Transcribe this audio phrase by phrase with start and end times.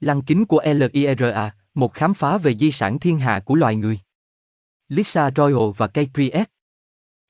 [0.00, 3.98] Lăng kính của LIRA, một khám phá về di sản thiên hạ của loài người.
[4.88, 6.44] Lisa Royal và Kate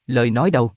[0.06, 0.72] Lời nói đầu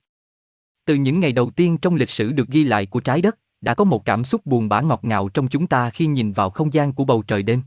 [0.84, 3.74] Từ những ngày đầu tiên trong lịch sử được ghi lại của trái đất, đã
[3.74, 6.72] có một cảm xúc buồn bã ngọt ngào trong chúng ta khi nhìn vào không
[6.72, 7.62] gian của bầu trời đêm.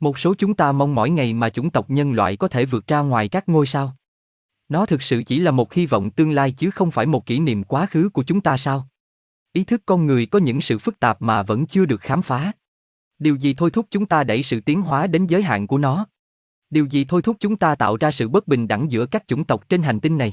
[0.00, 2.86] Một số chúng ta mong mỏi ngày mà chủng tộc nhân loại có thể vượt
[2.86, 3.96] ra ngoài các ngôi sao.
[4.68, 7.38] Nó thực sự chỉ là một hy vọng tương lai chứ không phải một kỷ
[7.38, 8.88] niệm quá khứ của chúng ta sao?
[9.52, 12.52] Ý thức con người có những sự phức tạp mà vẫn chưa được khám phá.
[13.18, 16.06] Điều gì thôi thúc chúng ta đẩy sự tiến hóa đến giới hạn của nó?
[16.70, 19.44] Điều gì thôi thúc chúng ta tạo ra sự bất bình đẳng giữa các chủng
[19.44, 20.32] tộc trên hành tinh này?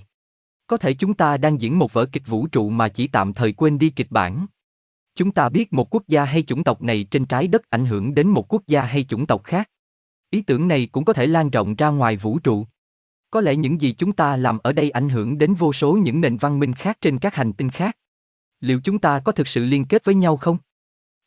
[0.67, 3.51] Có thể chúng ta đang diễn một vở kịch vũ trụ mà chỉ tạm thời
[3.53, 4.45] quên đi kịch bản.
[5.15, 8.15] Chúng ta biết một quốc gia hay chủng tộc này trên trái đất ảnh hưởng
[8.15, 9.69] đến một quốc gia hay chủng tộc khác.
[10.29, 12.65] Ý tưởng này cũng có thể lan rộng ra ngoài vũ trụ.
[13.29, 16.21] Có lẽ những gì chúng ta làm ở đây ảnh hưởng đến vô số những
[16.21, 17.97] nền văn minh khác trên các hành tinh khác.
[18.59, 20.57] Liệu chúng ta có thực sự liên kết với nhau không?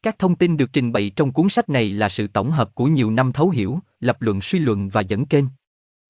[0.03, 2.87] Các thông tin được trình bày trong cuốn sách này là sự tổng hợp của
[2.87, 5.45] nhiều năm thấu hiểu, lập luận suy luận và dẫn kênh.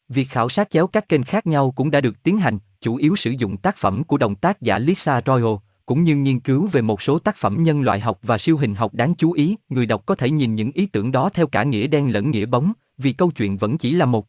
[0.08, 3.16] Việc khảo sát chéo các kênh khác nhau cũng đã được tiến hành, chủ yếu
[3.16, 5.54] sử dụng tác phẩm của đồng tác giả Lisa Royal,
[5.86, 8.74] cũng như nghiên cứu về một số tác phẩm nhân loại học và siêu hình
[8.74, 11.62] học đáng chú ý, người đọc có thể nhìn những ý tưởng đó theo cả
[11.62, 14.26] nghĩa đen lẫn nghĩa bóng, vì câu chuyện vẫn chỉ là một.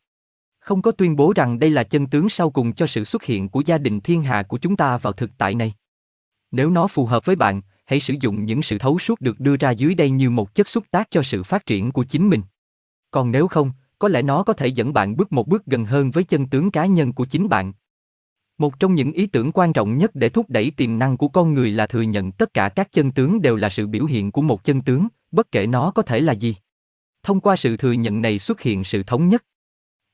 [0.59, 3.49] Không có tuyên bố rằng đây là chân tướng sau cùng cho sự xuất hiện
[3.49, 5.73] của gia đình thiên hà của chúng ta vào thực tại này.
[6.51, 9.57] Nếu nó phù hợp với bạn, hãy sử dụng những sự thấu suốt được đưa
[9.57, 12.41] ra dưới đây như một chất xúc tác cho sự phát triển của chính mình.
[13.11, 16.11] Còn nếu không, có lẽ nó có thể dẫn bạn bước một bước gần hơn
[16.11, 17.73] với chân tướng cá nhân của chính bạn.
[18.57, 21.53] Một trong những ý tưởng quan trọng nhất để thúc đẩy tiềm năng của con
[21.53, 24.41] người là thừa nhận tất cả các chân tướng đều là sự biểu hiện của
[24.41, 26.55] một chân tướng, bất kể nó có thể là gì.
[27.23, 29.43] Thông qua sự thừa nhận này xuất hiện sự thống nhất.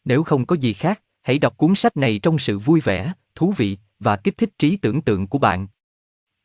[0.06, 3.54] Nếu không có gì khác, hãy đọc cuốn sách này trong sự vui vẻ, thú
[3.58, 5.68] vị và kích thích trí tưởng tượng của bạn.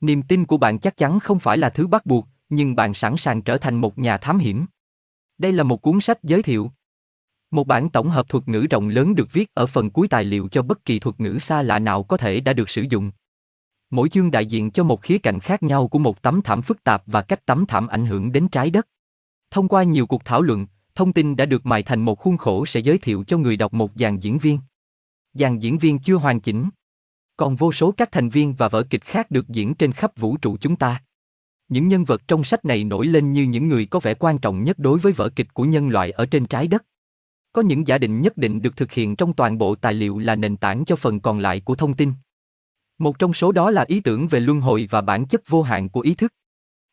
[0.01, 3.17] Niềm tin của bạn chắc chắn không phải là thứ bắt buộc, nhưng bạn sẵn
[3.17, 4.67] sàng trở thành một nhà thám hiểm.
[5.39, 6.73] Đây là một cuốn sách giới thiệu.
[7.51, 10.49] Một bản tổng hợp thuật ngữ rộng lớn được viết ở phần cuối tài liệu
[10.49, 13.11] cho bất kỳ thuật ngữ xa lạ nào có thể đã được sử dụng.
[13.91, 16.84] Mỗi chương đại diện cho một khía cạnh khác nhau của một tấm thảm phức
[16.84, 18.89] tạp và cách tấm thảm ảnh hưởng đến trái đất.
[19.51, 22.67] Thông qua nhiều cuộc thảo luận, thông tin đã được mài thành một khuôn khổ
[22.67, 24.59] sẽ giới thiệu cho người đọc một dàn diễn viên.
[25.33, 26.69] Dàn diễn viên chưa hoàn chỉnh.
[27.38, 30.37] Còn vô số các thành viên và vở kịch khác được diễn trên khắp vũ
[30.37, 31.03] trụ chúng ta.
[31.69, 34.65] Những nhân vật trong sách này nổi lên như những người có vẻ quan trọng
[34.65, 36.84] nhất đối với vở kịch của nhân loại ở trên trái đất.
[37.53, 40.37] Có những giả định nhất định được thực hiện trong toàn bộ tài liệu là
[40.37, 42.12] nền tảng cho phần còn lại của thông tin.
[42.98, 45.88] Một trong số đó là ý tưởng về luân hồi và bản chất vô hạn
[45.88, 46.32] của ý thức.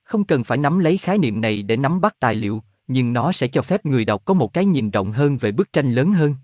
[0.04, 3.32] Không cần phải nắm lấy khái niệm này để nắm bắt tài liệu, nhưng nó
[3.32, 6.12] sẽ cho phép người đọc có một cái nhìn rộng hơn về bức tranh lớn
[6.12, 6.36] hơn.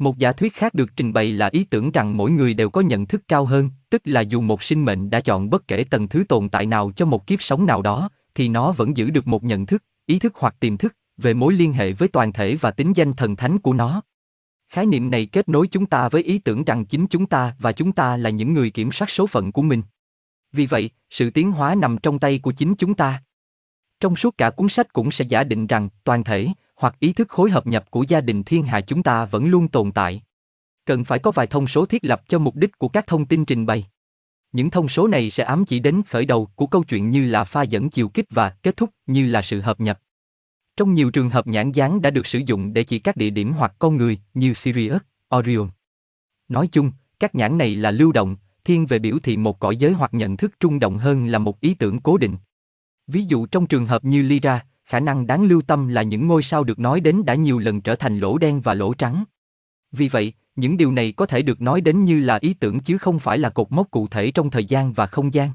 [0.00, 2.80] Một giả thuyết khác được trình bày là ý tưởng rằng mỗi người đều có
[2.80, 6.08] nhận thức cao hơn, tức là dù một sinh mệnh đã chọn bất kể tầng
[6.08, 9.26] thứ tồn tại nào cho một kiếp sống nào đó, thì nó vẫn giữ được
[9.26, 12.56] một nhận thức, ý thức hoặc tiềm thức, về mối liên hệ với toàn thể
[12.56, 14.02] và tính danh thần thánh của nó.
[14.68, 17.72] Khái niệm này kết nối chúng ta với ý tưởng rằng chính chúng ta và
[17.72, 19.82] chúng ta là những người kiểm soát số phận của mình.
[20.52, 23.22] Vì vậy, sự tiến hóa nằm trong tay của chính chúng ta.
[24.00, 26.48] Trong suốt cả cuốn sách cũng sẽ giả định rằng toàn thể
[26.80, 29.68] hoặc ý thức khối hợp nhập của gia đình thiên hà chúng ta vẫn luôn
[29.68, 30.22] tồn tại.
[30.84, 33.44] Cần phải có vài thông số thiết lập cho mục đích của các thông tin
[33.44, 33.86] trình bày.
[34.52, 37.44] Những thông số này sẽ ám chỉ đến khởi đầu của câu chuyện như là
[37.44, 40.00] pha dẫn chiều kích và kết thúc như là sự hợp nhập.
[40.76, 43.52] Trong nhiều trường hợp nhãn dán đã được sử dụng để chỉ các địa điểm
[43.52, 45.00] hoặc con người như Sirius,
[45.36, 45.68] Orion.
[46.48, 49.92] Nói chung, các nhãn này là lưu động, thiên về biểu thị một cõi giới
[49.92, 52.36] hoặc nhận thức trung động hơn là một ý tưởng cố định.
[53.06, 56.42] Ví dụ trong trường hợp như Lyra, khả năng đáng lưu tâm là những ngôi
[56.42, 59.24] sao được nói đến đã nhiều lần trở thành lỗ đen và lỗ trắng.
[59.92, 62.98] Vì vậy, những điều này có thể được nói đến như là ý tưởng chứ
[62.98, 65.50] không phải là cột mốc cụ thể trong thời gian và không gian.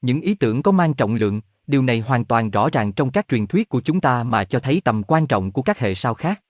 [0.00, 3.28] Những ý tưởng có mang trọng lượng, điều này hoàn toàn rõ ràng trong các
[3.28, 6.14] truyền thuyết của chúng ta mà cho thấy tầm quan trọng của các hệ sao
[6.14, 6.42] khác.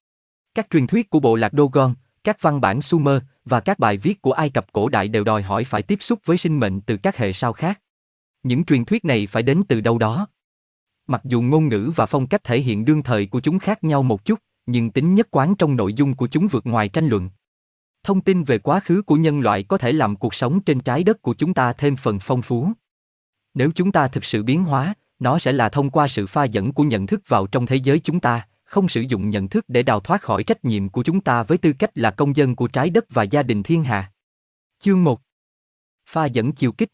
[0.55, 1.95] Các truyền thuyết của bộ lạc Dogon,
[2.25, 5.43] các văn bản Sumer và các bài viết của Ai Cập cổ đại đều đòi
[5.43, 7.81] hỏi phải tiếp xúc với sinh mệnh từ các hệ sao khác.
[8.43, 10.27] Những truyền thuyết này phải đến từ đâu đó.
[11.11, 14.03] Mặc dù ngôn ngữ và phong cách thể hiện đương thời của chúng khác nhau
[14.03, 17.31] một chút, nhưng tính nhất quán trong nội dung của chúng vượt ngoài tranh luận.
[18.03, 21.05] Thông tin về quá khứ của nhân loại có thể làm cuộc sống trên trái
[21.05, 22.69] đất của chúng ta thêm phần phong phú.
[23.55, 26.73] Nếu chúng ta thực sự biến hóa, nó sẽ là thông qua sự pha dẫn
[26.73, 29.83] của nhận thức vào trong thế giới chúng ta, không sử dụng nhận thức để
[29.83, 32.69] đào thoát khỏi trách nhiệm của chúng ta với tư cách là công dân của
[32.69, 34.13] trái đất và gia đình thiên hà.
[34.79, 35.21] Chương 1
[36.07, 36.93] Pha dẫn chiều kích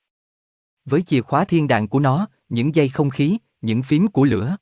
[0.84, 4.56] Với chìa khóa thiên đàng của nó, những dây không khí, những phím của lửa.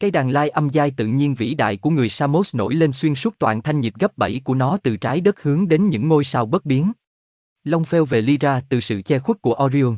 [0.00, 3.14] Cây đàn lai âm giai tự nhiên vĩ đại của người Samos nổi lên xuyên
[3.14, 6.24] suốt toàn thanh nhịp gấp 7 của nó từ trái đất hướng đến những ngôi
[6.24, 6.92] sao bất biến.
[7.64, 9.96] Long phèo về Lyra từ sự che khuất của Orion.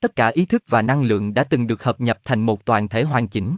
[0.00, 2.88] Tất cả ý thức và năng lượng đã từng được hợp nhập thành một toàn
[2.88, 3.56] thể hoàn chỉnh.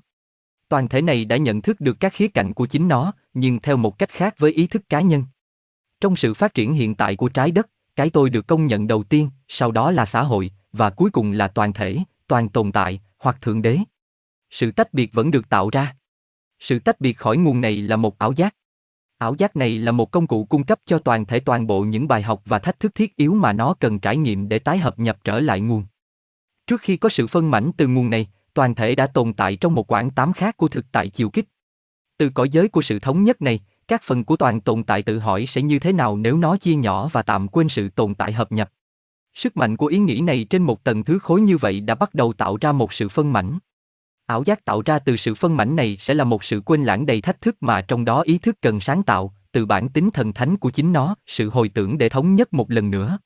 [0.68, 3.76] Toàn thể này đã nhận thức được các khía cạnh của chính nó, nhưng theo
[3.76, 5.24] một cách khác với ý thức cá nhân.
[6.00, 9.02] Trong sự phát triển hiện tại của trái đất, cái tôi được công nhận đầu
[9.02, 11.98] tiên, sau đó là xã hội, và cuối cùng là toàn thể,
[12.30, 13.78] toàn tồn tại, hoặc thượng đế.
[14.50, 15.96] Sự tách biệt vẫn được tạo ra.
[16.58, 18.54] Sự tách biệt khỏi nguồn này là một ảo giác.
[19.18, 22.08] Ảo giác này là một công cụ cung cấp cho toàn thể toàn bộ những
[22.08, 24.98] bài học và thách thức thiết yếu mà nó cần trải nghiệm để tái hợp
[24.98, 25.84] nhập trở lại nguồn.
[26.66, 29.74] Trước khi có sự phân mảnh từ nguồn này, toàn thể đã tồn tại trong
[29.74, 31.44] một quãng tám khác của thực tại chiều kích.
[32.16, 35.18] Từ cõi giới của sự thống nhất này, các phần của toàn tồn tại tự
[35.18, 38.32] hỏi sẽ như thế nào nếu nó chia nhỏ và tạm quên sự tồn tại
[38.32, 38.70] hợp nhập.
[39.34, 42.14] Sức mạnh của ý nghĩ này trên một tầng thứ khối như vậy đã bắt
[42.14, 43.58] đầu tạo ra một sự phân mảnh.
[44.26, 47.06] Ảo giác tạo ra từ sự phân mảnh này sẽ là một sự quên lãng
[47.06, 50.32] đầy thách thức mà trong đó ý thức cần sáng tạo, từ bản tính thần
[50.32, 53.18] thánh của chính nó, sự hồi tưởng để thống nhất một lần nữa.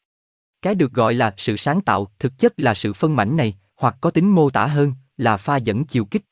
[0.63, 3.97] Cái được gọi là sự sáng tạo, thực chất là sự phân mảnh này, hoặc
[4.01, 6.23] có tính mô tả hơn, là pha dẫn chiều kích.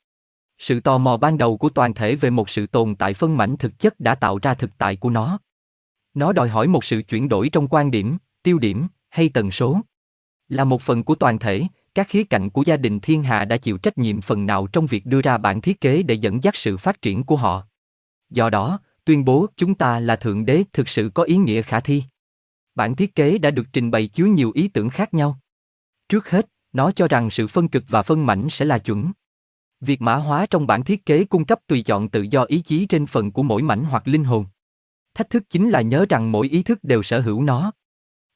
[0.58, 3.56] Sự tò mò ban đầu của toàn thể về một sự tồn tại phân mảnh
[3.56, 5.38] thực chất đã tạo ra thực tại của nó.
[6.14, 9.80] Nó đòi hỏi một sự chuyển đổi trong quan điểm, tiêu điểm hay tần số.
[10.48, 11.62] Là một phần của toàn thể,
[11.94, 14.86] các khía cạnh của gia đình thiên hạ đã chịu trách nhiệm phần nào trong
[14.86, 17.66] việc đưa ra bản thiết kế để dẫn dắt sự phát triển của họ.
[18.30, 21.80] Do đó, tuyên bố chúng ta là thượng đế thực sự có ý nghĩa khả
[21.80, 22.02] thi.
[22.74, 25.38] Bản thiết kế đã được trình bày chứa nhiều ý tưởng khác nhau.
[26.08, 29.12] Trước hết, nó cho rằng sự phân cực và phân mảnh sẽ là chuẩn.
[29.80, 32.86] Việc mã hóa trong bản thiết kế cung cấp tùy chọn tự do ý chí
[32.86, 34.46] trên phần của mỗi mảnh hoặc linh hồn.
[35.14, 37.72] Thách thức chính là nhớ rằng mỗi ý thức đều sở hữu nó.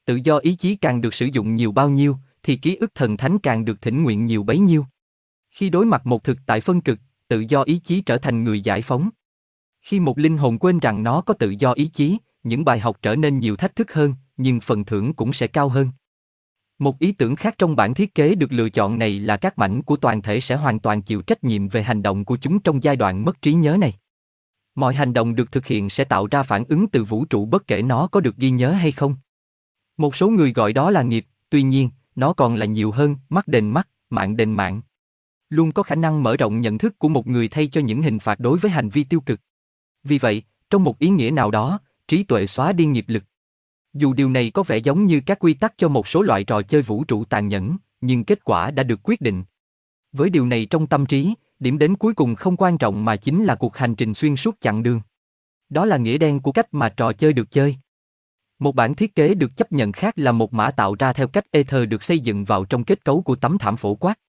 [0.07, 3.17] Tự do ý chí càng được sử dụng nhiều bao nhiêu, thì ký ức thần
[3.17, 4.85] thánh càng được thỉnh nguyện nhiều bấy nhiêu.
[5.51, 8.61] Khi đối mặt một thực tại phân cực, tự do ý chí trở thành người
[8.61, 9.09] giải phóng.
[9.81, 12.97] Khi một linh hồn quên rằng nó có tự do ý chí, những bài học
[13.01, 15.89] trở nên nhiều thách thức hơn, nhưng phần thưởng cũng sẽ cao hơn.
[16.79, 19.81] Một ý tưởng khác trong bản thiết kế được lựa chọn này là các mảnh
[19.81, 22.83] của toàn thể sẽ hoàn toàn chịu trách nhiệm về hành động của chúng trong
[22.83, 23.93] giai đoạn mất trí nhớ này.
[24.75, 27.67] Mọi hành động được thực hiện sẽ tạo ra phản ứng từ vũ trụ bất
[27.67, 29.15] kể nó có được ghi nhớ hay không.
[29.97, 33.47] Một số người gọi đó là nghiệp, tuy nhiên, nó còn là nhiều hơn, mắt
[33.47, 34.81] đền mắt, mạng đền mạng.
[35.49, 38.19] Luôn có khả năng mở rộng nhận thức của một người thay cho những hình
[38.19, 39.39] phạt đối với hành vi tiêu cực.
[40.03, 43.23] Vì vậy, trong một ý nghĩa nào đó, trí tuệ xóa đi nghiệp lực.
[43.93, 46.61] Dù điều này có vẻ giống như các quy tắc cho một số loại trò
[46.61, 49.43] chơi vũ trụ tàn nhẫn, nhưng kết quả đã được quyết định.
[50.11, 53.45] Với điều này trong tâm trí, điểm đến cuối cùng không quan trọng mà chính
[53.45, 55.01] là cuộc hành trình xuyên suốt chặng đường.
[55.69, 57.77] Đó là nghĩa đen của cách mà trò chơi được chơi.
[58.59, 61.45] Một bản thiết kế được chấp nhận khác là một mã tạo ra theo cách
[61.51, 64.19] Ether được xây dựng vào trong kết cấu của tấm thảm phổ quát.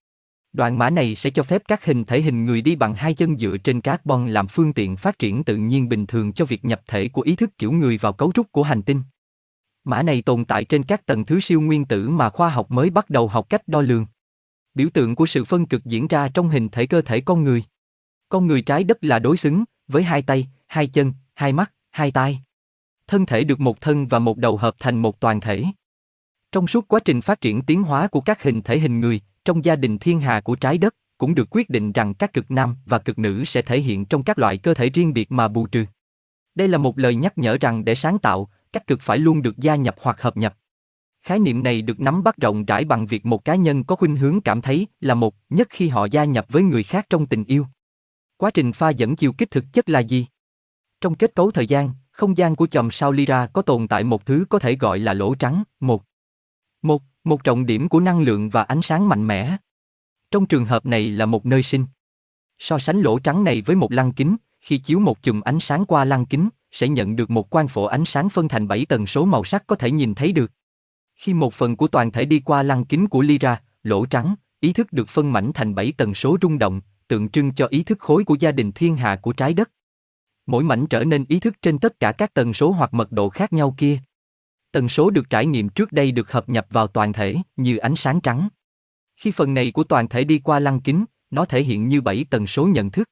[0.53, 3.37] Đoạn mã này sẽ cho phép các hình thể hình người đi bằng hai chân
[3.37, 6.81] dựa trên carbon làm phương tiện phát triển tự nhiên bình thường cho việc nhập
[6.87, 9.03] thể của ý thức kiểu người vào cấu trúc của hành tinh.
[9.85, 12.91] Mã này tồn tại trên các tầng thứ siêu nguyên tử mà khoa học mới
[12.91, 14.07] bắt đầu học cách đo lường.
[14.75, 17.65] Biểu tượng của sự phân cực diễn ra trong hình thể cơ thể con người.
[18.29, 22.11] Con người trái đất là đối xứng, với hai tay, hai chân, hai mắt, hai
[22.11, 22.41] tai.
[23.09, 25.65] Thân thể được một thân và một đầu hợp thành một toàn thể.
[26.53, 29.65] Trong suốt quá trình phát triển tiến hóa của các hình thể hình người, trong
[29.65, 32.77] gia đình thiên hà của trái đất, cũng được quyết định rằng các cực nam
[32.87, 35.67] và cực nữ sẽ thể hiện trong các loại cơ thể riêng biệt mà bù
[35.67, 35.85] trừ.
[36.55, 39.59] Đây là một lời nhắc nhở rằng để sáng tạo, các cực phải luôn được
[39.59, 40.55] gia nhập hoặc hợp nhập.
[41.23, 44.17] Khái niệm này được nắm bắt rộng rãi bằng việc một cá nhân có khuynh
[44.17, 47.45] hướng cảm thấy là một nhất khi họ gia nhập với người khác trong tình
[47.45, 47.67] yêu.
[48.37, 50.27] Quá trình pha dẫn chiều kích thực chất là gì?
[51.01, 54.27] Trong kết cấu thời gian, không gian của chòm sao Lyra có tồn tại một
[54.27, 56.05] thứ có thể gọi là lỗ trắng, một.
[56.83, 59.57] Một, một trọng điểm của năng lượng và ánh sáng mạnh mẽ.
[60.31, 61.87] Trong trường hợp này là một nơi sinh.
[62.59, 65.85] So sánh lỗ trắng này với một lăng kính, khi chiếu một chùm ánh sáng
[65.85, 69.07] qua lăng kính, sẽ nhận được một quang phổ ánh sáng phân thành 7 tần
[69.07, 70.53] số màu sắc có thể nhìn thấy được.
[71.15, 74.73] Khi một phần của toàn thể đi qua lăng kính của Lyra, lỗ trắng, ý
[74.73, 77.99] thức được phân mảnh thành 7 tần số rung động, tượng trưng cho ý thức
[77.99, 79.71] khối của gia đình thiên hạ của trái đất.
[80.49, 83.29] Mỗi mảnh trở nên ý thức trên tất cả các tần số hoặc mật độ
[83.29, 83.99] khác nhau kia.
[84.73, 87.97] Tần số được trải nghiệm trước đây được hợp nhập vào toàn thể, như ánh
[87.97, 88.49] sáng trắng.
[89.17, 92.25] Khi phần này của toàn thể đi qua lăng kính, nó thể hiện như bảy
[92.31, 93.09] tần số nhận thức.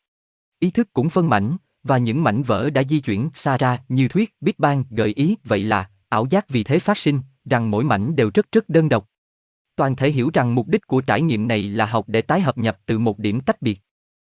[0.59, 4.09] Ý thức cũng phân mảnh, và những mảnh vỡ đã di chuyển xa ra như
[4.09, 7.85] thuyết Big Bang gợi ý vậy là ảo giác vì thế phát sinh, rằng mỗi
[7.85, 9.09] mảnh đều rất rất đơn độc.
[9.77, 12.59] Toàn thể hiểu rằng mục đích của trải nghiệm này là học để tái hợp
[12.59, 13.81] nhập từ một điểm tách biệt.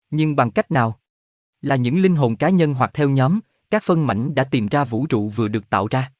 [0.10, 1.00] Nhưng bằng cách nào?
[1.62, 3.40] Là những linh hồn cá nhân hoặc theo nhóm,
[3.70, 6.12] các phân mảnh đã tìm ra vũ trụ vừa được tạo ra.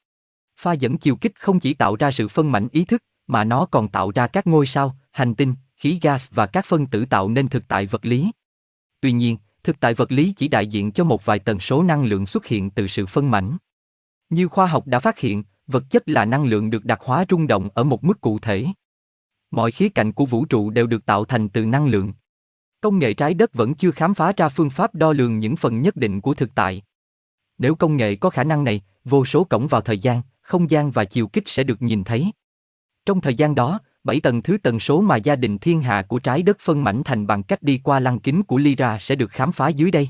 [0.60, 3.66] Pha dẫn chiều kích không chỉ tạo ra sự phân mảnh ý thức, mà nó
[3.66, 7.28] còn tạo ra các ngôi sao, hành tinh, khí gas và các phân tử tạo
[7.28, 8.30] nên thực tại vật lý.
[9.00, 12.04] Tuy nhiên, thực tại vật lý chỉ đại diện cho một vài tần số năng
[12.04, 13.56] lượng xuất hiện từ sự phân mảnh.
[14.30, 17.46] Như khoa học đã phát hiện, vật chất là năng lượng được đặc hóa rung
[17.46, 18.66] động ở một mức cụ thể.
[19.50, 22.12] Mọi khía cạnh của vũ trụ đều được tạo thành từ năng lượng.
[22.80, 25.82] Công nghệ trái đất vẫn chưa khám phá ra phương pháp đo lường những phần
[25.82, 26.82] nhất định của thực tại.
[27.58, 30.90] Nếu công nghệ có khả năng này, vô số cổng vào thời gian, không gian
[30.90, 32.32] và chiều kích sẽ được nhìn thấy.
[33.06, 36.18] Trong thời gian đó, bảy tầng thứ tần số mà gia đình thiên hạ của
[36.18, 39.30] trái đất phân mảnh thành bằng cách đi qua lăng kính của Lyra sẽ được
[39.30, 40.08] khám phá dưới đây.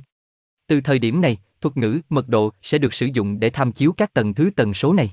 [0.67, 3.93] Từ thời điểm này, thuật ngữ mật độ sẽ được sử dụng để tham chiếu
[3.93, 5.11] các tầng thứ tần số này.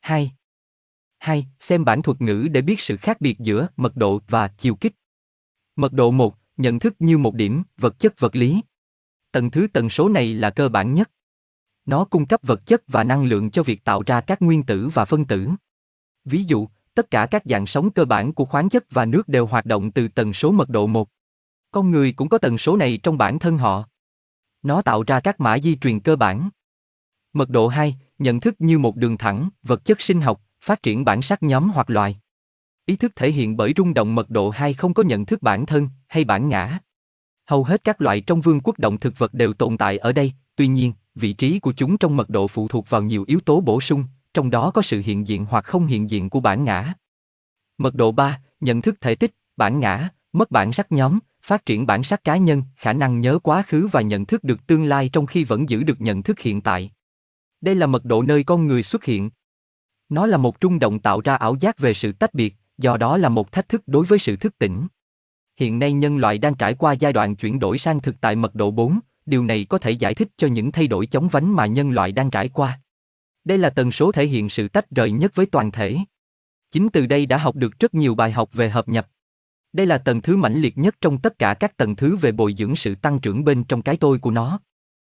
[0.00, 0.32] 2.
[1.18, 1.46] 2.
[1.60, 4.92] Xem bản thuật ngữ để biết sự khác biệt giữa mật độ và chiều kích.
[5.76, 8.60] Mật độ 1, nhận thức như một điểm, vật chất vật lý.
[9.32, 11.10] Tầng thứ tần số này là cơ bản nhất.
[11.86, 14.88] Nó cung cấp vật chất và năng lượng cho việc tạo ra các nguyên tử
[14.94, 15.48] và phân tử.
[16.24, 19.46] Ví dụ, tất cả các dạng sống cơ bản của khoáng chất và nước đều
[19.46, 21.08] hoạt động từ tần số mật độ 1.
[21.70, 23.84] Con người cũng có tần số này trong bản thân họ.
[24.62, 26.50] Nó tạo ra các mã di truyền cơ bản.
[27.32, 31.04] Mật độ 2, nhận thức như một đường thẳng, vật chất sinh học, phát triển
[31.04, 32.20] bản sắc nhóm hoặc loài.
[32.86, 35.66] Ý thức thể hiện bởi rung động mật độ 2 không có nhận thức bản
[35.66, 36.78] thân hay bản ngã.
[37.46, 40.32] Hầu hết các loại trong vương quốc động thực vật đều tồn tại ở đây,
[40.56, 43.60] tuy nhiên, vị trí của chúng trong mật độ phụ thuộc vào nhiều yếu tố
[43.60, 44.04] bổ sung,
[44.34, 46.94] trong đó có sự hiện diện hoặc không hiện diện của bản ngã.
[47.78, 51.86] Mật độ 3, nhận thức thể tích, bản ngã, mất bản sắc nhóm, phát triển
[51.86, 55.10] bản sắc cá nhân, khả năng nhớ quá khứ và nhận thức được tương lai
[55.12, 56.90] trong khi vẫn giữ được nhận thức hiện tại.
[57.60, 59.30] Đây là mật độ nơi con người xuất hiện.
[60.08, 63.16] Nó là một trung động tạo ra ảo giác về sự tách biệt, do đó
[63.16, 64.86] là một thách thức đối với sự thức tỉnh.
[65.56, 68.54] Hiện nay nhân loại đang trải qua giai đoạn chuyển đổi sang thực tại mật
[68.54, 71.66] độ 4, điều này có thể giải thích cho những thay đổi chóng vánh mà
[71.66, 72.80] nhân loại đang trải qua.
[73.44, 75.96] Đây là tần số thể hiện sự tách rời nhất với toàn thể.
[76.70, 79.06] Chính từ đây đã học được rất nhiều bài học về hợp nhập.
[79.72, 82.54] Đây là tầng thứ mãnh liệt nhất trong tất cả các tầng thứ về bồi
[82.58, 84.60] dưỡng sự tăng trưởng bên trong cái tôi của nó.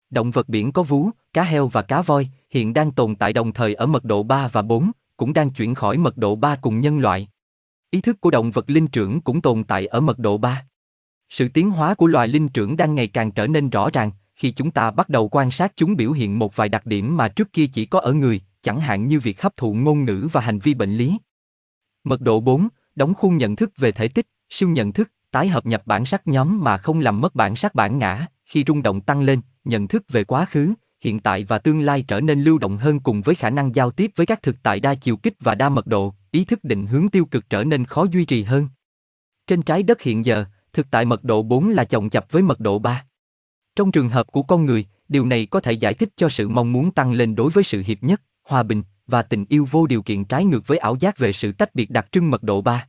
[0.09, 3.53] Động vật biển có vú, cá heo và cá voi hiện đang tồn tại đồng
[3.53, 6.81] thời ở mật độ 3 và 4, cũng đang chuyển khỏi mật độ 3 cùng
[6.81, 7.27] nhân loại.
[7.95, 10.65] Ý thức của động vật linh trưởng cũng tồn tại ở mật độ 3.
[11.29, 14.51] Sự tiến hóa của loài linh trưởng đang ngày càng trở nên rõ ràng khi
[14.51, 17.53] chúng ta bắt đầu quan sát chúng biểu hiện một vài đặc điểm mà trước
[17.53, 20.59] kia chỉ có ở người, chẳng hạn như việc hấp thụ ngôn ngữ và hành
[20.59, 21.17] vi bệnh lý.
[22.03, 25.65] Mật độ 4, đóng khuôn nhận thức về thể tích, siêu nhận thức, tái hợp
[25.65, 29.01] nhập bản sắc nhóm mà không làm mất bản sắc bản ngã, khi rung động
[29.01, 32.57] tăng lên, nhận thức về quá khứ, hiện tại và tương lai trở nên lưu
[32.57, 35.33] động hơn cùng với khả năng giao tiếp với các thực tại đa chiều kích
[35.39, 38.43] và đa mật độ, ý thức định hướng tiêu cực trở nên khó duy trì
[38.43, 38.67] hơn.
[39.47, 42.59] Trên trái đất hiện giờ, thực tại mật độ 4 là chồng chập với mật
[42.59, 43.05] độ 3.
[43.75, 46.73] Trong trường hợp của con người, điều này có thể giải thích cho sự mong
[46.73, 50.01] muốn tăng lên đối với sự hiệp nhất, hòa bình và tình yêu vô điều
[50.01, 52.87] kiện trái ngược với ảo giác về sự tách biệt đặc trưng mật độ 3.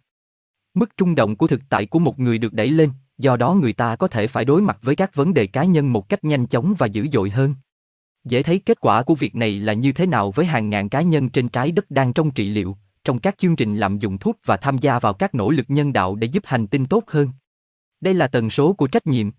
[0.75, 3.73] Mức trung động của thực tại của một người được đẩy lên, do đó người
[3.73, 6.47] ta có thể phải đối mặt với các vấn đề cá nhân một cách nhanh
[6.47, 7.55] chóng và dữ dội hơn.
[8.25, 11.01] Dễ thấy kết quả của việc này là như thế nào với hàng ngàn cá
[11.01, 12.77] nhân trên trái đất đang trong trị liệu,
[13.07, 15.93] trong các chương trình lạm dụng thuốc và tham gia vào các nỗ lực nhân
[15.93, 17.29] đạo để giúp hành tinh tốt hơn.
[18.01, 19.31] Đây là tần số của trách nhiệm.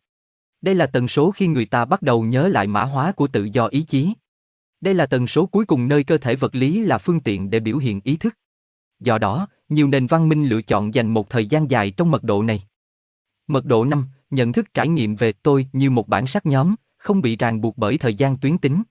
[0.61, 3.49] Đây là tần số khi người ta bắt đầu nhớ lại mã hóa của tự
[3.53, 4.13] do ý chí.
[4.81, 7.59] Đây là tần số cuối cùng nơi cơ thể vật lý là phương tiện để
[7.59, 8.35] biểu hiện ý thức.
[8.99, 12.23] Do đó, nhiều nền văn minh lựa chọn dành một thời gian dài trong mật
[12.23, 12.63] độ này.
[13.47, 17.21] Mật độ 5, nhận thức trải nghiệm về tôi như một bản sắc nhóm, không
[17.21, 18.83] bị ràng buộc bởi thời gian tuyến tính.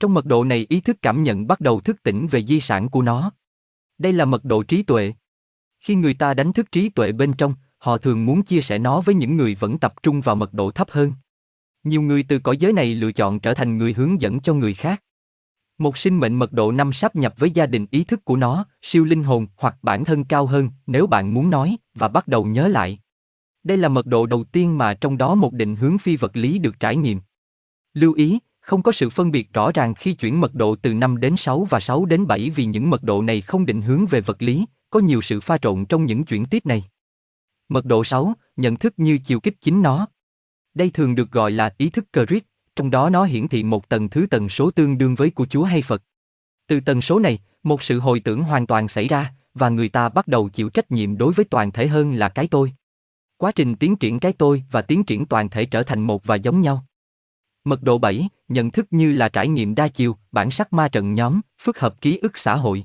[0.00, 2.88] Trong mật độ này ý thức cảm nhận bắt đầu thức tỉnh về di sản
[2.88, 3.32] của nó.
[3.98, 5.12] Đây là mật độ trí tuệ.
[5.80, 9.00] Khi người ta đánh thức trí tuệ bên trong, họ thường muốn chia sẻ nó
[9.00, 11.12] với những người vẫn tập trung vào mật độ thấp hơn.
[11.84, 14.74] Nhiều người từ cõi giới này lựa chọn trở thành người hướng dẫn cho người
[14.74, 15.02] khác.
[15.78, 18.66] Một sinh mệnh mật độ năm sắp nhập với gia đình ý thức của nó,
[18.82, 22.44] siêu linh hồn hoặc bản thân cao hơn nếu bạn muốn nói và bắt đầu
[22.44, 22.98] nhớ lại.
[23.62, 26.58] Đây là mật độ đầu tiên mà trong đó một định hướng phi vật lý
[26.58, 27.20] được trải nghiệm.
[27.94, 31.20] Lưu ý, không có sự phân biệt rõ ràng khi chuyển mật độ từ 5
[31.20, 34.20] đến 6 và 6 đến 7 vì những mật độ này không định hướng về
[34.20, 36.84] vật lý, có nhiều sự pha trộn trong những chuyển tiếp này.
[37.68, 40.06] Mật độ 6, nhận thức như chiều kích chính nó.
[40.74, 42.44] Đây thường được gọi là ý thức Christ,
[42.76, 45.64] trong đó nó hiển thị một tầng thứ tần số tương đương với của Chúa
[45.64, 46.02] hay Phật.
[46.66, 50.08] Từ tần số này, một sự hồi tưởng hoàn toàn xảy ra, và người ta
[50.08, 52.72] bắt đầu chịu trách nhiệm đối với toàn thể hơn là cái tôi.
[53.36, 56.34] Quá trình tiến triển cái tôi và tiến triển toàn thể trở thành một và
[56.34, 56.86] giống nhau.
[57.66, 61.14] Mật độ 7, nhận thức như là trải nghiệm đa chiều, bản sắc ma trận
[61.14, 62.84] nhóm, phức hợp ký ức xã hội.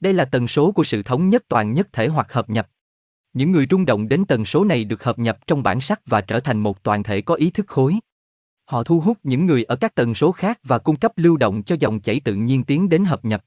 [0.00, 2.68] Đây là tần số của sự thống nhất toàn nhất thể hoặc hợp nhập.
[3.32, 6.20] Những người rung động đến tần số này được hợp nhập trong bản sắc và
[6.20, 7.94] trở thành một toàn thể có ý thức khối.
[8.64, 11.62] Họ thu hút những người ở các tần số khác và cung cấp lưu động
[11.62, 13.44] cho dòng chảy tự nhiên tiến đến hợp nhập.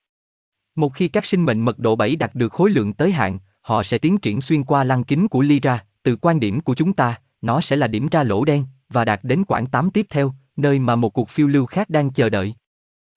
[0.75, 3.83] Một khi các sinh mệnh mật độ 7 đạt được khối lượng tới hạn, họ
[3.83, 7.21] sẽ tiến triển xuyên qua lăng kính của Lyra, từ quan điểm của chúng ta,
[7.41, 10.79] nó sẽ là điểm ra lỗ đen, và đạt đến quãng 8 tiếp theo, nơi
[10.79, 12.53] mà một cuộc phiêu lưu khác đang chờ đợi.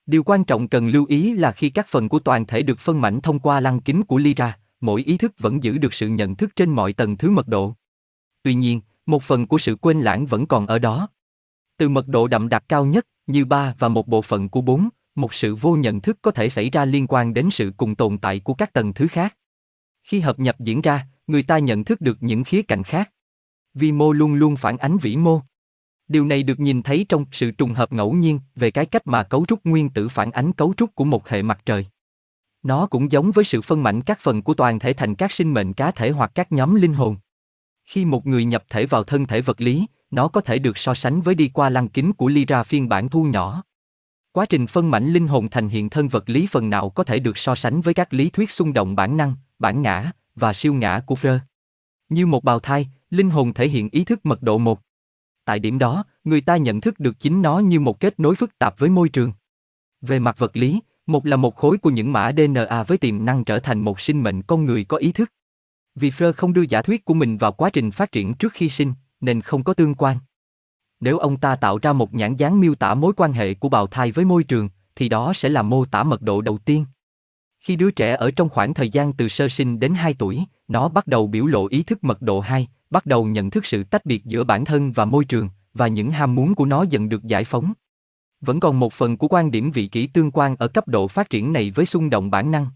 [0.07, 3.01] Điều quan trọng cần lưu ý là khi các phần của toàn thể được phân
[3.01, 6.37] mảnh thông qua lăng kính của Lyra, mỗi ý thức vẫn giữ được sự nhận
[6.37, 7.75] thức trên mọi tầng thứ mật độ.
[8.43, 11.09] Tuy nhiên, một phần của sự quên lãng vẫn còn ở đó.
[11.77, 14.89] Từ mật độ đậm đặc cao nhất, như ba và một bộ phận của bốn,
[15.15, 18.19] một sự vô nhận thức có thể xảy ra liên quan đến sự cùng tồn
[18.19, 19.37] tại của các tầng thứ khác.
[20.03, 23.11] Khi hợp nhập diễn ra, người ta nhận thức được những khía cạnh khác.
[23.75, 25.41] Vi mô luôn luôn phản ánh vĩ mô.
[26.09, 29.23] Điều này được nhìn thấy trong sự trùng hợp ngẫu nhiên về cái cách mà
[29.23, 31.87] cấu trúc nguyên tử phản ánh cấu trúc của một hệ mặt trời.
[32.63, 35.55] Nó cũng giống với sự phân mảnh các phần của toàn thể thành các sinh
[35.55, 37.17] mệnh cá thể hoặc các nhóm linh hồn.
[37.85, 40.95] Khi một người nhập thể vào thân thể vật lý, nó có thể được so
[40.95, 43.63] sánh với đi qua lăng kính của Lyra phiên bản thu nhỏ.
[44.33, 47.19] Quá trình phân mảnh linh hồn thành hiện thân vật lý phần nào có thể
[47.19, 50.75] được so sánh với các lý thuyết xung động bản năng, bản ngã và siêu
[50.75, 51.39] ngã của Freud.
[52.09, 54.81] Như một bào thai, linh hồn thể hiện ý thức mật độ một.
[55.47, 58.59] Tại điểm đó, người ta nhận thức được chính nó như một kết nối phức
[58.59, 59.33] tạp với môi trường.
[60.01, 63.45] Về mặt vật lý, một là một khối của những mã DNA với tiềm năng
[63.45, 65.33] trở thành một sinh mệnh con người có ý thức.
[65.95, 68.69] Vì Freud không đưa giả thuyết của mình vào quá trình phát triển trước khi
[68.69, 70.17] sinh, nên không có tương quan.
[71.01, 73.87] Nếu ông ta tạo ra một nhãn dán miêu tả mối quan hệ của bào
[73.87, 76.85] thai với môi trường, thì đó sẽ là mô tả mật độ đầu tiên.
[77.61, 80.89] Khi đứa trẻ ở trong khoảng thời gian từ sơ sinh đến 2 tuổi, nó
[80.89, 84.07] bắt đầu biểu lộ ý thức mật độ 2, bắt đầu nhận thức sự tách
[84.07, 87.25] biệt giữa bản thân và môi trường, và những ham muốn của nó dần được
[87.25, 87.73] giải phóng.
[88.41, 91.31] Vẫn còn một phần của quan điểm vị kỷ tương quan ở cấp độ phát
[91.31, 92.67] triển này với xung động bản năng.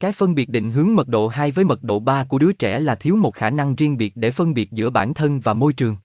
[0.00, 2.80] Cái phân biệt định hướng mật độ 2 với mật độ 3 của đứa trẻ
[2.80, 5.72] là thiếu một khả năng riêng biệt để phân biệt giữa bản thân và môi
[5.72, 5.96] trường.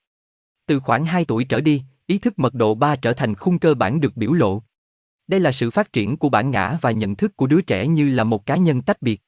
[0.66, 3.74] Từ khoảng 2 tuổi trở đi, ý thức mật độ 3 trở thành khung cơ
[3.74, 4.64] bản được biểu lộ.
[5.28, 8.10] Đây là sự phát triển của bản ngã và nhận thức của đứa trẻ như
[8.10, 9.22] là một cá nhân tách biệt.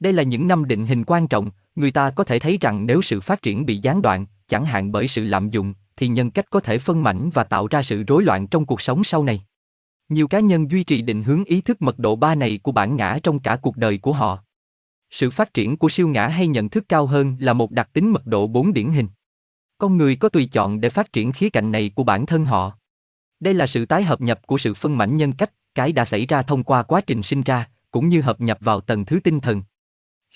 [0.00, 3.02] Đây là những năm định hình quan trọng, người ta có thể thấy rằng nếu
[3.02, 6.50] sự phát triển bị gián đoạn, chẳng hạn bởi sự lạm dụng, thì nhân cách
[6.50, 9.44] có thể phân mảnh và tạo ra sự rối loạn trong cuộc sống sau này.
[10.08, 12.96] Nhiều cá nhân duy trì định hướng ý thức mật độ ba này của bản
[12.96, 14.38] ngã trong cả cuộc đời của họ.
[15.10, 18.10] Sự phát triển của siêu ngã hay nhận thức cao hơn là một đặc tính
[18.10, 19.08] mật độ 4 điển hình.
[19.78, 22.72] Con người có tùy chọn để phát triển khía cạnh này của bản thân họ.
[23.40, 26.26] Đây là sự tái hợp nhập của sự phân mảnh nhân cách, cái đã xảy
[26.26, 29.40] ra thông qua quá trình sinh ra, cũng như hợp nhập vào tầng thứ tinh
[29.40, 29.62] thần.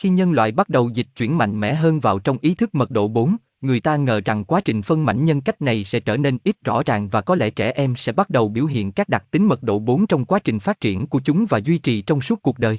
[0.03, 2.91] Khi nhân loại bắt đầu dịch chuyển mạnh mẽ hơn vào trong ý thức mật
[2.91, 6.17] độ 4, người ta ngờ rằng quá trình phân mảnh nhân cách này sẽ trở
[6.17, 9.09] nên ít rõ ràng và có lẽ trẻ em sẽ bắt đầu biểu hiện các
[9.09, 12.03] đặc tính mật độ 4 trong quá trình phát triển của chúng và duy trì
[12.03, 12.79] trong suốt cuộc đời.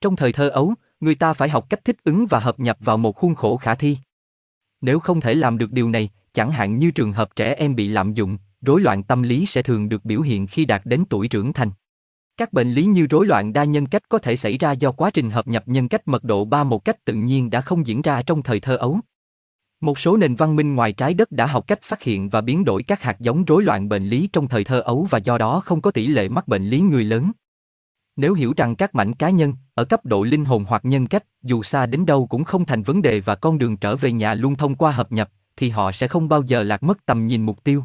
[0.00, 2.96] Trong thời thơ ấu, người ta phải học cách thích ứng và hợp nhập vào
[2.96, 3.96] một khuôn khổ khả thi.
[4.80, 7.88] Nếu không thể làm được điều này, chẳng hạn như trường hợp trẻ em bị
[7.88, 11.28] lạm dụng, rối loạn tâm lý sẽ thường được biểu hiện khi đạt đến tuổi
[11.28, 11.70] trưởng thành.
[12.36, 15.10] Các bệnh lý như rối loạn đa nhân cách có thể xảy ra do quá
[15.10, 18.02] trình hợp nhập nhân cách mật độ 3 một cách tự nhiên đã không diễn
[18.02, 19.00] ra trong thời thơ ấu.
[19.80, 22.64] Một số nền văn minh ngoài trái đất đã học cách phát hiện và biến
[22.64, 25.60] đổi các hạt giống rối loạn bệnh lý trong thời thơ ấu và do đó
[25.64, 27.30] không có tỷ lệ mắc bệnh lý người lớn.
[28.16, 31.24] Nếu hiểu rằng các mảnh cá nhân, ở cấp độ linh hồn hoặc nhân cách,
[31.42, 34.34] dù xa đến đâu cũng không thành vấn đề và con đường trở về nhà
[34.34, 37.42] luôn thông qua hợp nhập, thì họ sẽ không bao giờ lạc mất tầm nhìn
[37.42, 37.84] mục tiêu.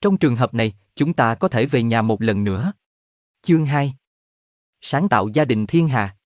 [0.00, 2.72] Trong trường hợp này, chúng ta có thể về nhà một lần nữa.
[3.42, 3.94] Chương 2
[4.80, 6.16] Sáng tạo gia đình thiên hà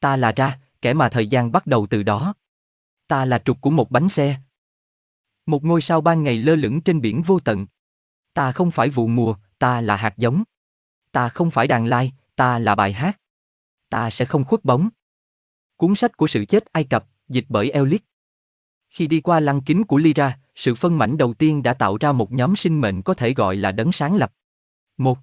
[0.00, 2.34] Ta là ra, kẻ mà thời gian bắt đầu từ đó.
[3.08, 4.36] Ta là trục của một bánh xe.
[5.46, 7.66] Một ngôi sao ban ngày lơ lửng trên biển vô tận.
[8.34, 10.42] Ta không phải vụ mùa, ta là hạt giống.
[11.12, 13.20] Ta không phải đàn lai, ta là bài hát.
[13.88, 14.88] Ta sẽ không khuất bóng.
[15.76, 18.00] Cuốn sách của sự chết Ai Cập, dịch bởi Elliot.
[18.88, 22.12] Khi đi qua lăng kính của Lyra, sự phân mảnh đầu tiên đã tạo ra
[22.12, 24.32] một nhóm sinh mệnh có thể gọi là đấng sáng lập.
[24.96, 25.18] Một.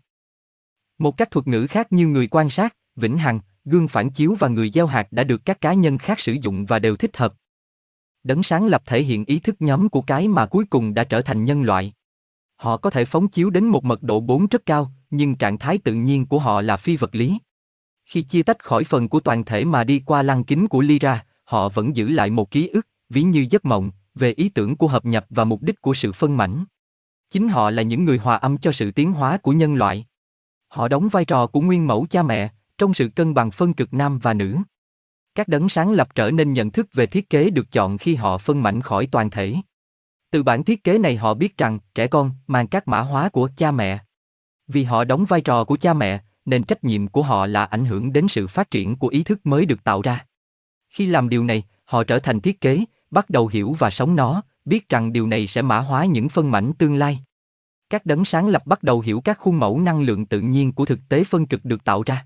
[1.04, 4.48] Một các thuật ngữ khác như người quan sát, vĩnh hằng, gương phản chiếu và
[4.48, 7.34] người gieo hạt đã được các cá nhân khác sử dụng và đều thích hợp.
[8.24, 11.22] Đấng sáng lập thể hiện ý thức nhóm của cái mà cuối cùng đã trở
[11.22, 11.94] thành nhân loại.
[12.56, 15.78] Họ có thể phóng chiếu đến một mật độ 4 rất cao, nhưng trạng thái
[15.78, 17.38] tự nhiên của họ là phi vật lý.
[18.06, 21.26] Khi chia tách khỏi phần của toàn thể mà đi qua lăng kính của Lyra,
[21.44, 24.88] họ vẫn giữ lại một ký ức, ví như giấc mộng, về ý tưởng của
[24.88, 26.66] hợp nhập và mục đích của sự phân mảnh.
[27.30, 30.06] Chính họ là những người hòa âm cho sự tiến hóa của nhân loại.
[30.74, 33.94] Họ đóng vai trò của nguyên mẫu cha mẹ, trong sự cân bằng phân cực
[33.94, 34.58] nam và nữ.
[35.36, 38.38] Các đấng sáng lập trở nên nhận thức về thiết kế được chọn khi họ
[38.38, 39.56] phân mảnh khỏi toàn thể.
[40.32, 43.50] Từ bản thiết kế này họ biết rằng trẻ con mang các mã hóa của
[43.58, 44.00] cha mẹ.
[44.68, 47.86] Vì họ đóng vai trò của cha mẹ, nên trách nhiệm của họ là ảnh
[47.86, 50.26] hưởng đến sự phát triển của ý thức mới được tạo ra.
[50.90, 54.42] Khi làm điều này, họ trở thành thiết kế, bắt đầu hiểu và sống nó,
[54.66, 57.20] biết rằng điều này sẽ mã hóa những phân mảnh tương lai.
[57.94, 60.86] Các đấng sáng lập bắt đầu hiểu các khuôn mẫu năng lượng tự nhiên của
[60.86, 62.26] thực tế phân cực được tạo ra.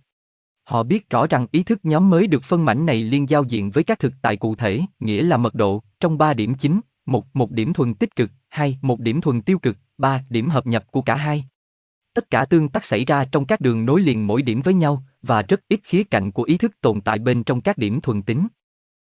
[0.64, 3.72] Họ biết rõ rằng ý thức nhóm mới được phân mảnh này liên giao diện
[3.72, 7.26] với các thực tại cụ thể, nghĩa là mật độ, trong ba điểm chính, một,
[7.34, 10.84] một điểm thuần tích cực, hai, một điểm thuần tiêu cực, ba, điểm hợp nhập
[10.92, 11.46] của cả hai.
[12.14, 15.04] Tất cả tương tác xảy ra trong các đường nối liền mỗi điểm với nhau,
[15.22, 18.22] và rất ít khía cạnh của ý thức tồn tại bên trong các điểm thuần
[18.22, 18.48] tính.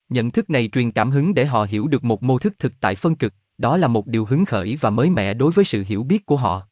[0.09, 2.95] Nhận thức này truyền cảm hứng để họ hiểu được một mô thức thực tại
[2.95, 6.03] phân cực, đó là một điều hứng khởi và mới mẻ đối với sự hiểu
[6.03, 6.67] biết của họ.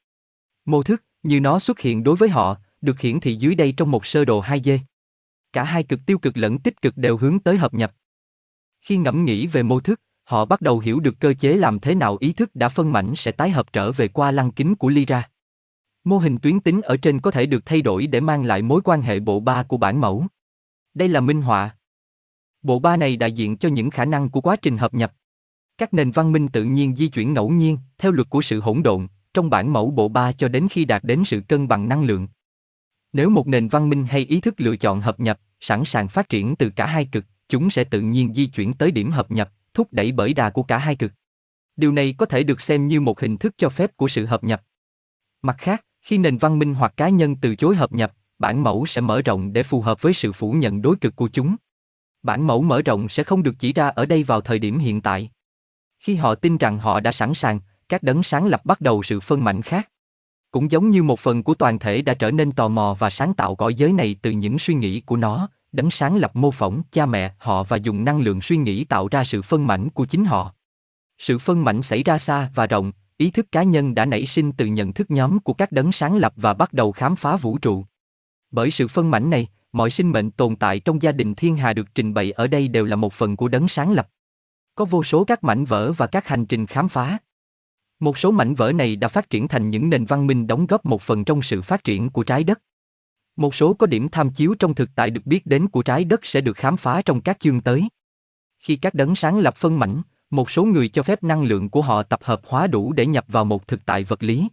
[0.64, 3.90] Mô thức, như nó xuất hiện đối với họ, được hiển thị dưới đây trong
[3.90, 4.78] một sơ đồ 2D.
[5.52, 7.92] Cả hai cực tiêu cực lẫn tích cực đều hướng tới hợp nhập.
[8.80, 11.94] Khi ngẫm nghĩ về mô thức, họ bắt đầu hiểu được cơ chế làm thế
[11.94, 14.88] nào ý thức đã phân mảnh sẽ tái hợp trở về qua lăng kính của
[14.88, 15.30] Lyra.
[16.04, 18.80] Mô hình tuyến tính ở trên có thể được thay đổi để mang lại mối
[18.84, 20.26] quan hệ bộ ba của bản mẫu.
[20.94, 21.76] Đây là minh họa.
[22.62, 25.12] Bộ ba này đại diện cho những khả năng của quá trình hợp nhập.
[25.78, 28.82] Các nền văn minh tự nhiên di chuyển ngẫu nhiên, theo luật của sự hỗn
[28.82, 32.04] độn, trong bản mẫu bộ ba cho đến khi đạt đến sự cân bằng năng
[32.04, 32.28] lượng.
[33.12, 36.28] Nếu một nền văn minh hay ý thức lựa chọn hợp nhập, sẵn sàng phát
[36.28, 39.52] triển từ cả hai cực, chúng sẽ tự nhiên di chuyển tới điểm hợp nhập,
[39.74, 41.12] thúc đẩy bởi đà của cả hai cực.
[41.76, 44.44] Điều này có thể được xem như một hình thức cho phép của sự hợp
[44.44, 44.62] nhập.
[45.42, 48.86] Mặt khác, khi nền văn minh hoặc cá nhân từ chối hợp nhập, bản mẫu
[48.86, 51.56] sẽ mở rộng để phù hợp với sự phủ nhận đối cực của chúng.
[52.22, 55.00] Bản mẫu mở rộng sẽ không được chỉ ra ở đây vào thời điểm hiện
[55.00, 55.30] tại.
[55.98, 59.20] Khi họ tin rằng họ đã sẵn sàng, các đấng sáng lập bắt đầu sự
[59.20, 59.88] phân mảnh khác.
[60.50, 63.34] Cũng giống như một phần của toàn thể đã trở nên tò mò và sáng
[63.34, 66.82] tạo cõi giới này từ những suy nghĩ của nó, đấng sáng lập mô phỏng
[66.92, 70.06] cha mẹ họ và dùng năng lượng suy nghĩ tạo ra sự phân mảnh của
[70.06, 70.54] chính họ.
[71.18, 74.52] Sự phân mảnh xảy ra xa và rộng, ý thức cá nhân đã nảy sinh
[74.52, 77.58] từ nhận thức nhóm của các đấng sáng lập và bắt đầu khám phá vũ
[77.58, 77.84] trụ.
[78.50, 81.72] Bởi sự phân mảnh này, mọi sinh mệnh tồn tại trong gia đình thiên hà
[81.72, 84.08] được trình bày ở đây đều là một phần của đấng sáng lập.
[84.78, 87.18] Có vô số các mảnh vỡ và các hành trình khám phá.
[88.00, 90.86] Một số mảnh vỡ này đã phát triển thành những nền văn minh đóng góp
[90.86, 92.60] một phần trong sự phát triển của trái đất.
[93.36, 96.26] Một số có điểm tham chiếu trong thực tại được biết đến của trái đất
[96.26, 97.88] sẽ được khám phá trong các chương tới.
[98.58, 101.82] Khi các đấng sáng lập phân mảnh, một số người cho phép năng lượng của
[101.82, 104.48] họ tập hợp hóa đủ để nhập vào một thực tại vật lý.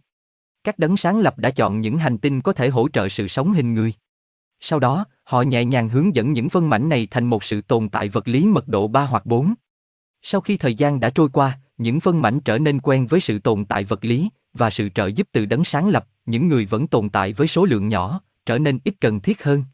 [0.64, 3.52] Các đấng sáng lập đã chọn những hành tinh có thể hỗ trợ sự sống
[3.52, 3.92] hình người.
[4.60, 7.88] Sau đó, họ nhẹ nhàng hướng dẫn những phân mảnh này thành một sự tồn
[7.88, 9.54] tại vật lý mật độ 3 hoặc 4.
[10.22, 13.38] Sau khi thời gian đã trôi qua, những phân mảnh trở nên quen với sự
[13.38, 16.86] tồn tại vật lý và sự trợ giúp từ đấng sáng lập, những người vẫn
[16.86, 19.64] tồn tại với số lượng nhỏ, trở nên ít cần thiết hơn.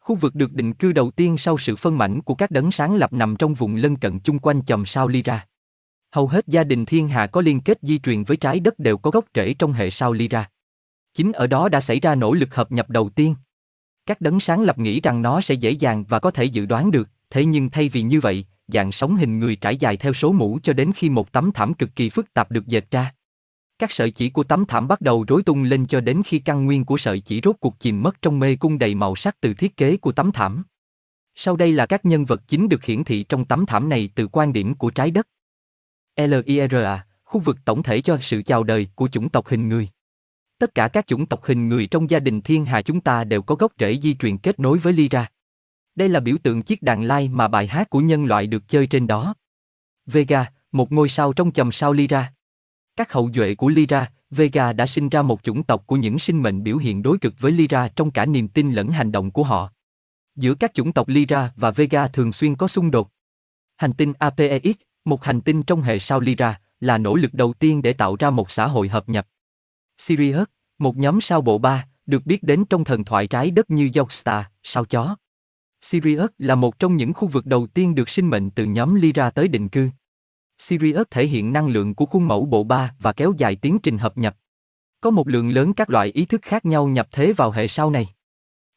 [0.00, 2.94] Khu vực được định cư đầu tiên sau sự phân mảnh của các đấng sáng
[2.94, 5.46] lập nằm trong vùng lân cận chung quanh chòm sao Lyra.
[6.10, 8.98] Hầu hết gia đình thiên hà có liên kết di truyền với trái đất đều
[8.98, 10.50] có gốc rễ trong hệ sao Lyra.
[11.14, 13.34] Chính ở đó đã xảy ra nỗ lực hợp nhập đầu tiên.
[14.06, 16.90] Các đấng sáng lập nghĩ rằng nó sẽ dễ dàng và có thể dự đoán
[16.90, 20.32] được, thế nhưng thay vì như vậy, dạng sống hình người trải dài theo số
[20.32, 23.14] mũ cho đến khi một tấm thảm cực kỳ phức tạp được dệt ra.
[23.78, 26.64] Các sợi chỉ của tấm thảm bắt đầu rối tung lên cho đến khi căn
[26.64, 29.54] nguyên của sợi chỉ rốt cuộc chìm mất trong mê cung đầy màu sắc từ
[29.54, 30.64] thiết kế của tấm thảm.
[31.34, 34.28] Sau đây là các nhân vật chính được hiển thị trong tấm thảm này từ
[34.28, 35.28] quan điểm của trái đất.
[36.16, 39.88] LIRA, khu vực tổng thể cho sự chào đời của chủng tộc hình người.
[40.58, 43.42] Tất cả các chủng tộc hình người trong gia đình thiên hà chúng ta đều
[43.42, 45.30] có gốc rễ di truyền kết nối với Lyra.
[45.98, 48.86] Đây là biểu tượng chiếc đàn lai mà bài hát của nhân loại được chơi
[48.86, 49.34] trên đó.
[50.06, 52.32] Vega, một ngôi sao trong chòm sao Lyra.
[52.96, 56.42] Các hậu duệ của Lyra, Vega đã sinh ra một chủng tộc của những sinh
[56.42, 59.42] mệnh biểu hiện đối cực với Lyra trong cả niềm tin lẫn hành động của
[59.42, 59.72] họ.
[60.36, 63.10] Giữa các chủng tộc Lyra và Vega thường xuyên có xung đột.
[63.76, 67.82] Hành tinh APEX, một hành tinh trong hệ sao Lyra, là nỗ lực đầu tiên
[67.82, 69.26] để tạo ra một xã hội hợp nhập.
[69.98, 70.46] Sirius,
[70.78, 74.44] một nhóm sao bộ ba, được biết đến trong thần thoại trái đất như Yogstar,
[74.62, 75.16] sao chó.
[75.82, 79.30] Sirius là một trong những khu vực đầu tiên được sinh mệnh từ nhóm Lyra
[79.30, 79.88] tới định cư.
[80.58, 83.98] Sirius thể hiện năng lượng của khuôn mẫu bộ ba và kéo dài tiến trình
[83.98, 84.36] hợp nhập.
[85.00, 87.90] Có một lượng lớn các loại ý thức khác nhau nhập thế vào hệ sau
[87.90, 88.06] này.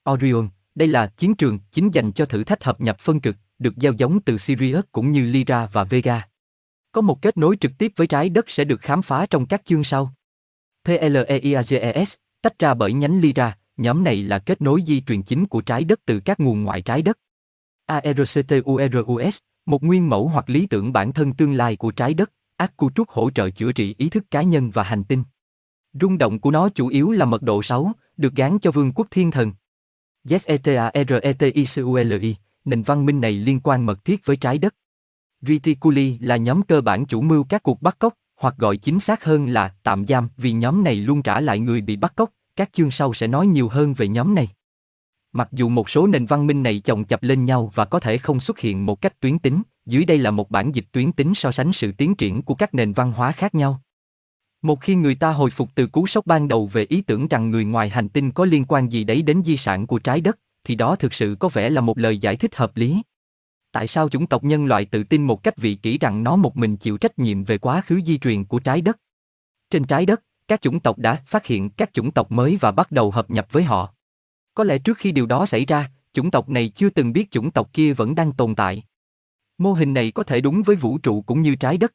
[0.09, 3.73] Orion, đây là chiến trường chính dành cho thử thách hợp nhập phân cực, được
[3.77, 6.27] gieo giống từ Sirius cũng như Lyra và Vega.
[6.91, 9.65] Có một kết nối trực tiếp với trái đất sẽ được khám phá trong các
[9.65, 10.13] chương sau.
[10.85, 15.61] PLEIAGES, tách ra bởi nhánh Lyra, nhóm này là kết nối di truyền chính của
[15.61, 17.19] trái đất từ các nguồn ngoại trái đất.
[17.85, 23.09] ARCTURUS, một nguyên mẫu hoặc lý tưởng bản thân tương lai của trái đất, Akkutruk
[23.09, 25.23] hỗ trợ chữa trị ý thức cá nhân và hành tinh.
[25.93, 29.07] Rung động của nó chủ yếu là mật độ 6, được gán cho vương quốc
[29.11, 29.53] thiên thần.
[30.25, 34.75] ZETARETICULI, nền văn minh này liên quan mật thiết với trái đất.
[35.41, 39.23] Reticuli là nhóm cơ bản chủ mưu các cuộc bắt cóc, hoặc gọi chính xác
[39.23, 42.31] hơn là tạm giam vì nhóm này luôn trả lại người bị bắt cóc,
[42.61, 44.47] các chương sau sẽ nói nhiều hơn về nhóm này.
[45.31, 48.17] Mặc dù một số nền văn minh này chồng chập lên nhau và có thể
[48.17, 51.35] không xuất hiện một cách tuyến tính, dưới đây là một bản dịch tuyến tính
[51.35, 53.81] so sánh sự tiến triển của các nền văn hóa khác nhau.
[54.61, 57.51] Một khi người ta hồi phục từ cú sốc ban đầu về ý tưởng rằng
[57.51, 60.39] người ngoài hành tinh có liên quan gì đấy đến di sản của trái đất,
[60.63, 63.01] thì đó thực sự có vẻ là một lời giải thích hợp lý.
[63.71, 66.57] Tại sao chủng tộc nhân loại tự tin một cách vị kỷ rằng nó một
[66.57, 68.97] mình chịu trách nhiệm về quá khứ di truyền của trái đất?
[69.69, 72.91] Trên trái đất, các chủng tộc đã phát hiện các chủng tộc mới và bắt
[72.91, 73.93] đầu hợp nhập với họ.
[74.53, 77.51] Có lẽ trước khi điều đó xảy ra, chủng tộc này chưa từng biết chủng
[77.51, 78.83] tộc kia vẫn đang tồn tại.
[79.57, 81.93] Mô hình này có thể đúng với vũ trụ cũng như trái đất.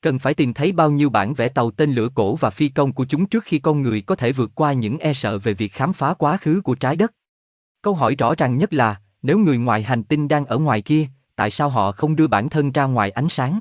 [0.00, 2.92] Cần phải tìm thấy bao nhiêu bản vẽ tàu tên lửa cổ và phi công
[2.92, 5.72] của chúng trước khi con người có thể vượt qua những e sợ về việc
[5.72, 7.12] khám phá quá khứ của trái đất.
[7.82, 11.06] Câu hỏi rõ ràng nhất là, nếu người ngoài hành tinh đang ở ngoài kia,
[11.36, 13.58] tại sao họ không đưa bản thân ra ngoài ánh sáng?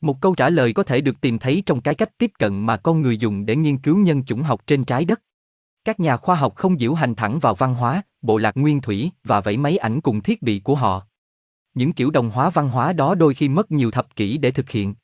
[0.00, 2.76] Một câu trả lời có thể được tìm thấy trong cái cách tiếp cận mà
[2.76, 5.22] con người dùng để nghiên cứu nhân chủng học trên trái đất.
[5.84, 9.10] Các nhà khoa học không diễu hành thẳng vào văn hóa, bộ lạc nguyên thủy
[9.24, 11.06] và vẫy máy ảnh cùng thiết bị của họ.
[11.74, 14.70] Những kiểu đồng hóa văn hóa đó đôi khi mất nhiều thập kỷ để thực
[14.70, 14.94] hiện.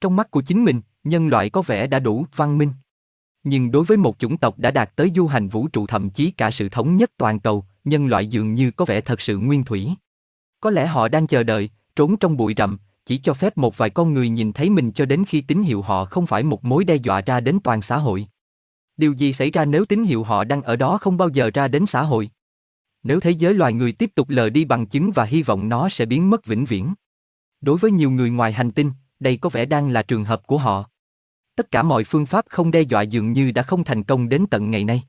[0.00, 2.72] Trong mắt của chính mình, nhân loại có vẻ đã đủ văn minh.
[3.42, 6.30] Nhưng đối với một chủng tộc đã đạt tới du hành vũ trụ thậm chí
[6.30, 9.64] cả sự thống nhất toàn cầu, nhân loại dường như có vẻ thật sự nguyên
[9.64, 9.88] thủy.
[10.60, 12.78] Có lẽ họ đang chờ đợi, trốn trong bụi rậm,
[13.10, 15.82] chỉ cho phép một vài con người nhìn thấy mình cho đến khi tín hiệu
[15.82, 18.26] họ không phải một mối đe dọa ra đến toàn xã hội.
[18.96, 21.68] Điều gì xảy ra nếu tín hiệu họ đang ở đó không bao giờ ra
[21.68, 22.30] đến xã hội?
[23.02, 25.88] Nếu thế giới loài người tiếp tục lờ đi bằng chứng và hy vọng nó
[25.88, 26.94] sẽ biến mất vĩnh viễn.
[27.60, 30.58] Đối với nhiều người ngoài hành tinh, đây có vẻ đang là trường hợp của
[30.58, 30.84] họ.
[31.56, 34.46] Tất cả mọi phương pháp không đe dọa dường như đã không thành công đến
[34.50, 35.02] tận ngày nay.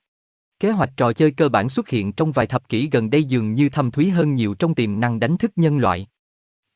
[0.60, 3.54] Kế hoạch trò chơi cơ bản xuất hiện trong vài thập kỷ gần đây dường
[3.54, 6.08] như thâm thúy hơn nhiều trong tiềm năng đánh thức nhân loại.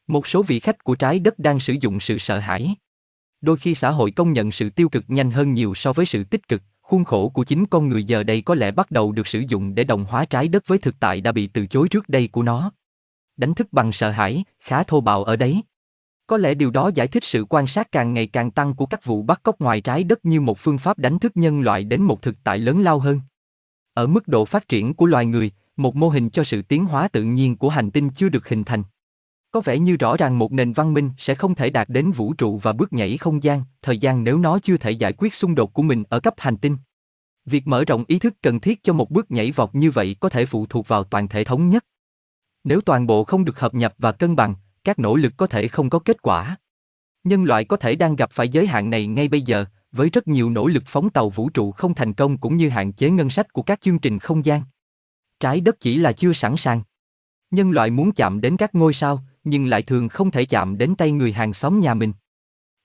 [0.07, 2.75] Một số vị khách của trái đất đang sử dụng sự sợ hãi.
[3.41, 6.23] Đôi khi xã hội công nhận sự tiêu cực nhanh hơn nhiều so với sự
[6.23, 9.27] tích cực, khuôn khổ của chính con người giờ đây có lẽ bắt đầu được
[9.27, 12.09] sử dụng để đồng hóa trái đất với thực tại đã bị từ chối trước
[12.09, 12.71] đây của nó.
[13.37, 15.61] Đánh thức bằng sợ hãi, khá thô bạo ở đấy.
[16.27, 19.05] Có lẽ điều đó giải thích sự quan sát càng ngày càng tăng của các
[19.05, 22.01] vụ bắt cóc ngoài trái đất như một phương pháp đánh thức nhân loại đến
[22.01, 23.21] một thực tại lớn lao hơn.
[23.93, 27.07] Ở mức độ phát triển của loài người, một mô hình cho sự tiến hóa
[27.07, 28.83] tự nhiên của hành tinh chưa được hình thành.
[29.55, 32.33] Có vẻ như rõ ràng một nền văn minh sẽ không thể đạt đến vũ
[32.33, 35.55] trụ và bước nhảy không gian, thời gian nếu nó chưa thể giải quyết xung
[35.55, 36.77] đột của mình ở cấp hành tinh.
[37.45, 40.29] Việc mở rộng ý thức cần thiết cho một bước nhảy vọt như vậy có
[40.29, 41.85] thể phụ thuộc vào toàn thể thống nhất.
[42.63, 45.67] Nếu toàn bộ không được hợp nhập và cân bằng, các nỗ lực có thể
[45.67, 46.57] không có kết quả.
[47.23, 50.27] Nhân loại có thể đang gặp phải giới hạn này ngay bây giờ, với rất
[50.27, 53.29] nhiều nỗ lực phóng tàu vũ trụ không thành công cũng như hạn chế ngân
[53.29, 54.61] sách của các chương trình không gian.
[55.39, 56.81] Trái đất chỉ là chưa sẵn sàng.
[57.51, 60.95] Nhân loại muốn chạm đến các ngôi sao, nhưng lại thường không thể chạm đến
[60.95, 62.13] tay người hàng xóm nhà mình.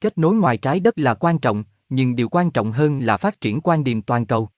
[0.00, 3.40] Kết nối ngoài trái đất là quan trọng, nhưng điều quan trọng hơn là phát
[3.40, 4.48] triển quan điểm toàn cầu.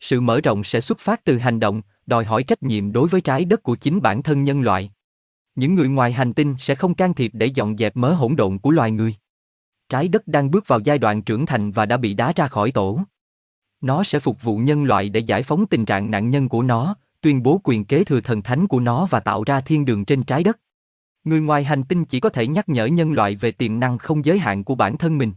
[0.00, 3.20] Sự mở rộng sẽ xuất phát từ hành động, đòi hỏi trách nhiệm đối với
[3.20, 4.90] trái đất của chính bản thân nhân loại.
[5.54, 8.58] Những người ngoài hành tinh sẽ không can thiệp để dọn dẹp mớ hỗn độn
[8.58, 9.14] của loài người.
[9.88, 12.70] Trái đất đang bước vào giai đoạn trưởng thành và đã bị đá ra khỏi
[12.70, 13.00] tổ.
[13.80, 16.96] Nó sẽ phục vụ nhân loại để giải phóng tình trạng nạn nhân của nó,
[17.20, 20.22] tuyên bố quyền kế thừa thần thánh của nó và tạo ra thiên đường trên
[20.22, 20.58] trái đất.
[21.26, 24.24] Người ngoài hành tinh chỉ có thể nhắc nhở nhân loại về tiềm năng không
[24.24, 25.32] giới hạn của bản thân mình.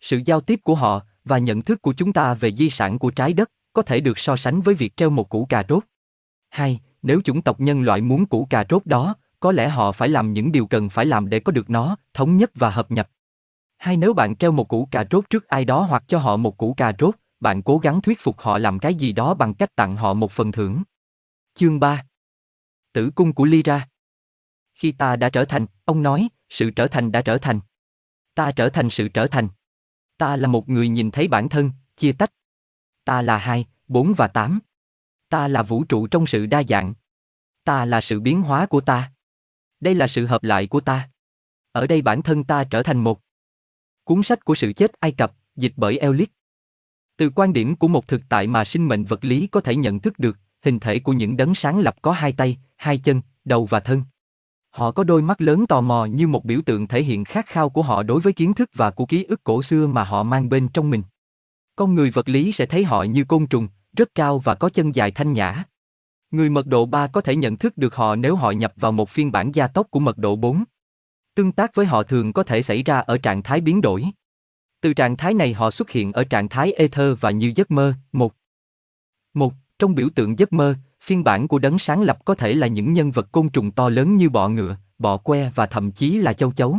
[0.00, 3.10] Sự giao tiếp của họ và nhận thức của chúng ta về di sản của
[3.10, 5.84] trái đất có thể được so sánh với việc treo một củ cà rốt.
[6.48, 10.08] Hai, nếu chủng tộc nhân loại muốn củ cà rốt đó, có lẽ họ phải
[10.08, 13.10] làm những điều cần phải làm để có được nó, thống nhất và hợp nhập.
[13.78, 16.56] Hay nếu bạn treo một củ cà rốt trước ai đó hoặc cho họ một
[16.56, 19.76] củ cà rốt, bạn cố gắng thuyết phục họ làm cái gì đó bằng cách
[19.76, 20.82] tặng họ một phần thưởng.
[21.54, 22.04] Chương 3
[22.92, 23.88] Tử cung của Lyra
[24.76, 27.60] khi ta đã trở thành, ông nói, sự trở thành đã trở thành.
[28.34, 29.48] Ta trở thành sự trở thành.
[30.18, 32.32] Ta là một người nhìn thấy bản thân, chia tách.
[33.04, 34.60] Ta là hai, bốn và tám.
[35.28, 36.94] Ta là vũ trụ trong sự đa dạng.
[37.64, 39.12] Ta là sự biến hóa của ta.
[39.80, 41.10] Đây là sự hợp lại của ta.
[41.72, 43.20] Ở đây bản thân ta trở thành một.
[44.04, 46.28] Cuốn sách của sự chết Ai Cập, dịch bởi Euclid.
[47.16, 50.00] Từ quan điểm của một thực tại mà sinh mệnh vật lý có thể nhận
[50.00, 53.66] thức được, hình thể của những đấng sáng lập có hai tay, hai chân, đầu
[53.66, 54.02] và thân.
[54.76, 57.68] Họ có đôi mắt lớn tò mò như một biểu tượng thể hiện khát khao
[57.68, 60.48] của họ đối với kiến thức và của ký ức cổ xưa mà họ mang
[60.48, 61.02] bên trong mình.
[61.76, 64.94] Con người vật lý sẽ thấy họ như côn trùng, rất cao và có chân
[64.94, 65.64] dài thanh nhã.
[66.30, 69.10] Người mật độ 3 có thể nhận thức được họ nếu họ nhập vào một
[69.10, 70.64] phiên bản gia tốc của mật độ 4.
[71.34, 74.04] Tương tác với họ thường có thể xảy ra ở trạng thái biến đổi.
[74.80, 77.94] Từ trạng thái này họ xuất hiện ở trạng thái ether và như giấc mơ.
[78.12, 78.34] Một.
[79.34, 80.74] Một, trong biểu tượng giấc mơ,
[81.06, 83.88] phiên bản của đấng sáng lập có thể là những nhân vật côn trùng to
[83.88, 86.78] lớn như bọ ngựa, bọ que và thậm chí là châu chấu.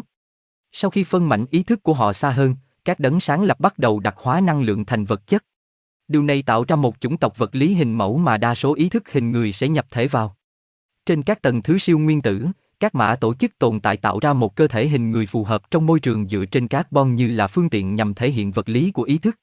[0.71, 3.79] Sau khi phân mảnh ý thức của họ xa hơn, các đấng sáng lập bắt
[3.79, 5.45] đầu đặc hóa năng lượng thành vật chất.
[6.07, 8.89] Điều này tạo ra một chủng tộc vật lý hình mẫu mà đa số ý
[8.89, 10.35] thức hình người sẽ nhập thể vào.
[11.05, 12.47] Trên các tầng thứ siêu nguyên tử,
[12.79, 15.71] các mã tổ chức tồn tại tạo ra một cơ thể hình người phù hợp
[15.71, 18.91] trong môi trường dựa trên carbon như là phương tiện nhằm thể hiện vật lý
[18.91, 19.35] của ý thức.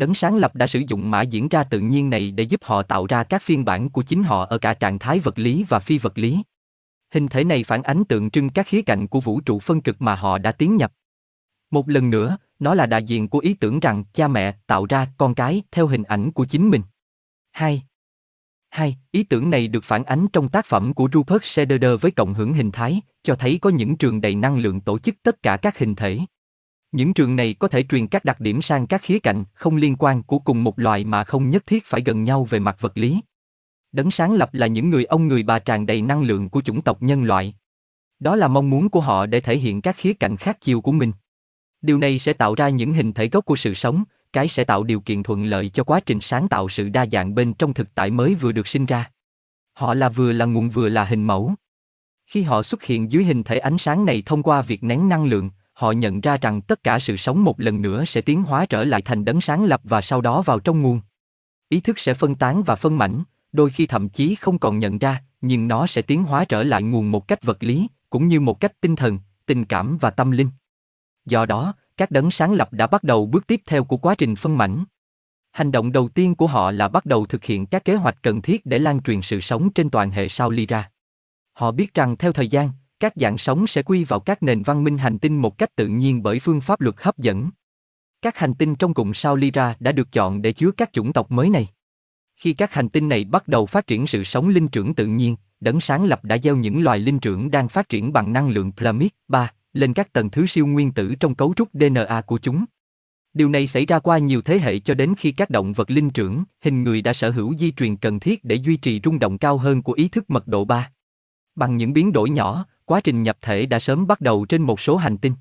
[0.00, 2.82] Đấng sáng lập đã sử dụng mã diễn ra tự nhiên này để giúp họ
[2.82, 5.78] tạo ra các phiên bản của chính họ ở cả trạng thái vật lý và
[5.78, 6.42] phi vật lý.
[7.14, 10.02] Hình thể này phản ánh tượng trưng các khía cạnh của vũ trụ phân cực
[10.02, 10.92] mà họ đã tiến nhập.
[11.70, 15.08] Một lần nữa, nó là đại diện của ý tưởng rằng cha mẹ tạo ra
[15.18, 16.82] con cái theo hình ảnh của chính mình.
[17.52, 17.82] 2.
[18.70, 18.96] 2.
[19.10, 22.52] Ý tưởng này được phản ánh trong tác phẩm của Rupert Sederer với cộng hưởng
[22.52, 25.78] hình thái, cho thấy có những trường đầy năng lượng tổ chức tất cả các
[25.78, 26.18] hình thể.
[26.92, 29.96] Những trường này có thể truyền các đặc điểm sang các khía cạnh không liên
[29.96, 32.98] quan của cùng một loài mà không nhất thiết phải gần nhau về mặt vật
[32.98, 33.20] lý.
[33.92, 36.82] Đấng sáng lập là những người ông người bà tràn đầy năng lượng của chủng
[36.82, 37.54] tộc nhân loại.
[38.18, 40.92] Đó là mong muốn của họ để thể hiện các khía cạnh khác chiều của
[40.92, 41.12] mình.
[41.82, 44.82] Điều này sẽ tạo ra những hình thể gốc của sự sống, cái sẽ tạo
[44.82, 47.94] điều kiện thuận lợi cho quá trình sáng tạo sự đa dạng bên trong thực
[47.94, 49.10] tại mới vừa được sinh ra.
[49.72, 51.54] Họ là vừa là nguồn vừa là hình mẫu.
[52.26, 55.24] Khi họ xuất hiện dưới hình thể ánh sáng này thông qua việc nén năng
[55.24, 55.50] lượng,
[55.80, 58.84] họ nhận ra rằng tất cả sự sống một lần nữa sẽ tiến hóa trở
[58.84, 61.00] lại thành đấng sáng lập và sau đó vào trong nguồn.
[61.68, 64.98] Ý thức sẽ phân tán và phân mảnh, đôi khi thậm chí không còn nhận
[64.98, 68.40] ra, nhưng nó sẽ tiến hóa trở lại nguồn một cách vật lý, cũng như
[68.40, 70.48] một cách tinh thần, tình cảm và tâm linh.
[71.26, 74.36] Do đó, các đấng sáng lập đã bắt đầu bước tiếp theo của quá trình
[74.36, 74.84] phân mảnh.
[75.52, 78.42] Hành động đầu tiên của họ là bắt đầu thực hiện các kế hoạch cần
[78.42, 80.90] thiết để lan truyền sự sống trên toàn hệ sao Lyra.
[81.52, 84.84] Họ biết rằng theo thời gian, các dạng sống sẽ quy vào các nền văn
[84.84, 87.50] minh hành tinh một cách tự nhiên bởi phương pháp luật hấp dẫn.
[88.22, 91.30] Các hành tinh trong cụm sao Lyra đã được chọn để chứa các chủng tộc
[91.30, 91.68] mới này.
[92.36, 95.36] Khi các hành tinh này bắt đầu phát triển sự sống linh trưởng tự nhiên,
[95.60, 98.72] đấng sáng lập đã gieo những loài linh trưởng đang phát triển bằng năng lượng
[98.72, 102.64] Plamid 3 lên các tầng thứ siêu nguyên tử trong cấu trúc DNA của chúng.
[103.32, 106.10] Điều này xảy ra qua nhiều thế hệ cho đến khi các động vật linh
[106.10, 109.38] trưởng, hình người đã sở hữu di truyền cần thiết để duy trì rung động
[109.38, 110.90] cao hơn của ý thức mật độ 3.
[111.54, 114.80] Bằng những biến đổi nhỏ, quá trình nhập thể đã sớm bắt đầu trên một
[114.80, 115.32] số hành tinh.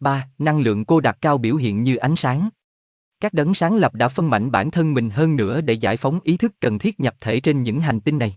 [0.00, 0.28] 3.
[0.38, 2.48] Năng lượng cô đặc cao biểu hiện như ánh sáng.
[3.20, 6.20] Các đấng sáng lập đã phân mảnh bản thân mình hơn nữa để giải phóng
[6.24, 8.36] ý thức cần thiết nhập thể trên những hành tinh này.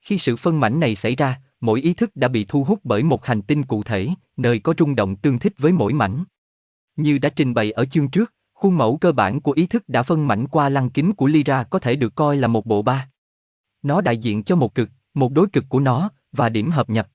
[0.00, 3.02] Khi sự phân mảnh này xảy ra, mỗi ý thức đã bị thu hút bởi
[3.02, 6.24] một hành tinh cụ thể, nơi có rung động tương thích với mỗi mảnh.
[6.96, 10.02] Như đã trình bày ở chương trước, khuôn mẫu cơ bản của ý thức đã
[10.02, 13.08] phân mảnh qua lăng kính của Lyra có thể được coi là một bộ ba.
[13.82, 17.08] Nó đại diện cho một cực, một đối cực của nó, và điểm hợp nhập.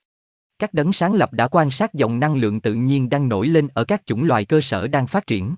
[0.60, 3.68] Các đấng sáng lập đã quan sát dòng năng lượng tự nhiên đang nổi lên
[3.74, 5.56] ở các chủng loài cơ sở đang phát triển.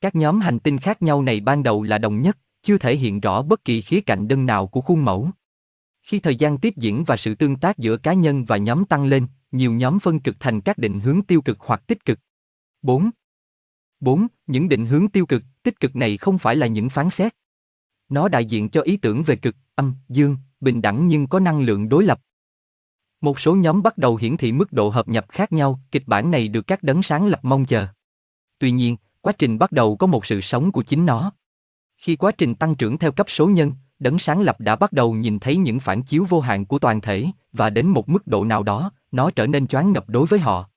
[0.00, 3.20] Các nhóm hành tinh khác nhau này ban đầu là đồng nhất, chưa thể hiện
[3.20, 5.30] rõ bất kỳ khía cạnh đơn nào của khuôn mẫu.
[6.02, 9.04] Khi thời gian tiếp diễn và sự tương tác giữa cá nhân và nhóm tăng
[9.04, 12.20] lên, nhiều nhóm phân cực thành các định hướng tiêu cực hoặc tích cực.
[12.82, 13.10] 4.
[14.00, 14.26] 4.
[14.46, 17.34] Những định hướng tiêu cực, tích cực này không phải là những phán xét.
[18.08, 21.60] Nó đại diện cho ý tưởng về cực, âm, dương, bình đẳng nhưng có năng
[21.60, 22.20] lượng đối lập.
[23.22, 26.30] Một số nhóm bắt đầu hiển thị mức độ hợp nhập khác nhau, kịch bản
[26.30, 27.86] này được các đấng sáng lập mong chờ.
[28.58, 31.32] Tuy nhiên, quá trình bắt đầu có một sự sống của chính nó.
[31.96, 35.14] Khi quá trình tăng trưởng theo cấp số nhân, đấng sáng lập đã bắt đầu
[35.14, 38.44] nhìn thấy những phản chiếu vô hạn của toàn thể, và đến một mức độ
[38.44, 40.68] nào đó, nó trở nên choáng ngập đối với họ.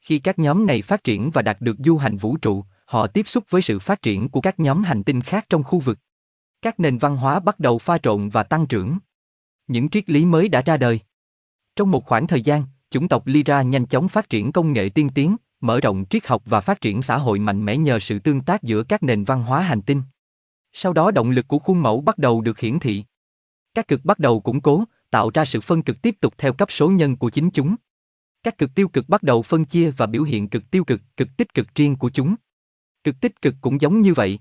[0.00, 3.28] Khi các nhóm này phát triển và đạt được du hành vũ trụ, họ tiếp
[3.28, 5.98] xúc với sự phát triển của các nhóm hành tinh khác trong khu vực.
[6.62, 8.98] Các nền văn hóa bắt đầu pha trộn và tăng trưởng.
[9.66, 11.00] Những triết lý mới đã ra đời.
[11.76, 15.08] Trong một khoảng thời gian, chủng tộc Lyra nhanh chóng phát triển công nghệ tiên
[15.14, 18.40] tiến, mở rộng triết học và phát triển xã hội mạnh mẽ nhờ sự tương
[18.40, 20.02] tác giữa các nền văn hóa hành tinh.
[20.72, 23.04] Sau đó động lực của khuôn mẫu bắt đầu được hiển thị.
[23.74, 26.72] Các cực bắt đầu củng cố, tạo ra sự phân cực tiếp tục theo cấp
[26.72, 27.76] số nhân của chính chúng.
[28.42, 31.28] Các cực tiêu cực bắt đầu phân chia và biểu hiện cực tiêu cực, cực
[31.36, 32.34] tích cực riêng của chúng.
[33.04, 34.38] Cực tích cực cũng giống như vậy.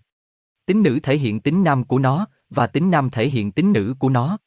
[0.66, 3.96] Tính nữ thể hiện tính nam của nó, và tính nam thể hiện tính nữ
[4.00, 4.38] của nó.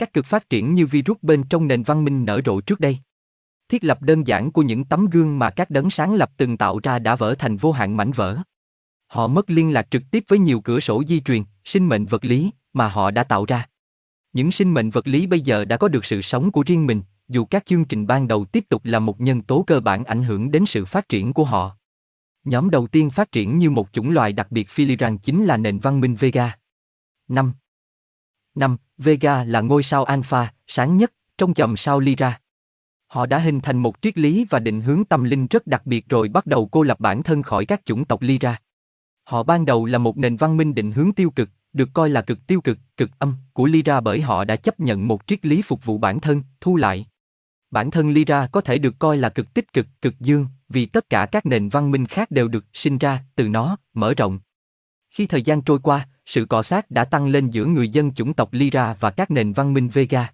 [0.00, 2.98] Các cực phát triển như virus bên trong nền văn minh nở rộ trước đây.
[3.68, 6.80] Thiết lập đơn giản của những tấm gương mà các đấng sáng lập từng tạo
[6.82, 8.38] ra đã vỡ thành vô hạn mảnh vỡ.
[9.06, 12.24] Họ mất liên lạc trực tiếp với nhiều cửa sổ di truyền, sinh mệnh vật
[12.24, 13.68] lý mà họ đã tạo ra.
[14.32, 17.02] Những sinh mệnh vật lý bây giờ đã có được sự sống của riêng mình,
[17.28, 20.22] dù các chương trình ban đầu tiếp tục là một nhân tố cơ bản ảnh
[20.22, 21.76] hưởng đến sự phát triển của họ.
[22.44, 25.78] Nhóm đầu tiên phát triển như một chủng loài đặc biệt Filiran chính là nền
[25.78, 26.52] văn minh Vega.
[27.28, 27.52] 5.
[28.54, 28.76] 5.
[28.98, 32.40] Vega là ngôi sao alpha, sáng nhất, trong chòm sao Lyra.
[33.06, 36.08] Họ đã hình thành một triết lý và định hướng tâm linh rất đặc biệt
[36.08, 38.58] rồi bắt đầu cô lập bản thân khỏi các chủng tộc Lyra.
[39.24, 42.22] Họ ban đầu là một nền văn minh định hướng tiêu cực, được coi là
[42.22, 45.62] cực tiêu cực, cực âm của Lyra bởi họ đã chấp nhận một triết lý
[45.62, 47.06] phục vụ bản thân, thu lại.
[47.70, 51.10] Bản thân Lyra có thể được coi là cực tích cực, cực dương, vì tất
[51.10, 54.40] cả các nền văn minh khác đều được sinh ra từ nó, mở rộng.
[55.10, 58.34] Khi thời gian trôi qua, sự cọ sát đã tăng lên giữa người dân chủng
[58.34, 60.32] tộc Lyra và các nền văn minh Vega.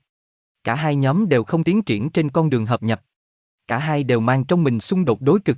[0.65, 3.03] Cả hai nhóm đều không tiến triển trên con đường hợp nhập.
[3.67, 5.57] Cả hai đều mang trong mình xung đột đối cực.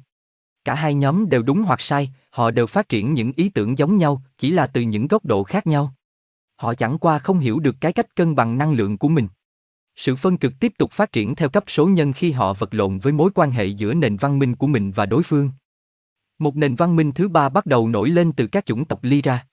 [0.65, 3.97] Cả hai nhóm đều đúng hoặc sai, họ đều phát triển những ý tưởng giống
[3.97, 5.95] nhau, chỉ là từ những góc độ khác nhau.
[6.57, 9.29] Họ chẳng qua không hiểu được cái cách cân bằng năng lượng của mình.
[9.97, 12.99] Sự phân cực tiếp tục phát triển theo cấp số nhân khi họ vật lộn
[12.99, 15.51] với mối quan hệ giữa nền văn minh của mình và đối phương.
[16.39, 19.47] Một nền văn minh thứ ba bắt đầu nổi lên từ các chủng tộc Lyra.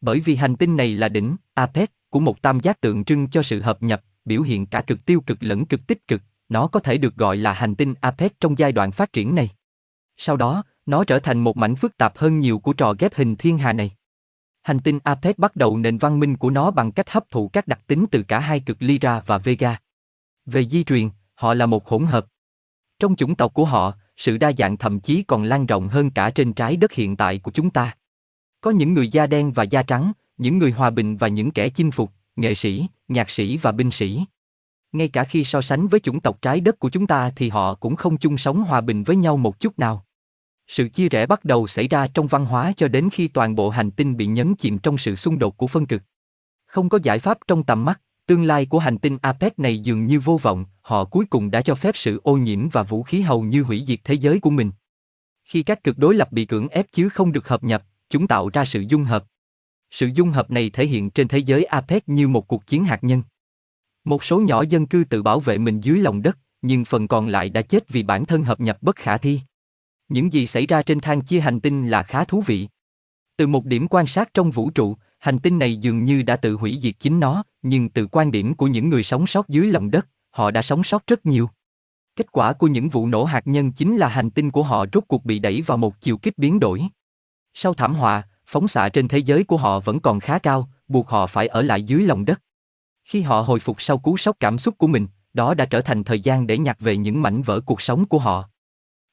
[0.00, 3.42] Bởi vì hành tinh này là đỉnh, Apex, của một tam giác tượng trưng cho
[3.42, 6.80] sự hợp nhập, biểu hiện cả cực tiêu cực lẫn cực tích cực, nó có
[6.80, 9.50] thể được gọi là hành tinh Apex trong giai đoạn phát triển này.
[10.16, 13.36] Sau đó, Nó trở thành một mảnh phức tạp hơn nhiều của trò ghép hình
[13.36, 13.90] thiên hà này.
[14.62, 17.68] Hành tinh Apec bắt đầu nền văn minh của nó bằng cách hấp thụ các
[17.68, 19.76] đặc tính từ cả hai cực Lyra và Vega.
[20.46, 22.26] Về di truyền, họ là một hỗn hợp.
[22.98, 26.30] Trong chủng tộc của họ, sự đa dạng thậm chí còn lan rộng hơn cả
[26.30, 27.96] trên trái đất hiện tại của chúng ta.
[28.60, 31.68] Có những người da đen và da trắng, những người hòa bình và những kẻ
[31.68, 34.24] chinh phục, nghệ sĩ, nhạc sĩ và binh sĩ.
[34.92, 37.74] Ngay cả khi so sánh với chủng tộc trái đất của chúng ta thì họ
[37.74, 40.04] cũng không chung sống hòa bình với nhau một chút nào.
[40.66, 43.70] Sự chia rẽ bắt đầu xảy ra trong văn hóa cho đến khi toàn bộ
[43.70, 46.02] hành tinh bị nhấn chìm trong sự xung đột của phân cực.
[46.66, 48.00] Không có giải pháp trong tầm mắt,
[48.30, 51.62] tương lai của hành tinh APEC này dường như vô vọng, họ cuối cùng đã
[51.62, 54.50] cho phép sự ô nhiễm và vũ khí hầu như hủy diệt thế giới của
[54.50, 54.70] mình.
[55.44, 58.48] Khi các cực đối lập bị cưỡng ép chứ không được hợp nhập, chúng tạo
[58.52, 59.24] ra sự dung hợp.
[59.90, 63.04] Sự dung hợp này thể hiện trên thế giới APEC như một cuộc chiến hạt
[63.04, 63.22] nhân.
[64.04, 67.28] Một số nhỏ dân cư tự bảo vệ mình dưới lòng đất, nhưng phần còn
[67.28, 69.40] lại đã chết vì bản thân hợp nhập bất khả thi.
[70.08, 72.68] Những gì xảy ra trên thang chia hành tinh là khá thú vị.
[73.40, 76.54] Từ một điểm quan sát trong vũ trụ, hành tinh này dường như đã tự
[76.54, 79.90] hủy diệt chính nó, nhưng từ quan điểm của những người sống sót dưới lòng
[79.90, 81.50] đất, họ đã sống sót rất nhiều.
[82.16, 85.04] Kết quả của những vụ nổ hạt nhân chính là hành tinh của họ rốt
[85.08, 86.82] cuộc bị đẩy vào một chiều kích biến đổi.
[87.54, 91.08] Sau thảm họa, phóng xạ trên thế giới của họ vẫn còn khá cao, buộc
[91.08, 92.40] họ phải ở lại dưới lòng đất.
[93.04, 96.04] Khi họ hồi phục sau cú sốc cảm xúc của mình, đó đã trở thành
[96.04, 98.48] thời gian để nhặt về những mảnh vỡ cuộc sống của họ.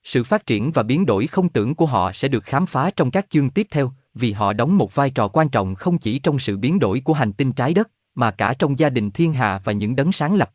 [0.04, 3.12] Sự phát triển và biến đổi không tưởng của họ sẽ được khám phá trong
[3.12, 6.40] các chương tiếp theo, vì họ đóng một vai trò quan trọng không chỉ trong
[6.40, 9.62] sự biến đổi của hành tinh trái đất, mà cả trong gia đình thiên hà
[9.64, 10.52] và những đấng sáng lập.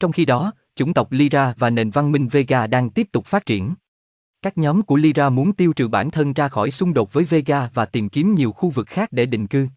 [0.00, 3.46] Trong khi đó, chủng tộc Lyra và nền văn minh Vega đang tiếp tục phát
[3.46, 3.74] triển.
[4.42, 7.68] Các nhóm của Lyra muốn tiêu trừ bản thân ra khỏi xung đột với Vega
[7.74, 9.68] và tìm kiếm nhiều khu vực khác để định cư.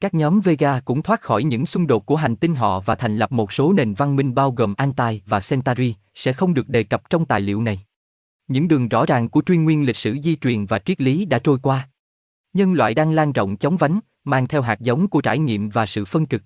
[0.00, 3.18] Các nhóm Vega cũng thoát khỏi những xung đột của hành tinh họ và thành
[3.18, 6.82] lập một số nền văn minh bao gồm Antai và Centauri, sẽ không được đề
[6.82, 7.80] cập trong tài liệu này.
[8.48, 11.38] Những đường rõ ràng của truy nguyên lịch sử di truyền và triết lý đã
[11.38, 11.88] trôi qua.
[12.54, 15.86] Nhân loại đang lan rộng chóng vánh, mang theo hạt giống của trải nghiệm và
[15.86, 16.42] sự phân cực.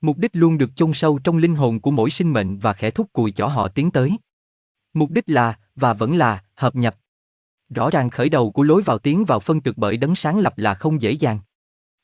[0.00, 2.90] Mục đích luôn được chôn sâu trong linh hồn của mỗi sinh mệnh và khẽ
[2.90, 4.16] thúc cùi chỏ họ tiến tới.
[4.94, 6.96] Mục đích là, và vẫn là, hợp nhập.
[7.68, 10.58] Rõ ràng khởi đầu của lối vào tiến vào phân cực bởi đấng sáng lập
[10.58, 11.38] là không dễ dàng.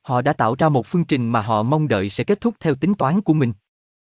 [0.03, 2.75] Họ đã tạo ra một phương trình mà họ mong đợi sẽ kết thúc theo
[2.75, 3.53] tính toán của mình.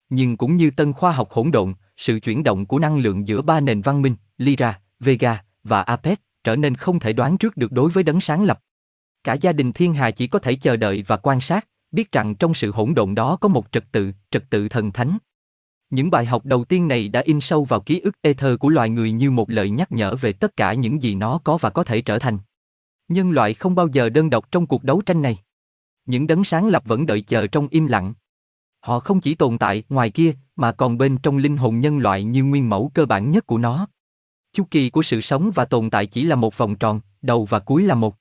[0.08, 3.42] Nhưng cũng như tân khoa học hỗn độn, sự chuyển động của năng lượng giữa
[3.42, 7.72] ba nền văn minh, Lyra, Vega và Apec trở nên không thể đoán trước được
[7.72, 8.60] đối với đấng sáng lập.
[9.24, 12.34] Cả gia đình thiên hà chỉ có thể chờ đợi và quan sát, biết rằng
[12.34, 15.18] trong sự hỗn độn đó có một trật tự, trật tự thần thánh.
[15.90, 18.90] Những bài học đầu tiên này đã in sâu vào ký ức ether của loài
[18.90, 21.84] người như một lời nhắc nhở về tất cả những gì nó có và có
[21.84, 22.38] thể trở thành.
[23.08, 25.38] Nhân loại không bao giờ đơn độc trong cuộc đấu tranh này.
[26.06, 28.14] Những đấng sáng lập vẫn đợi chờ trong im lặng.
[28.80, 32.24] Họ không chỉ tồn tại ngoài kia, mà còn bên trong linh hồn nhân loại
[32.24, 33.86] như nguyên mẫu cơ bản nhất của nó.
[34.52, 37.58] Chu kỳ của sự sống và tồn tại chỉ là một vòng tròn, đầu và
[37.58, 38.19] cuối là một.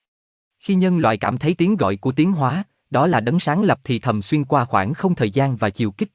[0.60, 3.80] Khi nhân loại cảm thấy tiếng gọi của tiến hóa, đó là đấng sáng lập
[3.84, 6.10] thì thầm xuyên qua khoảng không thời gian và chiều kích.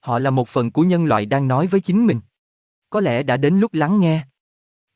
[0.00, 2.20] Họ là một phần của nhân loại đang nói với chính mình.
[2.90, 4.26] Có lẽ đã đến lúc lắng nghe.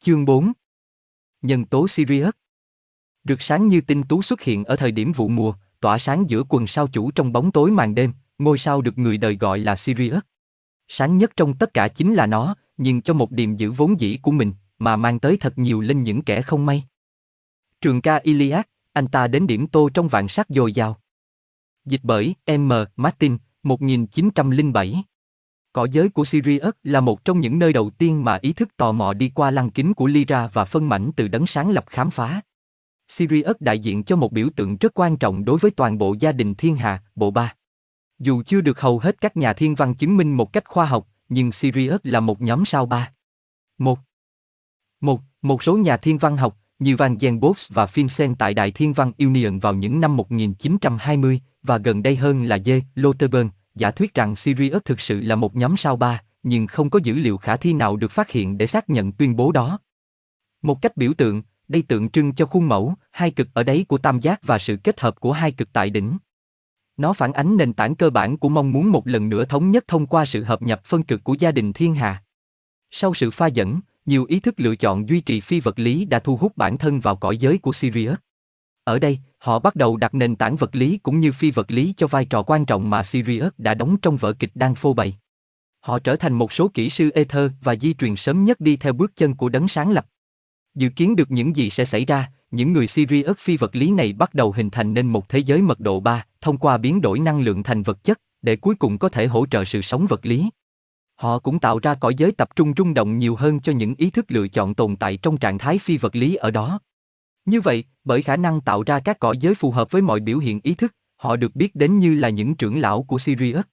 [0.01, 0.53] Chương 4
[1.43, 2.31] Nhân tố Sirius
[3.25, 6.43] Rực sáng như tinh tú xuất hiện ở thời điểm vụ mùa, tỏa sáng giữa
[6.49, 9.77] quần sao chủ trong bóng tối màn đêm, ngôi sao được người đời gọi là
[9.77, 10.23] Sirius.
[10.89, 14.19] Sáng nhất trong tất cả chính là nó, nhưng cho một điềm giữ vốn dĩ
[14.23, 16.85] của mình, mà mang tới thật nhiều lên những kẻ không may.
[17.81, 18.65] Trường ca Iliad,
[18.99, 21.01] anh ta đến điểm tô trong vạn sắc dồi dào.
[21.85, 22.73] Dịch bởi M.
[22.97, 25.05] Martin, 1907.
[25.73, 28.93] Cõi giới của Sirius là một trong những nơi đầu tiên mà ý thức tò
[28.93, 32.11] mò đi qua lăng kính của Lyra và phân mảnh từ đấng sáng lập khám
[32.11, 32.41] phá.
[33.09, 36.33] Sirius đại diện cho một biểu tượng rất quan trọng đối với toàn bộ gia
[36.33, 37.55] đình thiên hà, bộ ba.
[38.19, 41.09] Dù chưa được hầu hết các nhà thiên văn chứng minh một cách khoa học,
[41.29, 43.13] nhưng Sirius là một nhóm sao ba.
[43.79, 43.99] Một.
[45.01, 48.93] Một, một số nhà thiên văn học, như Van Genbos và Vincent tại Đại Thiên
[48.93, 52.81] văn Union vào những năm 1920, và gần đây hơn là J.
[52.95, 57.01] Loterburn, giả thuyết rằng Sirius thực sự là một nhóm sao ba, nhưng không có
[57.03, 59.79] dữ liệu khả thi nào được phát hiện để xác nhận tuyên bố đó.
[60.63, 63.99] Một cách biểu tượng, đây tượng trưng cho khuôn mẫu, hai cực ở đáy của
[63.99, 66.19] tam giác và sự kết hợp của hai cực tại đỉnh.
[66.97, 69.85] Nó phản ánh nền tảng cơ bản của mong muốn một lần nữa thống nhất
[69.89, 72.23] thông qua sự hợp nhập phân cực của gia đình thiên hà.
[72.91, 76.19] Sau sự pha dẫn, nhiều ý thức lựa chọn duy trì phi vật lý đã
[76.19, 78.17] thu hút bản thân vào cõi giới của Sirius.
[78.85, 81.95] Ở đây, họ bắt đầu đặt nền tảng vật lý cũng như phi vật lý
[81.97, 85.19] cho vai trò quan trọng mà Sirius đã đóng trong vở kịch đang phô bày.
[85.81, 88.93] Họ trở thành một số kỹ sư ether và di truyền sớm nhất đi theo
[88.93, 90.07] bước chân của đấng sáng lập.
[90.75, 94.13] Dự kiến được những gì sẽ xảy ra, những người Sirius phi vật lý này
[94.13, 97.19] bắt đầu hình thành nên một thế giới mật độ 3, thông qua biến đổi
[97.19, 100.27] năng lượng thành vật chất, để cuối cùng có thể hỗ trợ sự sống vật
[100.27, 100.51] lý.
[101.19, 104.11] Họ cũng tạo ra cõi giới tập trung rung động nhiều hơn cho những ý
[104.11, 106.81] thức lựa chọn tồn tại trong trạng thái phi vật lý ở đó.
[107.45, 110.39] Như vậy, bởi khả năng tạo ra các cõi giới phù hợp với mọi biểu
[110.39, 113.65] hiện ý thức, họ được biết đến như là những trưởng lão của Sirius.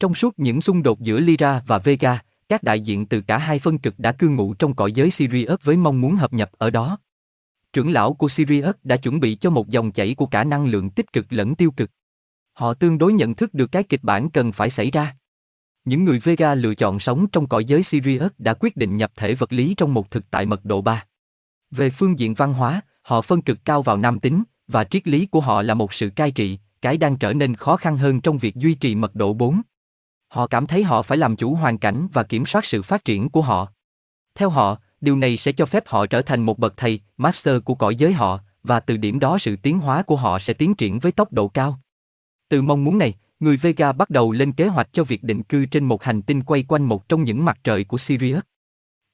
[0.00, 3.58] Trong suốt những xung đột giữa Lyra và Vega, các đại diện từ cả hai
[3.58, 6.70] phân cực đã cư ngụ trong cõi giới Sirius với mong muốn hợp nhập ở
[6.70, 6.98] đó.
[7.72, 10.90] Trưởng lão của Sirius đã chuẩn bị cho một dòng chảy của cả năng lượng
[10.90, 11.90] tích cực lẫn tiêu cực.
[12.52, 15.16] Họ tương đối nhận thức được cái kịch bản cần phải xảy ra.
[15.84, 19.34] Những người Vega lựa chọn sống trong cõi giới Sirius đã quyết định nhập thể
[19.34, 21.04] vật lý trong một thực tại mật độ 3.
[21.70, 25.26] Về phương diện văn hóa, họ phân cực cao vào nam tính, và triết lý
[25.26, 28.38] của họ là một sự cai trị, cái đang trở nên khó khăn hơn trong
[28.38, 29.62] việc duy trì mật độ 4.
[30.28, 33.28] Họ cảm thấy họ phải làm chủ hoàn cảnh và kiểm soát sự phát triển
[33.28, 33.68] của họ.
[34.34, 37.74] Theo họ, điều này sẽ cho phép họ trở thành một bậc thầy, master của
[37.74, 40.98] cõi giới họ, và từ điểm đó sự tiến hóa của họ sẽ tiến triển
[40.98, 41.80] với tốc độ cao.
[42.48, 45.66] Từ mong muốn này, người Vega bắt đầu lên kế hoạch cho việc định cư
[45.66, 48.42] trên một hành tinh quay quanh một trong những mặt trời của Sirius.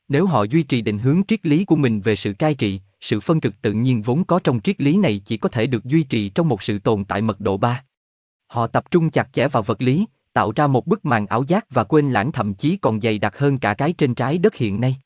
[0.08, 3.20] Nếu họ duy trì định hướng triết lý của mình về sự cai trị, sự
[3.20, 6.02] phân cực tự nhiên vốn có trong triết lý này chỉ có thể được duy
[6.02, 7.84] trì trong một sự tồn tại mật độ 3.
[8.46, 11.66] Họ tập trung chặt chẽ vào vật lý, tạo ra một bức màn ảo giác
[11.70, 14.80] và quên lãng thậm chí còn dày đặc hơn cả cái trên trái đất hiện
[14.80, 14.96] nay.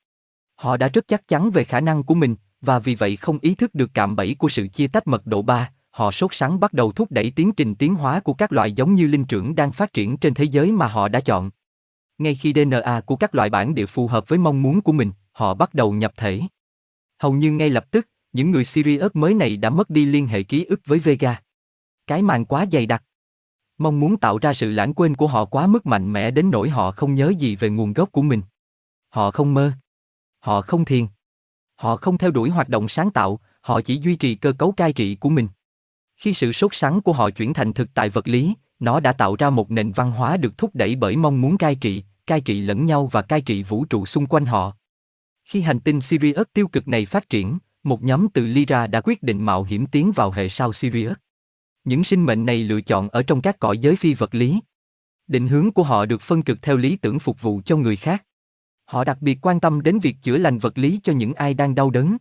[0.55, 3.55] Họ đã rất chắc chắn về khả năng của mình, và vì vậy không ý
[3.55, 6.73] thức được cạm bẫy của sự chia tách mật độ 3, họ sốt sắng bắt
[6.73, 9.73] đầu thúc đẩy tiến trình tiến hóa của các loại giống như linh trưởng đang
[9.73, 11.51] phát triển trên thế giới mà họ đã chọn.
[12.19, 15.13] Ngay khi DNA của các loại bản địa phù hợp với mong muốn của mình,
[15.33, 16.41] họ bắt đầu nhập thể.
[17.19, 20.43] Hầu như ngay lập tức, những người Sirius mới này đã mất đi liên hệ
[20.43, 21.43] ký ức với Vega.
[22.07, 23.05] Cái màn quá dày đặc.
[23.79, 26.69] Mong muốn tạo ra sự lãng quên của họ quá mức mạnh mẽ đến nỗi
[26.69, 28.43] họ không nhớ gì về nguồn gốc của mình.
[29.09, 29.73] Họ không mơ.
[30.41, 31.07] Họ không thiền.
[31.77, 34.93] Họ không theo đuổi hoạt động sáng tạo, họ chỉ duy trì cơ cấu cai
[34.93, 35.49] trị của mình.
[36.17, 39.37] Khi sự sốt sắng của họ chuyển thành thực tại vật lý, nó đã tạo
[39.37, 42.61] ra một nền văn hóa được thúc đẩy bởi mong muốn cai trị, cai trị
[42.61, 44.77] lẫn nhau và cai trị vũ trụ xung quanh họ.
[45.45, 49.23] Khi hành tinh Sirius tiêu cực này phát triển, một nhóm từ Lyra đã quyết
[49.23, 51.17] định mạo hiểm tiến vào hệ sao Sirius.
[51.85, 54.61] Những sinh mệnh này lựa chọn ở trong các cõi giới phi vật lý.
[55.27, 58.25] Định hướng của họ được phân cực theo lý tưởng phục vụ cho người khác.
[58.85, 61.75] Họ đặc biệt quan tâm đến việc chữa lành vật lý cho những ai đang
[61.75, 62.17] đau đớn.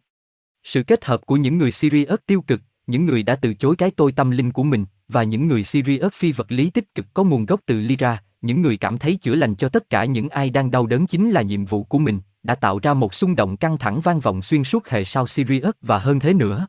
[0.63, 3.91] Sự kết hợp của những người Sirius tiêu cực, những người đã từ chối cái
[3.91, 7.23] tôi tâm linh của mình, và những người Sirius phi vật lý tích cực có
[7.23, 10.49] nguồn gốc từ Lyra, những người cảm thấy chữa lành cho tất cả những ai
[10.49, 13.57] đang đau đớn chính là nhiệm vụ của mình, đã tạo ra một xung động
[13.57, 16.67] căng thẳng vang vọng xuyên suốt hệ sao Sirius và hơn thế nữa.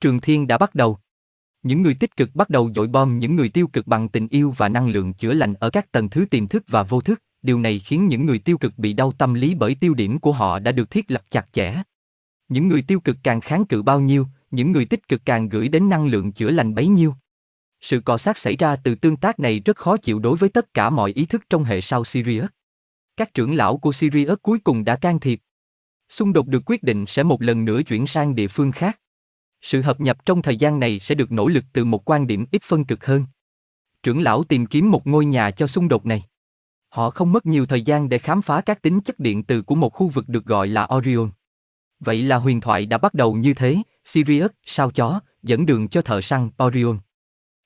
[0.00, 0.98] Trường Thiên đã bắt đầu.
[1.62, 4.54] Những người tích cực bắt đầu dội bom những người tiêu cực bằng tình yêu
[4.56, 7.60] và năng lượng chữa lành ở các tầng thứ tiềm thức và vô thức, điều
[7.60, 10.58] này khiến những người tiêu cực bị đau tâm lý bởi tiêu điểm của họ
[10.58, 11.82] đã được thiết lập chặt chẽ.
[12.48, 15.68] Những người tiêu cực càng kháng cự bao nhiêu, những người tích cực càng gửi
[15.68, 17.14] đến năng lượng chữa lành bấy nhiêu.
[17.80, 20.74] Sự cọ sát xảy ra từ tương tác này rất khó chịu đối với tất
[20.74, 22.48] cả mọi ý thức trong hệ sao Sirius.
[23.16, 25.40] Các trưởng lão của Sirius cuối cùng đã can thiệp.
[26.08, 29.00] Xung đột được quyết định sẽ một lần nữa chuyển sang địa phương khác.
[29.62, 32.46] Sự hợp nhập trong thời gian này sẽ được nỗ lực từ một quan điểm
[32.52, 33.26] ít phân cực hơn.
[34.02, 36.22] Trưởng lão tìm kiếm một ngôi nhà cho xung đột này.
[36.88, 39.74] Họ không mất nhiều thời gian để khám phá các tính chất điện từ của
[39.74, 41.30] một khu vực được gọi là Orion.
[42.00, 46.02] Vậy là huyền thoại đã bắt đầu như thế, Sirius, sao chó, dẫn đường cho
[46.02, 46.98] thợ săn Orion.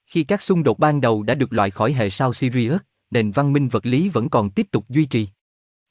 [0.06, 2.80] Khi các xung đột ban đầu đã được loại khỏi hệ sao Sirius,
[3.10, 5.28] nền văn minh vật lý vẫn còn tiếp tục duy trì.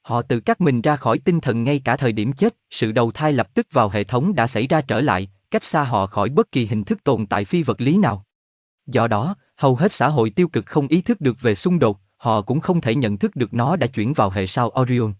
[0.02, 3.12] Họ tự cắt mình ra khỏi tinh thần ngay cả thời điểm chết, sự đầu
[3.12, 6.30] thai lập tức vào hệ thống đã xảy ra trở lại, cách xa họ khỏi
[6.30, 8.26] bất kỳ hình thức tồn tại phi vật lý nào.
[8.86, 12.00] Do đó, hầu hết xã hội tiêu cực không ý thức được về xung đột,
[12.18, 15.14] họ cũng không thể nhận thức được nó đã chuyển vào hệ sao Orion.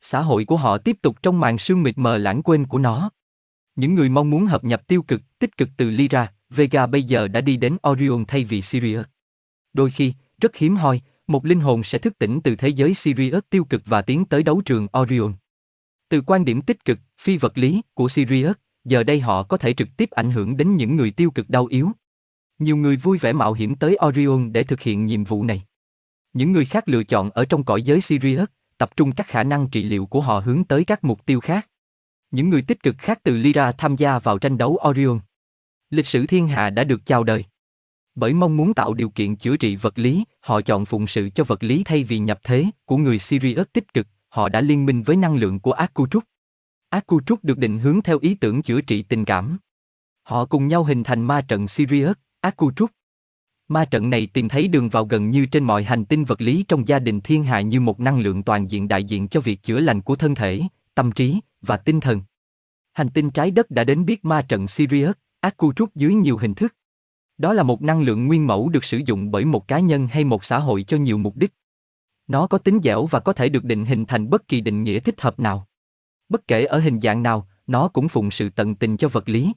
[0.00, 3.10] Xã hội của họ tiếp tục trong màn sương mịt mờ lãng quên của nó.
[3.76, 7.28] Những người mong muốn hợp nhập tiêu cực, tích cực từ Lyra, Vega bây giờ
[7.28, 9.04] đã đi đến Orion thay vì Sirius.
[9.72, 13.42] Đôi khi, rất hiếm hoi, một linh hồn sẽ thức tỉnh từ thế giới Sirius
[13.50, 15.34] tiêu cực và tiến tới đấu trường Orion.
[16.08, 19.74] Từ quan điểm tích cực, phi vật lý của Sirius, giờ đây họ có thể
[19.74, 21.90] trực tiếp ảnh hưởng đến những người tiêu cực đau yếu.
[22.58, 25.62] Nhiều người vui vẻ mạo hiểm tới Orion để thực hiện nhiệm vụ này.
[26.32, 28.48] Những người khác lựa chọn ở trong cõi giới Sirius,
[28.80, 31.68] tập trung các khả năng trị liệu của họ hướng tới các mục tiêu khác.
[32.30, 35.20] Những người tích cực khác từ Lyra tham gia vào tranh đấu Orion.
[35.90, 37.44] Lịch sử thiên hạ đã được chào đời.
[38.14, 41.44] Bởi mong muốn tạo điều kiện chữa trị vật lý, họ chọn phụng sự cho
[41.44, 45.02] vật lý thay vì nhập thế của người Sirius tích cực, họ đã liên minh
[45.02, 46.24] với năng lượng của Akutruk.
[46.88, 49.58] Akutruk được định hướng theo ý tưởng chữa trị tình cảm.
[50.22, 52.90] Họ cùng nhau hình thành ma trận Sirius, Akutruk.
[53.70, 56.64] Ma trận này tìm thấy đường vào gần như trên mọi hành tinh vật lý
[56.68, 59.62] trong gia đình thiên hà như một năng lượng toàn diện đại diện cho việc
[59.62, 60.62] chữa lành của thân thể,
[60.94, 62.22] tâm trí và tinh thần.
[62.92, 66.74] Hành tinh trái đất đã đến biết ma trận Sirius, Akutruk dưới nhiều hình thức.
[67.38, 70.24] Đó là một năng lượng nguyên mẫu được sử dụng bởi một cá nhân hay
[70.24, 71.52] một xã hội cho nhiều mục đích.
[72.26, 75.00] Nó có tính dẻo và có thể được định hình thành bất kỳ định nghĩa
[75.00, 75.68] thích hợp nào.
[76.28, 79.52] Bất kể ở hình dạng nào, nó cũng phụng sự tận tình cho vật lý.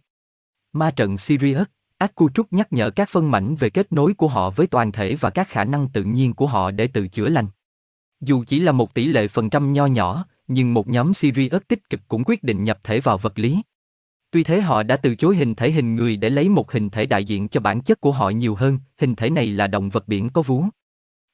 [0.74, 1.68] Ma trận Sirius,
[2.04, 5.30] Akutruk nhắc nhở các phân mảnh về kết nối của họ với toàn thể và
[5.30, 7.46] các khả năng tự nhiên của họ để tự chữa lành.
[8.22, 11.90] Dù chỉ là một tỷ lệ phần trăm nho nhỏ, nhưng một nhóm Sirius tích
[11.90, 13.62] cực cũng quyết định nhập thể vào vật lý.
[14.32, 17.06] Tuy thế họ đã từ chối hình thể hình người để lấy một hình thể
[17.06, 20.08] đại diện cho bản chất của họ nhiều hơn, hình thể này là động vật
[20.08, 20.66] biển có vú.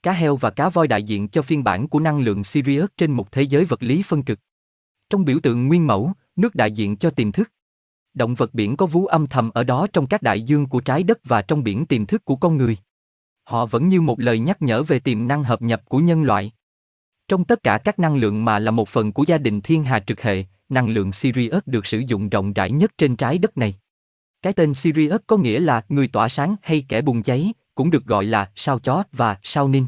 [0.03, 3.11] Cá heo và cá voi đại diện cho phiên bản của năng lượng Sirius trên
[3.11, 4.39] một thế giới vật lý phân cực.
[5.09, 7.51] Trong biểu tượng nguyên mẫu, nước đại diện cho tiềm thức.
[8.19, 11.03] Động vật biển có vú âm thầm ở đó trong các đại dương của trái
[11.03, 12.77] đất và trong biển tiềm thức của con người.
[13.43, 16.51] Họ vẫn như một lời nhắc nhở về tiềm năng hợp nhập của nhân loại.
[17.27, 19.99] Trong tất cả các năng lượng mà là một phần của gia đình thiên hà
[19.99, 23.75] trực hệ, năng lượng Sirius được sử dụng rộng rãi nhất trên trái đất này.
[24.41, 28.05] Cái tên Sirius có nghĩa là người tỏa sáng hay kẻ bùng cháy, cũng được
[28.05, 29.87] gọi là sao chó và sao ninh.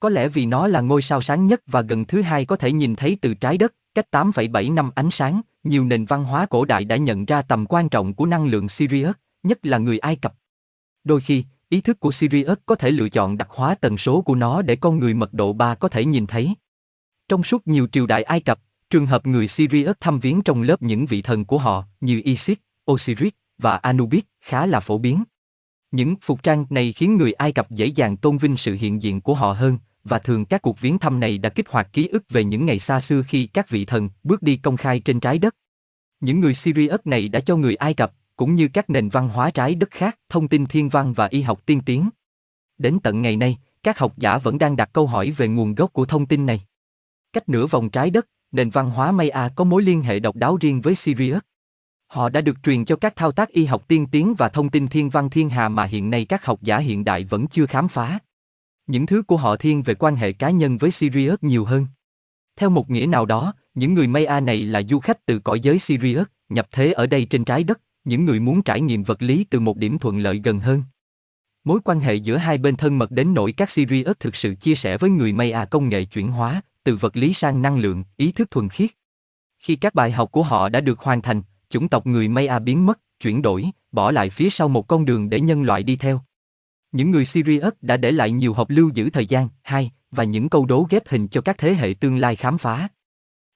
[0.00, 2.72] Có lẽ vì nó là ngôi sao sáng nhất và gần thứ hai có thể
[2.72, 6.64] nhìn thấy từ trái đất, cách 8,7 năm ánh sáng, nhiều nền văn hóa cổ
[6.64, 10.16] đại đã nhận ra tầm quan trọng của năng lượng Sirius, nhất là người Ai
[10.16, 10.34] Cập.
[11.04, 14.34] Đôi khi, ý thức của Sirius có thể lựa chọn đặc hóa tần số của
[14.34, 16.54] nó để con người mật độ 3 có thể nhìn thấy.
[17.28, 18.60] Trong suốt nhiều triều đại Ai Cập,
[18.90, 22.58] trường hợp người Sirius thăm viếng trong lớp những vị thần của họ như Isis,
[22.90, 25.24] Osiris và Anubis khá là phổ biến.
[25.90, 29.20] Những phục trang này khiến người Ai Cập dễ dàng tôn vinh sự hiện diện
[29.20, 32.24] của họ hơn, và thường các cuộc viếng thăm này đã kích hoạt ký ức
[32.30, 35.38] về những ngày xa xưa khi các vị thần bước đi công khai trên trái
[35.38, 35.56] đất.
[36.20, 39.50] Những người Sirius này đã cho người Ai Cập, cũng như các nền văn hóa
[39.50, 42.10] trái đất khác, thông tin thiên văn và y học tiên tiến.
[42.78, 45.92] Đến tận ngày nay, các học giả vẫn đang đặt câu hỏi về nguồn gốc
[45.92, 46.60] của thông tin này.
[47.32, 50.56] Cách nửa vòng trái đất, nền văn hóa Maya có mối liên hệ độc đáo
[50.60, 51.42] riêng với Sirius.
[52.06, 54.88] Họ đã được truyền cho các thao tác y học tiên tiến và thông tin
[54.88, 57.88] thiên văn thiên hà mà hiện nay các học giả hiện đại vẫn chưa khám
[57.88, 58.18] phá.
[58.86, 61.86] Những thứ của họ thiên về quan hệ cá nhân với Sirius nhiều hơn.
[62.56, 65.78] Theo một nghĩa nào đó, những người Maya này là du khách từ cõi giới
[65.78, 69.44] Sirius, nhập thế ở đây trên trái đất, những người muốn trải nghiệm vật lý
[69.44, 70.82] từ một điểm thuận lợi gần hơn.
[71.64, 74.74] Mối quan hệ giữa hai bên thân mật đến nỗi các Sirius thực sự chia
[74.74, 78.32] sẻ với người Maya công nghệ chuyển hóa, từ vật lý sang năng lượng, ý
[78.32, 78.90] thức thuần khiết.
[79.58, 82.86] Khi các bài học của họ đã được hoàn thành, chủng tộc người Maya biến
[82.86, 86.20] mất, chuyển đổi, bỏ lại phía sau một con đường để nhân loại đi theo.
[86.92, 90.48] Những người Sirius đã để lại nhiều học lưu giữ thời gian, hai, và những
[90.48, 92.88] câu đố ghép hình cho các thế hệ tương lai khám phá.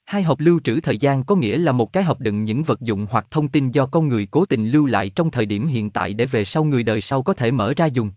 [0.04, 2.80] Hai hộp lưu trữ thời gian có nghĩa là một cái hộp đựng những vật
[2.80, 5.90] dụng hoặc thông tin do con người cố tình lưu lại trong thời điểm hiện
[5.90, 8.10] tại để về sau người đời sau có thể mở ra dùng.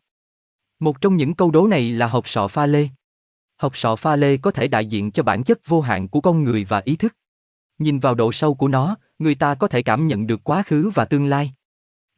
[0.80, 2.88] Một trong những câu đố này là hộp sọ pha lê.
[3.58, 6.44] Hộp sọ pha lê có thể đại diện cho bản chất vô hạn của con
[6.44, 7.16] người và ý thức.
[7.80, 10.92] Nhìn vào độ sâu của nó, người ta có thể cảm nhận được quá khứ
[10.96, 11.54] và tương lai.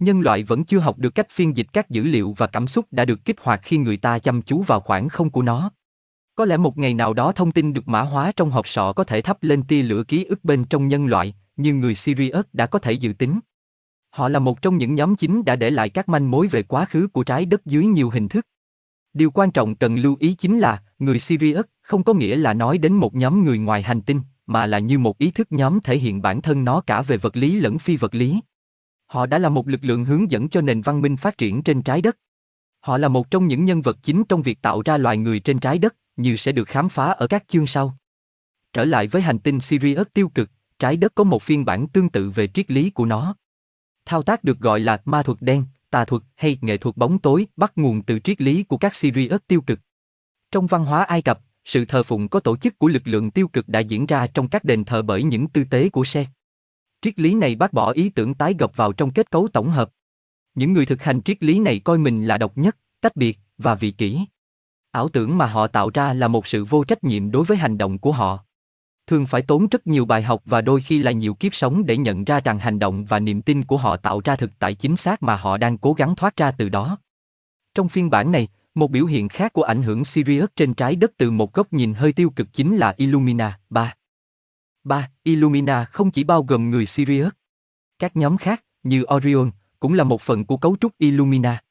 [0.02, 2.86] Nhân loại vẫn chưa học được cách phiên dịch các dữ liệu và cảm xúc
[2.91, 5.72] đã được kích hoạt khi người ta chăm chú vào khoảng không của nó.
[6.36, 9.04] Có lẽ một ngày nào đó thông tin được mã hóa trong hộp sọ có
[9.04, 12.66] thể thắp lên tia lửa ký ức bên trong nhân loại, như người Sirius đã
[12.66, 13.39] có thể dự tính.
[14.10, 16.86] Họ là một trong những nhóm chính đã để lại các manh mối về quá
[16.86, 18.47] khứ của trái đất dưới nhiều hình thức.
[19.14, 22.78] Điều quan trọng cần lưu ý chính là, người Sirius không có nghĩa là nói
[22.78, 25.97] đến một nhóm người ngoài hành tinh, mà là như một ý thức nhóm thể
[25.97, 28.41] hiện bản thân nó cả về vật lý lẫn phi vật lý.
[29.12, 31.82] Họ đã là một lực lượng hướng dẫn cho nền văn minh phát triển trên
[31.82, 32.18] trái đất.
[32.80, 35.59] Họ là một trong những nhân vật chính trong việc tạo ra loài người trên
[35.59, 37.97] trái đất, như sẽ được khám phá ở các chương sau.
[38.74, 40.49] Trở lại với hành tinh Sirius tiêu cực,
[40.80, 43.36] trái đất có một phiên bản tương tự về triết lý của nó.
[44.05, 47.47] Thao tác được gọi là ma thuật đen, tà thuật hay nghệ thuật bóng tối
[47.57, 49.80] bắt nguồn từ triết lý của các Sirius tiêu cực.
[50.51, 53.47] Trong văn hóa Ai Cập, sự thờ phụng có tổ chức của lực lượng tiêu
[53.47, 56.26] cực đã diễn ra trong các đền thờ bởi những tư tế của xe.
[57.02, 59.89] Triết lý này bác bỏ ý tưởng tái gập vào trong kết cấu tổng hợp.
[60.56, 63.76] Những người thực hành triết lý này coi mình là độc nhất, tách biệt và
[63.76, 64.20] vị kỷ.
[64.91, 67.78] Ảo tưởng mà họ tạo ra là một sự vô trách nhiệm đối với hành
[67.78, 68.39] động của họ.
[69.08, 71.97] Thường phải tốn rất nhiều bài học và đôi khi là nhiều kiếp sống để
[71.97, 74.97] nhận ra rằng hành động và niềm tin của họ tạo ra thực tại chính
[74.97, 76.97] xác mà họ đang cố gắng thoát ra từ đó.
[77.76, 81.12] Trong phiên bản này, một biểu hiện khác của ảnh hưởng Sirius trên trái đất
[81.18, 83.93] từ một góc nhìn hơi tiêu cực chính là Illumina 3.
[84.84, 85.10] 3.
[85.24, 87.32] Illumina không chỉ bao gồm người Sirius.
[88.00, 91.62] Các nhóm khác, như Orion, cũng là một phần của cấu trúc Illumina.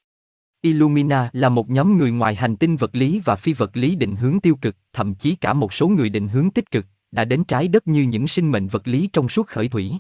[0.62, 4.16] Illumina là một nhóm người ngoài hành tinh vật lý và phi vật lý định
[4.16, 7.44] hướng tiêu cực, thậm chí cả một số người định hướng tích cực, đã đến
[7.44, 9.92] trái đất như những sinh mệnh vật lý trong suốt khởi thủy.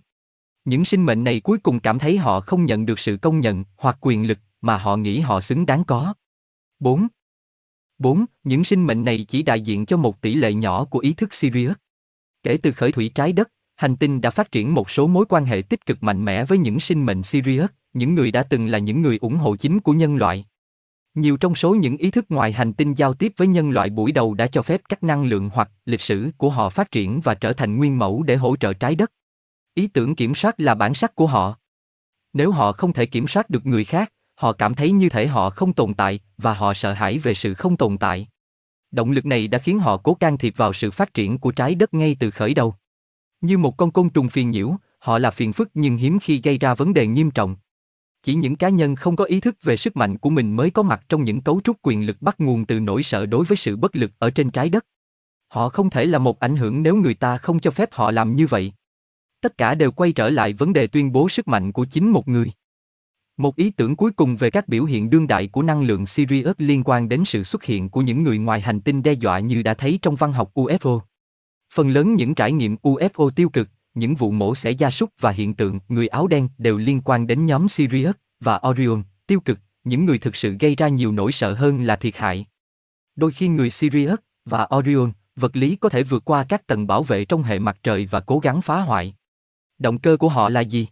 [0.64, 3.64] Những sinh mệnh này cuối cùng cảm thấy họ không nhận được sự công nhận
[3.76, 6.14] hoặc quyền lực mà họ nghĩ họ xứng đáng có.
[6.80, 7.08] 4.
[7.98, 8.24] 4.
[8.44, 11.34] Những sinh mệnh này chỉ đại diện cho một tỷ lệ nhỏ của ý thức
[11.34, 11.74] Sirius.
[12.42, 15.44] Kể từ khởi thủy trái đất, hành tinh đã phát triển một số mối quan
[15.44, 18.78] hệ tích cực mạnh mẽ với những sinh mệnh Sirius, những người đã từng là
[18.78, 20.44] những người ủng hộ chính của nhân loại.
[21.14, 24.12] Nhiều trong số những ý thức ngoài hành tinh giao tiếp với nhân loại buổi
[24.12, 27.34] đầu đã cho phép các năng lượng hoặc lịch sử của họ phát triển và
[27.34, 29.12] trở thành nguyên mẫu để hỗ trợ trái đất.
[29.74, 31.54] Ý tưởng kiểm soát là bản sắc của họ.
[32.32, 35.50] Nếu họ không thể kiểm soát được người khác, họ cảm thấy như thể họ
[35.50, 38.28] không tồn tại và họ sợ hãi về sự không tồn tại.
[38.90, 41.74] Động lực này đã khiến họ cố can thiệp vào sự phát triển của trái
[41.74, 42.74] đất ngay từ khởi đầu.
[43.40, 46.58] Như một con côn trùng phiền nhiễu, họ là phiền phức nhưng hiếm khi gây
[46.58, 47.56] ra vấn đề nghiêm trọng.
[48.22, 50.82] Chỉ những cá nhân không có ý thức về sức mạnh của mình mới có
[50.82, 53.76] mặt trong những cấu trúc quyền lực bắt nguồn từ nỗi sợ đối với sự
[53.76, 54.86] bất lực ở trên trái đất.
[55.48, 58.36] Họ không thể là một ảnh hưởng nếu người ta không cho phép họ làm
[58.36, 58.72] như vậy.
[59.40, 62.28] Tất cả đều quay trở lại vấn đề tuyên bố sức mạnh của chính một
[62.28, 62.52] người.
[63.40, 66.54] Một ý tưởng cuối cùng về các biểu hiện đương đại của năng lượng Sirius
[66.58, 69.62] liên quan đến sự xuất hiện của những người ngoài hành tinh đe dọa như
[69.62, 71.00] đã thấy trong văn học UFO.
[71.74, 75.30] Phần lớn những trải nghiệm UFO tiêu cực, những vụ mổ xẻ gia súc và
[75.30, 79.58] hiện tượng người áo đen đều liên quan đến nhóm Sirius và Orion, tiêu cực,
[79.84, 82.46] những người thực sự gây ra nhiều nỗi sợ hơn là thiệt hại.
[83.16, 87.02] Đôi khi người Sirius và Orion, vật lý có thể vượt qua các tầng bảo
[87.02, 89.14] vệ trong hệ mặt trời và cố gắng phá hoại.
[89.78, 90.86] Động cơ của họ là gì?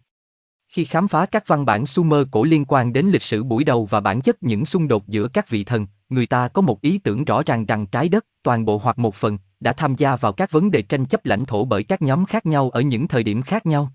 [0.69, 3.85] Khi khám phá các văn bản Sumer cổ liên quan đến lịch sử buổi đầu
[3.85, 6.97] và bản chất những xung đột giữa các vị thần, người ta có một ý
[6.97, 10.33] tưởng rõ ràng rằng trái đất, toàn bộ hoặc một phần, đã tham gia vào
[10.33, 13.23] các vấn đề tranh chấp lãnh thổ bởi các nhóm khác nhau ở những thời
[13.23, 13.91] điểm khác nhau.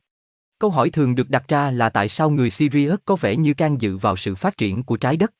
[0.58, 3.80] Câu hỏi thường được đặt ra là tại sao người Sirius có vẻ như can
[3.80, 5.32] dự vào sự phát triển của trái đất?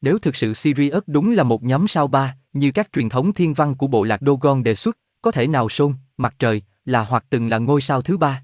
[0.00, 3.54] Nếu thực sự Sirius đúng là một nhóm sao ba, như các truyền thống thiên
[3.54, 7.24] văn của bộ lạc Dogon đề xuất, có thể nào Sôn, mặt trời, là hoặc
[7.30, 8.42] từng là ngôi sao thứ ba?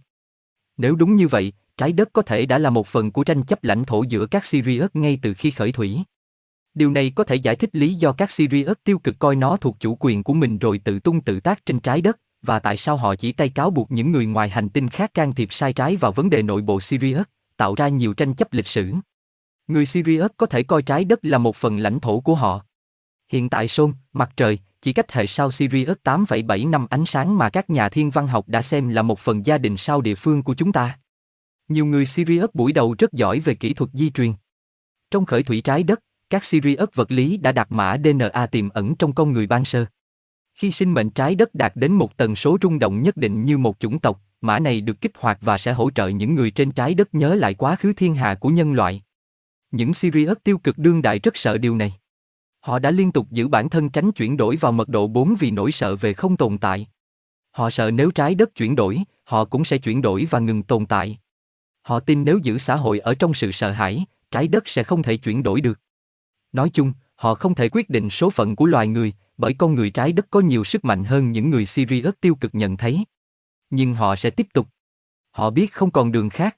[0.77, 1.53] Nếu đúng như vậy,
[1.83, 4.47] trái đất có thể đã là một phần của tranh chấp lãnh thổ giữa các
[4.47, 5.99] Sirius ngay từ khi khởi thủy.
[6.74, 9.76] Điều này có thể giải thích lý do các Sirius tiêu cực coi nó thuộc
[9.80, 12.97] chủ quyền của mình rồi tự tung tự tác trên trái đất, và tại sao
[12.97, 15.97] họ chỉ tay cáo buộc những người ngoài hành tinh khác can thiệp sai trái
[15.97, 17.24] vào vấn đề nội bộ Sirius,
[17.57, 18.93] tạo ra nhiều tranh chấp lịch sử.
[19.66, 22.64] Người Sirius có thể coi trái đất là một phần lãnh thổ của họ.
[23.28, 27.51] Hiện tại Sôn, mặt trời, chỉ cách hệ sao Sirius 8,7 năm ánh sáng mà
[27.51, 30.43] các nhà thiên văn học đã xem là một phần gia đình sao địa phương
[30.43, 30.97] của chúng ta.
[31.68, 34.32] Nhiều người Sirius buổi đầu rất giỏi về kỹ thuật di truyền.
[35.10, 36.00] Trong khởi thủy trái đất,
[36.30, 39.86] các Sirius vật lý đã đặt mã DNA tiềm ẩn trong con người ban sơ.
[40.54, 43.58] Khi sinh mệnh trái đất đạt đến một tần số rung động nhất định như
[43.58, 46.70] một chủng tộc, mã này được kích hoạt và sẽ hỗ trợ những người trên
[46.70, 49.02] trái đất nhớ lại quá khứ thiên hà của nhân loại.
[49.70, 51.92] Những Sirius tiêu cực đương đại rất sợ điều này.
[52.60, 55.50] Họ đã liên tục giữ bản thân tránh chuyển đổi vào mật độ 4 vì
[55.50, 56.86] nỗi sợ về không tồn tại.
[57.50, 60.86] Họ sợ nếu trái đất chuyển đổi, họ cũng sẽ chuyển đổi và ngừng tồn
[60.86, 61.18] tại.
[61.83, 65.03] Họ tin nếu giữ xã hội ở trong sự sợ hãi, trái đất sẽ không
[65.03, 65.80] thể chuyển đổi được.
[66.53, 69.91] Nói chung, họ không thể quyết định số phận của loài người, bởi con người
[69.91, 73.05] trái đất có nhiều sức mạnh hơn những người Sirius tiêu cực nhận thấy.
[73.70, 74.68] Nhưng họ sẽ tiếp tục.
[75.30, 76.57] Họ biết không còn đường khác.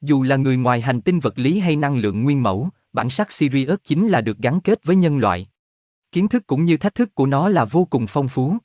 [0.00, 3.32] Dù là người ngoài hành tinh vật lý hay năng lượng nguyên mẫu, bản sắc
[3.32, 5.48] Sirius chính là được gắn kết với nhân loại.
[6.12, 8.56] Kiến thức cũng như thách thức của nó là vô cùng phong phú.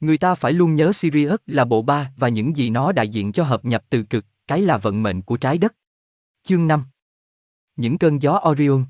[0.00, 3.32] Người ta phải luôn nhớ Sirius là bộ ba và những gì nó đại diện
[3.32, 5.74] cho hợp nhập từ cực, cái là vận mệnh của trái đất.
[6.42, 6.84] Chương 5
[7.76, 8.84] Những cơn gió Orion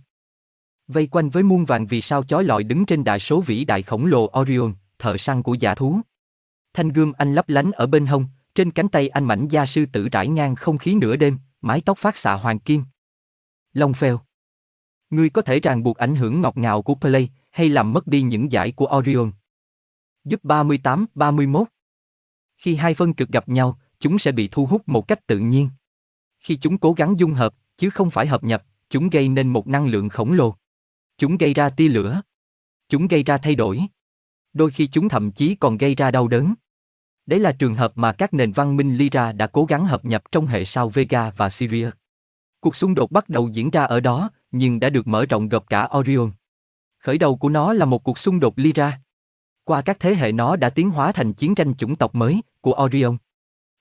[0.89, 3.83] Vây quanh với muôn vàng vì sao chói lọi đứng trên đại số vĩ đại
[3.83, 6.01] khổng lồ Orion, thợ săn của giả thú.
[6.75, 9.87] Thanh gươm anh lấp lánh ở bên hông, trên cánh tay anh mảnh da sư
[9.93, 12.85] tử trải ngang không khí nửa đêm, mái tóc phát xạ hoàng kim.
[13.73, 14.21] Long phèo.
[15.11, 18.23] Ngươi có thể ràng buộc ảnh hưởng ngọt ngào của Play, hay làm mất đi
[18.23, 19.33] những giải của Orion.
[20.25, 21.65] Giúp 38-31
[22.57, 25.69] Khi hai phân cực gặp nhau, chúng sẽ bị thu hút một cách tự nhiên.
[26.41, 29.67] Khi chúng cố gắng dung hợp, chứ không phải hợp nhập, chúng gây nên một
[29.67, 30.55] năng lượng khổng lồ.
[31.19, 32.23] Chúng gây ra tia lửa.
[32.89, 33.81] Chúng gây ra thay đổi.
[34.53, 36.55] Đôi khi chúng thậm chí còn gây ra đau đớn.
[37.27, 40.23] Đấy là trường hợp mà các nền văn minh Lyra đã cố gắng hợp nhập
[40.33, 41.91] trong hệ sao Vega và Syria.
[42.61, 45.65] Cuộc xung đột bắt đầu diễn ra ở đó, nhưng đã được mở rộng gộp
[45.69, 46.33] cả Orion.
[46.99, 49.01] Khởi đầu của nó là một cuộc xung đột Lyra.
[49.65, 52.77] Qua các thế hệ nó đã tiến hóa thành chiến tranh chủng tộc mới của
[52.85, 53.17] Orion.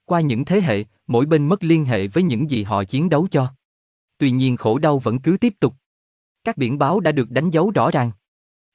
[0.06, 3.28] Qua những thế hệ, mỗi bên mất liên hệ với những gì họ chiến đấu
[3.32, 3.54] cho.
[4.18, 5.76] Tuy nhiên khổ đau vẫn cứ tiếp tục.
[6.44, 8.12] Các biển báo đã được đánh dấu rõ ràng.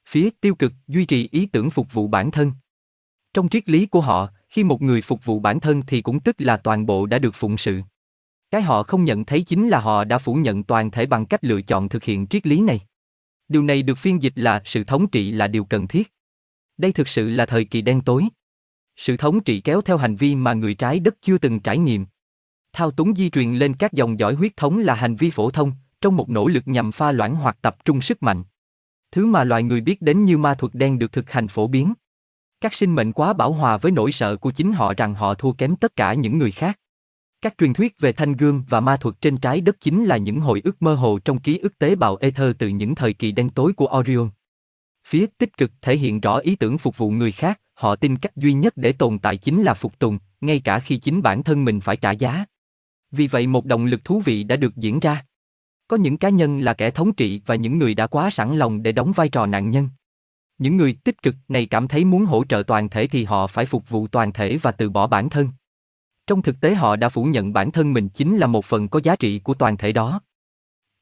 [0.09, 2.53] Phía tiêu cực duy trì ý tưởng phục vụ bản thân.
[3.35, 6.37] Trong triết lý của họ, khi một người phục vụ bản thân thì cũng tức
[6.39, 7.81] là toàn bộ đã được phụng sự.
[8.51, 11.45] Cái họ không nhận thấy chính là họ đã phủ nhận toàn thể bằng cách
[11.45, 12.81] lựa chọn thực hiện triết lý này.
[13.49, 16.13] Điều này được phiên dịch là sự thống trị là điều cần thiết.
[16.77, 18.29] Đây thực sự là thời kỳ đen tối.
[19.01, 22.07] Sự thống trị kéo theo hành vi mà người trái đất chưa từng trải nghiệm.
[22.73, 25.73] Thao túng di truyền lên các dòng dõi huyết thống là hành vi phổ thông,
[26.01, 28.43] trong một nỗ lực nhằm pha loãng hoặc tập trung sức mạnh.
[29.13, 31.93] Thứ mà loài người biết đến như ma thuật đen được thực hành phổ biến.
[32.61, 35.53] Các sinh mệnh quá bảo hòa với nỗi sợ của chính họ rằng họ thua
[35.53, 36.79] kém tất cả những người khác.
[37.41, 40.41] Các truyền thuyết về thanh gương và ma thuật trên trái đất chính là những
[40.41, 43.51] hồi ức mơ hồ trong ký ức tế bào Ether từ những thời kỳ đen
[43.51, 44.31] tối của Orion.
[45.09, 48.37] Phía tích cực thể hiện rõ ý tưởng phục vụ người khác, họ tin cách
[48.37, 51.65] duy nhất để tồn tại chính là phục tùng, ngay cả khi chính bản thân
[51.65, 52.45] mình phải trả giá.
[53.11, 55.25] Vì vậy một động lực thú vị đã được diễn ra.
[55.89, 58.83] Có những cá nhân là kẻ thống trị và những người đã quá sẵn lòng
[58.83, 59.89] để đóng vai trò nạn nhân.
[60.59, 63.67] Những người tích cực này cảm thấy muốn hỗ trợ toàn thể thì họ phải
[63.67, 65.49] phục vụ toàn thể và từ bỏ bản thân.
[66.27, 69.01] Trong thực tế họ đã phủ nhận bản thân mình chính là một phần có
[69.03, 70.21] giá trị của toàn thể đó.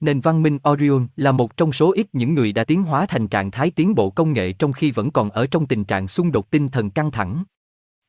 [0.01, 3.28] Nền văn minh Orion là một trong số ít những người đã tiến hóa thành
[3.28, 6.32] trạng thái tiến bộ công nghệ trong khi vẫn còn ở trong tình trạng xung
[6.32, 7.44] đột tinh thần căng thẳng.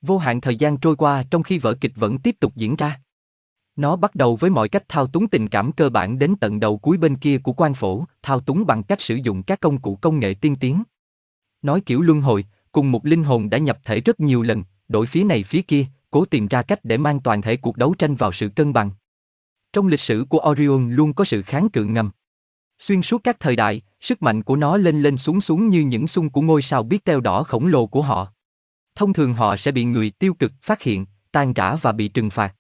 [0.01, 2.99] Vô hạn thời gian trôi qua trong khi vở kịch vẫn tiếp tục diễn ra.
[3.75, 6.77] Nó bắt đầu với mọi cách thao túng tình cảm cơ bản đến tận đầu
[6.77, 9.95] cuối bên kia của quan phổ, thao túng bằng cách sử dụng các công cụ
[9.95, 10.83] công nghệ tiên tiến.
[11.61, 15.05] Nói kiểu luân hồi, cùng một linh hồn đã nhập thể rất nhiều lần, đổi
[15.05, 18.15] phía này phía kia, cố tìm ra cách để mang toàn thể cuộc đấu tranh
[18.15, 18.91] vào sự cân bằng.
[19.78, 22.11] Trong lịch sử của Orion luôn có sự kháng cự ngầm.
[22.80, 26.07] Xuyên suốt các thời đại, sức mạnh của nó lên lên xuống xuống như những
[26.07, 28.28] xung của ngôi sao biết teo đỏ khổng lồ của họ.
[28.95, 32.30] Thông thường họ sẽ bị người tiêu cực phát hiện, tan rã và bị trừng
[32.30, 32.55] phạt.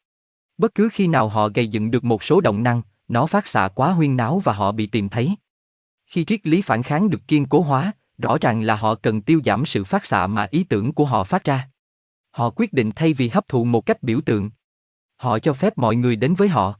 [0.57, 3.67] Bất cứ khi nào họ gây dựng được một số động năng, nó phát xạ
[3.75, 5.35] quá huyên náo và họ bị tìm thấy.
[6.05, 9.41] Khi triết lý phản kháng được kiên cố hóa, rõ ràng là họ cần tiêu
[9.45, 11.69] giảm sự phát xạ mà ý tưởng của họ phát ra.
[12.31, 14.49] Họ quyết định thay vì hấp thụ một cách biểu tượng.
[15.15, 16.79] Họ cho phép mọi người đến với họ.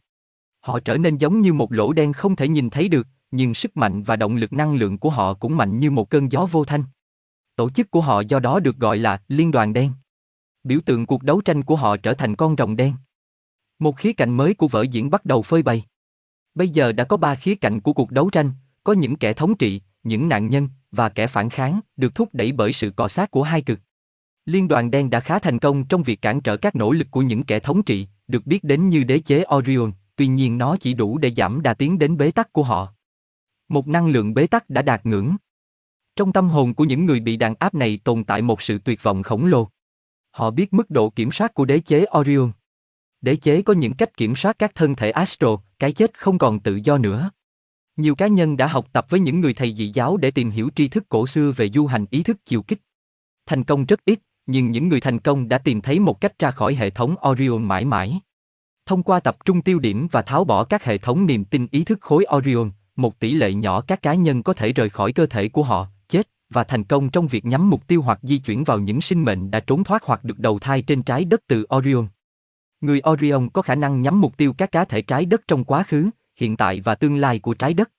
[0.68, 3.78] Họ trở nên giống như một lỗ đen không thể nhìn thấy được, nhưng sức
[3.78, 6.64] mạnh và động lực năng lượng của họ cũng mạnh như một cơn gió vô
[6.64, 6.84] thanh.
[7.56, 9.92] Tổ chức của họ do đó được gọi là Liên đoàn đen.
[10.64, 12.94] Biểu tượng cuộc đấu tranh của họ trở thành con rồng đen.
[13.80, 15.84] Một khía cạnh mới của vở diễn bắt đầu phơi bày.
[16.56, 18.52] Bây giờ đã có ba khía cạnh của cuộc đấu tranh,
[18.84, 22.52] có những kẻ thống trị, những nạn nhân và kẻ phản kháng, được thúc đẩy
[22.52, 23.80] bởi sự cọ sát của hai cực.
[24.46, 27.22] Liên đoàn đen đã khá thành công trong việc cản trở các nỗ lực của
[27.22, 30.94] những kẻ thống trị, được biết đến như đế chế Orion, tuy nhiên nó chỉ
[30.94, 32.94] đủ để giảm đà tiến đến bế tắc của họ.
[33.70, 35.36] Một năng lượng bế tắc đã đạt ngưỡng.
[36.16, 39.04] Trong tâm hồn của những người bị đàn áp này tồn tại một sự tuyệt
[39.04, 39.70] vọng khổng lồ.
[40.32, 42.52] Họ biết mức độ kiểm soát của đế chế Orion.
[43.22, 46.60] Đế chế có những cách kiểm soát các thân thể Astro, cái chết không còn
[46.60, 47.32] tự do nữa.
[47.96, 50.70] Nhiều cá nhân đã học tập với những người thầy dị giáo để tìm hiểu
[50.76, 52.82] tri thức cổ xưa về du hành ý thức chiều kích.
[53.46, 56.52] Thành công rất ít, nhưng những người thành công đã tìm thấy một cách ra
[56.52, 58.20] khỏi hệ thống Orion mãi mãi.
[58.88, 61.84] Thông qua tập trung tiêu điểm và tháo bỏ các hệ thống niềm tin ý
[61.84, 65.26] thức khối Orion, một tỷ lệ nhỏ các cá nhân có thể rời khỏi cơ
[65.26, 68.64] thể của họ, chết, và thành công trong việc nhắm mục tiêu hoặc di chuyển
[68.64, 71.66] vào những sinh mệnh đã trốn thoát hoặc được đầu thai trên trái đất từ
[71.76, 72.08] Orion.
[72.82, 75.84] Người Orion có khả năng nhắm mục tiêu các cá thể trái đất trong quá
[75.84, 77.92] khứ, hiện tại và tương lai của trái đất.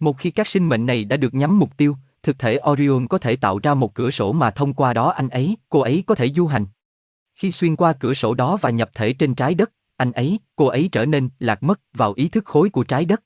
[0.00, 3.18] Một khi các sinh mệnh này đã được nhắm mục tiêu, thực thể Orion có
[3.18, 6.14] thể tạo ra một cửa sổ mà thông qua đó anh ấy, cô ấy có
[6.14, 6.66] thể du hành.
[7.34, 10.66] Khi xuyên qua cửa sổ đó và nhập thể trên trái đất, anh ấy, cô
[10.66, 13.22] ấy trở nên lạc mất vào ý thức khối của trái đất.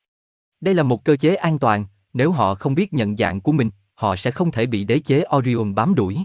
[0.60, 3.70] Đây là một cơ chế an toàn, nếu họ không biết nhận dạng của mình,
[3.94, 6.18] họ sẽ không thể bị đế chế Orion bám đuổi.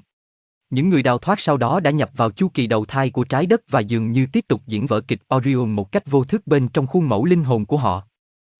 [0.69, 3.45] Những người đào thoát sau đó đã nhập vào chu kỳ đầu thai của trái
[3.45, 6.67] đất và dường như tiếp tục diễn vở kịch Orion một cách vô thức bên
[6.67, 8.03] trong khuôn mẫu linh hồn của họ.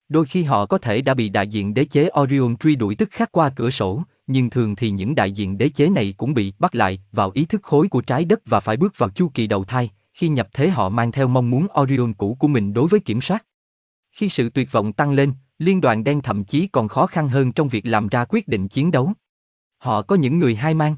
[0.10, 3.10] Đôi khi họ có thể đã bị đại diện đế chế Orion truy đuổi tức
[3.12, 6.54] khắc qua cửa sổ, nhưng thường thì những đại diện đế chế này cũng bị
[6.60, 9.48] bắt lại vào ý thức khối của trái đất và phải bước vào chu kỳ
[9.48, 12.88] đầu thai, khi nhập thế họ mang theo mong muốn Orion cũ của mình đối
[12.88, 13.46] với kiểm soát.
[14.12, 17.52] Khi sự tuyệt vọng tăng lên, liên đoàn đen thậm chí còn khó khăn hơn
[17.52, 19.14] trong việc làm ra quyết định chiến đấu.
[19.78, 20.96] Họ có những người hai mang.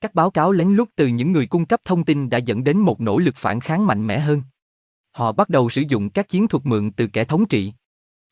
[0.00, 2.78] Các báo cáo lén lút từ những người cung cấp thông tin đã dẫn đến
[2.78, 4.42] một nỗ lực phản kháng mạnh mẽ hơn.
[5.10, 7.72] Họ bắt đầu sử dụng các chiến thuật mượn từ kẻ thống trị.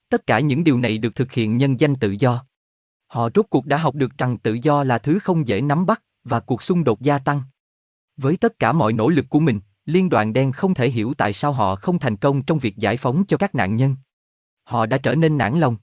[0.09, 2.45] Tất cả những điều này được thực hiện nhân danh tự do.
[3.07, 6.03] Họ rốt cuộc đã học được rằng tự do là thứ không dễ nắm bắt,
[6.25, 7.43] và cuộc xung đột gia tăng.
[8.17, 9.61] Với tất cả mọi nỗ lực của mình,
[9.91, 12.97] liên đoàn đen không thể hiểu tại sao họ không thành công trong việc giải
[12.97, 13.97] phóng cho các nạn nhân.
[14.65, 15.77] Họ đã trở nên nản lòng.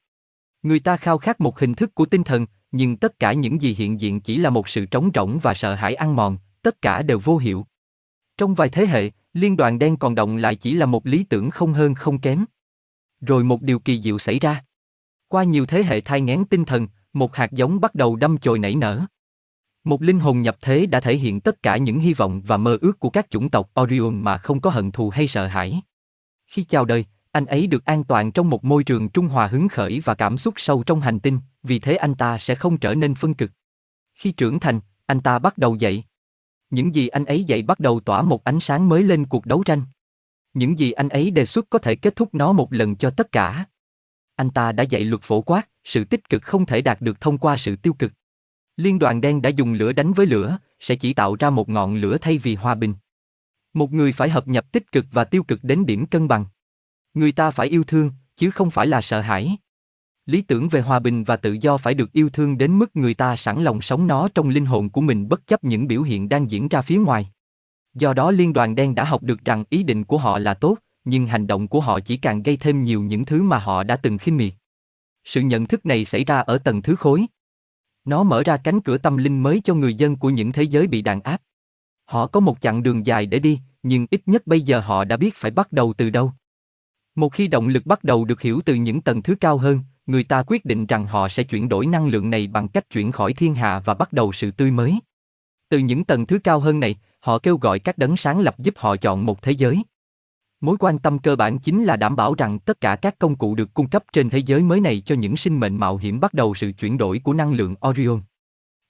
[0.63, 3.75] Người ta khao khát một hình thức của tinh thần, nhưng tất cả những gì
[3.77, 7.01] hiện diện chỉ là một sự trống rỗng và sợ hãi ăn mòn, tất cả
[7.01, 7.67] đều vô hiệu.
[8.37, 11.49] Trong vài thế hệ, liên đoàn đen còn động lại chỉ là một lý tưởng
[11.49, 12.45] không hơn không kém.
[13.21, 14.63] Rồi một điều kỳ diệu xảy ra.
[15.27, 18.59] Qua nhiều thế hệ thai ngén tinh thần, một hạt giống bắt đầu đâm chồi
[18.59, 19.05] nảy nở.
[19.88, 22.77] Một linh hồn nhập thế đã thể hiện tất cả những hy vọng và mơ
[22.81, 25.81] ước của các chủng tộc Orion mà không có hận thù hay sợ hãi.
[26.47, 29.67] Khi chào đời, anh ấy được an toàn trong một môi trường trung hòa hứng
[29.67, 32.95] khởi và cảm xúc sâu trong hành tinh, vì thế anh ta sẽ không trở
[32.95, 33.51] nên phân cực.
[34.13, 36.03] Khi trưởng thành, anh ta bắt đầu dậy.
[36.69, 39.63] Những gì anh ấy dạy bắt đầu tỏa một ánh sáng mới lên cuộc đấu
[39.63, 39.81] tranh.
[40.53, 43.31] Những gì anh ấy đề xuất có thể kết thúc nó một lần cho tất
[43.31, 43.65] cả.
[44.35, 47.38] Anh ta đã dạy luật phổ quát, sự tích cực không thể đạt được thông
[47.38, 48.11] qua sự tiêu cực.
[48.78, 51.95] Liên đoàn đen đã dùng lửa đánh với lửa, sẽ chỉ tạo ra một ngọn
[51.95, 52.93] lửa thay vì hòa bình.
[53.73, 56.45] Một người phải hợp nhập tích cực và tiêu cực đến điểm cân bằng.
[57.13, 59.57] Người ta phải yêu thương, chứ không phải là sợ hãi.
[60.25, 63.13] Lý tưởng về hòa bình và tự do phải được yêu thương đến mức người
[63.13, 66.30] ta sẵn lòng sống nó trong linh hồn của mình bất chấp những biểu hiện
[66.30, 67.30] đang diễn ra phía ngoài.
[67.93, 70.78] Do đó liên đoàn đen đã học được rằng ý định của họ là tốt,
[71.05, 73.95] nhưng hành động của họ chỉ càng gây thêm nhiều những thứ mà họ đã
[73.95, 74.53] từng khinh miệt.
[75.23, 77.25] Sự nhận thức này xảy ra ở tầng thứ khối.
[78.07, 80.87] Nó mở ra cánh cửa tâm linh mới cho người dân của những thế giới
[80.87, 81.41] bị đàn áp.
[82.05, 85.17] Họ có một chặng đường dài để đi, nhưng ít nhất bây giờ họ đã
[85.17, 86.31] biết phải bắt đầu từ đâu.
[87.15, 90.23] Một khi động lực bắt đầu được hiểu từ những tầng thứ cao hơn, người
[90.23, 93.33] ta quyết định rằng họ sẽ chuyển đổi năng lượng này bằng cách chuyển khỏi
[93.33, 94.99] thiên hạ và bắt đầu sự tươi mới.
[95.69, 98.73] Từ những tầng thứ cao hơn này, họ kêu gọi các đấng sáng lập giúp
[98.77, 99.83] họ chọn một thế giới.
[100.61, 103.55] Mối quan tâm cơ bản chính là đảm bảo rằng tất cả các công cụ
[103.55, 106.33] được cung cấp trên thế giới mới này cho những sinh mệnh mạo hiểm bắt
[106.33, 108.21] đầu sự chuyển đổi của năng lượng Orion.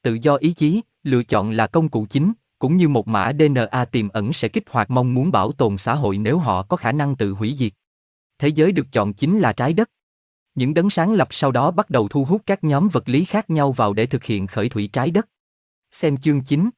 [0.02, 3.86] Tự do ý chí, lựa chọn là công cụ chính, cũng như một mã DNA
[3.86, 6.92] tiềm ẩn sẽ kích hoạt mong muốn bảo tồn xã hội nếu họ có khả
[6.92, 7.74] năng tự hủy diệt.
[8.40, 9.90] Thế giới được chọn chính là trái đất.
[10.56, 13.50] Những đấng sáng lập sau đó bắt đầu thu hút các nhóm vật lý khác
[13.50, 15.28] nhau vào để thực hiện khởi thủy trái đất.
[15.92, 16.70] Xem chương 9.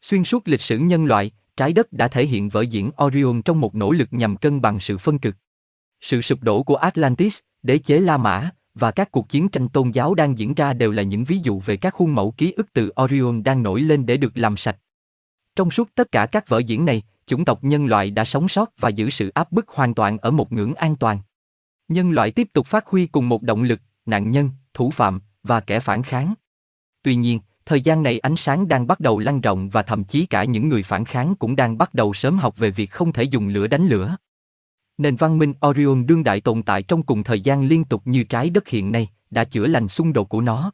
[0.00, 3.60] Xuyên suốt lịch sử nhân loại, trái đất đã thể hiện vở diễn Orion trong
[3.60, 5.36] một nỗ lực nhằm cân bằng sự phân cực.
[6.00, 9.90] Sự sụp đổ của Atlantis, đế chế La Mã, và các cuộc chiến tranh tôn
[9.90, 12.72] giáo đang diễn ra đều là những ví dụ về các khuôn mẫu ký ức
[12.72, 14.76] từ Orion đang nổi lên để được làm sạch.
[15.56, 18.80] Trong suốt tất cả các vở diễn này, chủng tộc nhân loại đã sống sót
[18.80, 21.18] và giữ sự áp bức hoàn toàn ở một ngưỡng an toàn.
[21.88, 25.60] Nhân loại tiếp tục phát huy cùng một động lực, nạn nhân, thủ phạm và
[25.60, 26.34] kẻ phản kháng.
[27.02, 30.26] Tuy nhiên, thời gian này ánh sáng đang bắt đầu lan rộng và thậm chí
[30.26, 33.22] cả những người phản kháng cũng đang bắt đầu sớm học về việc không thể
[33.22, 34.16] dùng lửa đánh lửa.
[34.98, 38.24] Nền văn minh Orion đương đại tồn tại trong cùng thời gian liên tục như
[38.24, 40.72] trái đất hiện nay, đã chữa lành xung đột của nó.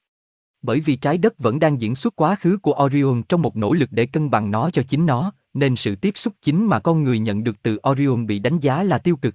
[0.62, 3.72] Bởi vì trái đất vẫn đang diễn xuất quá khứ của Orion trong một nỗ
[3.72, 7.04] lực để cân bằng nó cho chính nó, nên sự tiếp xúc chính mà con
[7.04, 9.34] người nhận được từ Orion bị đánh giá là tiêu cực.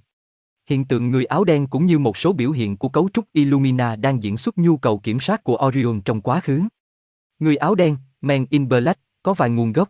[0.70, 3.96] Hiện tượng người áo đen cũng như một số biểu hiện của cấu trúc Illumina
[3.96, 6.62] đang diễn xuất nhu cầu kiểm soát của Orion trong quá khứ.
[7.40, 9.90] Người áo đen, Men in Black, có vài nguồn gốc.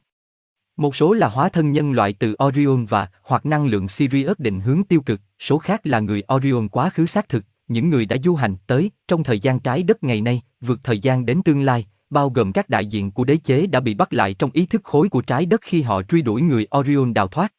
[0.77, 4.59] Một số là hóa thân nhân loại từ Orion và hoặc năng lượng Sirius định
[4.59, 8.17] hướng tiêu cực, số khác là người Orion quá khứ xác thực, những người đã
[8.23, 11.61] du hành tới trong thời gian trái đất ngày nay, vượt thời gian đến tương
[11.61, 14.65] lai, bao gồm các đại diện của đế chế đã bị bắt lại trong ý
[14.65, 17.53] thức khối của trái đất khi họ truy đuổi người Orion đào thoát.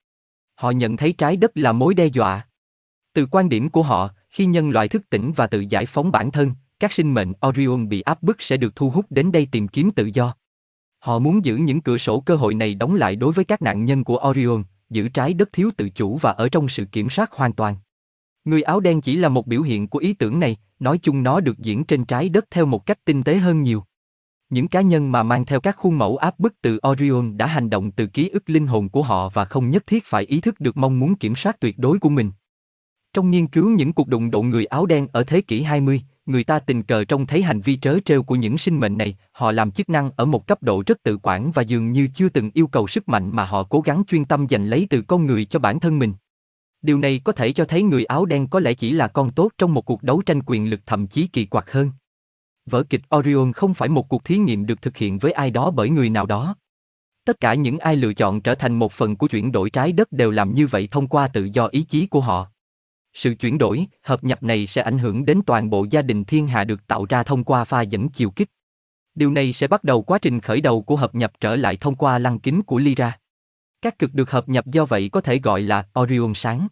[0.55, 2.47] Họ nhận thấy trái đất là mối đe dọa.
[3.13, 6.31] Từ quan điểm của họ, khi nhân loại thức tỉnh và tự giải phóng bản
[6.31, 9.69] thân, các sinh mệnh Orion bị áp bức sẽ được thu hút đến đây tìm
[9.69, 10.35] kiếm tự do.
[10.99, 13.85] Họ muốn giữ những cửa sổ cơ hội này đóng lại đối với các nạn
[13.85, 17.33] nhân của Orion, giữ trái đất thiếu tự chủ và ở trong sự kiểm soát
[17.33, 17.77] hoàn toàn.
[18.45, 21.41] Người áo đen chỉ là một biểu hiện của ý tưởng này, nói chung nó
[21.41, 23.85] được diễn trên trái đất theo một cách tinh tế hơn nhiều.
[24.51, 27.71] Những cá nhân mà mang theo các khuôn mẫu áp bức từ Orion đã hành
[27.71, 30.61] động từ ký ức linh hồn của họ và không nhất thiết phải ý thức
[30.61, 32.31] được mong muốn kiểm soát tuyệt đối của mình.
[33.13, 36.45] Trong nghiên cứu những cuộc đụng độ người áo đen ở thế kỷ 20, người
[36.45, 39.53] ta tình cờ trông thấy hành vi trớ trêu của những sinh mệnh này, họ
[39.53, 42.51] làm chức năng ở một cấp độ rất tự quản và dường như chưa từng
[42.55, 45.45] yêu cầu sức mạnh mà họ cố gắng chuyên tâm giành lấy từ con người
[45.45, 46.13] cho bản thân mình.
[46.83, 49.51] Điều này có thể cho thấy người áo đen có lẽ chỉ là con tốt
[49.59, 51.91] trong một cuộc đấu tranh quyền lực thậm chí kỳ quặc hơn.
[52.67, 55.71] Vở kịch Orion không phải một cuộc thí nghiệm được thực hiện với ai đó
[55.71, 56.57] bởi người nào đó.
[57.25, 60.13] Tất cả những ai lựa chọn trở thành một phần của chuyển đổi trái đất
[60.13, 62.51] đều làm như vậy thông qua tự do ý chí của họ.
[63.15, 66.47] Sự chuyển đổi, hợp nhập này sẽ ảnh hưởng đến toàn bộ gia đình thiên
[66.47, 68.49] hà được tạo ra thông qua pha dẫn chiều kích.
[69.15, 71.95] Điều này sẽ bắt đầu quá trình khởi đầu của hợp nhập trở lại thông
[71.95, 73.19] qua lăng kính của Lyra.
[73.83, 76.69] Các cực được hợp nhập do vậy có thể gọi là Orion sáng.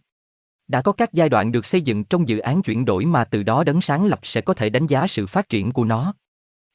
[0.69, 3.43] Đã có các giai đoạn được xây dựng trong dự án chuyển đổi mà từ
[3.43, 6.15] đó đấng sáng lập sẽ có thể đánh giá sự phát triển của nó.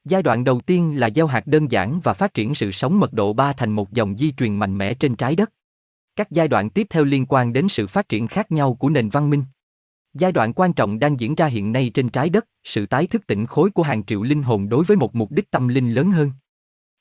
[0.05, 3.13] Giai đoạn đầu tiên là gieo hạt đơn giản và phát triển sự sống mật
[3.13, 5.51] độ 3 thành một dòng di truyền mạnh mẽ trên trái đất.
[6.15, 9.09] Các giai đoạn tiếp theo liên quan đến sự phát triển khác nhau của nền
[9.09, 9.43] văn minh.
[10.13, 13.27] Giai đoạn quan trọng đang diễn ra hiện nay trên trái đất, sự tái thức
[13.27, 16.11] tỉnh khối của hàng triệu linh hồn đối với một mục đích tâm linh lớn
[16.11, 16.31] hơn.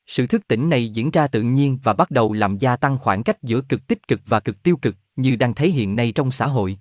[0.07, 3.23] Sự thức tỉnh này diễn ra tự nhiên và bắt đầu làm gia tăng khoảng
[3.23, 6.31] cách giữa cực tích cực và cực tiêu cực, như đang thấy hiện nay trong
[6.31, 6.77] xã hội.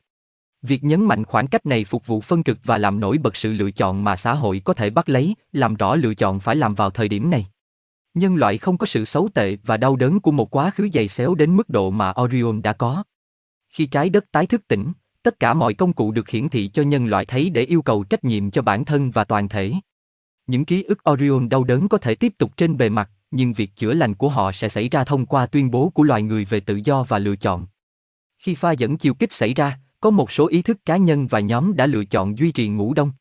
[0.62, 3.52] Việc nhấn mạnh khoảng cách này phục vụ phân cực và làm nổi bật sự
[3.52, 6.74] lựa chọn mà xã hội có thể bắt lấy, làm rõ lựa chọn phải làm
[6.74, 7.46] vào thời điểm này.
[8.14, 11.08] Nhân loại không có sự xấu tệ và đau đớn của một quá khứ dày
[11.08, 13.02] xéo đến mức độ mà Orion đã có.
[13.68, 14.92] Khi trái đất tái thức tỉnh,
[15.22, 18.04] tất cả mọi công cụ được hiển thị cho nhân loại thấy để yêu cầu
[18.04, 19.72] trách nhiệm cho bản thân và toàn thể.
[20.46, 23.76] Những ký ức Orion đau đớn có thể tiếp tục trên bề mặt, nhưng việc
[23.76, 26.60] chữa lành của họ sẽ xảy ra thông qua tuyên bố của loài người về
[26.60, 27.66] tự do và lựa chọn.
[28.38, 31.40] Khi pha dẫn chiều kích xảy ra, có một số ý thức cá nhân và
[31.40, 33.12] nhóm đã lựa chọn duy trì ngủ đông.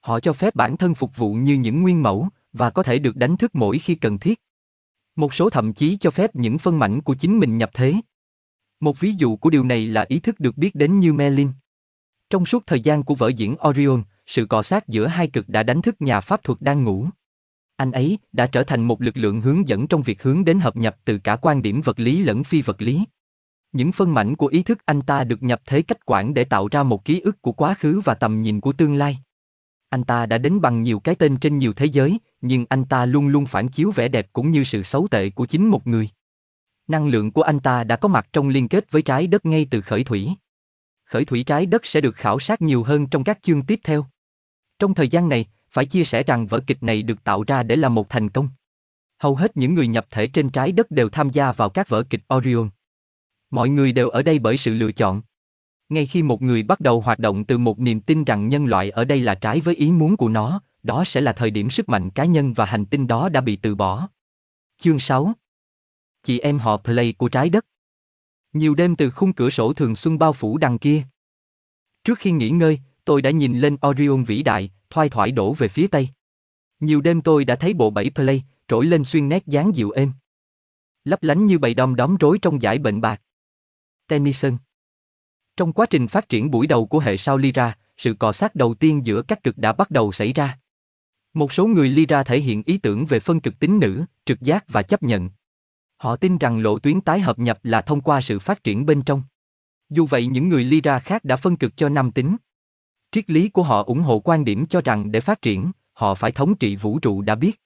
[0.00, 3.16] Họ cho phép bản thân phục vụ như những nguyên mẫu và có thể được
[3.16, 4.40] đánh thức mỗi khi cần thiết.
[5.16, 7.94] Một số thậm chí cho phép những phân mảnh của chính mình nhập thế.
[8.80, 11.48] Một ví dụ của điều này là ý thức được biết đến như Merlin.
[12.30, 15.62] Trong suốt thời gian của vở diễn Orion, sự cọ sát giữa hai cực đã
[15.62, 17.06] đánh thức nhà pháp thuật đang ngủ.
[17.76, 20.76] Anh ấy đã trở thành một lực lượng hướng dẫn trong việc hướng đến hợp
[20.76, 23.04] nhập từ cả quan điểm vật lý lẫn phi vật lý.
[23.72, 26.68] Những phân mảnh của ý thức anh ta được nhập thế cách quản để tạo
[26.68, 29.18] ra một ký ức của quá khứ và tầm nhìn của tương lai.
[29.94, 33.06] Anh ta đã đến bằng nhiều cái tên trên nhiều thế giới, nhưng anh ta
[33.06, 36.08] luôn luôn phản chiếu vẻ đẹp cũng như sự xấu tệ của chính một người.
[36.88, 39.66] Năng lượng của anh ta đã có mặt trong liên kết với trái đất ngay
[39.70, 40.30] từ khởi thủy.
[41.04, 44.06] Khởi thủy trái đất sẽ được khảo sát nhiều hơn trong các chương tiếp theo.
[44.78, 47.76] Trong thời gian này, phải chia sẻ rằng vở kịch này được tạo ra để
[47.76, 48.48] là một thành công.
[49.18, 52.02] Hầu hết những người nhập thể trên trái đất đều tham gia vào các vở
[52.02, 52.70] kịch Orion.
[53.50, 55.22] Mọi người đều ở đây bởi sự lựa chọn.
[55.94, 58.90] Ngay khi một người bắt đầu hoạt động từ một niềm tin rằng nhân loại
[58.90, 61.88] ở đây là trái với ý muốn của nó, đó sẽ là thời điểm sức
[61.88, 64.08] mạnh cá nhân và hành tinh đó đã bị từ bỏ.
[64.78, 65.32] Chương 6
[66.22, 67.66] Chị em họ Play của trái đất
[68.52, 71.02] Nhiều đêm từ khung cửa sổ thường xuân bao phủ đằng kia.
[72.04, 75.68] Trước khi nghỉ ngơi, tôi đã nhìn lên Orion vĩ đại, thoai thoải đổ về
[75.68, 76.08] phía tây.
[76.80, 80.12] Nhiều đêm tôi đã thấy bộ bảy Play, trỗi lên xuyên nét dáng dịu êm.
[81.04, 83.20] Lấp lánh như bầy đom đóm rối trong giải bệnh bạc.
[84.08, 84.56] Tennyson
[85.56, 88.74] trong quá trình phát triển buổi đầu của hệ sao Lyra, sự cọ sát đầu
[88.74, 90.58] tiên giữa các cực đã bắt đầu xảy ra.
[91.34, 94.64] Một số người Lyra thể hiện ý tưởng về phân cực tính nữ, trực giác
[94.68, 95.30] và chấp nhận.
[95.96, 99.02] Họ tin rằng lộ tuyến tái hợp nhập là thông qua sự phát triển bên
[99.02, 99.22] trong.
[99.90, 102.36] Dù vậy những người Lyra khác đã phân cực cho nam tính.
[103.12, 106.32] Triết lý của họ ủng hộ quan điểm cho rằng để phát triển, họ phải
[106.32, 107.60] thống trị vũ trụ đã biết.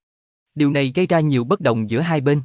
[0.55, 2.43] Điều này gây ra nhiều bất đồng giữa hai bên.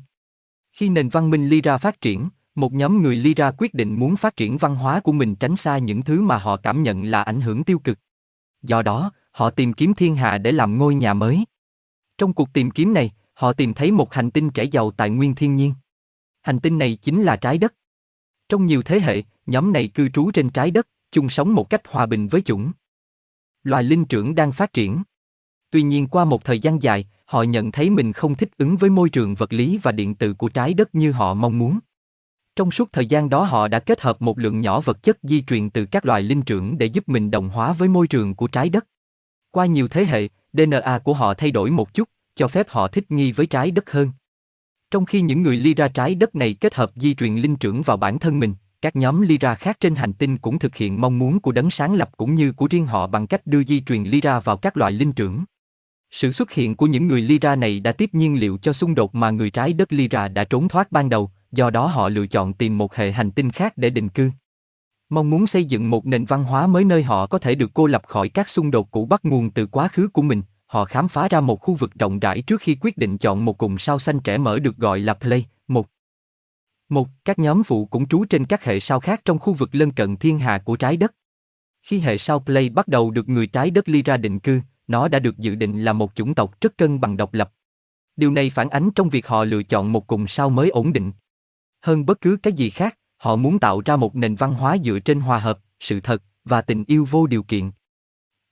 [0.72, 4.36] Khi nền văn minh Lyra phát triển, một nhóm người Lyra quyết định muốn phát
[4.36, 7.42] triển văn hóa của mình tránh xa những thứ mà họ cảm nhận là ảnh
[7.42, 8.00] hưởng tiêu cực.
[8.62, 11.46] Do đó, họ tìm kiếm thiên hạ để làm ngôi nhà mới.
[12.18, 15.36] Trong cuộc tìm kiếm này, họ tìm thấy một hành tinh trẻ giàu tài nguyên
[15.36, 15.74] thiên nhiên.
[16.42, 17.74] Hành tinh này chính là trái đất.
[18.50, 21.82] Trong nhiều thế hệ, nhóm này cư trú trên trái đất, chung sống một cách
[21.88, 22.72] hòa bình với chủng.
[23.64, 25.04] Loài linh trưởng đang phát triển.
[25.70, 28.90] Tuy nhiên qua một thời gian dài, họ nhận thấy mình không thích ứng với
[28.90, 31.80] môi trường vật lý và điện tử của trái đất như họ mong muốn.
[32.56, 35.42] Trong suốt thời gian đó họ đã kết hợp một lượng nhỏ vật chất di
[35.42, 38.48] truyền từ các loài linh trưởng để giúp mình đồng hóa với môi trường của
[38.48, 38.88] trái đất.
[39.52, 43.12] Qua nhiều thế hệ, DNA của họ thay đổi một chút, cho phép họ thích
[43.12, 44.12] nghi với trái đất hơn.
[44.92, 47.82] Trong khi những người ly ra trái đất này kết hợp di truyền linh trưởng
[47.82, 51.20] vào bản thân mình, các nhóm Lyra khác trên hành tinh cũng thực hiện mong
[51.20, 54.04] muốn của đấng sáng lập cũng như của riêng họ bằng cách đưa di truyền
[54.04, 55.44] Lyra vào các loại linh trưởng.
[56.12, 59.16] Sự xuất hiện của những người Lyra này đã tiếp nhiên liệu cho xung đột
[59.16, 62.54] mà người trái đất Lyra đã trốn thoát ban đầu, do đó họ lựa chọn
[62.54, 64.32] tìm một hệ hành tinh khác để định cư.
[65.10, 67.88] Mong muốn xây dựng một nền văn hóa mới nơi họ có thể được cô
[67.88, 71.08] lập khỏi các xung đột cũ bắt nguồn từ quá khứ của mình, họ khám
[71.08, 74.00] phá ra một khu vực rộng rãi trước khi quyết định chọn một cùng sao
[74.00, 75.90] xanh trẻ mở được gọi là Play, một
[76.90, 79.92] một, các nhóm phụ cũng trú trên các hệ sao khác trong khu vực lân
[79.92, 81.14] cận thiên hà của trái đất.
[81.82, 85.08] Khi hệ sao Play bắt đầu được người trái đất ly ra định cư, nó
[85.08, 87.52] đã được dự định là một chủng tộc rất cân bằng độc lập.
[88.16, 91.12] Điều này phản ánh trong việc họ lựa chọn một cùng sao mới ổn định.
[91.84, 95.00] Hơn bất cứ cái gì khác, họ muốn tạo ra một nền văn hóa dựa
[95.00, 97.72] trên hòa hợp, sự thật và tình yêu vô điều kiện.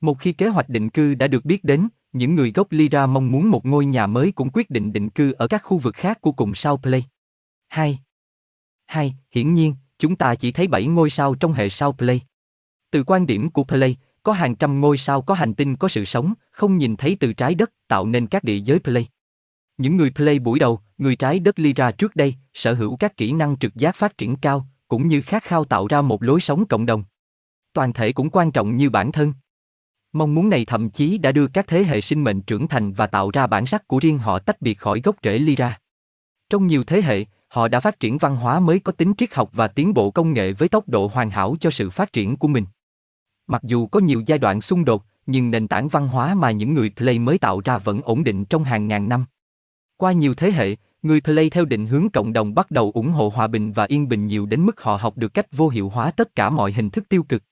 [0.02, 3.32] Một khi kế hoạch định cư đã được biết đến, những người gốc Lyra mong
[3.32, 6.22] muốn một ngôi nhà mới cũng quyết định định cư ở các khu vực khác
[6.22, 7.06] của cùng sao Play.
[7.68, 8.00] 2.
[8.86, 12.22] Hai, hiển nhiên, chúng ta chỉ thấy 7 ngôi sao trong hệ sao Play.
[12.92, 16.06] Từ quan điểm của Play, có hàng trăm ngôi sao có hành tinh có sự
[16.06, 19.08] sống, không nhìn thấy từ trái đất, tạo nên các địa giới Play.
[19.82, 23.32] Những người Play buổi đầu, người trái đất Lyra trước đây, sở hữu các kỹ
[23.32, 26.66] năng trực giác phát triển cao, cũng như khát khao tạo ra một lối sống
[26.66, 27.04] cộng đồng.
[27.74, 29.34] Toàn thể cũng quan trọng như bản thân.
[30.14, 33.08] Mong muốn này thậm chí đã đưa các thế hệ sinh mệnh trưởng thành và
[33.08, 35.80] tạo ra bản sắc của riêng họ tách biệt khỏi gốc rễ Lyra.
[36.50, 39.50] Trong nhiều thế hệ, họ đã phát triển văn hóa mới có tính triết học
[39.54, 42.48] và tiến bộ công nghệ với tốc độ hoàn hảo cho sự phát triển của
[42.48, 42.66] mình.
[43.48, 46.74] Mặc dù có nhiều giai đoạn xung đột, nhưng nền tảng văn hóa mà những
[46.74, 49.26] người Play mới tạo ra vẫn ổn định trong hàng ngàn năm.
[50.02, 53.30] Qua nhiều thế hệ, người Play theo định hướng cộng đồng bắt đầu ủng hộ
[53.36, 56.12] hòa bình và yên bình nhiều đến mức họ học được cách vô hiệu hóa
[56.12, 57.44] tất cả mọi hình thức tiêu cực.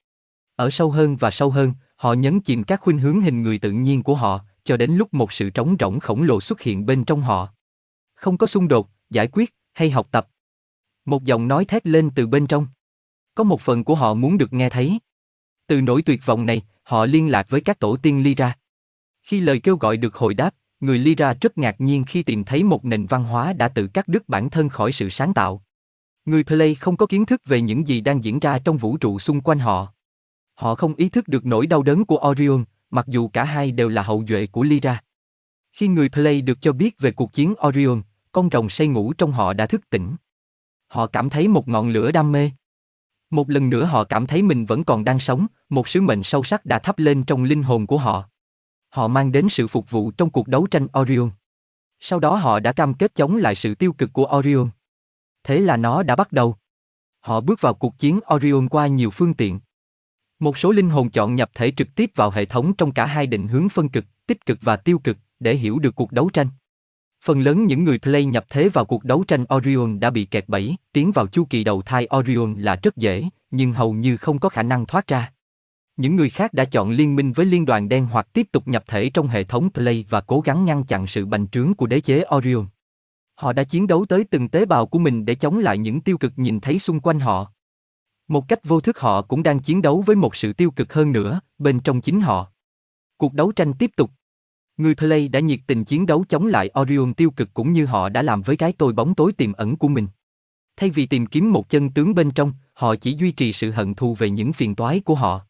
[0.56, 3.72] Ở sâu hơn và sâu hơn, họ nhấn chìm các khuynh hướng hình người tự
[3.72, 7.04] nhiên của họ, cho đến lúc một sự trống rỗng khổng lồ xuất hiện bên
[7.04, 7.50] trong họ.
[8.16, 10.28] Không có xung đột, giải quyết, hay học tập.
[11.06, 12.68] Một giọng nói thét lên từ bên trong.
[13.36, 15.00] Có một phần của họ muốn được nghe thấy.
[15.68, 18.58] Từ nỗi tuyệt vọng này, họ liên lạc với các tổ tiên Lyra.
[19.22, 22.64] Khi lời kêu gọi được hồi đáp, người Lyra rất ngạc nhiên khi tìm thấy
[22.64, 25.64] một nền văn hóa đã tự cắt đứt bản thân khỏi sự sáng tạo.
[26.26, 29.20] Người Play không có kiến thức về những gì đang diễn ra trong vũ trụ
[29.20, 29.94] xung quanh họ.
[30.54, 33.90] Họ không ý thức được nỗi đau đớn của Orion, mặc dù cả hai đều
[33.90, 35.02] là hậu duệ của Lyra.
[35.72, 38.02] Khi người Play được cho biết về cuộc chiến Orion,
[38.32, 40.16] con rồng say ngủ trong họ đã thức tỉnh.
[40.88, 42.52] họ cảm thấy một ngọn lửa đam mê.
[43.30, 46.44] Một lần nữa họ cảm thấy mình vẫn còn đang sống, một sứ mệnh sâu
[46.44, 48.29] sắc đã thắp lên trong linh hồn của họ.
[48.90, 51.32] Họ mang đến sự phục vụ trong cuộc đấu tranh Orion.
[52.00, 54.70] Sau đó họ đã cam kết chống lại sự tiêu cực của Orion.
[55.44, 56.56] Thế là nó đã bắt đầu.
[57.20, 59.60] Họ bước vào cuộc chiến Orion qua nhiều phương tiện.
[60.40, 63.28] Một số linh hồn chọn nhập thể trực tiếp vào hệ thống trong cả hai
[63.28, 66.48] định hướng phân cực, tích cực và tiêu cực để hiểu được cuộc đấu tranh.
[67.24, 70.46] Phần lớn những người play nhập thế vào cuộc đấu tranh Orion đã bị kẹt
[70.48, 74.40] bẫy, tiến vào chu kỳ đầu thai Orion là rất dễ, nhưng hầu như không
[74.40, 75.32] có khả năng thoát ra.
[76.00, 78.84] Những người khác đã chọn liên minh với liên đoàn đen hoặc tiếp tục nhập
[78.88, 82.02] thể trong hệ thống play và cố gắng ngăn chặn sự bành trướng của đế
[82.02, 82.68] chế Orion.
[83.36, 86.18] Họ đã chiến đấu tới từng tế bào của mình để chống lại những tiêu
[86.18, 87.52] cực nhìn thấy xung quanh họ.
[88.28, 91.12] Một cách vô thức họ cũng đang chiến đấu với một sự tiêu cực hơn
[91.12, 92.52] nữa, bên trong chính họ.
[93.18, 94.12] Cuộc đấu tranh tiếp tục.
[94.78, 98.10] Người Play đã nhiệt tình chiến đấu chống lại Orion tiêu cực cũng như họ
[98.10, 100.08] đã làm với cái tôi bóng tối tiềm ẩn của mình.
[100.78, 103.94] Thay vì tìm kiếm một chân tướng bên trong, họ chỉ duy trì sự hận
[103.94, 105.49] thù về những phiền toái của họ.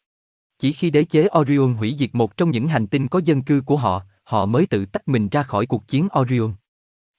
[0.59, 3.61] Chỉ khi đế chế Orion hủy diệt một trong những hành tinh có dân cư
[3.65, 6.53] của họ, họ mới tự tách mình ra khỏi cuộc chiến Orion.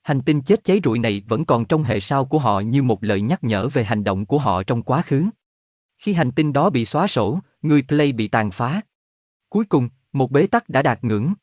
[0.02, 3.04] Hành tinh chết cháy rụi này vẫn còn trong hệ sao của họ như một
[3.04, 5.26] lời nhắc nhở về hành động của họ trong quá khứ.
[5.98, 8.80] Khi hành tinh đó bị xóa sổ, người Play bị tàn phá.
[9.48, 11.34] Cuối cùng, một bế tắc đã đạt ngưỡng.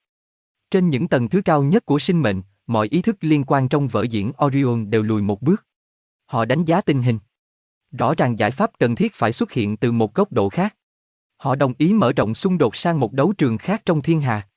[0.72, 3.88] Trên những tầng thứ cao nhất của sinh mệnh, mọi ý thức liên quan trong
[3.88, 5.66] vở diễn Orion đều lùi một bước.
[6.26, 7.20] Họ đánh giá tình hình.
[7.92, 10.77] Rõ ràng giải pháp cần thiết phải xuất hiện từ một góc độ khác.
[11.38, 14.48] Họ đồng ý mở rộng xung đột sang một đấu trường khác trong thiên hà.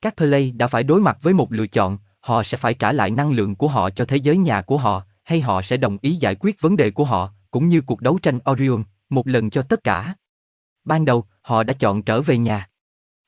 [0.00, 3.10] Các Play đã phải đối mặt với một lựa chọn, họ sẽ phải trả lại
[3.10, 6.14] năng lượng của họ cho thế giới nhà của họ, hay họ sẽ đồng ý
[6.14, 9.62] giải quyết vấn đề của họ, cũng như cuộc đấu tranh Orion, một lần cho
[9.62, 10.14] tất cả.
[10.84, 12.68] Ban đầu, họ đã chọn trở về nhà.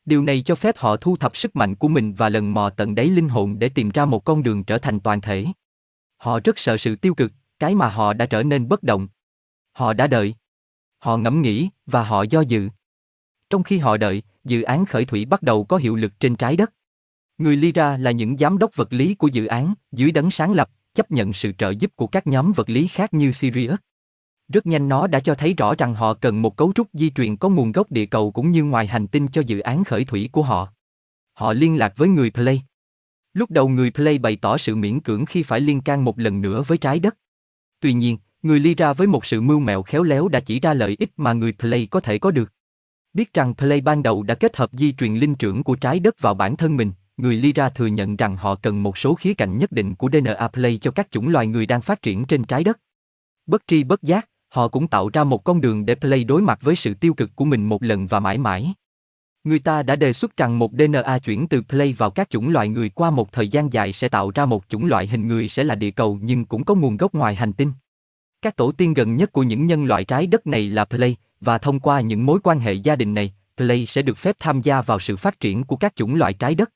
[0.04, 2.94] Điều này cho phép họ thu thập sức mạnh của mình và lần mò tận
[2.94, 5.46] đáy linh hồn để tìm ra một con đường trở thành toàn thể.
[6.16, 9.08] Họ rất sợ sự tiêu cực, cái mà họ đã trở nên bất động.
[9.72, 10.34] Họ đã đợi.
[10.98, 12.68] Họ ngẫm nghĩ và họ do dự.
[13.50, 16.56] Trong khi họ đợi, dự án khởi thủy bắt đầu có hiệu lực trên trái
[16.56, 16.72] đất.
[17.38, 20.70] Người Lyra là những giám đốc vật lý của dự án, dưới đấng sáng lập,
[20.94, 23.78] chấp nhận sự trợ giúp của các nhóm vật lý khác như Sirius.
[24.48, 27.36] Rất nhanh nó đã cho thấy rõ rằng họ cần một cấu trúc di truyền
[27.36, 30.28] có nguồn gốc địa cầu cũng như ngoài hành tinh cho dự án khởi thủy
[30.32, 30.72] của họ.
[31.32, 32.62] Họ liên lạc với người Play.
[33.34, 36.40] Lúc đầu người Play bày tỏ sự miễn cưỡng khi phải liên can một lần
[36.40, 37.16] nữa với trái đất.
[37.80, 40.96] Tuy nhiên, người Lyra với một sự mưu mẹo khéo léo đã chỉ ra lợi
[40.98, 42.52] ích mà người Play có thể có được.
[43.14, 46.20] Biết rằng Play ban đầu đã kết hợp di truyền linh trưởng của trái đất
[46.20, 49.58] vào bản thân mình, người Lyra thừa nhận rằng họ cần một số khía cạnh
[49.58, 52.64] nhất định của DNA Play cho các chủng loài người đang phát triển trên trái
[52.64, 52.78] đất.
[53.46, 56.58] Bất tri bất giác, họ cũng tạo ra một con đường để Play đối mặt
[56.62, 58.74] với sự tiêu cực của mình một lần và mãi mãi.
[59.44, 62.68] Người ta đã đề xuất rằng một DNA chuyển từ Play vào các chủng loại
[62.68, 65.64] người qua một thời gian dài sẽ tạo ra một chủng loại hình người sẽ
[65.64, 67.72] là địa cầu nhưng cũng có nguồn gốc ngoài hành tinh.
[68.42, 71.58] Các tổ tiên gần nhất của những nhân loại trái đất này là Play, và
[71.58, 74.82] thông qua những mối quan hệ gia đình này, Play sẽ được phép tham gia
[74.82, 76.72] vào sự phát triển của các chủng loại trái đất.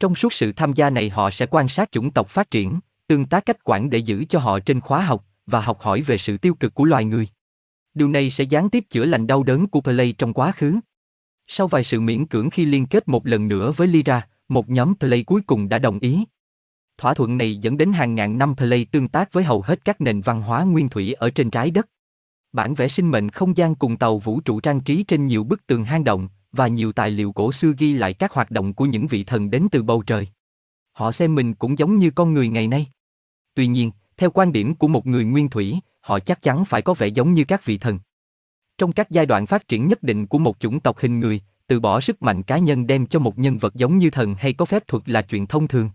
[0.00, 3.26] Trong suốt sự tham gia này họ sẽ quan sát chủng tộc phát triển, tương
[3.26, 6.36] tác cách quản để giữ cho họ trên khóa học và học hỏi về sự
[6.36, 7.28] tiêu cực của loài người.
[7.94, 10.80] Điều này sẽ gián tiếp chữa lành đau đớn của Play trong quá khứ.
[11.46, 14.94] Sau vài sự miễn cưỡng khi liên kết một lần nữa với Lyra, một nhóm
[14.94, 16.24] Play cuối cùng đã đồng ý.
[16.98, 20.00] Thỏa thuận này dẫn đến hàng ngàn năm Play tương tác với hầu hết các
[20.00, 21.88] nền văn hóa nguyên thủy ở trên trái đất.
[22.54, 25.66] Bản vẽ sinh mệnh không gian cùng tàu vũ trụ trang trí trên nhiều bức
[25.66, 28.84] tường hang động, và nhiều tài liệu cổ xưa ghi lại các hoạt động của
[28.84, 30.28] những vị thần đến từ bầu trời.
[30.92, 32.86] Họ xem mình cũng giống như con người ngày nay.
[33.54, 36.94] Tuy nhiên, theo quan điểm của một người nguyên thủy, họ chắc chắn phải có
[36.94, 37.98] vẻ giống như các vị thần.
[38.78, 41.80] Trong các giai đoạn phát triển nhất định của một chủng tộc hình người, từ
[41.80, 44.64] bỏ sức mạnh cá nhân đem cho một nhân vật giống như thần hay có
[44.64, 45.90] phép thuật là chuyện thông thường.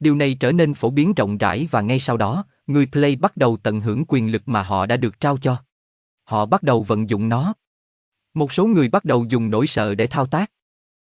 [0.00, 3.36] Điều này trở nên phổ biến rộng rãi và ngay sau đó, người play bắt
[3.36, 5.65] đầu tận hưởng quyền lực mà họ đã được trao cho.
[6.26, 7.54] Họ bắt đầu vận dụng nó.
[8.34, 10.50] Một số người bắt đầu dùng nỗi sợ để thao tác.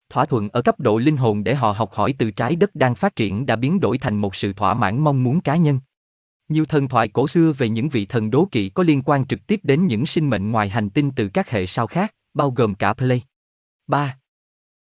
[0.10, 2.96] Thỏa thuận ở cấp độ linh hồn để họ học hỏi từ trái đất đang
[2.96, 5.80] phát triển đã biến đổi thành một sự thỏa mãn mong muốn cá nhân.
[6.50, 9.48] Nhiều thần thoại cổ xưa về những vị thần đố kỵ có liên quan trực
[9.48, 12.76] tiếp đến những sinh mệnh ngoài hành tinh từ các hệ sao khác, bao gồm
[12.76, 13.22] cả Play.
[13.88, 14.18] 3.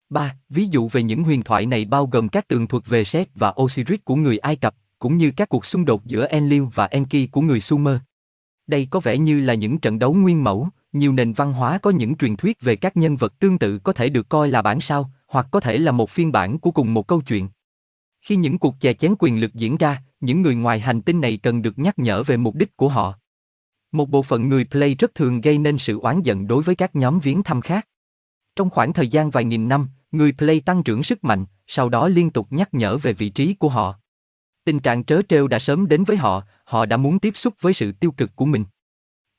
[0.10, 0.36] 3.
[0.50, 3.54] Ví dụ về những huyền thoại này bao gồm các tường thuật về Set và
[3.62, 7.32] Osiris của người Ai Cập, cũng như các cuộc xung đột giữa Enlil và Enki
[7.32, 7.98] của người Sumer.
[8.68, 11.90] Đây có vẻ như là những trận đấu nguyên mẫu, nhiều nền văn hóa có
[11.90, 14.82] những truyền thuyết về các nhân vật tương tự có thể được coi là bản
[14.82, 17.50] sao, hoặc có thể là một phiên bản của cùng một câu chuyện.
[18.22, 21.38] Khi những cuộc chè chén quyền lực diễn ra, những người ngoài hành tinh này
[21.38, 23.14] cần được nhắc nhở về mục đích của họ.
[23.92, 26.96] Một bộ phận người play rất thường gây nên sự oán giận đối với các
[26.96, 27.88] nhóm viếng thăm khác.
[28.56, 32.08] Trong khoảng thời gian vài nghìn năm, người play tăng trưởng sức mạnh, sau đó
[32.08, 34.00] liên tục nhắc nhở về vị trí của họ.
[34.68, 37.74] Tình trạng trớ trêu đã sớm đến với họ, họ đã muốn tiếp xúc với
[37.74, 38.66] sự tiêu cực của mình.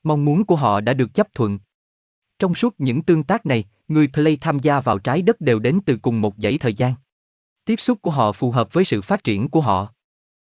[0.03, 1.59] Mong muốn của họ đã được chấp thuận.
[2.39, 5.81] Trong suốt những tương tác này, người play tham gia vào trái đất đều đến
[5.87, 6.95] từ cùng một dãy thời gian.
[7.65, 9.89] Tiếp xúc của họ phù hợp với sự phát triển của họ.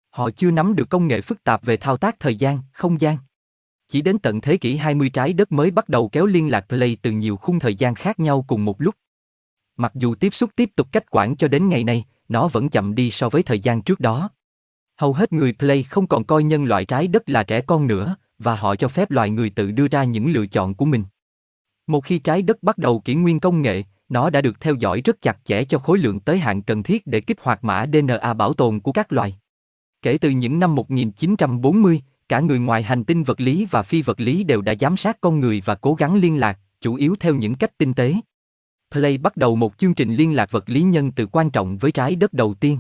[0.09, 3.17] Họ chưa nắm được công nghệ phức tạp về thao tác thời gian, không gian.
[3.87, 6.97] Chỉ đến tận thế kỷ 20 trái đất mới bắt đầu kéo liên lạc play
[7.01, 8.95] từ nhiều khung thời gian khác nhau cùng một lúc.
[9.77, 12.95] Mặc dù tiếp xúc tiếp tục cách quản cho đến ngày nay, nó vẫn chậm
[12.95, 14.29] đi so với thời gian trước đó.
[14.97, 18.15] Hầu hết người play không còn coi nhân loại trái đất là trẻ con nữa,
[18.39, 21.03] và họ cho phép loài người tự đưa ra những lựa chọn của mình.
[21.87, 25.01] Một khi trái đất bắt đầu kỷ nguyên công nghệ, nó đã được theo dõi
[25.01, 28.33] rất chặt chẽ cho khối lượng tới hạn cần thiết để kích hoạt mã DNA
[28.33, 29.37] bảo tồn của các loài.
[30.01, 34.19] Kể từ những năm 1940, cả người ngoài hành tinh vật lý và phi vật
[34.19, 37.35] lý đều đã giám sát con người và cố gắng liên lạc, chủ yếu theo
[37.35, 38.13] những cách tinh tế.
[38.91, 41.91] Play bắt đầu một chương trình liên lạc vật lý nhân từ quan trọng với
[41.91, 42.79] trái đất đầu tiên.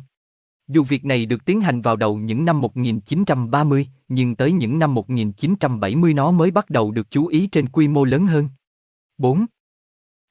[0.67, 4.93] Dù việc này được tiến hành vào đầu những năm 1930, nhưng tới những năm
[4.93, 8.49] 1970 nó mới bắt đầu được chú ý trên quy mô lớn hơn.
[9.17, 9.45] 4.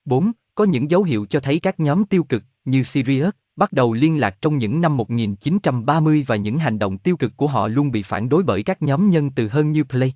[0.05, 0.33] 4.
[0.55, 4.21] Có những dấu hiệu cho thấy các nhóm tiêu cực, như Sirius, bắt đầu liên
[4.21, 8.03] lạc trong những năm 1930 và những hành động tiêu cực của họ luôn bị
[8.03, 10.15] phản đối bởi các nhóm nhân từ hơn như Play.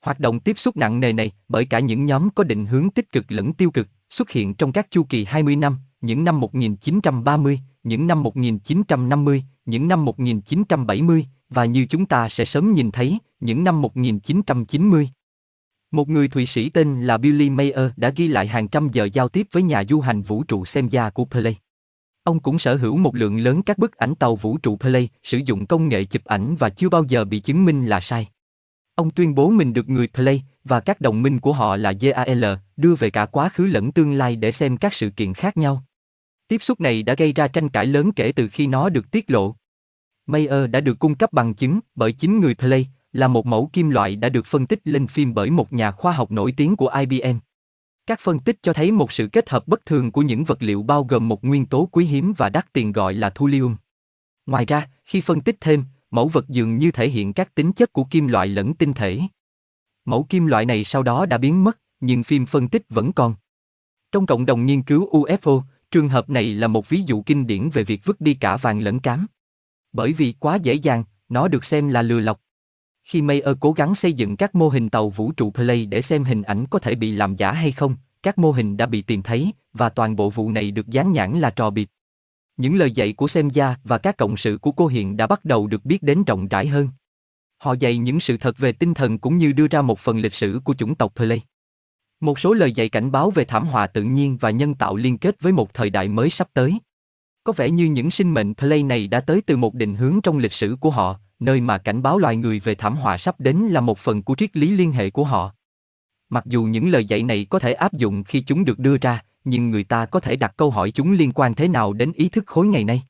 [0.00, 3.12] Hoạt động tiếp xúc nặng nề này, bởi cả những nhóm có định hướng tích
[3.12, 7.60] cực lẫn tiêu cực, xuất hiện trong các chu kỳ 20 năm, những năm 1930,
[7.86, 13.64] những năm 1950, những năm 1970, và như chúng ta sẽ sớm nhìn thấy, những
[13.64, 15.08] năm 1990.
[15.90, 19.28] Một người Thụy Sĩ tên là Billy Mayer đã ghi lại hàng trăm giờ giao
[19.28, 21.56] tiếp với nhà du hành vũ trụ xem gia của Play.
[22.22, 25.38] Ông cũng sở hữu một lượng lớn các bức ảnh tàu vũ trụ Play, sử
[25.38, 28.28] dụng công nghệ chụp ảnh và chưa bao giờ bị chứng minh là sai.
[28.94, 32.56] Ông tuyên bố mình được người Play và các đồng minh của họ là JAL
[32.76, 35.84] đưa về cả quá khứ lẫn tương lai để xem các sự kiện khác nhau.
[36.48, 39.30] Tiếp xúc này đã gây ra tranh cãi lớn kể từ khi nó được tiết
[39.30, 39.56] lộ.
[40.26, 43.90] Mayer đã được cung cấp bằng chứng bởi chính người Play, là một mẫu kim
[43.90, 46.88] loại đã được phân tích lên phim bởi một nhà khoa học nổi tiếng của
[46.88, 47.38] IBM.
[48.06, 50.82] Các phân tích cho thấy một sự kết hợp bất thường của những vật liệu
[50.82, 53.76] bao gồm một nguyên tố quý hiếm và đắt tiền gọi là thulium.
[54.46, 57.92] Ngoài ra, khi phân tích thêm, mẫu vật dường như thể hiện các tính chất
[57.92, 59.20] của kim loại lẫn tinh thể.
[60.04, 63.34] Mẫu kim loại này sau đó đã biến mất, nhưng phim phân tích vẫn còn.
[64.12, 67.70] Trong cộng đồng nghiên cứu UFO, trường hợp này là một ví dụ kinh điển
[67.70, 69.26] về việc vứt đi cả vàng lẫn cám.
[69.92, 72.40] Bởi vì quá dễ dàng, nó được xem là lừa lọc.
[73.02, 76.24] Khi Mayer cố gắng xây dựng các mô hình tàu vũ trụ Play để xem
[76.24, 79.22] hình ảnh có thể bị làm giả hay không, các mô hình đã bị tìm
[79.22, 81.88] thấy, và toàn bộ vụ này được dán nhãn là trò bịp.
[82.56, 85.44] Những lời dạy của Xem Gia và các cộng sự của cô hiện đã bắt
[85.44, 86.88] đầu được biết đến rộng rãi hơn.
[87.58, 90.34] Họ dạy những sự thật về tinh thần cũng như đưa ra một phần lịch
[90.34, 91.40] sử của chủng tộc Play.
[92.20, 95.18] Một số lời dạy cảnh báo về thảm họa tự nhiên và nhân tạo liên
[95.18, 96.78] kết với một thời đại mới sắp tới.
[97.44, 100.38] Có vẻ như những sinh mệnh Play này đã tới từ một định hướng trong
[100.38, 103.56] lịch sử của họ, nơi mà cảnh báo loài người về thảm họa sắp đến
[103.56, 105.52] là một phần của triết lý liên hệ của họ.
[106.28, 109.22] Mặc dù những lời dạy này có thể áp dụng khi chúng được đưa ra,
[109.44, 112.28] nhưng người ta có thể đặt câu hỏi chúng liên quan thế nào đến ý
[112.28, 113.02] thức khối ngày nay.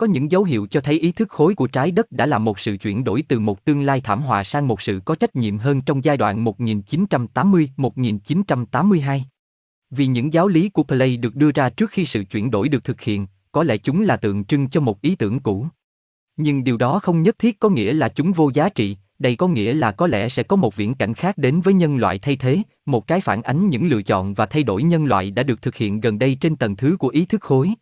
[0.00, 2.60] Có những dấu hiệu cho thấy ý thức khối của trái đất đã làm một
[2.60, 5.58] sự chuyển đổi từ một tương lai thảm họa sang một sự có trách nhiệm
[5.58, 9.20] hơn trong giai đoạn 1980-1982.
[9.90, 12.84] Vì những giáo lý của Play được đưa ra trước khi sự chuyển đổi được
[12.84, 15.66] thực hiện, có lẽ chúng là tượng trưng cho một ý tưởng cũ.
[16.36, 19.48] Nhưng điều đó không nhất thiết có nghĩa là chúng vô giá trị, đây có
[19.48, 22.36] nghĩa là có lẽ sẽ có một viễn cảnh khác đến với nhân loại thay
[22.36, 25.62] thế, một cái phản ánh những lựa chọn và thay đổi nhân loại đã được
[25.62, 27.74] thực hiện gần đây trên tầng thứ của ý thức khối.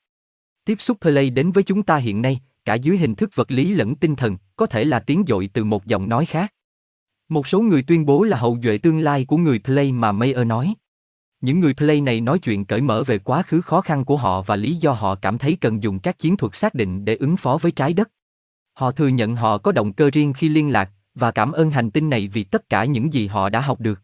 [0.69, 3.75] Tiếp xúc Play đến với chúng ta hiện nay, cả dưới hình thức vật lý
[3.75, 6.53] lẫn tinh thần, có thể là tiếng dội từ một giọng nói khác.
[7.29, 10.47] Một số người tuyên bố là hậu duệ tương lai của người Play mà Mayer
[10.47, 10.75] nói.
[11.41, 14.43] Những người Play này nói chuyện cởi mở về quá khứ khó khăn của họ
[14.43, 17.37] và lý do họ cảm thấy cần dùng các chiến thuật xác định để ứng
[17.37, 18.11] phó với trái đất.
[18.73, 21.91] Họ thừa nhận họ có động cơ riêng khi liên lạc, và cảm ơn hành
[21.91, 24.01] tinh này vì tất cả những gì họ đã học được.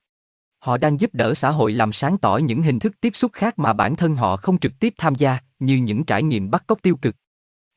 [0.59, 3.59] Họ đang giúp đỡ xã hội làm sáng tỏ những hình thức tiếp xúc khác
[3.59, 6.83] mà bản thân họ không trực tiếp tham gia, như những trải nghiệm bắt cóc
[6.83, 7.17] tiêu cực.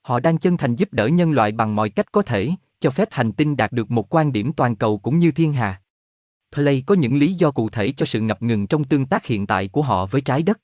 [0.02, 3.08] Họ đang chân thành giúp đỡ nhân loại bằng mọi cách có thể, cho phép
[3.12, 5.82] hành tinh đạt được một quan điểm toàn cầu cũng như thiên hà.
[6.56, 9.48] Play có những lý do cụ thể cho sự ngập ngừng trong tương tác hiện
[9.48, 10.60] tại của họ với trái đất.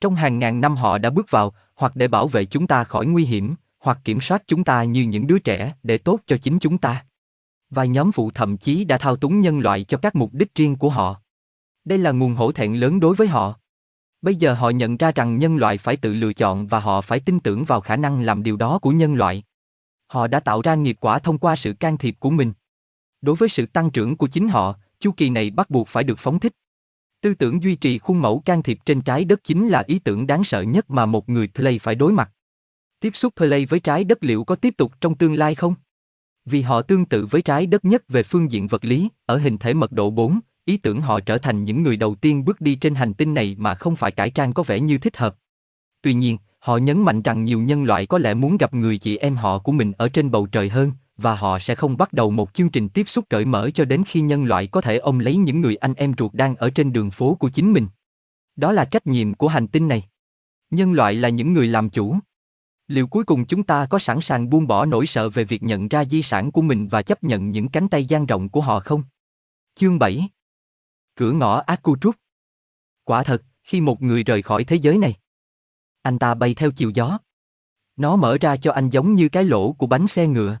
[0.00, 3.06] Trong hàng ngàn năm họ đã bước vào, hoặc để bảo vệ chúng ta khỏi
[3.06, 6.58] nguy hiểm, hoặc kiểm soát chúng ta như những đứa trẻ để tốt cho chính
[6.58, 7.04] chúng ta.
[7.70, 10.76] Và nhóm phụ thậm chí đã thao túng nhân loại cho các mục đích riêng
[10.76, 11.20] của họ.
[11.84, 13.58] Đây là nguồn hổ thẹn lớn đối với họ.
[14.26, 17.20] Bây giờ họ nhận ra rằng nhân loại phải tự lựa chọn và họ phải
[17.20, 19.42] tin tưởng vào khả năng làm điều đó của nhân loại.
[20.06, 22.52] Họ đã tạo ra nghiệp quả thông qua sự can thiệp của mình.
[23.22, 26.18] Đối với sự tăng trưởng của chính họ, chu kỳ này bắt buộc phải được
[26.18, 26.52] phóng thích.
[27.20, 30.26] Tư tưởng duy trì khuôn mẫu can thiệp trên trái đất chính là ý tưởng
[30.26, 32.30] đáng sợ nhất mà một người play phải đối mặt.
[33.00, 35.74] Tiếp xúc play với trái đất liệu có tiếp tục trong tương lai không?
[36.44, 39.58] Vì họ tương tự với trái đất nhất về phương diện vật lý, ở hình
[39.58, 42.74] thể mật độ 4, ý tưởng họ trở thành những người đầu tiên bước đi
[42.74, 45.36] trên hành tinh này mà không phải cải trang có vẻ như thích hợp.
[46.02, 49.16] Tuy nhiên, họ nhấn mạnh rằng nhiều nhân loại có lẽ muốn gặp người chị
[49.16, 52.30] em họ của mình ở trên bầu trời hơn, và họ sẽ không bắt đầu
[52.30, 55.18] một chương trình tiếp xúc cởi mở cho đến khi nhân loại có thể ôm
[55.18, 57.86] lấy những người anh em ruột đang ở trên đường phố của chính mình.
[58.56, 60.02] Đó là trách nhiệm của hành tinh này.
[60.70, 62.16] Nhân loại là những người làm chủ.
[62.88, 65.88] Liệu cuối cùng chúng ta có sẵn sàng buông bỏ nỗi sợ về việc nhận
[65.88, 68.80] ra di sản của mình và chấp nhận những cánh tay dang rộng của họ
[68.80, 69.02] không?
[69.74, 70.28] Chương 7
[71.16, 72.16] Cửa ngõ Akutruk
[73.04, 75.14] Quả thật, khi một người rời khỏi thế giới này,
[76.06, 77.18] anh ta bay theo chiều gió.
[77.96, 80.58] Nó mở ra cho anh giống như cái lỗ của bánh xe ngựa.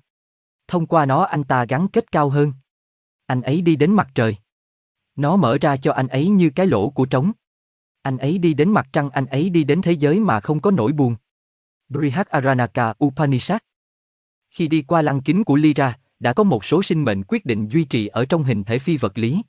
[0.68, 2.52] Thông qua nó anh ta gắn kết cao hơn.
[3.26, 4.36] Anh ấy đi đến mặt trời.
[5.16, 7.32] Nó mở ra cho anh ấy như cái lỗ của trống.
[8.02, 10.70] Anh ấy đi đến mặt trăng, anh ấy đi đến thế giới mà không có
[10.70, 11.16] nỗi buồn.
[11.88, 13.60] Brihadaranyaka Upanishad
[14.50, 17.68] Khi đi qua lăng kính của Lyra, đã có một số sinh mệnh quyết định
[17.68, 19.42] duy trì ở trong hình thể phi vật lý.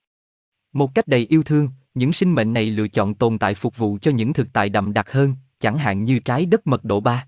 [0.78, 3.98] Một cách đầy yêu thương, những sinh mệnh này lựa chọn tồn tại phục vụ
[4.02, 7.28] cho những thực tại đậm đặc hơn, chẳng hạn như trái đất mật độ 3.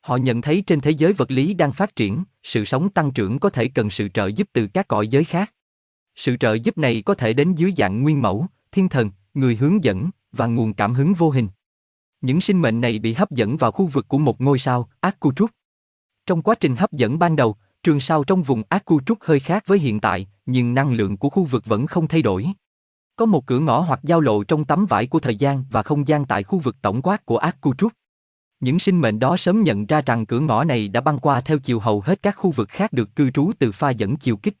[0.00, 3.38] Họ nhận thấy trên thế giới vật lý đang phát triển, sự sống tăng trưởng
[3.38, 5.52] có thể cần sự trợ giúp từ các cõi giới khác.
[6.16, 9.84] Sự trợ giúp này có thể đến dưới dạng nguyên mẫu, thiên thần, người hướng
[9.84, 11.48] dẫn và nguồn cảm hứng vô hình.
[12.20, 15.50] Những sinh mệnh này bị hấp dẫn vào khu vực của một ngôi sao, Akutruk.
[16.26, 19.78] Trong quá trình hấp dẫn ban đầu, trường sao trong vùng Akutruk hơi khác với
[19.78, 22.46] hiện tại, nhưng năng lượng của khu vực vẫn không thay đổi.
[23.18, 26.08] Có một cửa ngõ hoặc giao lộ trong tấm vải của thời gian và không
[26.08, 27.92] gian tại khu vực tổng quát của Akutruk.
[28.60, 31.58] Những sinh mệnh đó sớm nhận ra rằng cửa ngõ này đã băng qua theo
[31.58, 34.54] chiều hầu hết các khu vực khác được cư trú từ pha dẫn chiều kích.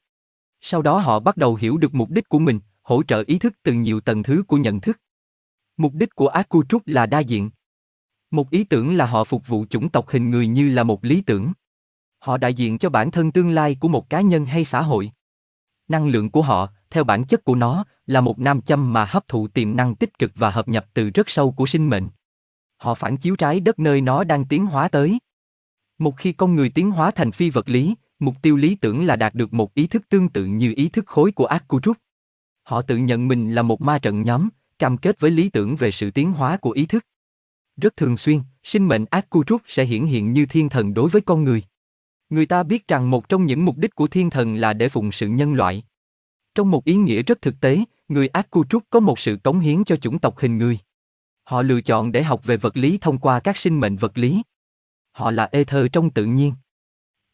[0.60, 3.52] Sau đó họ bắt đầu hiểu được mục đích của mình, hỗ trợ ý thức
[3.62, 5.00] từ nhiều tầng thứ của nhận thức.
[5.76, 7.50] Mục đích của Akutruk là đa diện.
[8.30, 11.22] Một ý tưởng là họ phục vụ chủng tộc hình người như là một lý
[11.22, 11.52] tưởng.
[12.18, 15.10] Họ đại diện cho bản thân tương lai của một cá nhân hay xã hội.
[15.88, 19.28] Năng lượng của họ, theo bản chất của nó, là một nam châm mà hấp
[19.28, 22.08] thụ tiềm năng tích cực và hợp nhập từ rất sâu của sinh mệnh.
[22.76, 25.18] Họ phản chiếu trái đất nơi nó đang tiến hóa tới.
[25.98, 29.16] Một khi con người tiến hóa thành phi vật lý, mục tiêu lý tưởng là
[29.16, 31.96] đạt được một ý thức tương tự như ý thức khối của Akutruk.
[32.62, 34.48] Họ tự nhận mình là một ma trận nhóm,
[34.78, 37.06] cam kết với lý tưởng về sự tiến hóa của ý thức.
[37.76, 41.44] Rất thường xuyên, sinh mệnh Akutruk sẽ hiển hiện như thiên thần đối với con
[41.44, 41.62] người.
[42.30, 45.12] Người ta biết rằng một trong những mục đích của thiên thần là để phụng
[45.12, 45.82] sự nhân loại.
[46.54, 47.78] Trong một ý nghĩa rất thực tế,
[48.08, 50.78] người Akutruk có một sự cống hiến cho chủng tộc hình người.
[51.44, 54.42] Họ lựa chọn để học về vật lý thông qua các sinh mệnh vật lý.
[55.12, 56.54] Họ là ether trong tự nhiên.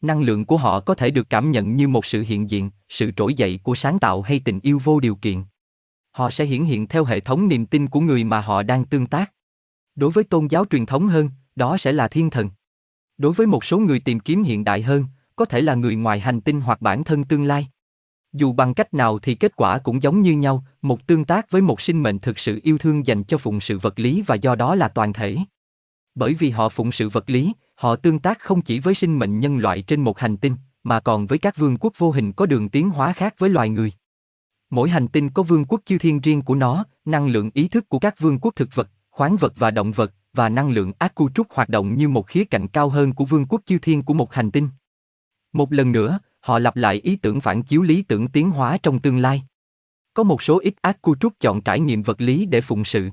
[0.01, 3.11] Năng lượng của họ có thể được cảm nhận như một sự hiện diện, sự
[3.11, 5.43] trỗi dậy của sáng tạo hay tình yêu vô điều kiện.
[6.11, 9.07] Họ sẽ hiển hiện theo hệ thống niềm tin của người mà họ đang tương
[9.07, 9.31] tác.
[9.95, 12.49] Đối với tôn giáo truyền thống hơn, đó sẽ là thiên thần.
[13.17, 15.05] Đối với một số người tìm kiếm hiện đại hơn,
[15.35, 17.67] có thể là người ngoài hành tinh hoặc bản thân tương lai.
[18.33, 21.61] Dù bằng cách nào thì kết quả cũng giống như nhau, một tương tác với
[21.61, 24.55] một sinh mệnh thực sự yêu thương dành cho phụng sự vật lý và do
[24.55, 25.37] đó là toàn thể.
[26.15, 29.39] Bởi vì họ phụng sự vật lý, họ tương tác không chỉ với sinh mệnh
[29.39, 32.45] nhân loại trên một hành tinh, mà còn với các vương quốc vô hình có
[32.45, 33.91] đường tiến hóa khác với loài người.
[34.69, 37.89] Mỗi hành tinh có vương quốc chư thiên riêng của nó, năng lượng ý thức
[37.89, 41.29] của các vương quốc thực vật, khoáng vật và động vật, và năng lượng Aku
[41.35, 44.13] Trúc hoạt động như một khía cạnh cao hơn của vương quốc chư thiên của
[44.13, 44.69] một hành tinh.
[45.53, 48.99] Một lần nữa, họ lặp lại ý tưởng phản chiếu lý tưởng tiến hóa trong
[48.99, 49.43] tương lai.
[50.13, 53.09] Có một số ít ác cu trúc chọn trải nghiệm vật lý để phụng sự.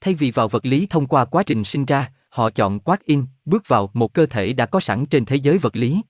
[0.00, 3.24] Thay vì vào vật lý thông qua quá trình sinh ra, họ chọn quát in,
[3.44, 6.02] bước vào một cơ thể đã có sẵn trên thế giới vật lý.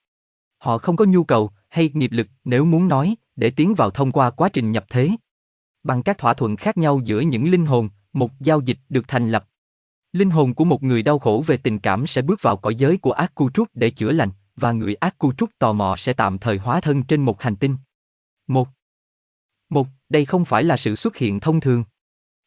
[0.58, 4.12] Họ không có nhu cầu hay nghiệp lực nếu muốn nói để tiến vào thông
[4.12, 5.10] qua quá trình nhập thế.
[5.82, 9.30] Bằng các thỏa thuận khác nhau giữa những linh hồn, một giao dịch được thành
[9.30, 9.44] lập.
[10.12, 12.96] Linh hồn của một người đau khổ về tình cảm sẽ bước vào cõi giới
[12.96, 16.12] của ác cu trúc để chữa lành và người ác cu trúc tò mò sẽ
[16.12, 17.76] tạm thời hóa thân trên một hành tinh.
[18.46, 18.68] Một.
[19.70, 21.84] Một, đây không phải là sự xuất hiện thông thường.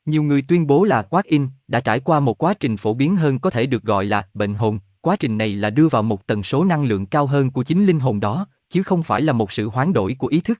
[0.05, 3.15] Nhiều người tuyên bố là Quát In đã trải qua một quá trình phổ biến
[3.15, 4.79] hơn có thể được gọi là bệnh hồn.
[5.01, 7.85] Quá trình này là đưa vào một tần số năng lượng cao hơn của chính
[7.85, 10.59] linh hồn đó, chứ không phải là một sự hoán đổi của ý thức.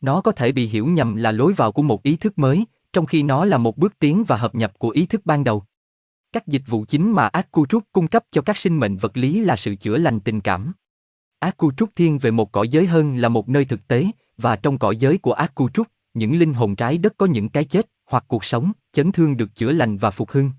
[0.00, 3.06] Nó có thể bị hiểu nhầm là lối vào của một ý thức mới, trong
[3.06, 5.64] khi nó là một bước tiến và hợp nhập của ý thức ban đầu.
[6.36, 9.56] Các dịch vụ chính mà Akutruk cung cấp cho các sinh mệnh vật lý là
[9.56, 10.72] sự chữa lành tình cảm.
[11.38, 14.06] Akutruk thiên về một cõi giới hơn là một nơi thực tế,
[14.36, 17.86] và trong cõi giới của Akutruk, những linh hồn trái đất có những cái chết,
[18.06, 20.50] hoặc cuộc sống, chấn thương được chữa lành và phục hưng.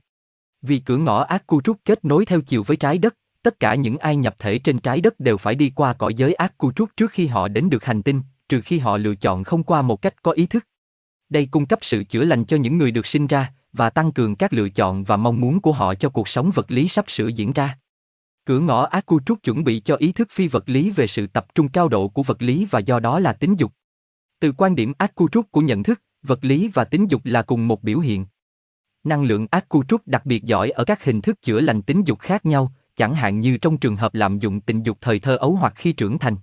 [0.61, 4.15] Vì cửa ngõ Akutruk kết nối theo chiều với trái đất, tất cả những ai
[4.15, 7.47] nhập thể trên trái đất đều phải đi qua cõi giới Akutruk trước khi họ
[7.47, 10.45] đến được hành tinh, trừ khi họ lựa chọn không qua một cách có ý
[10.47, 10.65] thức.
[11.29, 14.35] Đây cung cấp sự chữa lành cho những người được sinh ra, và tăng cường
[14.35, 17.27] các lựa chọn và mong muốn của họ cho cuộc sống vật lý sắp sửa
[17.27, 17.77] diễn ra.
[18.45, 21.69] Cửa ngõ Akutruk chuẩn bị cho ý thức phi vật lý về sự tập trung
[21.69, 23.71] cao độ của vật lý và do đó là tính dục.
[24.39, 27.83] Từ quan điểm Akutruk của nhận thức, vật lý và tính dục là cùng một
[27.83, 28.25] biểu hiện.
[29.03, 32.45] Năng lượng Akutruk đặc biệt giỏi ở các hình thức chữa lành tính dục khác
[32.45, 35.73] nhau, chẳng hạn như trong trường hợp lạm dụng tình dục thời thơ ấu hoặc
[35.75, 36.35] khi trưởng thành.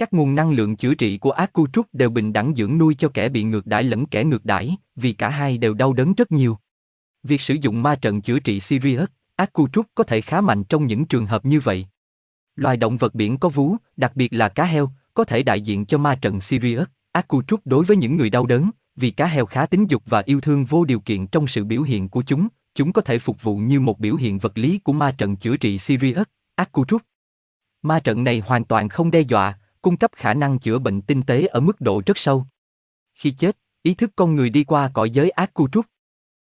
[0.00, 3.28] Các nguồn năng lượng chữa trị của Akutruk đều bình đẳng dưỡng nuôi cho kẻ
[3.28, 6.58] bị ngược đãi lẫn kẻ ngược đãi, vì cả hai đều đau đớn rất nhiều.
[7.22, 11.04] Việc sử dụng ma trận chữa trị Sirius, Akutruk có thể khá mạnh trong những
[11.04, 11.86] trường hợp như vậy.
[12.56, 15.86] Loài động vật biển có vú, đặc biệt là cá heo, có thể đại diện
[15.86, 19.66] cho ma trận Sirius, Akutruk đối với những người đau đớn, vì cá heo khá
[19.66, 22.92] tính dục và yêu thương vô điều kiện trong sự biểu hiện của chúng, chúng
[22.92, 25.78] có thể phục vụ như một biểu hiện vật lý của ma trận chữa trị
[25.78, 27.02] Sirius, Akutruk.
[27.82, 31.22] Ma trận này hoàn toàn không đe dọa, cung cấp khả năng chữa bệnh tinh
[31.22, 32.46] tế ở mức độ rất sâu.
[33.14, 35.86] Khi chết, ý thức con người đi qua cõi giới ác cu trúc.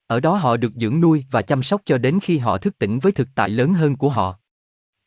[0.06, 2.98] Ở đó họ được dưỡng nuôi và chăm sóc cho đến khi họ thức tỉnh
[2.98, 4.38] với thực tại lớn hơn của họ.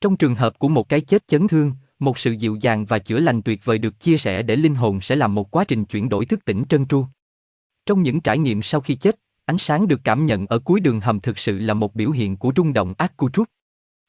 [0.02, 3.20] Trong trường hợp của một cái chết chấn thương, một sự dịu dàng và chữa
[3.20, 6.10] lành tuyệt vời được chia sẻ để linh hồn sẽ làm một quá trình chuyển
[6.10, 7.06] đổi thức tỉnh trơn tru.
[7.86, 11.00] Trong những trải nghiệm sau khi chết, ánh sáng được cảm nhận ở cuối đường
[11.00, 13.48] hầm thực sự là một biểu hiện của rung động ác cu trúc.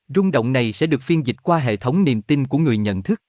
[0.09, 3.03] Rung động này sẽ được phiên dịch qua hệ thống niềm tin của người nhận
[3.03, 3.23] thức.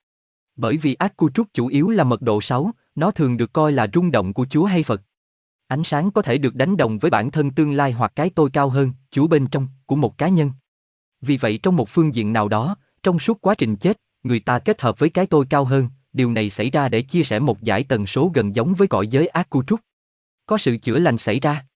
[0.56, 3.72] Bởi vì ác cu trúc chủ yếu là mật độ 6, nó thường được coi
[3.72, 5.02] là rung động của Chúa hay Phật.
[5.66, 8.50] Ánh sáng có thể được đánh đồng với bản thân tương lai hoặc cái tôi
[8.50, 10.50] cao hơn, Chúa bên trong, của một cá nhân.
[11.20, 14.58] Vì vậy trong một phương diện nào đó, trong suốt quá trình chết, người ta
[14.58, 17.62] kết hợp với cái tôi cao hơn, điều này xảy ra để chia sẻ một
[17.62, 19.80] giải tần số gần giống với cõi giới ác cu trúc.
[20.46, 21.66] Có sự chữa lành xảy ra.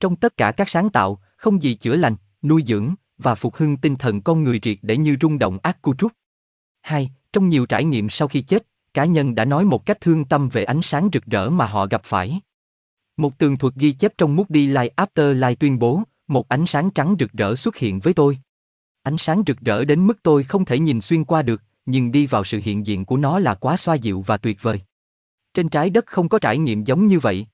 [0.00, 3.76] Trong tất cả các sáng tạo, không gì chữa lành, nuôi dưỡng và phục hưng
[3.76, 6.12] tinh thần con người triệt để như rung động ác cu trúc.
[6.82, 7.10] 2.
[7.36, 10.48] Trong nhiều trải nghiệm sau khi chết, cá nhân đã nói một cách thương tâm
[10.48, 12.40] về ánh sáng rực rỡ mà họ gặp phải.
[13.16, 16.90] Một tường thuật ghi chép trong Moody Light After Light tuyên bố, một ánh sáng
[16.90, 18.38] trắng rực rỡ xuất hiện với tôi.
[19.02, 22.26] Ánh sáng rực rỡ đến mức tôi không thể nhìn xuyên qua được, nhưng đi
[22.26, 24.80] vào sự hiện diện của nó là quá xoa dịu và tuyệt vời.
[25.54, 27.46] Trên trái đất không có trải nghiệm giống như vậy.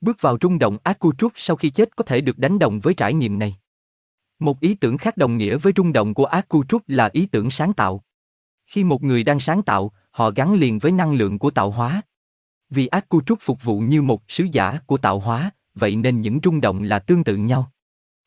[0.00, 3.14] Bước vào rung động Akutruk sau khi chết có thể được đánh đồng với trải
[3.14, 3.56] nghiệm này.
[4.38, 7.72] Một ý tưởng khác đồng nghĩa với rung động của Akutruk là ý tưởng sáng
[7.72, 8.04] tạo.
[8.66, 12.02] Khi một người đang sáng tạo, họ gắn liền với năng lượng của tạo hóa.
[12.70, 16.20] Vì ác cu trúc phục vụ như một sứ giả của tạo hóa, vậy nên
[16.20, 17.72] những rung động là tương tự nhau.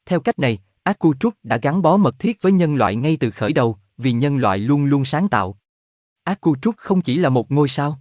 [0.05, 3.17] Theo cách này, ác cu trúc đã gắn bó mật thiết với nhân loại ngay
[3.19, 5.57] từ khởi đầu, vì nhân loại luôn luôn sáng tạo.
[6.23, 7.99] Ác cu trúc không chỉ là một ngôi sao.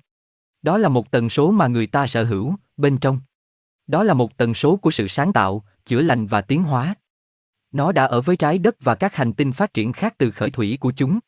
[0.63, 3.21] Đó là một tần số mà người ta sở hữu, bên trong.
[3.87, 6.95] Đó là một tần số của sự sáng tạo, chữa lành và tiến hóa.
[7.73, 10.51] Nó đã ở với trái đất và các hành tinh phát triển khác từ khởi
[10.51, 11.19] thủy của chúng.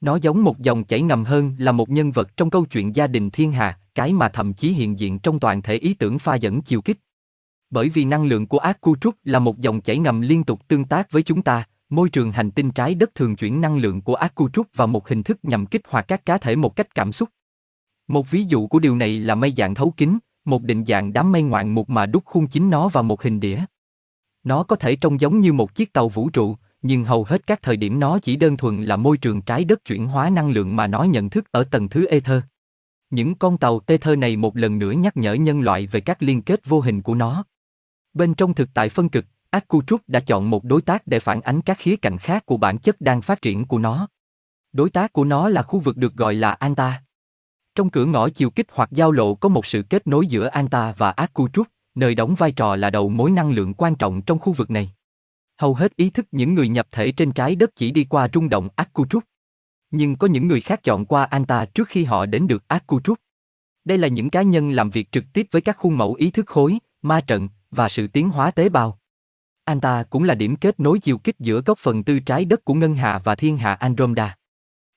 [0.00, 3.06] Nó giống một dòng chảy ngầm hơn là một nhân vật trong câu chuyện gia
[3.06, 6.34] đình thiên hà, cái mà thậm chí hiện diện trong toàn thể ý tưởng pha
[6.34, 6.98] dẫn chiều kích.
[7.70, 10.68] Bởi vì năng lượng của ác cu trúc là một dòng chảy ngầm liên tục
[10.68, 14.00] tương tác với chúng ta, môi trường hành tinh trái đất thường chuyển năng lượng
[14.00, 16.76] của ác cu trúc vào một hình thức nhằm kích hoạt các cá thể một
[16.76, 17.28] cách cảm xúc.
[18.08, 21.32] Một ví dụ của điều này là mây dạng thấu kính, một định dạng đám
[21.32, 23.64] mây ngoạn mục mà đúc khuôn chính nó vào một hình đĩa.
[24.44, 27.62] Nó có thể trông giống như một chiếc tàu vũ trụ, nhưng hầu hết các
[27.62, 30.76] thời điểm nó chỉ đơn thuần là môi trường trái đất chuyển hóa năng lượng
[30.76, 32.42] mà nó nhận thức ở tầng thứ ether.
[33.10, 36.42] Những con tàu ether này một lần nữa nhắc nhở nhân loại về các liên
[36.42, 37.44] kết vô hình của nó.
[38.14, 41.60] Bên trong thực tại phân cực, Akutruk đã chọn một đối tác để phản ánh
[41.60, 44.08] các khía cạnh khác của bản chất đang phát triển của nó.
[44.72, 47.02] Đối tác của nó là khu vực được gọi là Anta.
[47.74, 50.94] Trong cửa ngõ chiều kích hoặc giao lộ có một sự kết nối giữa Anta
[50.98, 54.52] và Akutruk, nơi đóng vai trò là đầu mối năng lượng quan trọng trong khu
[54.52, 54.92] vực này.
[55.58, 58.48] Hầu hết ý thức những người nhập thể trên trái đất chỉ đi qua rung
[58.48, 59.24] động Akutruk.
[59.90, 63.18] Nhưng có những người khác chọn qua Anta trước khi họ đến được Akutruk.
[63.84, 66.46] Đây là những cá nhân làm việc trực tiếp với các khuôn mẫu ý thức
[66.46, 68.98] khối, ma trận và sự tiến hóa tế bào.
[69.64, 72.74] Anta cũng là điểm kết nối chiều kích giữa góc phần tư trái đất của
[72.74, 74.36] ngân hà và thiên hà Andromeda.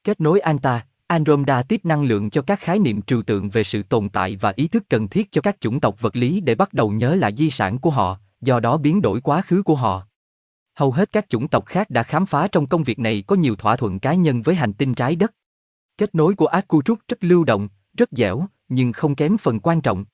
[0.03, 3.83] Kết nối Anta, Andromeda tiếp năng lượng cho các khái niệm trừu tượng về sự
[3.83, 6.73] tồn tại và ý thức cần thiết cho các chủng tộc vật lý để bắt
[6.73, 10.07] đầu nhớ lại di sản của họ, do đó biến đổi quá khứ của họ.
[10.75, 13.55] Hầu hết các chủng tộc khác đã khám phá trong công việc này có nhiều
[13.55, 15.33] thỏa thuận cá nhân với hành tinh trái đất.
[15.97, 20.05] Kết nối của Akutruk rất lưu động, rất dẻo, nhưng không kém phần quan trọng.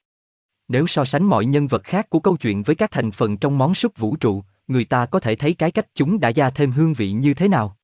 [0.67, 3.57] Nếu so sánh mọi nhân vật khác của câu chuyện với các thành phần trong
[3.57, 6.71] món súp vũ trụ, người ta có thể thấy cái cách chúng đã gia thêm
[6.71, 7.77] hương vị như thế nào.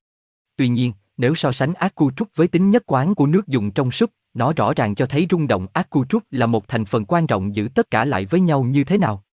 [0.55, 4.09] Tuy nhiên, nếu so sánh Akutruk với tính nhất quán của nước dùng trong súp,
[4.33, 7.69] nó rõ ràng cho thấy rung động Akutruk là một thành phần quan trọng giữ
[7.75, 9.23] tất cả lại với nhau như thế nào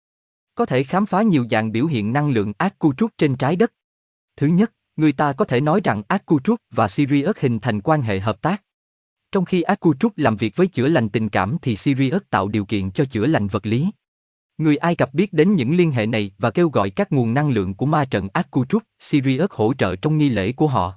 [0.60, 3.72] có thể khám phá nhiều dạng biểu hiện năng lượng Akutruk trên trái đất.
[4.36, 8.20] Thứ nhất, người ta có thể nói rằng Akutruk và Sirius hình thành quan hệ
[8.20, 8.62] hợp tác.
[9.32, 12.90] Trong khi Akutruk làm việc với chữa lành tình cảm thì Sirius tạo điều kiện
[12.90, 13.90] cho chữa lành vật lý.
[14.58, 17.50] Người Ai Cập biết đến những liên hệ này và kêu gọi các nguồn năng
[17.50, 20.94] lượng của ma trận Akutruk, Sirius hỗ trợ trong nghi lễ của họ.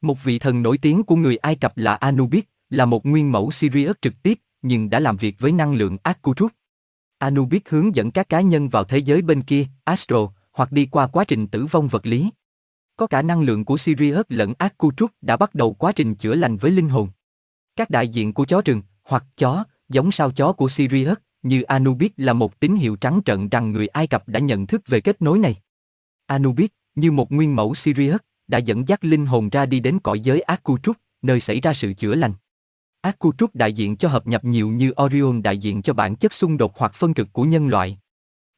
[0.00, 3.50] Một vị thần nổi tiếng của người Ai Cập là Anubis, là một nguyên mẫu
[3.50, 6.52] Sirius trực tiếp, nhưng đã làm việc với năng lượng Akkutruk.
[7.18, 11.06] Anubis hướng dẫn các cá nhân vào thế giới bên kia, Astro, hoặc đi qua
[11.06, 12.30] quá trình tử vong vật lý.
[12.96, 16.56] Có cả năng lượng của Sirius lẫn Akutruk đã bắt đầu quá trình chữa lành
[16.56, 17.08] với linh hồn.
[17.76, 22.10] Các đại diện của chó rừng, hoặc chó, giống sao chó của Sirius, như Anubis
[22.16, 25.22] là một tín hiệu trắng trợn rằng người Ai Cập đã nhận thức về kết
[25.22, 25.56] nối này.
[26.26, 30.20] Anubis, như một nguyên mẫu Sirius, đã dẫn dắt linh hồn ra đi đến cõi
[30.20, 32.32] giới Akutruk, nơi xảy ra sự chữa lành.
[33.00, 36.56] Akkutruk đại diện cho hợp nhập nhiều như Orion đại diện cho bản chất xung
[36.56, 37.98] đột hoặc phân cực của nhân loại.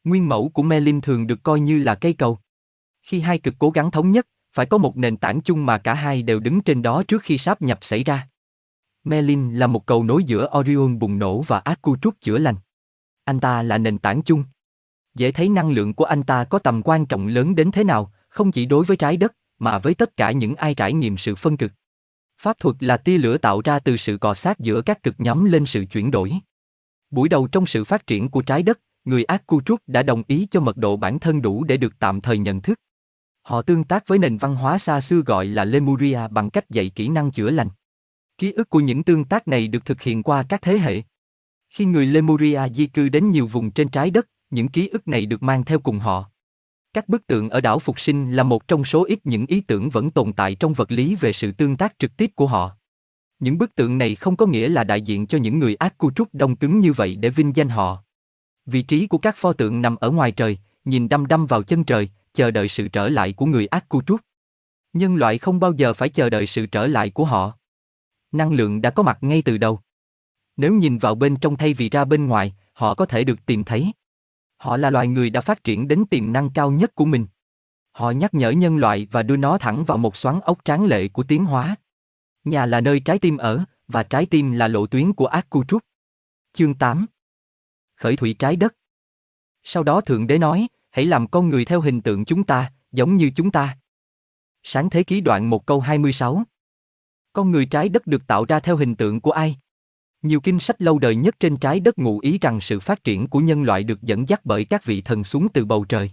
[0.04, 2.38] Nguyên mẫu của Merlin thường được coi như là cây cầu.
[3.02, 5.94] Khi hai cực cố gắng thống nhất, phải có một nền tảng chung mà cả
[5.94, 8.28] hai đều đứng trên đó trước khi sáp nhập xảy ra.
[9.04, 12.54] Merlin là một cầu nối giữa Orion bùng nổ và Akkutruk chữa lành.
[13.24, 14.44] Anh ta là nền tảng chung.
[15.14, 18.12] Dễ thấy năng lượng của anh ta có tầm quan trọng lớn đến thế nào,
[18.28, 21.34] không chỉ đối với trái đất, mà với tất cả những ai trải nghiệm sự
[21.34, 21.72] phân cực.
[22.42, 25.44] Pháp thuật là tia lửa tạo ra từ sự cọ sát giữa các cực nhóm
[25.44, 26.32] lên sự chuyển đổi.
[27.10, 30.60] Buổi đầu trong sự phát triển của trái đất, người Akkutruk đã đồng ý cho
[30.60, 32.80] mật độ bản thân đủ để được tạm thời nhận thức.
[33.42, 36.90] Họ tương tác với nền văn hóa xa xưa gọi là Lemuria bằng cách dạy
[36.94, 37.68] kỹ năng chữa lành.
[38.38, 41.02] Ký ức của những tương tác này được thực hiện qua các thế hệ.
[41.68, 45.26] Khi người Lemuria di cư đến nhiều vùng trên trái đất, những ký ức này
[45.26, 46.29] được mang theo cùng họ.
[46.92, 49.90] Các bức tượng ở đảo Phục Sinh là một trong số ít những ý tưởng
[49.90, 52.76] vẫn tồn tại trong vật lý về sự tương tác trực tiếp của họ.
[53.38, 56.10] Những bức tượng này không có nghĩa là đại diện cho những người ác cu
[56.10, 58.04] trúc đông cứng như vậy để vinh danh họ.
[58.66, 61.84] Vị trí của các pho tượng nằm ở ngoài trời, nhìn đăm đăm vào chân
[61.84, 64.20] trời, chờ đợi sự trở lại của người ác cu trúc.
[64.92, 67.52] Nhân loại không bao giờ phải chờ đợi sự trở lại của họ.
[68.32, 69.80] Năng lượng đã có mặt ngay từ đầu.
[70.56, 73.64] Nếu nhìn vào bên trong thay vì ra bên ngoài, họ có thể được tìm
[73.64, 73.92] thấy.
[74.60, 77.26] Họ là loài người đã phát triển đến tiềm năng cao nhất của mình.
[77.92, 81.08] Họ nhắc nhở nhân loại và đưa nó thẳng vào một xoắn ốc tráng lệ
[81.08, 81.76] của tiến hóa.
[82.44, 85.64] Nhà là nơi trái tim ở, và trái tim là lộ tuyến của ác cu
[85.64, 85.82] trúc.
[86.52, 87.06] Chương 8
[87.96, 88.74] Khởi thủy trái đất
[89.62, 93.16] Sau đó Thượng Đế nói, hãy làm con người theo hình tượng chúng ta, giống
[93.16, 93.78] như chúng ta.
[94.62, 96.42] Sáng thế ký đoạn một câu 26
[97.32, 99.56] Con người trái đất được tạo ra theo hình tượng của ai?
[100.22, 103.26] Nhiều kinh sách lâu đời nhất trên trái đất ngụ ý rằng sự phát triển
[103.26, 106.10] của nhân loại được dẫn dắt bởi các vị thần xuống từ bầu trời.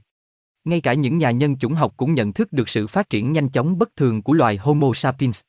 [0.63, 3.49] Ngay cả những nhà nhân chủng học cũng nhận thức được sự phát triển nhanh
[3.49, 5.41] chóng bất thường của loài Homo sapiens.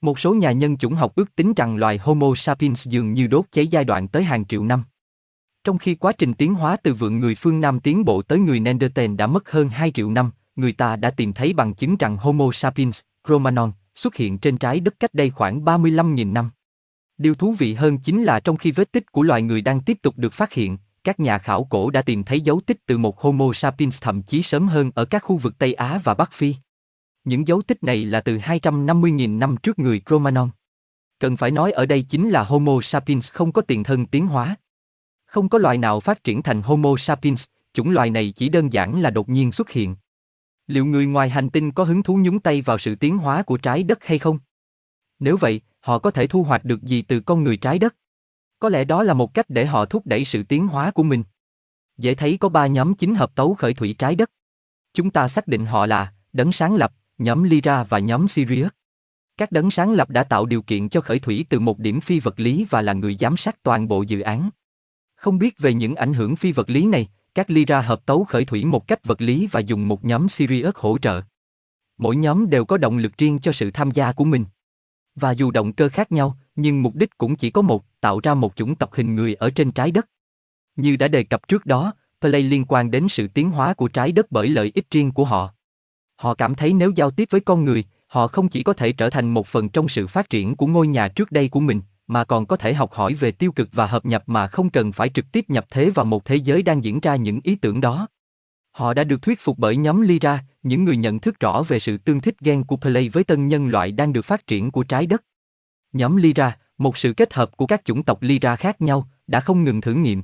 [0.00, 3.44] Một số nhà nhân chủng học ước tính rằng loài Homo sapiens dường như đốt
[3.50, 4.84] cháy giai đoạn tới hàng triệu năm.
[5.64, 8.60] Trong khi quá trình tiến hóa từ vượn người phương Nam tiến bộ tới người
[8.60, 12.16] Neanderthal đã mất hơn 2 triệu năm, người ta đã tìm thấy bằng chứng rằng
[12.16, 16.50] Homo sapiens, Cro-Magnon, xuất hiện trên trái đất cách đây khoảng 35.000 năm.
[17.18, 19.98] Điều thú vị hơn chính là trong khi vết tích của loài người đang tiếp
[20.02, 23.20] tục được phát hiện, các nhà khảo cổ đã tìm thấy dấu tích từ một
[23.20, 26.54] Homo sapiens thậm chí sớm hơn ở các khu vực Tây Á và Bắc Phi.
[27.24, 30.48] Những dấu tích này là từ 250.000 năm trước người Cro-Magnon.
[31.18, 34.56] Cần phải nói ở đây chính là Homo sapiens không có tiền thân tiến hóa.
[35.26, 39.00] Không có loài nào phát triển thành Homo sapiens, chủng loài này chỉ đơn giản
[39.00, 39.96] là đột nhiên xuất hiện.
[40.66, 43.56] Liệu người ngoài hành tinh có hứng thú nhúng tay vào sự tiến hóa của
[43.56, 44.38] trái đất hay không?
[45.18, 47.96] Nếu vậy, họ có thể thu hoạch được gì từ con người trái đất?
[48.58, 51.22] Có lẽ đó là một cách để họ thúc đẩy sự tiến hóa của mình.
[51.98, 54.30] Dễ thấy có ba nhóm chính hợp tấu khởi thủy trái đất.
[54.94, 58.70] Chúng ta xác định họ là đấng sáng lập, nhóm Lyra và nhóm Sirius.
[59.36, 62.20] Các đấng sáng lập đã tạo điều kiện cho khởi thủy từ một điểm phi
[62.20, 64.50] vật lý và là người giám sát toàn bộ dự án.
[65.14, 68.44] Không biết về những ảnh hưởng phi vật lý này, các Lyra hợp tấu khởi
[68.44, 71.22] thủy một cách vật lý và dùng một nhóm Sirius hỗ trợ.
[71.98, 74.44] Mỗi nhóm đều có động lực riêng cho sự tham gia của mình.
[75.20, 78.34] Và dù động cơ khác nhau, nhưng mục đích cũng chỉ có một, tạo ra
[78.34, 80.08] một chủng tộc hình người ở trên trái đất.
[80.76, 84.12] Như đã đề cập trước đó, Play liên quan đến sự tiến hóa của trái
[84.12, 85.54] đất bởi lợi ích riêng của họ.
[86.16, 89.10] Họ cảm thấy nếu giao tiếp với con người, họ không chỉ có thể trở
[89.10, 92.24] thành một phần trong sự phát triển của ngôi nhà trước đây của mình, mà
[92.24, 95.08] còn có thể học hỏi về tiêu cực và hợp nhập mà không cần phải
[95.08, 98.08] trực tiếp nhập thế vào một thế giới đang diễn ra những ý tưởng đó.
[98.78, 101.98] Họ đã được thuyết phục bởi nhóm Lyra, những người nhận thức rõ về sự
[101.98, 105.06] tương thích gen của Play với tân nhân loại đang được phát triển của trái
[105.06, 105.24] đất.
[105.92, 109.64] Nhóm Lyra, một sự kết hợp của các chủng tộc Lyra khác nhau, đã không
[109.64, 110.22] ngừng thử nghiệm.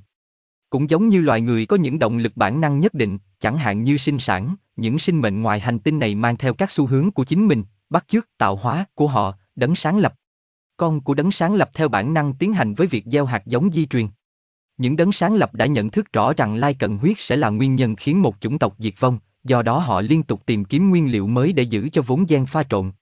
[0.70, 3.84] Cũng giống như loài người có những động lực bản năng nhất định, chẳng hạn
[3.84, 7.10] như sinh sản, những sinh mệnh ngoài hành tinh này mang theo các xu hướng
[7.10, 10.14] của chính mình, bắt chước tạo hóa của họ, đấng sáng lập.
[10.76, 13.72] Con của đấng sáng lập theo bản năng tiến hành với việc gieo hạt giống
[13.72, 14.06] di truyền.
[14.76, 17.74] Những đấng sáng lập đã nhận thức rõ rằng lai cận huyết sẽ là nguyên
[17.74, 21.12] nhân khiến một chủng tộc diệt vong, do đó họ liên tục tìm kiếm nguyên
[21.12, 22.92] liệu mới để giữ cho vốn gen pha trộn.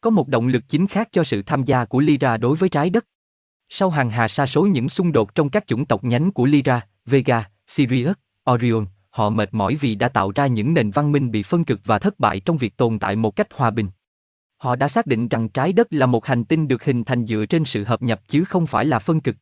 [0.00, 2.90] Có một động lực chính khác cho sự tham gia của Lyra đối với trái
[2.90, 3.06] đất.
[3.68, 6.86] Sau hàng hà sa số những xung đột trong các chủng tộc nhánh của Lyra,
[7.06, 8.14] Vega, Sirius,
[8.50, 11.80] Orion, họ mệt mỏi vì đã tạo ra những nền văn minh bị phân cực
[11.84, 13.88] và thất bại trong việc tồn tại một cách hòa bình.
[14.56, 17.46] Họ đã xác định rằng trái đất là một hành tinh được hình thành dựa
[17.46, 19.36] trên sự hợp nhập chứ không phải là phân cực.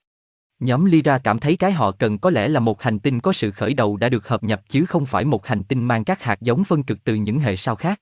[0.60, 3.50] Nhóm Lyra cảm thấy cái họ cần có lẽ là một hành tinh có sự
[3.50, 6.40] khởi đầu đã được hợp nhập chứ không phải một hành tinh mang các hạt
[6.40, 8.00] giống phân cực từ những hệ sao khác.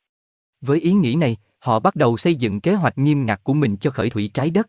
[0.60, 3.76] Với ý nghĩ này, họ bắt đầu xây dựng kế hoạch nghiêm ngặt của mình
[3.76, 4.68] cho khởi thủy trái đất.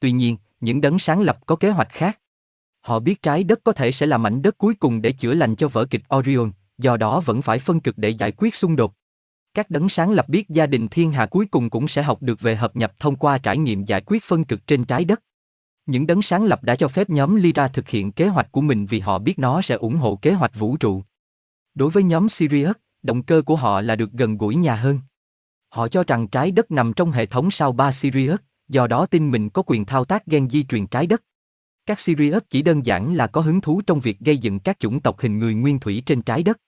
[0.00, 2.18] Tuy nhiên, những đấng sáng lập có kế hoạch khác.
[2.80, 5.56] Họ biết trái đất có thể sẽ là mảnh đất cuối cùng để chữa lành
[5.56, 8.94] cho vở kịch Orion, do đó vẫn phải phân cực để giải quyết xung đột.
[9.54, 12.40] Các đấng sáng lập biết gia đình thiên hà cuối cùng cũng sẽ học được
[12.40, 15.22] về hợp nhập thông qua trải nghiệm giải quyết phân cực trên trái đất.
[15.88, 18.86] Những đấng sáng lập đã cho phép nhóm Lyra thực hiện kế hoạch của mình
[18.86, 21.02] vì họ biết nó sẽ ủng hộ kế hoạch vũ trụ.
[21.74, 25.00] Đối với nhóm Sirius, động cơ của họ là được gần gũi nhà hơn.
[25.68, 28.38] Họ cho rằng trái đất nằm trong hệ thống sao ba Sirius,
[28.68, 31.22] do đó tin mình có quyền thao tác gen di truyền trái đất.
[31.86, 35.00] Các Sirius chỉ đơn giản là có hứng thú trong việc gây dựng các chủng
[35.00, 36.60] tộc hình người nguyên thủy trên trái đất.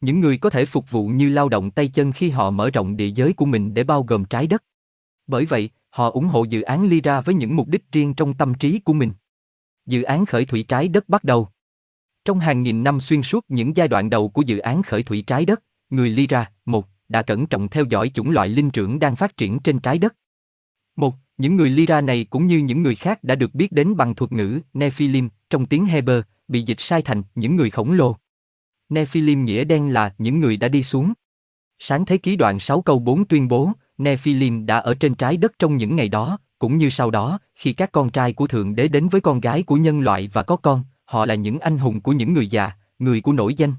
[0.00, 2.96] Những người có thể phục vụ như lao động tay chân khi họ mở rộng
[2.96, 4.64] địa giới của mình để bao gồm trái đất.
[5.26, 8.54] Bởi vậy, họ ủng hộ dự án Lyra với những mục đích riêng trong tâm
[8.54, 9.12] trí của mình.
[9.86, 11.48] Dự án khởi thủy trái đất bắt đầu.
[12.24, 15.24] Trong hàng nghìn năm xuyên suốt những giai đoạn đầu của dự án khởi thủy
[15.26, 19.16] trái đất, người Lyra, một, đã cẩn trọng theo dõi chủng loại linh trưởng đang
[19.16, 20.16] phát triển trên trái đất.
[20.96, 24.14] Một, những người Lyra này cũng như những người khác đã được biết đến bằng
[24.14, 28.16] thuật ngữ Nephilim trong tiếng Hebrew, bị dịch sai thành những người khổng lồ.
[28.88, 31.12] Nephilim nghĩa đen là những người đã đi xuống.
[31.78, 35.52] Sáng thế ký đoạn 6 câu 4 tuyên bố, Nephilim đã ở trên trái đất
[35.58, 38.88] trong những ngày đó, cũng như sau đó, khi các con trai của Thượng Đế
[38.88, 42.00] đến với con gái của nhân loại và có con, họ là những anh hùng
[42.00, 43.74] của những người già, người của nổi danh.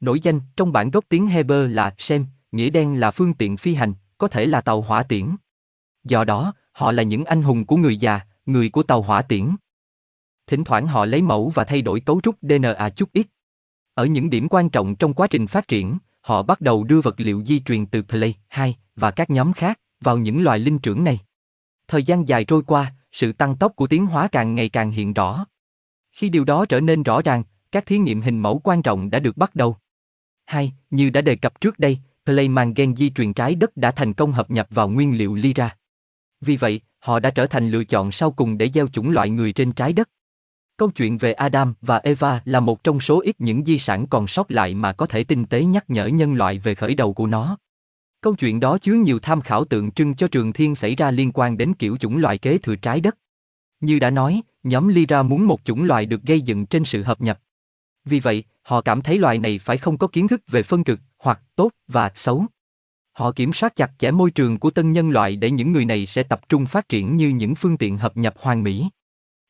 [0.00, 3.74] Nổi danh trong bản gốc tiếng Hebrew là Sem, nghĩa đen là phương tiện phi
[3.74, 5.36] hành, có thể là tàu hỏa tiễn.
[6.04, 9.50] Do đó, họ là những anh hùng của người già, người của tàu hỏa tiễn.
[10.46, 13.26] Thỉnh thoảng họ lấy mẫu và thay đổi cấu trúc DNA chút ít.
[13.94, 17.20] Ở những điểm quan trọng trong quá trình phát triển, họ bắt đầu đưa vật
[17.20, 21.04] liệu di truyền từ Play 2 và các nhóm khác vào những loài linh trưởng
[21.04, 21.18] này.
[21.88, 25.14] Thời gian dài trôi qua, sự tăng tốc của tiến hóa càng ngày càng hiện
[25.14, 25.46] rõ.
[26.12, 27.42] Khi điều đó trở nên rõ ràng,
[27.72, 29.76] các thí nghiệm hình mẫu quan trọng đã được bắt đầu.
[30.46, 33.90] Hai, như đã đề cập trước đây, Play mang gen di truyền trái đất đã
[33.90, 35.76] thành công hợp nhập vào nguyên liệu Lyra.
[36.40, 39.52] Vì vậy, họ đã trở thành lựa chọn sau cùng để gieo chủng loại người
[39.52, 40.08] trên trái đất.
[40.76, 44.26] Câu chuyện về Adam và Eva là một trong số ít những di sản còn
[44.26, 47.26] sót lại mà có thể tinh tế nhắc nhở nhân loại về khởi đầu của
[47.26, 47.58] nó.
[48.20, 51.30] Câu chuyện đó chứa nhiều tham khảo tượng trưng cho trường thiên xảy ra liên
[51.34, 53.18] quan đến kiểu chủng loại kế thừa trái đất.
[53.80, 57.20] Như đã nói, nhóm Lyra muốn một chủng loại được gây dựng trên sự hợp
[57.20, 57.40] nhập.
[58.04, 61.00] Vì vậy, họ cảm thấy loài này phải không có kiến thức về phân cực,
[61.18, 62.46] hoặc tốt và xấu.
[63.12, 66.06] Họ kiểm soát chặt chẽ môi trường của tân nhân loại để những người này
[66.06, 68.88] sẽ tập trung phát triển như những phương tiện hợp nhập hoàn mỹ.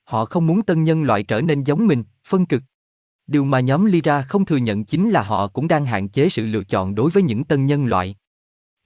[0.05, 2.63] Họ không muốn tân nhân loại trở nên giống mình, phân cực.
[3.27, 6.47] Điều mà nhóm Lyra không thừa nhận chính là họ cũng đang hạn chế sự
[6.47, 8.17] lựa chọn đối với những tân nhân loại.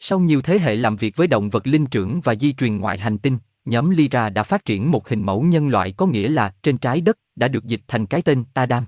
[0.04, 2.98] Sau nhiều thế hệ làm việc với động vật linh trưởng và di truyền ngoại
[2.98, 6.54] hành tinh, nhóm Lyra đã phát triển một hình mẫu nhân loại có nghĩa là
[6.62, 8.84] trên trái đất đã được dịch thành cái tên Adam.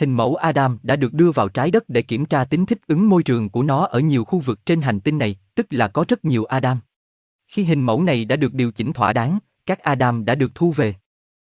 [0.00, 3.08] Hình mẫu Adam đã được đưa vào trái đất để kiểm tra tính thích ứng
[3.08, 6.04] môi trường của nó ở nhiều khu vực trên hành tinh này, tức là có
[6.08, 6.78] rất nhiều Adam.
[7.46, 10.72] Khi hình mẫu này đã được điều chỉnh thỏa đáng, các Adam đã được thu
[10.72, 10.94] về.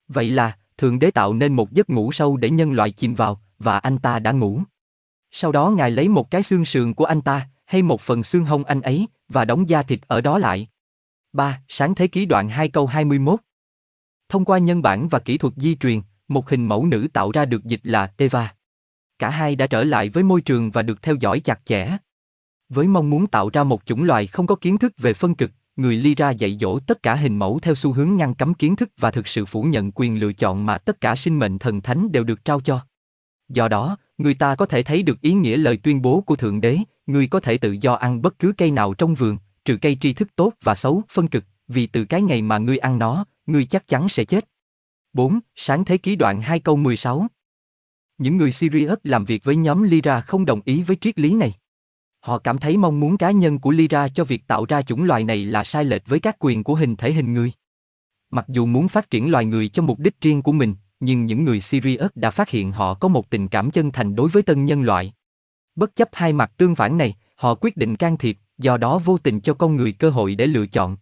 [0.08, 3.42] Vậy là, Thượng Đế tạo nên một giấc ngủ sâu để nhân loại chìm vào,
[3.60, 4.62] và anh ta đã ngủ.
[5.32, 8.46] Sau đó Ngài lấy một cái xương sườn của anh ta, hay một phần xương
[8.46, 10.68] hông anh ấy, và đóng da thịt ở đó lại.
[11.34, 11.62] 3.
[11.68, 13.40] Sáng thế ký đoạn 2 câu 21
[14.30, 17.46] Thông qua nhân bản và kỹ thuật di truyền, một hình mẫu nữ tạo ra
[17.46, 18.54] được dịch là Eva.
[19.20, 21.98] Cả hai đã trở lại với môi trường và được theo dõi chặt chẽ.
[22.70, 25.52] Với mong muốn tạo ra một chủng loài không có kiến thức về phân cực,
[25.76, 28.90] người Lyra dạy dỗ tất cả hình mẫu theo xu hướng ngăn cấm kiến thức
[28.98, 32.12] và thực sự phủ nhận quyền lựa chọn mà tất cả sinh mệnh thần thánh
[32.12, 32.86] đều được trao cho.
[33.50, 36.62] Do đó, người ta có thể thấy được ý nghĩa lời tuyên bố của Thượng
[36.62, 36.78] Đế,
[37.08, 40.14] người có thể tự do ăn bất cứ cây nào trong vườn, trừ cây tri
[40.14, 43.66] thức tốt và xấu, phân cực, vì từ cái ngày mà ngươi ăn nó, ngươi
[43.66, 44.46] chắc chắn sẽ chết.
[45.14, 45.40] 4.
[45.56, 47.28] Sáng thế ký đoạn 2 câu 16
[48.18, 51.54] Những người Sirius làm việc với nhóm Lyra không đồng ý với triết lý này.
[52.20, 55.24] Họ cảm thấy mong muốn cá nhân của Lyra cho việc tạo ra chủng loài
[55.24, 57.52] này là sai lệch với các quyền của hình thể hình người.
[58.32, 61.44] Mặc dù muốn phát triển loài người cho mục đích riêng của mình, nhưng những
[61.44, 64.66] người Sirius đã phát hiện họ có một tình cảm chân thành đối với tân
[64.66, 65.14] nhân loại.
[65.76, 69.18] Bất chấp hai mặt tương phản này, họ quyết định can thiệp, do đó vô
[69.18, 70.98] tình cho con người cơ hội để lựa chọn.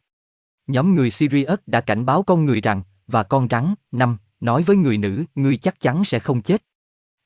[0.68, 4.76] Nhóm người Sirius đã cảnh báo con người rằng, và con rắn, năm, nói với
[4.76, 6.64] người nữ, ngươi chắc chắn sẽ không chết.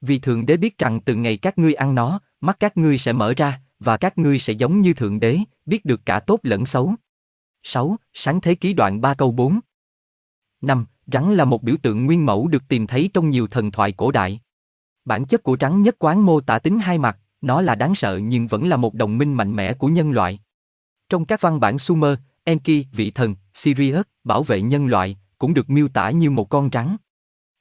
[0.02, 3.14] Vì Thượng Đế biết rằng từ ngày các ngươi ăn nó, mắt các ngươi sẽ
[3.14, 6.66] mở ra, và các ngươi sẽ giống như Thượng Đế, biết được cả tốt lẫn
[6.66, 6.94] xấu.
[7.64, 7.98] 6.
[8.14, 9.60] Sáng thế ký đoạn 3 câu 4
[10.62, 10.86] 5.
[11.12, 14.12] Rắn là một biểu tượng nguyên mẫu được tìm thấy trong nhiều thần thoại cổ
[14.12, 14.40] đại.
[15.06, 18.18] Bản chất của rắn nhất quán mô tả tính hai mặt, nó là đáng sợ
[18.18, 20.40] nhưng vẫn là một đồng minh mạnh mẽ của nhân loại.
[21.10, 22.14] Trong các văn bản Sumer,
[22.44, 26.70] Enki, vị thần, Sirius, bảo vệ nhân loại, cũng được miêu tả như một con
[26.74, 26.98] rắn.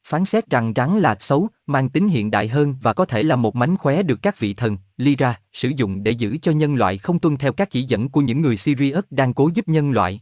[0.05, 3.37] Phán xét rằng rắn là xấu, mang tính hiện đại hơn và có thể là
[3.37, 6.99] một mánh khóe được các vị thần, Lyra, sử dụng để giữ cho nhân loại
[6.99, 10.21] không tuân theo các chỉ dẫn của những người Sirius đang cố giúp nhân loại.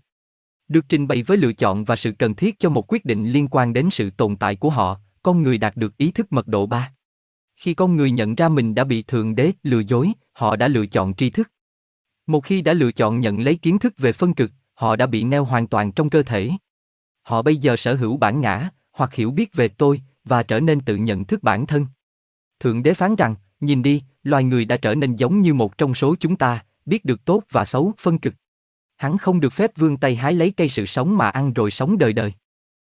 [0.69, 3.49] Được trình bày với lựa chọn và sự cần thiết cho một quyết định liên
[3.49, 6.67] quan đến sự tồn tại của họ, con người đạt được ý thức mật độ
[6.67, 6.93] 3.
[7.57, 10.87] Khi con người nhận ra mình đã bị Thượng Đế lừa dối, họ đã lựa
[10.87, 11.51] chọn tri thức.
[12.27, 15.25] Một khi đã lựa chọn nhận lấy kiến thức về phân cực, họ đã bị
[15.25, 16.51] neo hoàn toàn trong cơ thể.
[17.23, 20.81] Họ bây giờ sở hữu bản ngã, hoặc hiểu biết về tôi, và trở nên
[20.81, 21.87] tự nhận thức bản thân.
[22.61, 25.95] Thượng đế phán rằng, nhìn đi, loài người đã trở nên giống như một trong
[25.95, 28.35] số chúng ta, biết được tốt và xấu, phân cực.
[28.97, 31.99] Hắn không được phép vươn tay hái lấy cây sự sống mà ăn rồi sống
[31.99, 32.33] đời đời.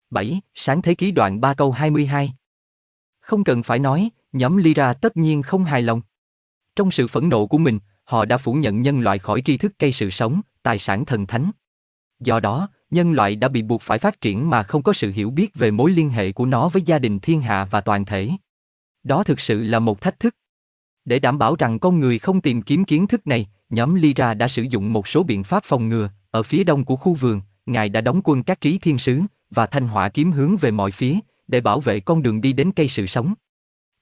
[0.10, 0.42] 7.
[0.54, 2.34] Sáng thế ký đoạn 3 câu 22
[3.20, 6.02] Không cần phải nói, nhóm Lyra tất nhiên không hài lòng.
[6.76, 9.74] Trong sự phẫn nộ của mình, họ đã phủ nhận nhân loại khỏi tri thức
[9.80, 11.52] cây sự sống, tài sản thần thánh.
[12.20, 15.30] Do đó, nhân loại đã bị buộc phải phát triển mà không có sự hiểu
[15.30, 18.30] biết về mối liên hệ của nó với gia đình thiên hạ và toàn thể.
[19.04, 20.36] Đó thực sự là một thách thức.
[21.06, 24.48] Để đảm bảo rằng con người không tìm kiếm kiến thức này, nhóm Lyra đã
[24.48, 26.10] sử dụng một số biện pháp phòng ngừa.
[26.32, 29.66] Ở phía đông của khu vườn, Ngài đã đóng quân các trí thiên sứ và
[29.66, 32.88] thanh hỏa kiếm hướng về mọi phía để bảo vệ con đường đi đến cây
[32.88, 33.34] sự sống.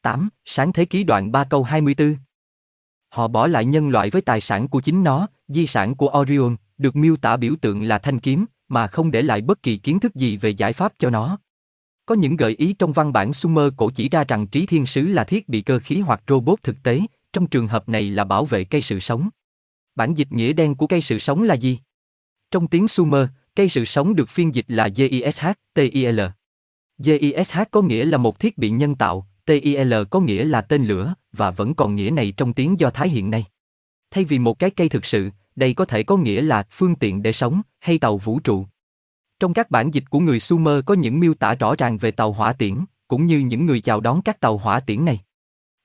[0.01, 0.29] 8.
[0.45, 2.15] Sáng thế ký đoạn 3 câu 24
[3.09, 6.55] Họ bỏ lại nhân loại với tài sản của chính nó, di sản của Orion,
[6.77, 9.99] được miêu tả biểu tượng là thanh kiếm, mà không để lại bất kỳ kiến
[9.99, 11.37] thức gì về giải pháp cho nó.
[12.05, 15.07] Có những gợi ý trong văn bản Sumer cổ chỉ ra rằng trí thiên sứ
[15.07, 17.01] là thiết bị cơ khí hoặc robot thực tế,
[17.33, 19.29] trong trường hợp này là bảo vệ cây sự sống.
[19.95, 21.79] Bản dịch nghĩa đen của cây sự sống là gì?
[22.51, 26.19] Trong tiếng Sumer, cây sự sống được phiên dịch là GISH, TIL.
[26.97, 31.13] GISH có nghĩa là một thiết bị nhân tạo, TIL có nghĩa là tên lửa,
[31.31, 33.45] và vẫn còn nghĩa này trong tiếng Do Thái hiện nay.
[34.11, 37.23] Thay vì một cái cây thực sự, đây có thể có nghĩa là phương tiện
[37.23, 38.65] để sống hay tàu vũ trụ.
[39.39, 42.31] Trong các bản dịch của người Sumer có những miêu tả rõ ràng về tàu
[42.31, 42.75] hỏa tiễn,
[43.07, 45.19] cũng như những người chào đón các tàu hỏa tiễn này.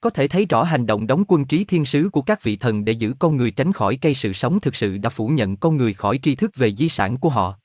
[0.00, 2.84] Có thể thấy rõ hành động đóng quân trí thiên sứ của các vị thần
[2.84, 5.76] để giữ con người tránh khỏi cây sự sống thực sự đã phủ nhận con
[5.76, 7.58] người khỏi tri thức về di sản của họ.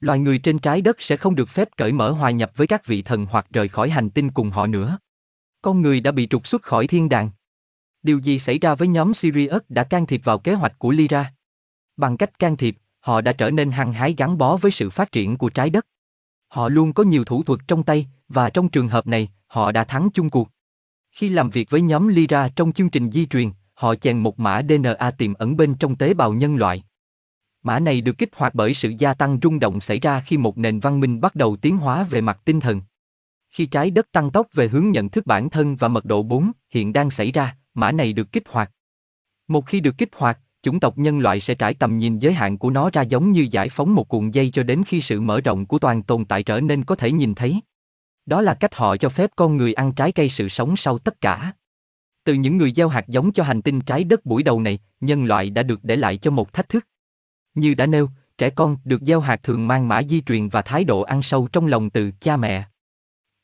[0.00, 2.86] Loài người trên trái đất sẽ không được phép cởi mở hòa nhập với các
[2.86, 4.98] vị thần hoặc rời khỏi hành tinh cùng họ nữa.
[5.62, 7.30] Con người đã bị trục xuất khỏi thiên đàng.
[8.02, 11.32] Điều gì xảy ra với nhóm Sirius đã can thiệp vào kế hoạch của Lyra?
[11.96, 15.12] Bằng cách can thiệp, họ đã trở nên hăng hái gắn bó với sự phát
[15.12, 15.86] triển của trái đất.
[16.48, 19.84] Họ luôn có nhiều thủ thuật trong tay, và trong trường hợp này, họ đã
[19.84, 20.48] thắng chung cuộc.
[21.14, 24.62] Khi làm việc với nhóm Lyra trong chương trình di truyền, họ chèn một mã
[24.68, 26.84] DNA tiềm ẩn bên trong tế bào nhân loại.
[27.62, 30.58] Mã này được kích hoạt bởi sự gia tăng rung động xảy ra khi một
[30.58, 32.80] nền văn minh bắt đầu tiến hóa về mặt tinh thần.
[33.50, 36.52] Khi trái đất tăng tốc về hướng nhận thức bản thân và mật độ 4
[36.70, 38.70] hiện đang xảy ra, mã này được kích hoạt.
[39.48, 42.58] Một khi được kích hoạt, chủng tộc nhân loại sẽ trải tầm nhìn giới hạn
[42.58, 45.40] của nó ra giống như giải phóng một cuộn dây cho đến khi sự mở
[45.40, 47.60] rộng của toàn tồn tại trở nên có thể nhìn thấy.
[48.26, 51.20] Đó là cách họ cho phép con người ăn trái cây sự sống sau tất
[51.20, 51.52] cả.
[52.24, 55.24] Từ những người gieo hạt giống cho hành tinh trái đất buổi đầu này, nhân
[55.24, 56.86] loại đã được để lại cho một thách thức.
[57.54, 60.84] Như đã nêu, trẻ con được gieo hạt thường mang mã di truyền và thái
[60.84, 62.64] độ ăn sâu trong lòng từ cha mẹ.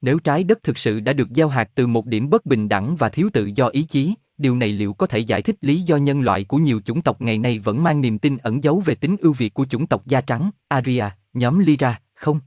[0.00, 2.96] Nếu trái đất thực sự đã được gieo hạt từ một điểm bất bình đẳng
[2.96, 5.96] và thiếu tự do ý chí, điều này liệu có thể giải thích lý do
[5.96, 8.94] nhân loại của nhiều chủng tộc ngày nay vẫn mang niềm tin ẩn giấu về
[8.94, 12.40] tính ưu việt của chủng tộc da trắng, Arya, nhóm Lyra, không?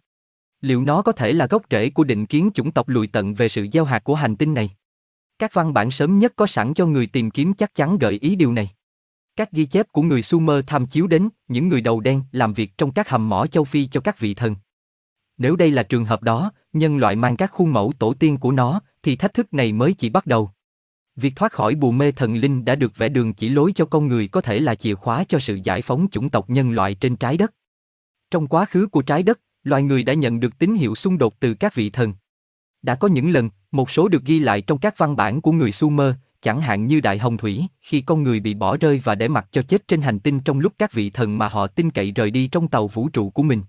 [0.64, 3.50] Liệu nó có thể là gốc rễ của định kiến chủng tộc lùi tận về
[3.50, 4.70] sự gieo hạt của hành tinh này?
[5.40, 8.36] Các văn bản sớm nhất có sẵn cho người tìm kiếm chắc chắn gợi ý
[8.36, 8.70] điều này.
[9.36, 12.78] Các ghi chép của người Sumer tham chiếu đến những người đầu đen làm việc
[12.78, 14.56] trong các hầm mỏ châu Phi cho các vị thần.
[15.38, 18.52] Nếu đây là trường hợp đó, nhân loại mang các khuôn mẫu tổ tiên của
[18.52, 20.52] nó, thì thách thức này mới chỉ bắt đầu.
[21.16, 24.08] Việc thoát khỏi bù mê thần linh đã được vẽ đường chỉ lối cho con
[24.08, 27.16] người có thể là chìa khóa cho sự giải phóng chủng tộc nhân loại trên
[27.16, 27.54] trái đất.
[28.32, 31.40] Trong quá khứ của trái đất, loài người đã nhận được tín hiệu xung đột
[31.40, 32.14] từ các vị thần.
[32.82, 35.72] Đã có những lần, một số được ghi lại trong các văn bản của người
[35.72, 39.28] Sumer, chẳng hạn như Đại Hồng Thủy, khi con người bị bỏ rơi và để
[39.28, 42.12] mặc cho chết trên hành tinh trong lúc các vị thần mà họ tin cậy
[42.12, 43.62] rời đi trong tàu vũ trụ của mình.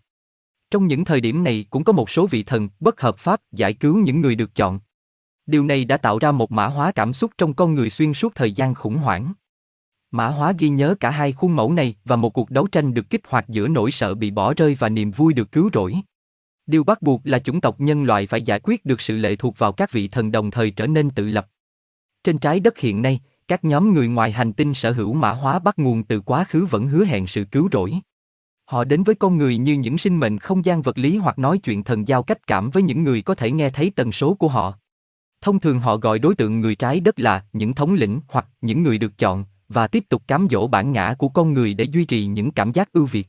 [0.71, 3.75] Trong những thời điểm này cũng có một số vị thần bất hợp pháp giải
[3.75, 4.81] cứu những người được chọn.
[5.47, 8.35] Điều này đã tạo ra một mã hóa cảm xúc trong con người xuyên suốt
[8.35, 9.33] thời gian khủng hoảng.
[10.15, 13.11] Mã hóa ghi nhớ cả hai khuôn mẫu này và một cuộc đấu tranh được
[13.11, 15.95] kích hoạt giữa nỗi sợ bị bỏ rơi và niềm vui được cứu rỗi.
[16.66, 19.59] Điều bắt buộc là chủng tộc nhân loại phải giải quyết được sự lệ thuộc
[19.59, 21.47] vào các vị thần đồng thời trở nên tự lập.
[22.24, 25.59] Trên trái đất hiện nay, các nhóm người ngoài hành tinh sở hữu mã hóa
[25.59, 27.95] bắt nguồn từ quá khứ vẫn hứa hẹn sự cứu rỗi.
[28.65, 31.59] Họ đến với con người như những sinh mệnh không gian vật lý hoặc nói
[31.59, 34.49] chuyện thần giao cách cảm với những người có thể nghe thấy tần số của
[34.49, 34.74] họ.
[35.41, 38.82] Thông thường họ gọi đối tượng người trái đất là những thống lĩnh hoặc những
[38.82, 42.05] người được chọn, và tiếp tục cám dỗ bản ngã của con người để duy
[42.05, 43.28] trì những cảm giác ưu việt.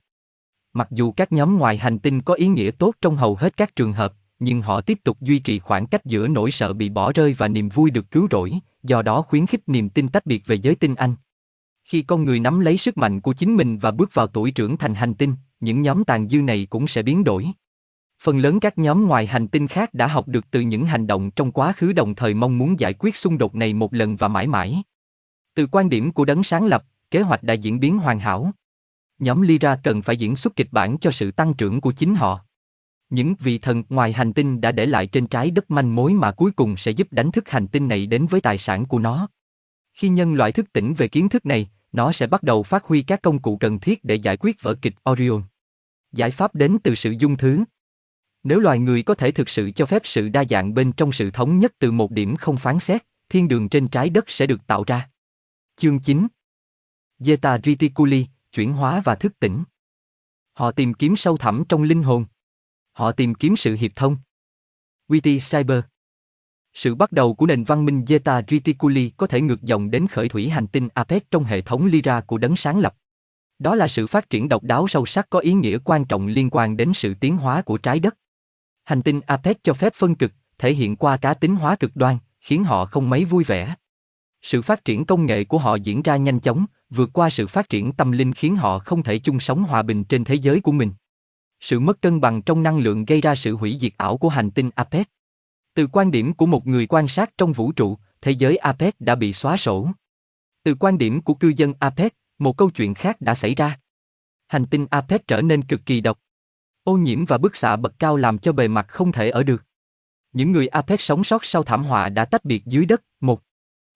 [0.73, 3.75] Mặc dù các nhóm ngoài hành tinh có ý nghĩa tốt trong hầu hết các
[3.75, 7.11] trường hợp, nhưng họ tiếp tục duy trì khoảng cách giữa nỗi sợ bị bỏ
[7.11, 8.53] rơi và niềm vui được cứu rỗi,
[8.83, 11.15] do đó khuyến khích niềm tin tách biệt về giới tinh anh.
[11.83, 14.77] Khi con người nắm lấy sức mạnh của chính mình và bước vào tuổi trưởng
[14.77, 17.47] thành hành tinh, những nhóm tàn dư này cũng sẽ biến đổi.
[18.21, 21.31] Phần lớn các nhóm ngoài hành tinh khác đã học được từ những hành động
[21.31, 24.27] trong quá khứ đồng thời mong muốn giải quyết xung đột này một lần và
[24.27, 24.83] mãi mãi.
[25.55, 28.51] Từ quan điểm của đấng sáng lập, kế hoạch đã diễn biến hoàn hảo.
[29.19, 32.45] Nhóm Lyra cần phải diễn xuất kịch bản cho sự tăng trưởng của chính họ.
[33.09, 36.31] Những vị thần ngoài hành tinh đã để lại trên trái đất manh mối mà
[36.31, 39.27] cuối cùng sẽ giúp đánh thức hành tinh này đến với tài sản của nó.
[39.93, 43.01] Khi nhân loại thức tỉnh về kiến thức này, nó sẽ bắt đầu phát huy
[43.01, 45.43] các công cụ cần thiết để giải quyết vở kịch Orion.
[46.11, 47.63] Giải pháp đến từ sự dung thứ.
[48.43, 51.31] Nếu loài người có thể thực sự cho phép sự đa dạng bên trong sự
[51.31, 54.67] thống nhất từ một điểm không phán xét, thiên đường trên trái đất sẽ được
[54.67, 55.09] tạo ra.
[55.77, 56.27] Chương 9
[57.19, 59.63] Zeta Reticuli, chuyển hóa và thức tỉnh.
[60.53, 62.25] Họ tìm kiếm sâu thẳm trong linh hồn.
[62.91, 64.17] Họ tìm kiếm sự hiệp thông.
[65.07, 65.83] Witty Cyber
[66.73, 70.29] Sự bắt đầu của nền văn minh Zeta Reticuli có thể ngược dòng đến khởi
[70.29, 72.95] thủy hành tinh Apec trong hệ thống Lyra của đấng sáng lập.
[73.59, 76.49] Đó là sự phát triển độc đáo sâu sắc có ý nghĩa quan trọng liên
[76.51, 78.17] quan đến sự tiến hóa của trái đất.
[78.83, 82.17] Hành tinh Apec cho phép phân cực, thể hiện qua cá tính hóa cực đoan,
[82.39, 83.75] khiến họ không mấy vui vẻ.
[84.45, 87.69] Sự phát triển công nghệ của họ diễn ra nhanh chóng, vượt qua sự phát
[87.69, 90.71] triển tâm linh khiến họ không thể chung sống hòa bình trên thế giới của
[90.71, 90.91] mình.
[91.59, 94.51] Sự mất cân bằng trong năng lượng gây ra sự hủy diệt ảo của hành
[94.51, 95.09] tinh Apec.
[95.73, 99.15] Từ quan điểm của một người quan sát trong vũ trụ, thế giới Apec đã
[99.15, 99.89] bị xóa sổ.
[100.63, 103.79] Từ quan điểm của cư dân Apec, một câu chuyện khác đã xảy ra.
[104.47, 106.19] Hành tinh Apec trở nên cực kỳ độc.
[106.83, 109.63] Ô nhiễm và bức xạ bậc cao làm cho bề mặt không thể ở được.
[110.33, 113.03] Những người Apec sống sót sau thảm họa đã tách biệt dưới đất.
[113.19, 113.41] Một,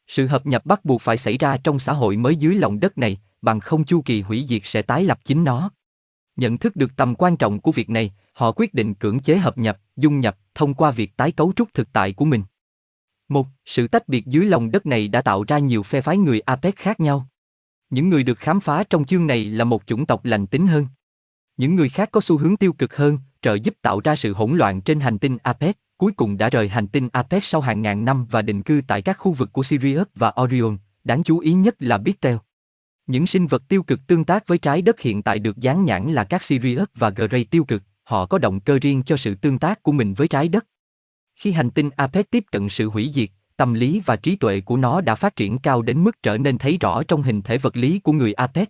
[0.10, 2.98] sự hợp nhập bắt buộc phải xảy ra trong xã hội mới dưới lòng đất
[2.98, 5.72] này, bằng không chu kỳ hủy diệt sẽ tái lập chính nó.
[6.36, 9.57] Nhận thức được tầm quan trọng của việc này, họ quyết định cưỡng chế hợp
[9.57, 12.44] nhập, dung nhập thông qua việc tái cấu trúc thực tại của mình.
[13.30, 16.40] Một, sự tách biệt dưới lòng đất này đã tạo ra nhiều phe phái người
[16.40, 17.27] APEC khác nhau.
[17.90, 20.88] Những người được khám phá trong chương này là một chủng tộc lành tính hơn.
[21.57, 24.57] Những người khác có xu hướng tiêu cực hơn, trợ giúp tạo ra sự hỗn
[24.57, 28.06] loạn trên hành tinh APEC, cuối cùng đã rời hành tinh Apec sau hàng ngàn
[28.06, 31.54] năm và định cư tại các khu vực của Sirius và Orion, đáng chú ý
[31.54, 32.38] nhất là Beetle.
[33.08, 36.14] Những sinh vật tiêu cực tương tác với trái đất hiện tại được dán nhãn
[36.14, 39.60] là các Sirius và Grey tiêu cực, họ có động cơ riêng cho sự tương
[39.60, 40.66] tác của mình với trái đất.
[41.36, 44.78] Khi hành tinh Apec tiếp cận sự hủy diệt, tâm lý và trí tuệ của
[44.78, 47.78] nó đã phát triển cao đến mức trở nên thấy rõ trong hình thể vật
[47.78, 48.70] lý của người Apec.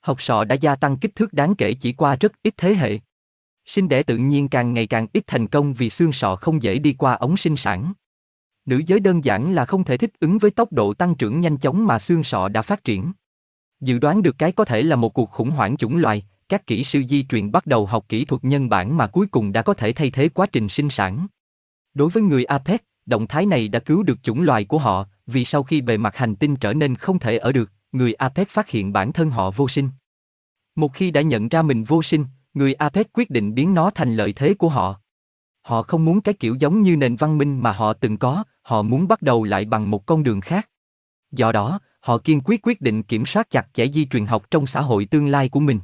[0.00, 2.98] Học sọ đã gia tăng kích thước đáng kể chỉ qua rất ít thế hệ.
[3.66, 6.78] Sinh đẻ tự nhiên càng ngày càng ít thành công vì xương sọ không dễ
[6.78, 7.92] đi qua ống sinh sản.
[8.66, 11.58] Nữ giới đơn giản là không thể thích ứng với tốc độ tăng trưởng nhanh
[11.58, 13.12] chóng mà xương sọ đã phát triển.
[13.80, 16.84] Dự đoán được cái có thể là một cuộc khủng hoảng chủng loài, các kỹ
[16.84, 19.74] sư di truyền bắt đầu học kỹ thuật nhân bản mà cuối cùng đã có
[19.74, 21.26] thể thay thế quá trình sinh sản.
[21.94, 25.44] Đối với người APEC, động thái này đã cứu được chủng loài của họ, vì
[25.44, 28.68] sau khi bề mặt hành tinh trở nên không thể ở được, người APEC phát
[28.68, 29.88] hiện bản thân họ vô sinh.
[30.74, 32.24] Một khi đã nhận ra mình vô sinh,
[32.56, 35.00] người APEC quyết định biến nó thành lợi thế của họ.
[35.62, 38.82] Họ không muốn cái kiểu giống như nền văn minh mà họ từng có, họ
[38.82, 40.68] muốn bắt đầu lại bằng một con đường khác.
[41.30, 44.66] Do đó, họ kiên quyết quyết định kiểm soát chặt chẽ di truyền học trong
[44.66, 45.80] xã hội tương lai của mình.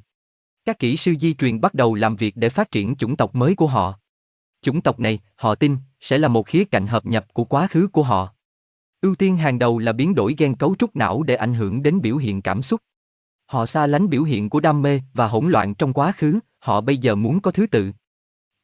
[0.64, 3.54] Các kỹ sư di truyền bắt đầu làm việc để phát triển chủng tộc mới
[3.54, 3.98] của họ.
[4.62, 7.88] Chủng tộc này, họ tin, sẽ là một khía cạnh hợp nhập của quá khứ
[7.92, 8.34] của họ.
[9.00, 12.00] Ưu tiên hàng đầu là biến đổi gen cấu trúc não để ảnh hưởng đến
[12.00, 12.80] biểu hiện cảm xúc.
[13.52, 16.80] Họ xa lánh biểu hiện của đam mê và hỗn loạn trong quá khứ, họ
[16.80, 17.92] bây giờ muốn có thứ tự.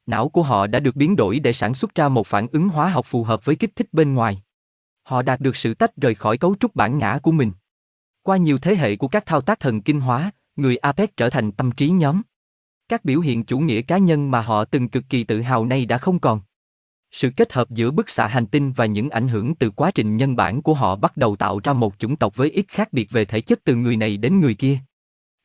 [0.06, 2.90] Não của họ đã được biến đổi để sản xuất ra một phản ứng hóa
[2.90, 4.42] học phù hợp với kích thích bên ngoài.
[5.02, 7.52] Họ đạt được sự tách rời khỏi cấu trúc bản ngã của mình.
[8.22, 11.52] Qua nhiều thế hệ của các thao tác thần kinh hóa, người APEC trở thành
[11.52, 12.22] tâm trí nhóm.
[12.88, 15.86] Các biểu hiện chủ nghĩa cá nhân mà họ từng cực kỳ tự hào nay
[15.86, 16.40] đã không còn.
[17.12, 20.16] Sự kết hợp giữa bức xạ hành tinh và những ảnh hưởng từ quá trình
[20.16, 23.10] nhân bản của họ bắt đầu tạo ra một chủng tộc với ít khác biệt
[23.10, 24.78] về thể chất từ người này đến người kia.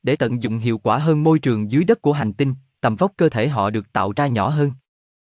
[0.02, 3.12] Để tận dụng hiệu quả hơn môi trường dưới đất của hành tinh, tầm vóc
[3.16, 4.72] cơ thể họ được tạo ra nhỏ hơn.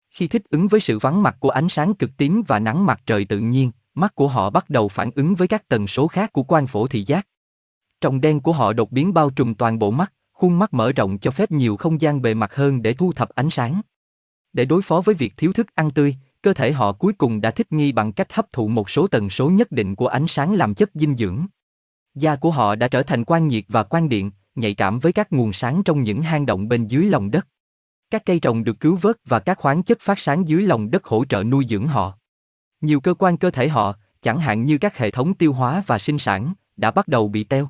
[0.09, 3.01] Khi thích ứng với sự vắng mặt của ánh sáng cực tím và nắng mặt
[3.05, 6.33] trời tự nhiên, mắt của họ bắt đầu phản ứng với các tần số khác
[6.33, 7.27] của quan phổ thị giác.
[8.01, 11.17] Trong đen của họ đột biến bao trùm toàn bộ mắt, khuôn mắt mở rộng
[11.17, 13.81] cho phép nhiều không gian bề mặt hơn để thu thập ánh sáng.
[14.53, 17.51] Để đối phó với việc thiếu thức ăn tươi, cơ thể họ cuối cùng đã
[17.51, 20.53] thích nghi bằng cách hấp thụ một số tần số nhất định của ánh sáng
[20.53, 21.45] làm chất dinh dưỡng.
[22.15, 25.33] Da của họ đã trở thành quan nhiệt và quan điện, nhạy cảm với các
[25.33, 27.47] nguồn sáng trong những hang động bên dưới lòng đất.
[28.09, 31.05] Các cây trồng được cứu vớt và các khoáng chất phát sáng dưới lòng đất
[31.05, 32.17] hỗ trợ nuôi dưỡng họ.
[32.81, 35.99] Nhiều cơ quan cơ thể họ, chẳng hạn như các hệ thống tiêu hóa và
[35.99, 37.69] sinh sản, đã bắt đầu bị teo.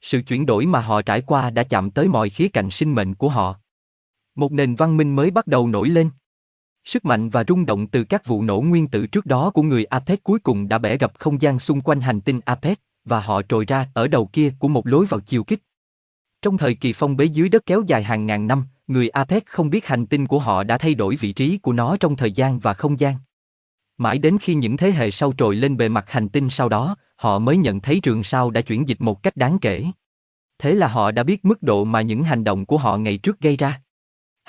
[0.00, 3.14] Sự chuyển đổi mà họ trải qua đã chạm tới mọi khía cạnh sinh mệnh
[3.14, 3.60] của họ.
[4.34, 6.10] Một nền văn minh mới bắt đầu nổi lên.
[6.84, 9.84] Sức mạnh và rung động từ các vụ nổ nguyên tử trước đó của người
[9.84, 13.42] Apec cuối cùng đã bẻ gập không gian xung quanh hành tinh Apec, và họ
[13.42, 15.62] trồi ra ở đầu kia của một lối vào chiều kích.
[16.42, 19.70] Trong thời kỳ phong bế dưới đất kéo dài hàng ngàn năm, người Apec không
[19.70, 22.58] biết hành tinh của họ đã thay đổi vị trí của nó trong thời gian
[22.58, 23.14] và không gian.
[23.98, 26.96] Mãi đến khi những thế hệ sau trồi lên bề mặt hành tinh sau đó,
[27.16, 29.86] họ mới nhận thấy trường sao đã chuyển dịch một cách đáng kể.
[30.58, 33.40] Thế là họ đã biết mức độ mà những hành động của họ ngày trước
[33.40, 33.80] gây ra.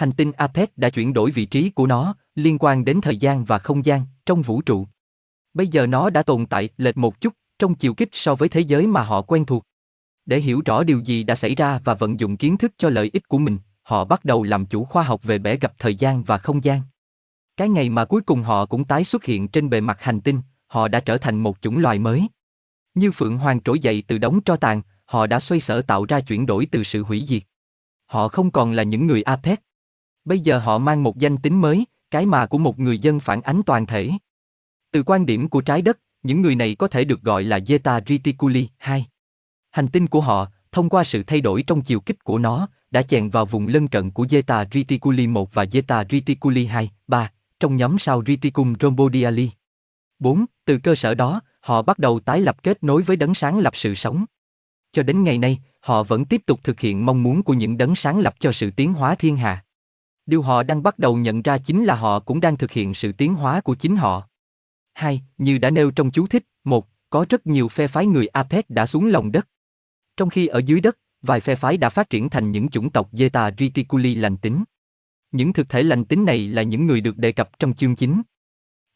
[0.01, 3.45] Hành tinh Apes đã chuyển đổi vị trí của nó, liên quan đến thời gian
[3.45, 4.87] và không gian, trong vũ trụ.
[5.53, 8.59] Bây giờ nó đã tồn tại lệch một chút trong chiều kích so với thế
[8.59, 9.65] giới mà họ quen thuộc.
[10.25, 13.09] Để hiểu rõ điều gì đã xảy ra và vận dụng kiến thức cho lợi
[13.13, 16.23] ích của mình, họ bắt đầu làm chủ khoa học về bẻ gặp thời gian
[16.23, 16.81] và không gian.
[17.57, 20.41] Cái ngày mà cuối cùng họ cũng tái xuất hiện trên bề mặt hành tinh,
[20.67, 22.27] họ đã trở thành một chủng loài mới.
[22.93, 26.19] Như Phượng Hoàng trỗi dậy từ đống tro tàn, họ đã xoay sở tạo ra
[26.19, 27.43] chuyển đổi từ sự hủy diệt.
[28.05, 29.61] Họ không còn là những người Apec.
[30.25, 33.41] Bây giờ họ mang một danh tính mới, cái mà của một người dân phản
[33.41, 34.11] ánh toàn thể.
[34.91, 38.01] Từ quan điểm của trái đất, những người này có thể được gọi là Zeta
[38.07, 39.05] Reticuli 2.
[39.71, 43.01] Hành tinh của họ, thông qua sự thay đổi trong chiều kích của nó, đã
[43.01, 47.77] chèn vào vùng lân cận của Zeta Reticuli 1 và Zeta Reticuli 2, 3, trong
[47.77, 49.49] nhóm sao Reticum Rhombodiali.
[50.19, 50.45] 4.
[50.65, 53.75] Từ cơ sở đó, họ bắt đầu tái lập kết nối với đấng sáng lập
[53.75, 54.25] sự sống.
[54.91, 57.95] Cho đến ngày nay, họ vẫn tiếp tục thực hiện mong muốn của những đấng
[57.95, 59.63] sáng lập cho sự tiến hóa thiên hà.
[60.25, 63.11] Điều họ đang bắt đầu nhận ra chính là họ cũng đang thực hiện sự
[63.11, 64.27] tiến hóa của chính họ.
[64.93, 65.21] 2.
[65.37, 68.85] Như đã nêu trong chú thích, một, có rất nhiều phe phái người Apec đã
[68.85, 69.47] xuống lòng đất.
[70.17, 73.13] Trong khi ở dưới đất, vài phe phái đã phát triển thành những chủng tộc
[73.13, 74.63] Zeta Reticuli lành tính.
[75.31, 78.21] Những thực thể lành tính này là những người được đề cập trong chương chính.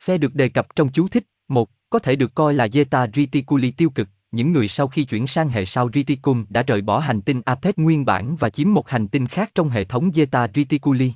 [0.04, 3.72] Phe được đề cập trong chú thích, một, có thể được coi là Zeta Reticuli
[3.72, 7.22] tiêu cực, những người sau khi chuyển sang hệ sao Reticum đã rời bỏ hành
[7.22, 11.14] tinh Apec nguyên bản và chiếm một hành tinh khác trong hệ thống Zeta Reticuli.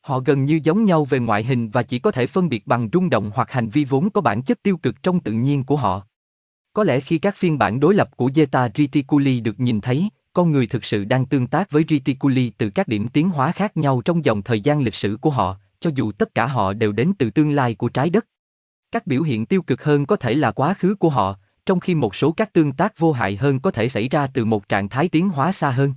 [0.00, 2.88] Họ gần như giống nhau về ngoại hình và chỉ có thể phân biệt bằng
[2.92, 5.76] rung động hoặc hành vi vốn có bản chất tiêu cực trong tự nhiên của
[5.76, 6.06] họ.
[6.72, 10.52] Có lẽ khi các phiên bản đối lập của Zeta Reticuli được nhìn thấy, con
[10.52, 14.02] người thực sự đang tương tác với Reticuli từ các điểm tiến hóa khác nhau
[14.04, 17.12] trong dòng thời gian lịch sử của họ, cho dù tất cả họ đều đến
[17.18, 18.26] từ tương lai của trái đất.
[18.90, 21.94] Các biểu hiện tiêu cực hơn có thể là quá khứ của họ, trong khi
[21.94, 24.88] một số các tương tác vô hại hơn có thể xảy ra từ một trạng
[24.88, 25.94] thái tiến hóa xa hơn.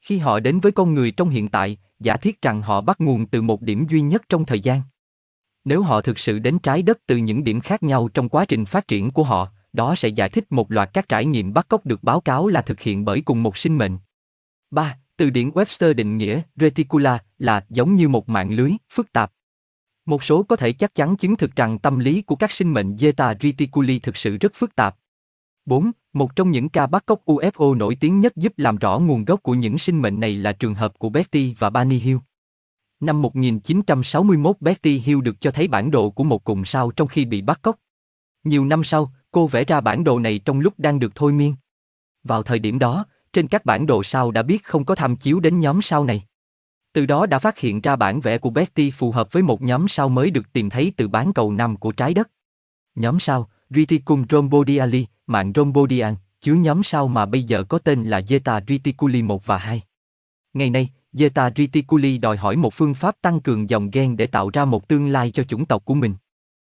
[0.00, 3.26] Khi họ đến với con người trong hiện tại, giả thiết rằng họ bắt nguồn
[3.26, 4.82] từ một điểm duy nhất trong thời gian.
[5.64, 8.64] Nếu họ thực sự đến trái đất từ những điểm khác nhau trong quá trình
[8.64, 11.86] phát triển của họ, đó sẽ giải thích một loạt các trải nghiệm bắt cóc
[11.86, 13.98] được báo cáo là thực hiện bởi cùng một sinh mệnh.
[14.70, 14.98] 3.
[15.16, 19.32] Từ điển Webster định nghĩa reticula là giống như một mạng lưới phức tạp.
[20.06, 22.94] Một số có thể chắc chắn chứng thực rằng tâm lý của các sinh mệnh
[22.94, 24.96] Zeta Reticuli thực sự rất phức tạp.
[25.66, 25.90] 4.
[26.12, 29.42] Một trong những ca bắt cóc UFO nổi tiếng nhất giúp làm rõ nguồn gốc
[29.42, 32.18] của những sinh mệnh này là trường hợp của Betty và Barney Hill.
[33.00, 37.24] Năm 1961 Betty Hill được cho thấy bản đồ của một cụm sao trong khi
[37.24, 37.76] bị bắt cóc.
[38.44, 41.54] Nhiều năm sau, cô vẽ ra bản đồ này trong lúc đang được thôi miên.
[42.24, 45.40] Vào thời điểm đó, trên các bản đồ sao đã biết không có tham chiếu
[45.40, 46.24] đến nhóm sao này.
[46.94, 49.88] Từ đó đã phát hiện ra bản vẽ của Betty phù hợp với một nhóm
[49.88, 52.30] sao mới được tìm thấy từ bán cầu năm của trái đất.
[52.94, 58.20] Nhóm sao, Reticum Rhombodiali, mạng rhombodian, chứa nhóm sao mà bây giờ có tên là
[58.20, 59.82] Zeta Reticuli 1 và 2.
[60.54, 64.50] Ngày nay, Zeta Reticuli đòi hỏi một phương pháp tăng cường dòng gen để tạo
[64.50, 66.14] ra một tương lai cho chủng tộc của mình.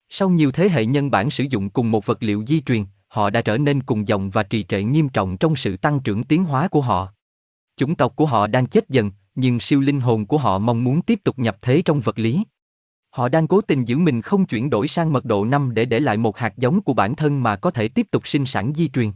[0.09, 3.29] Sau nhiều thế hệ nhân bản sử dụng cùng một vật liệu di truyền, họ
[3.29, 6.43] đã trở nên cùng dòng và trì trệ nghiêm trọng trong sự tăng trưởng tiến
[6.43, 7.13] hóa của họ.
[7.77, 11.01] Chủng tộc của họ đang chết dần, nhưng siêu linh hồn của họ mong muốn
[11.01, 12.43] tiếp tục nhập thế trong vật lý.
[13.09, 15.99] Họ đang cố tình giữ mình không chuyển đổi sang mật độ 5 để để
[15.99, 18.89] lại một hạt giống của bản thân mà có thể tiếp tục sinh sản di
[18.89, 19.11] truyền.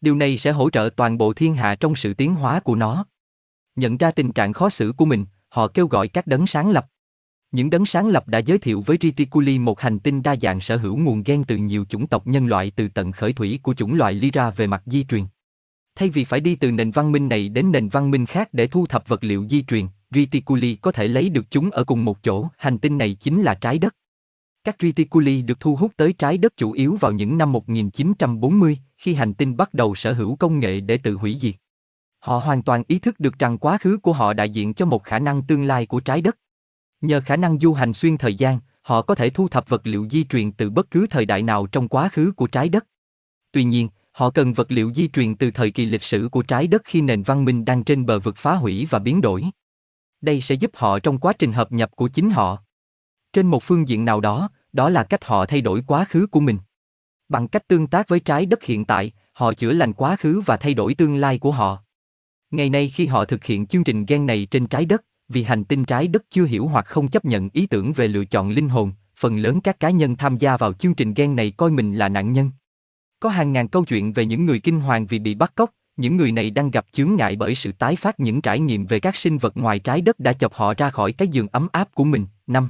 [0.00, 3.06] Điều này sẽ hỗ trợ toàn bộ thiên hạ trong sự tiến hóa của nó.
[3.76, 6.86] Nhận ra tình trạng khó xử của mình, họ kêu gọi các đấng sáng lập.
[7.52, 10.76] Những đấng sáng lập đã giới thiệu với Reticuli một hành tinh đa dạng sở
[10.76, 13.94] hữu nguồn gen từ nhiều chủng tộc nhân loại từ tận khởi thủy của chủng
[13.94, 15.24] loại Lyra về mặt di truyền.
[15.94, 18.66] Thay vì phải đi từ nền văn minh này đến nền văn minh khác để
[18.66, 22.22] thu thập vật liệu di truyền, Reticuli có thể lấy được chúng ở cùng một
[22.22, 23.96] chỗ, hành tinh này chính là trái đất.
[24.64, 29.14] Các Reticuli được thu hút tới trái đất chủ yếu vào những năm 1940, khi
[29.14, 31.54] hành tinh bắt đầu sở hữu công nghệ để tự hủy diệt.
[32.18, 35.04] Họ hoàn toàn ý thức được rằng quá khứ của họ đại diện cho một
[35.04, 36.38] khả năng tương lai của trái đất.
[37.00, 40.08] Nhờ khả năng du hành xuyên thời gian, họ có thể thu thập vật liệu
[40.10, 42.86] di truyền từ bất cứ thời đại nào trong quá khứ của trái đất.
[43.52, 46.66] Tuy nhiên, họ cần vật liệu di truyền từ thời kỳ lịch sử của trái
[46.66, 49.44] đất khi nền văn minh đang trên bờ vực phá hủy và biến đổi.
[50.20, 52.62] Đây sẽ giúp họ trong quá trình hợp nhập của chính họ.
[53.32, 56.40] Trên một phương diện nào đó, đó là cách họ thay đổi quá khứ của
[56.40, 56.58] mình.
[57.28, 60.56] Bằng cách tương tác với trái đất hiện tại, họ chữa lành quá khứ và
[60.56, 61.82] thay đổi tương lai của họ.
[62.50, 65.64] Ngày nay khi họ thực hiện chương trình gen này trên trái đất, vì hành
[65.64, 68.68] tinh trái đất chưa hiểu hoặc không chấp nhận ý tưởng về lựa chọn linh
[68.68, 71.94] hồn, phần lớn các cá nhân tham gia vào chương trình gen này coi mình
[71.94, 72.50] là nạn nhân.
[73.22, 76.16] Có hàng ngàn câu chuyện về những người kinh hoàng vì bị bắt cóc, những
[76.16, 79.16] người này đang gặp chướng ngại bởi sự tái phát những trải nghiệm về các
[79.16, 82.04] sinh vật ngoài trái đất đã chọc họ ra khỏi cái giường ấm áp của
[82.04, 82.26] mình.
[82.46, 82.68] Năm.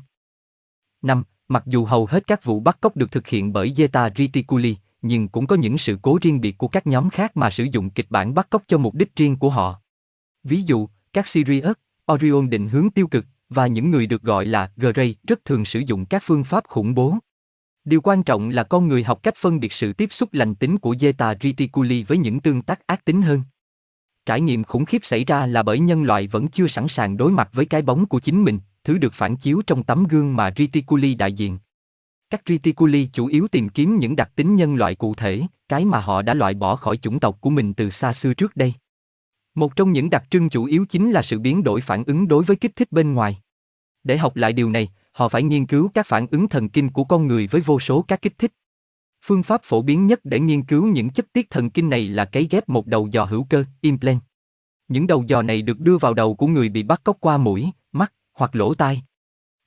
[1.03, 4.77] Năm, mặc dù hầu hết các vụ bắt cóc được thực hiện bởi Zeta Reticuli,
[5.03, 7.91] nhưng cũng có những sự cố riêng biệt của các nhóm khác mà sử dụng
[7.91, 9.81] kịch bản bắt cóc cho mục đích riêng của họ.
[10.45, 11.77] Ví dụ, các Sirius,
[12.12, 15.81] Orion định hướng tiêu cực, và những người được gọi là Grey rất thường sử
[15.87, 17.15] dụng các phương pháp khủng bố.
[17.85, 20.79] Điều quan trọng là con người học cách phân biệt sự tiếp xúc lành tính
[20.79, 23.43] của Zeta Reticuli với những tương tác ác tính hơn.
[24.27, 27.33] Trải nghiệm khủng khiếp xảy ra là bởi nhân loại vẫn chưa sẵn sàng đối
[27.33, 30.53] mặt với cái bóng của chính mình, thứ được phản chiếu trong tấm gương mà
[30.57, 31.59] Reticuli đại diện.
[32.31, 36.01] Các Reticuli chủ yếu tìm kiếm những đặc tính nhân loại cụ thể, cái mà
[36.01, 38.75] họ đã loại bỏ khỏi chủng tộc của mình từ xa xưa trước đây.
[39.55, 42.45] Một trong những đặc trưng chủ yếu chính là sự biến đổi phản ứng đối
[42.45, 43.39] với kích thích bên ngoài.
[44.05, 47.05] Để học lại điều này, họ phải nghiên cứu các phản ứng thần kinh của
[47.05, 48.52] con người với vô số các kích thích.
[49.24, 52.24] Phương pháp phổ biến nhất để nghiên cứu những chất tiết thần kinh này là
[52.24, 54.20] cấy ghép một đầu dò hữu cơ, implant.
[54.89, 57.70] Những đầu dò này được đưa vào đầu của người bị bắt cóc qua mũi,
[57.93, 59.02] mắt hoặc lỗ tai.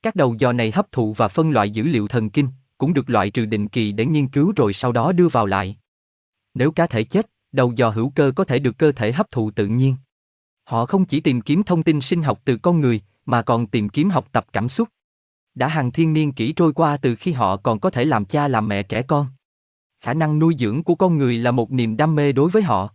[0.02, 2.48] Các đầu dò này hấp thụ và phân loại dữ liệu thần kinh,
[2.78, 5.76] cũng được loại trừ định kỳ để nghiên cứu rồi sau đó đưa vào lại.
[6.54, 9.50] Nếu cá thể chết, đầu dò hữu cơ có thể được cơ thể hấp thụ
[9.50, 9.96] tự nhiên.
[10.64, 13.88] Họ không chỉ tìm kiếm thông tin sinh học từ con người, mà còn tìm
[13.88, 14.88] kiếm học tập cảm xúc.
[15.56, 18.48] Đã hàng thiên niên kỷ trôi qua từ khi họ còn có thể làm cha
[18.48, 19.26] làm mẹ trẻ con.
[20.00, 22.88] Khả năng nuôi dưỡng của con người là một niềm đam mê đối với họ.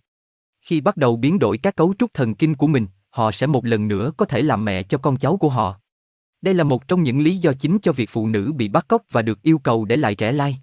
[0.62, 3.66] Khi bắt đầu biến đổi các cấu trúc thần kinh của mình, họ sẽ một
[3.66, 5.76] lần nữa có thể làm mẹ cho con cháu của họ.
[6.42, 9.02] Đây là một trong những lý do chính cho việc phụ nữ bị bắt cóc
[9.12, 10.58] và được yêu cầu để lại trẻ lai.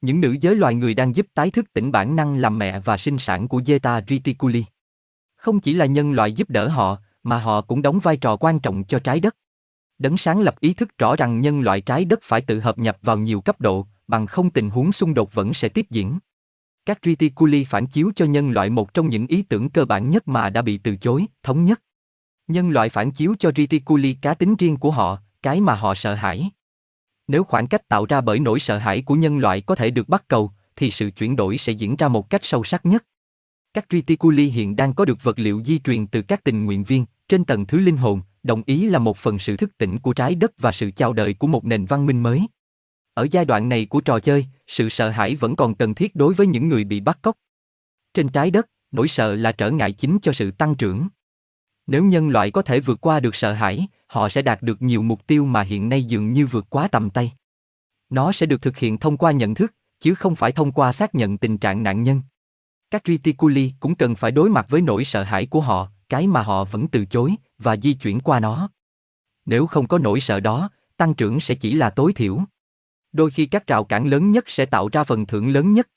[0.00, 2.96] Những nữ giới loài người đang giúp tái thức tỉnh bản năng làm mẹ và
[2.96, 4.64] sinh sản của Zeta Reticuli.
[5.36, 8.60] Không chỉ là nhân loại giúp đỡ họ, mà họ cũng đóng vai trò quan
[8.60, 9.36] trọng cho trái đất.
[9.98, 12.98] Đấng sáng lập ý thức rõ rằng nhân loại trái đất phải tự hợp nhập
[13.02, 16.18] vào nhiều cấp độ, bằng không tình huống xung đột vẫn sẽ tiếp diễn.
[16.86, 20.28] Các Triticuli phản chiếu cho nhân loại một trong những ý tưởng cơ bản nhất
[20.28, 21.82] mà đã bị từ chối, thống nhất.
[22.48, 26.14] Nhân loại phản chiếu cho Triticuli cá tính riêng của họ, cái mà họ sợ
[26.14, 26.50] hãi.
[27.28, 30.08] Nếu khoảng cách tạo ra bởi nỗi sợ hãi của nhân loại có thể được
[30.08, 33.04] bắt cầu, thì sự chuyển đổi sẽ diễn ra một cách sâu sắc nhất.
[33.78, 37.06] Các reticuli hiện đang có được vật liệu di truyền từ các tình nguyện viên,
[37.28, 40.34] trên tầng thứ linh hồn, đồng ý là một phần sự thức tỉnh của trái
[40.34, 42.46] đất và sự chào đời của một nền văn minh mới.
[43.14, 46.34] Ở giai đoạn này của trò chơi, sự sợ hãi vẫn còn cần thiết đối
[46.34, 47.36] với những người bị bắt cóc.
[48.14, 51.08] Trên trái đất, nỗi sợ là trở ngại chính cho sự tăng trưởng.
[51.86, 55.02] Nếu nhân loại có thể vượt qua được sợ hãi, họ sẽ đạt được nhiều
[55.02, 57.32] mục tiêu mà hiện nay dường như vượt quá tầm tay.
[58.10, 61.14] Nó sẽ được thực hiện thông qua nhận thức, chứ không phải thông qua xác
[61.14, 62.20] nhận tình trạng nạn nhân.
[62.90, 66.42] Các reticuli cũng cần phải đối mặt với nỗi sợ hãi của họ, cái mà
[66.42, 68.70] họ vẫn từ chối, và di chuyển qua nó.
[69.46, 72.38] Nếu không có nỗi sợ đó, tăng trưởng sẽ chỉ là tối thiểu.
[73.12, 75.88] Đôi khi các rào cản lớn nhất sẽ tạo ra phần thưởng lớn nhất.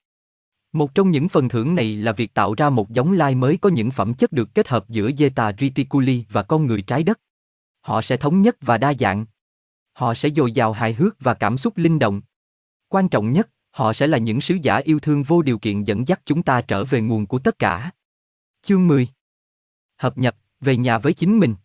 [0.74, 3.70] Một trong những phần thưởng này là việc tạo ra một giống lai mới có
[3.70, 7.20] những phẩm chất được kết hợp giữa Zeta Reticuli và con người trái đất.
[7.82, 9.26] Họ sẽ thống nhất và đa dạng.
[9.94, 12.22] Họ sẽ dồi dào hài hước và cảm xúc linh động.
[12.88, 16.08] Quan trọng nhất, họ sẽ là những sứ giả yêu thương vô điều kiện dẫn
[16.08, 17.92] dắt chúng ta trở về nguồn của tất cả.
[18.62, 19.08] Chương 10
[19.98, 21.56] Hợp nhập, về nhà với chính mình.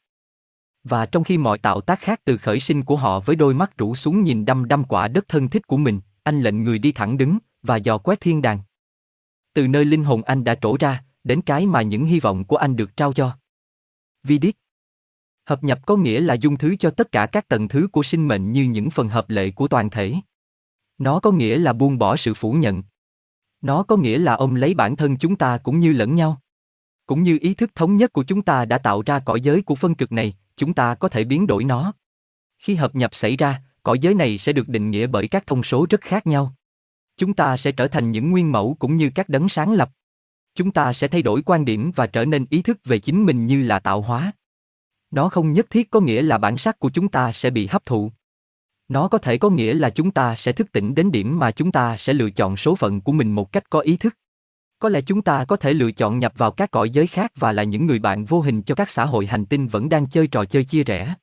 [0.85, 3.79] Và trong khi mọi tạo tác khác từ khởi sinh của họ với đôi mắt
[3.79, 6.93] rũ xuống nhìn đăm đăm quả đất thân thích của mình, anh lệnh người đi
[6.93, 8.61] thẳng đứng và dò quét thiên đàng.
[9.55, 12.57] Từ nơi linh hồn anh đã trổ ra, đến cái mà những hy vọng của
[12.57, 13.39] anh được trao cho.
[14.23, 14.57] vi Vidic
[15.49, 18.29] Hợp nhập có nghĩa là dung thứ cho tất cả các tầng thứ của sinh
[18.29, 20.15] mệnh như những phần hợp lệ của toàn thể.
[20.99, 22.83] Nó có nghĩa là buông bỏ sự phủ nhận.
[23.61, 26.41] Nó có nghĩa là ông lấy bản thân chúng ta cũng như lẫn nhau.
[27.07, 29.75] Cũng như ý thức thống nhất của chúng ta đã tạo ra cõi giới của
[29.75, 31.93] phân cực này, chúng ta có thể biến đổi nó.
[32.59, 35.63] Khi hợp nhập xảy ra, cõi giới này sẽ được định nghĩa bởi các thông
[35.63, 36.55] số rất khác nhau.
[37.17, 39.91] Chúng ta sẽ trở thành những nguyên mẫu cũng như các đấng sáng lập.
[40.55, 43.47] Chúng ta sẽ thay đổi quan điểm và trở nên ý thức về chính mình
[43.47, 44.33] như là tạo hóa.
[45.11, 47.87] Nó không nhất thiết có nghĩa là bản sắc của chúng ta sẽ bị hấp
[47.87, 48.13] thụ.
[48.89, 51.73] Nó có thể có nghĩa là chúng ta sẽ thức tỉnh đến điểm mà chúng
[51.73, 54.15] ta sẽ lựa chọn số phận của mình một cách có ý thức.
[54.79, 57.53] Có lẽ chúng ta có thể lựa chọn nhập vào các cõi giới khác và
[57.53, 60.27] là những người bạn vô hình cho các xã hội hành tinh vẫn đang chơi
[60.27, 61.15] trò chơi chia rẽ.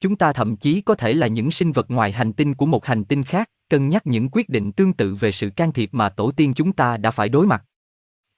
[0.00, 2.84] Chúng ta thậm chí có thể là những sinh vật ngoài hành tinh của một
[2.84, 6.08] hành tinh khác, cân nhắc những quyết định tương tự về sự can thiệp mà
[6.08, 7.64] tổ tiên chúng ta đã phải đối mặt.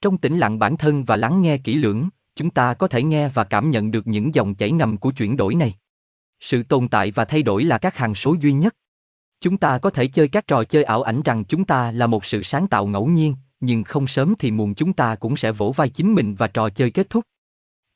[0.01, 3.29] Trong tĩnh lặng bản thân và lắng nghe kỹ lưỡng, chúng ta có thể nghe
[3.29, 5.73] và cảm nhận được những dòng chảy ngầm của chuyển đổi này.
[6.43, 8.75] Sự tồn tại và thay đổi là các hằng số duy nhất.
[9.41, 12.25] Chúng ta có thể chơi các trò chơi ảo ảnh rằng chúng ta là một
[12.25, 15.71] sự sáng tạo ngẫu nhiên, nhưng không sớm thì muộn chúng ta cũng sẽ vỗ
[15.71, 17.23] vai chính mình và trò chơi kết thúc.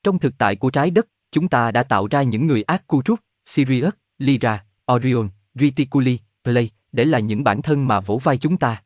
[0.03, 3.19] Trong thực tại của trái đất, chúng ta đã tạo ra những người ác Arcturus,
[3.45, 8.83] Sirius, Lyra, Orion, Reticuli, Play, để là những bản thân mà vỗ vai chúng ta.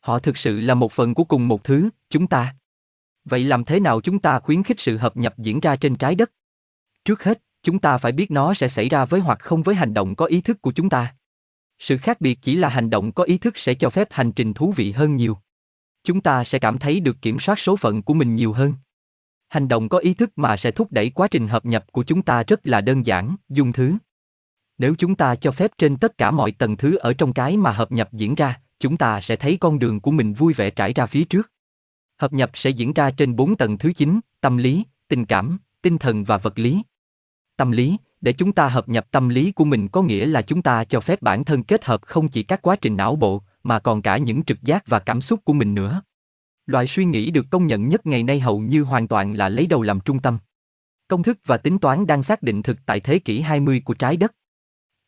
[0.00, 2.54] Họ thực sự là một phần của cùng một thứ, chúng ta.
[3.24, 6.14] Vậy làm thế nào chúng ta khuyến khích sự hợp nhập diễn ra trên trái
[6.14, 6.32] đất?
[7.04, 9.94] Trước hết, chúng ta phải biết nó sẽ xảy ra với hoặc không với hành
[9.94, 11.14] động có ý thức của chúng ta.
[11.78, 14.54] Sự khác biệt chỉ là hành động có ý thức sẽ cho phép hành trình
[14.54, 15.38] thú vị hơn nhiều.
[16.04, 18.74] Chúng ta sẽ cảm thấy được kiểm soát số phận của mình nhiều hơn.
[19.48, 22.22] Hành động có ý thức mà sẽ thúc đẩy quá trình hợp nhập của chúng
[22.22, 23.96] ta rất là đơn giản, dung thứ.
[24.78, 27.70] Nếu chúng ta cho phép trên tất cả mọi tầng thứ ở trong cái mà
[27.70, 30.92] hợp nhập diễn ra, chúng ta sẽ thấy con đường của mình vui vẻ trải
[30.92, 31.50] ra phía trước.
[32.18, 35.98] Hợp nhập sẽ diễn ra trên bốn tầng thứ chính, tâm lý, tình cảm, tinh
[35.98, 36.82] thần và vật lý.
[37.62, 40.62] Tâm lý, để chúng ta hợp nhập tâm lý của mình có nghĩa là chúng
[40.62, 43.78] ta cho phép bản thân kết hợp không chỉ các quá trình não bộ, mà
[43.78, 46.02] còn cả những trực giác và cảm xúc của mình nữa.
[46.66, 49.66] Loại suy nghĩ được công nhận nhất ngày nay hầu như hoàn toàn là lấy
[49.66, 50.38] đầu làm trung tâm.
[51.08, 54.16] Công thức và tính toán đang xác định thực tại thế kỷ 20 của trái
[54.16, 54.34] đất.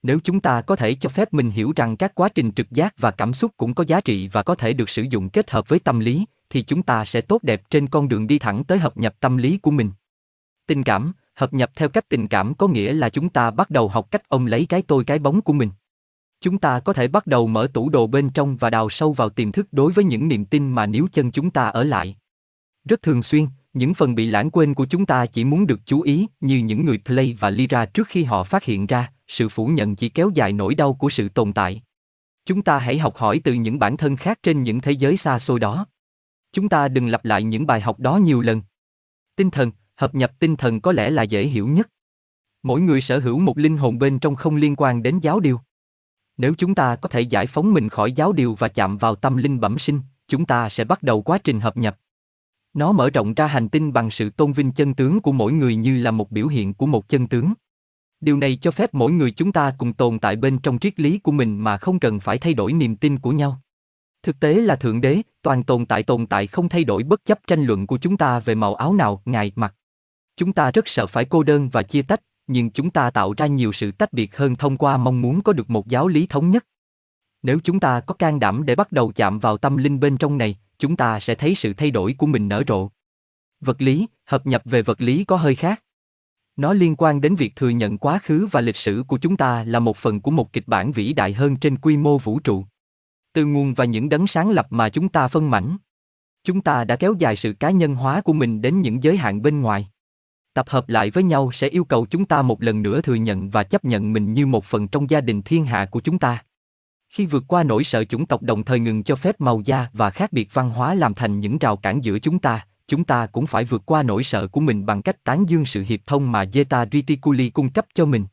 [0.02, 2.94] Nếu chúng ta có thể cho phép mình hiểu rằng các quá trình trực giác
[2.98, 5.68] và cảm xúc cũng có giá trị và có thể được sử dụng kết hợp
[5.68, 8.78] với tâm lý, thì chúng ta sẽ tốt đẹp trên con đường đi thẳng tới
[8.78, 9.90] hợp nhập tâm lý của mình.
[10.66, 13.88] Tình cảm, hợp nhập theo cách tình cảm có nghĩa là chúng ta bắt đầu
[13.88, 15.70] học cách ông lấy cái tôi cái bóng của mình.
[16.40, 19.28] Chúng ta có thể bắt đầu mở tủ đồ bên trong và đào sâu vào
[19.28, 22.16] tiềm thức đối với những niềm tin mà níu chân chúng ta ở lại.
[22.84, 26.00] Rất thường xuyên, những phần bị lãng quên của chúng ta chỉ muốn được chú
[26.00, 29.66] ý như những người Play và Lyra trước khi họ phát hiện ra, sự phủ
[29.66, 31.82] nhận chỉ kéo dài nỗi đau của sự tồn tại.
[32.46, 35.38] Chúng ta hãy học hỏi từ những bản thân khác trên những thế giới xa
[35.38, 35.86] xôi đó.
[36.52, 38.62] Chúng ta đừng lặp lại những bài học đó nhiều lần.
[39.36, 41.88] Tinh thần, hợp nhập tinh thần có lẽ là dễ hiểu nhất.
[42.62, 45.60] Mỗi người sở hữu một linh hồn bên trong không liên quan đến giáo điều.
[46.36, 49.36] Nếu chúng ta có thể giải phóng mình khỏi giáo điều và chạm vào tâm
[49.36, 51.98] linh bẩm sinh, chúng ta sẽ bắt đầu quá trình hợp nhập.
[52.74, 55.76] Nó mở rộng ra hành tinh bằng sự tôn vinh chân tướng của mỗi người
[55.76, 57.52] như là một biểu hiện của một chân tướng.
[58.20, 61.18] Điều này cho phép mỗi người chúng ta cùng tồn tại bên trong triết lý
[61.18, 63.60] của mình mà không cần phải thay đổi niềm tin của nhau.
[64.22, 67.38] Thực tế là Thượng Đế, toàn tồn tại tồn tại không thay đổi bất chấp
[67.46, 69.74] tranh luận của chúng ta về màu áo nào Ngài mặc.
[70.36, 73.46] Chúng ta rất sợ phải cô đơn và chia tách, nhưng chúng ta tạo ra
[73.46, 76.50] nhiều sự tách biệt hơn thông qua mong muốn có được một giáo lý thống
[76.50, 76.66] nhất.
[77.42, 80.38] Nếu chúng ta có can đảm để bắt đầu chạm vào tâm linh bên trong
[80.38, 82.88] này, chúng ta sẽ thấy sự thay đổi của mình nở rộ.
[83.60, 85.82] Vật lý, hợp nhập về vật lý có hơi khác.
[86.56, 89.64] Nó liên quan đến việc thừa nhận quá khứ và lịch sử của chúng ta
[89.64, 92.64] là một phần của một kịch bản vĩ đại hơn trên quy mô vũ trụ.
[93.32, 95.76] Từ nguồn và những đấng sáng lập mà chúng ta phân mảnh.
[96.44, 99.42] Chúng ta đã kéo dài sự cá nhân hóa của mình đến những giới hạn
[99.42, 99.88] bên ngoài.
[100.54, 103.50] Tập hợp lại với nhau sẽ yêu cầu chúng ta một lần nữa thừa nhận
[103.50, 106.44] và chấp nhận mình như một phần trong gia đình thiên hạ của chúng ta.
[107.08, 110.10] Khi vượt qua nỗi sợ chủng tộc đồng thời ngừng cho phép màu da và
[110.10, 113.46] khác biệt văn hóa làm thành những rào cản giữa chúng ta, chúng ta cũng
[113.46, 116.44] phải vượt qua nỗi sợ của mình bằng cách tán dương sự hiệp thông mà
[116.44, 118.26] Zeta Reticuli cung cấp cho mình.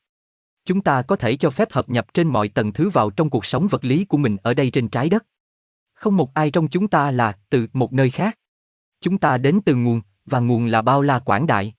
[0.66, 3.46] Chúng ta có thể cho phép hợp nhập trên mọi tầng thứ vào trong cuộc
[3.46, 5.26] sống vật lý của mình ở đây trên trái đất.
[5.94, 8.38] Không một ai trong chúng ta là từ một nơi khác.
[9.02, 11.74] Chúng ta đến từ nguồn, và nguồn là bao la quảng đại.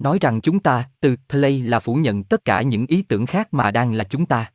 [0.00, 3.54] Nói rằng chúng ta, từ play là phủ nhận tất cả những ý tưởng khác
[3.54, 4.52] mà đang là chúng ta.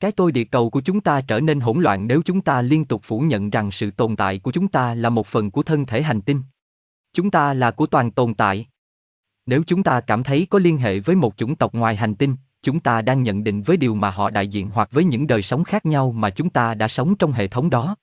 [0.00, 2.84] Cái tôi địa cầu của chúng ta trở nên hỗn loạn nếu chúng ta liên
[2.84, 5.86] tục phủ nhận rằng sự tồn tại của chúng ta là một phần của thân
[5.86, 6.42] thể hành tinh.
[7.12, 8.66] Chúng ta là của toàn tồn tại.
[9.46, 12.36] Nếu chúng ta cảm thấy có liên hệ với một chủng tộc ngoài hành tinh,
[12.62, 15.42] chúng ta đang nhận định với điều mà họ đại diện hoặc với những đời
[15.42, 17.96] sống khác nhau mà chúng ta đã sống trong hệ thống đó.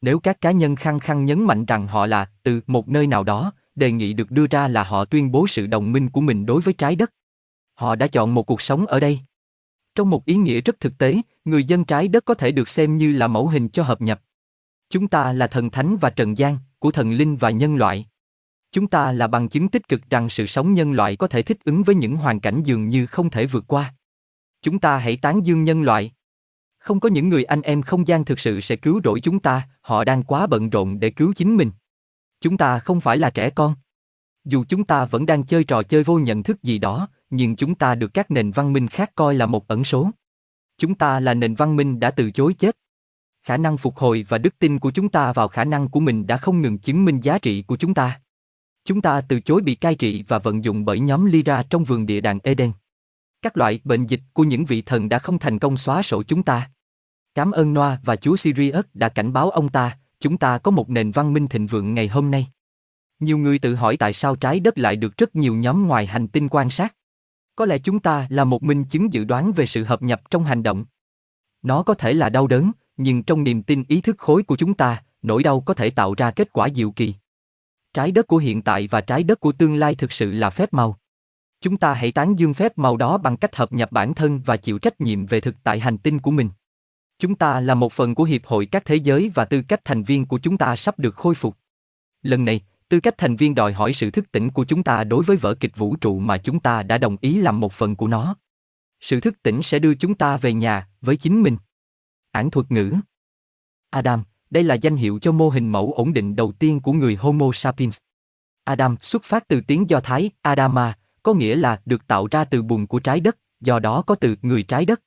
[0.00, 3.24] Nếu các cá nhân khăng khăng nhấn mạnh rằng họ là từ một nơi nào
[3.24, 6.46] đó, đề nghị được đưa ra là họ tuyên bố sự đồng minh của mình
[6.46, 7.12] đối với trái đất.
[7.74, 9.20] Họ đã chọn một cuộc sống ở đây.
[9.94, 12.96] Trong một ý nghĩa rất thực tế, người dân trái đất có thể được xem
[12.96, 14.20] như là mẫu hình cho hợp nhập.
[14.90, 18.06] Chúng ta là thần thánh và trần gian, của thần linh và nhân loại.
[18.72, 21.58] Chúng ta là bằng chứng tích cực rằng sự sống nhân loại có thể thích
[21.64, 23.94] ứng với những hoàn cảnh dường như không thể vượt qua.
[24.62, 26.12] Chúng ta hãy tán dương nhân loại.
[26.78, 29.68] Không có những người anh em không gian thực sự sẽ cứu rỗi chúng ta,
[29.80, 31.70] họ đang quá bận rộn để cứu chính mình.
[32.42, 33.74] Chúng ta không phải là trẻ con.
[34.44, 37.74] Dù chúng ta vẫn đang chơi trò chơi vô nhận thức gì đó, nhưng chúng
[37.74, 40.10] ta được các nền văn minh khác coi là một ẩn số.
[40.78, 42.76] Chúng ta là nền văn minh đã từ chối chết.
[43.42, 46.26] Khả năng phục hồi và đức tin của chúng ta vào khả năng của mình
[46.26, 48.20] đã không ngừng chứng minh giá trị của chúng ta.
[48.84, 52.06] Chúng ta từ chối bị cai trị và vận dụng bởi nhóm Lyra trong vườn
[52.06, 52.72] địa đàng Eden.
[53.42, 56.42] Các loại bệnh dịch của những vị thần đã không thành công xóa sổ chúng
[56.42, 56.70] ta.
[57.34, 60.90] Cảm ơn Noa và Chúa Sirius đã cảnh báo ông ta, chúng ta có một
[60.90, 62.46] nền văn minh thịnh vượng ngày hôm nay.
[63.20, 66.28] Nhiều người tự hỏi tại sao trái đất lại được rất nhiều nhóm ngoài hành
[66.28, 66.94] tinh quan sát.
[67.56, 70.44] Có lẽ chúng ta là một minh chứng dự đoán về sự hợp nhập trong
[70.44, 70.84] hành động.
[71.62, 74.74] Nó có thể là đau đớn, nhưng trong niềm tin ý thức khối của chúng
[74.74, 77.14] ta, nỗi đau có thể tạo ra kết quả diệu kỳ.
[77.94, 80.72] Trái đất của hiện tại và trái đất của tương lai thực sự là phép
[80.72, 80.98] màu.
[81.60, 84.56] Chúng ta hãy tán dương phép màu đó bằng cách hợp nhập bản thân và
[84.56, 86.48] chịu trách nhiệm về thực tại hành tinh của mình.
[87.22, 90.02] Chúng ta là một phần của Hiệp hội các thế giới và tư cách thành
[90.02, 91.56] viên của chúng ta sắp được khôi phục.
[92.22, 95.24] Lần này, tư cách thành viên đòi hỏi sự thức tỉnh của chúng ta đối
[95.24, 98.06] với vở kịch vũ trụ mà chúng ta đã đồng ý làm một phần của
[98.08, 98.36] nó.
[99.00, 101.56] Sự thức tỉnh sẽ đưa chúng ta về nhà, với chính mình.
[102.32, 102.92] Ản thuật ngữ
[103.90, 107.16] Adam, đây là danh hiệu cho mô hình mẫu ổn định đầu tiên của người
[107.16, 107.98] Homo sapiens.
[108.64, 112.62] Adam xuất phát từ tiếng Do Thái Adama, có nghĩa là được tạo ra từ
[112.62, 115.00] bùn của trái đất, do đó có từ người trái đất.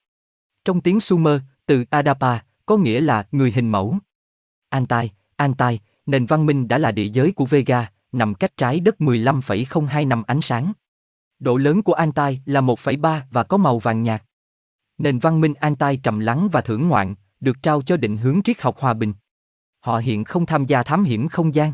[0.65, 3.97] Trong tiếng Sumer, từ Adapa, có nghĩa là người hình mẫu.
[4.69, 8.95] Antai, Antai, nền văn minh đã là địa giới của Vega, nằm cách trái đất
[8.99, 10.73] 15,02 năm ánh sáng.
[11.39, 14.23] Độ lớn của Antai là 1,3 và có màu vàng nhạt.
[14.97, 18.61] Nền văn minh Antai trầm lắng và thưởng ngoạn, được trao cho định hướng triết
[18.61, 19.13] học hòa bình.
[19.79, 21.73] Họ hiện không tham gia thám hiểm không gian.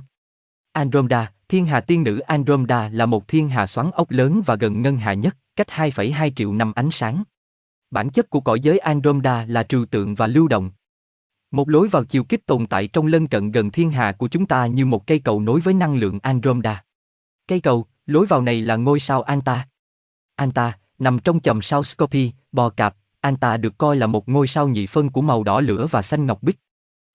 [0.72, 4.82] Andromeda, thiên hà tiên nữ Andromeda là một thiên hà xoắn ốc lớn và gần
[4.82, 7.24] ngân hà nhất, cách 2,2 triệu năm ánh sáng.
[7.92, 10.72] Bản chất của cõi giới Andromeda là trừu tượng và lưu động.
[11.52, 14.46] Một lối vào chiều kích tồn tại trong lân cận gần thiên hà của chúng
[14.46, 16.84] ta như một cây cầu nối với năng lượng Andromeda.
[17.48, 19.68] Cây cầu, lối vào này là ngôi sao Anta.
[20.36, 24.68] Anta, nằm trong chòm sao Scorpio, bò cạp, Anta được coi là một ngôi sao
[24.68, 26.60] nhị phân của màu đỏ lửa và xanh ngọc bích.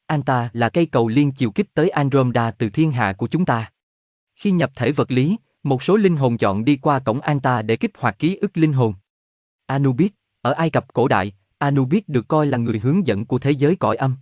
[0.06, 3.72] Anta là cây cầu liên chiều kích tới Andromeda từ thiên hà của chúng ta.
[4.34, 7.76] Khi nhập thể vật lý, một số linh hồn chọn đi qua cổng Anta để
[7.76, 8.94] kích hoạt ký ức linh hồn.
[9.66, 10.10] Anubis,
[10.47, 13.77] ở Ai Cập cổ đại, Anubis được coi là người hướng dẫn của thế giới
[13.77, 14.16] cõi âm.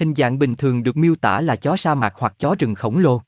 [0.00, 2.98] Hình dạng bình thường được miêu tả là chó sa mạc hoặc chó rừng khổng
[2.98, 3.22] lồ.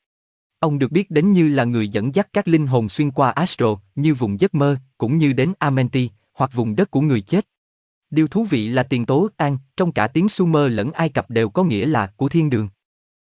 [0.59, 3.77] Ông được biết đến như là người dẫn dắt các linh hồn xuyên qua Astro,
[3.95, 7.47] như vùng giấc mơ, cũng như đến Amenti, hoặc vùng đất của người chết.
[8.11, 11.49] Điều thú vị là tiền tố an trong cả tiếng Sumer lẫn Ai Cập đều
[11.49, 12.69] có nghĩa là của thiên đường.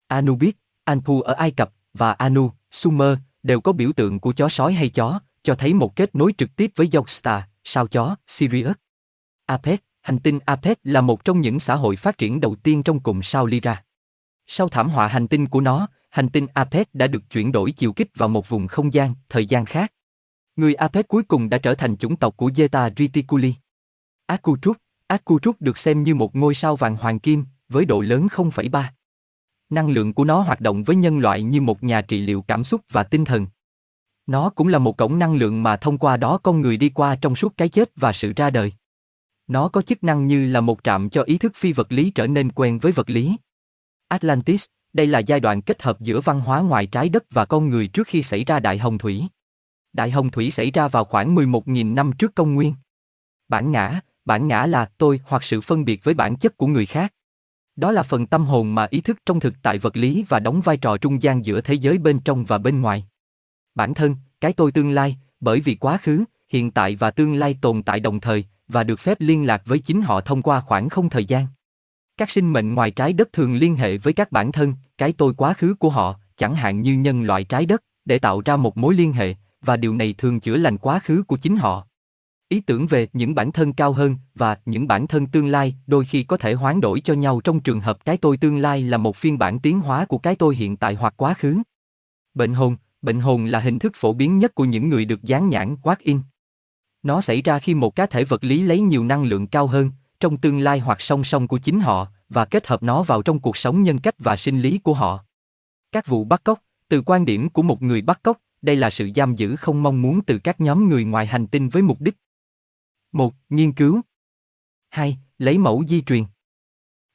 [0.08, 0.54] Anubis,
[0.84, 4.90] Anpu ở Ai Cập và Anu, Sumer đều có biểu tượng của chó sói hay
[4.90, 8.76] chó, cho thấy một kết nối trực tiếp với Yogstar, sao chó, Sirius.
[9.54, 13.00] Apet, hành tinh Apet là một trong những xã hội phát triển đầu tiên trong
[13.00, 13.84] cùng sao Lyra.
[14.48, 17.94] Sau thảm họa hành tinh của nó, hành tinh Apet đã được chuyển đổi chiều
[17.94, 19.94] kích vào một vùng không gian, thời gian khác.
[20.56, 23.54] Người Apet cuối cùng đã trở thành chủng tộc của Zeta Reticuli.
[24.26, 24.78] Akutruk,
[25.08, 28.84] Akutruk được xem như một ngôi sao vàng hoàng kim, với độ lớn 0,3.
[29.70, 32.64] Năng lượng của nó hoạt động với nhân loại như một nhà trị liệu cảm
[32.64, 33.48] xúc và tinh thần.
[34.28, 37.16] Nó cũng là một cổng năng lượng mà thông qua đó con người đi qua
[37.16, 38.74] trong suốt cái chết và sự ra đời.
[39.48, 42.28] Nó có chức năng như là một trạm cho ý thức phi vật lý trở
[42.28, 43.38] nên quen với vật lý.
[44.08, 47.70] Atlantis, đây là giai đoạn kết hợp giữa văn hóa ngoài trái đất và con
[47.70, 49.24] người trước khi xảy ra Đại Hồng Thủy.
[49.94, 52.74] Đại Hồng Thủy xảy ra vào khoảng 11.000 năm trước công nguyên.
[53.48, 56.86] Bản ngã, bản ngã là tôi hoặc sự phân biệt với bản chất của người
[56.86, 57.14] khác.
[57.76, 60.62] Đó là phần tâm hồn mà ý thức trong thực tại vật lý và đóng
[60.62, 63.06] vai trò trung gian giữa thế giới bên trong và bên ngoài.
[63.76, 67.58] Bản thân, cái tôi tương lai, bởi vì quá khứ, hiện tại và tương lai
[67.62, 70.90] tồn tại đồng thời và được phép liên lạc với chính họ thông qua khoảng
[70.90, 71.46] không thời gian.
[72.18, 75.34] Các sinh mệnh ngoài trái đất thường liên hệ với các bản thân, cái tôi
[75.34, 78.78] quá khứ của họ, chẳng hạn như nhân loại trái đất, để tạo ra một
[78.78, 81.88] mối liên hệ, và điều này thường chữa lành quá khứ của chính họ.
[82.50, 86.06] Ý tưởng về những bản thân cao hơn và những bản thân tương lai đôi
[86.06, 88.98] khi có thể hoán đổi cho nhau trong trường hợp cái tôi tương lai là
[88.98, 91.62] một phiên bản tiến hóa của cái tôi hiện tại hoặc quá khứ.
[92.34, 95.50] Bệnh hồn, bệnh hồn là hình thức phổ biến nhất của những người được dán
[95.50, 96.20] nhãn quát in.
[97.04, 99.92] Nó xảy ra khi một cá thể vật lý lấy nhiều năng lượng cao hơn,
[100.20, 103.40] trong tương lai hoặc song song của chính họ, và kết hợp nó vào trong
[103.40, 105.26] cuộc sống nhân cách và sinh lý của họ.
[105.92, 109.10] Các vụ bắt cóc, từ quan điểm của một người bắt cóc, đây là sự
[109.16, 112.16] giam giữ không mong muốn từ các nhóm người ngoài hành tinh với mục đích
[113.12, 113.34] 1.
[113.50, 114.02] Nghiên cứu
[114.90, 115.18] 2.
[115.38, 116.24] Lấy mẫu di truyền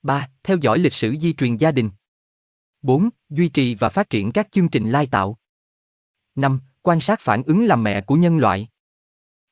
[0.02, 0.28] 3.
[0.42, 1.90] Theo dõi lịch sử di truyền gia đình
[2.82, 3.08] 4.
[3.30, 5.38] Duy trì và phát triển các chương trình lai tạo
[6.34, 6.60] 5.
[6.82, 8.68] Quan sát phản ứng làm mẹ của nhân loại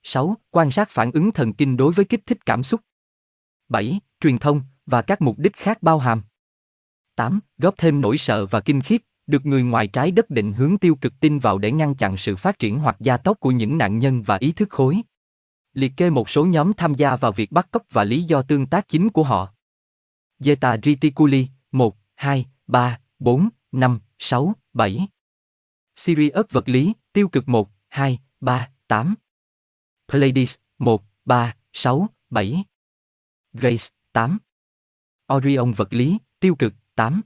[0.08, 0.36] 6.
[0.50, 2.80] Quan sát phản ứng thần kinh đối với kích thích cảm xúc
[3.68, 4.00] 7.
[4.20, 6.22] Truyền thông và các mục đích khác bao hàm
[7.16, 7.40] 8.
[7.58, 10.94] Góp thêm nỗi sợ và kinh khiếp, được người ngoài trái đất định hướng tiêu
[11.00, 13.98] cực tin vào để ngăn chặn sự phát triển hoặc gia tốc của những nạn
[13.98, 15.02] nhân và ý thức khối
[15.76, 18.66] liệt kê một số nhóm tham gia vào việc bắt cóc và lý do tương
[18.66, 19.52] tác chính của họ.
[20.40, 25.08] Zeta Reticuli, 1, 2, 3, 4, 5, 6, 7.
[25.96, 29.14] Sirius vật lý, tiêu cực 1, 2, 3, 8.
[30.08, 32.64] Pleiades, 1, 3, 6, 7.
[33.52, 34.38] Grace, 8.
[35.32, 37.22] Orion vật lý, tiêu cực, 8.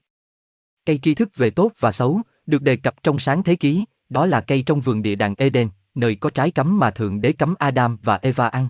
[0.86, 4.26] Cây tri thức về tốt và xấu, được đề cập trong sáng thế ký, đó
[4.26, 7.54] là cây trong vườn địa đàng Eden, nơi có trái cấm mà Thượng Đế cấm
[7.58, 8.68] Adam và Eva ăn.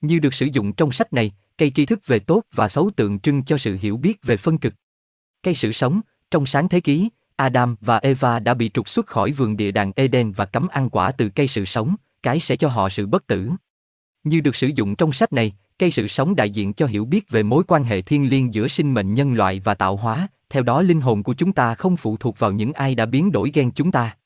[0.00, 3.20] Như được sử dụng trong sách này, cây tri thức về tốt và xấu tượng
[3.20, 4.74] trưng cho sự hiểu biết về phân cực.
[5.42, 6.00] Cây sự sống,
[6.30, 9.92] trong sáng thế ký, Adam và Eva đã bị trục xuất khỏi vườn địa đàng
[9.96, 13.26] Eden và cấm ăn quả từ cây sự sống, cái sẽ cho họ sự bất
[13.26, 13.50] tử.
[14.24, 17.30] Như được sử dụng trong sách này, cây sự sống đại diện cho hiểu biết
[17.30, 20.62] về mối quan hệ thiên liêng giữa sinh mệnh nhân loại và tạo hóa, theo
[20.62, 23.50] đó linh hồn của chúng ta không phụ thuộc vào những ai đã biến đổi
[23.54, 24.16] gen chúng ta.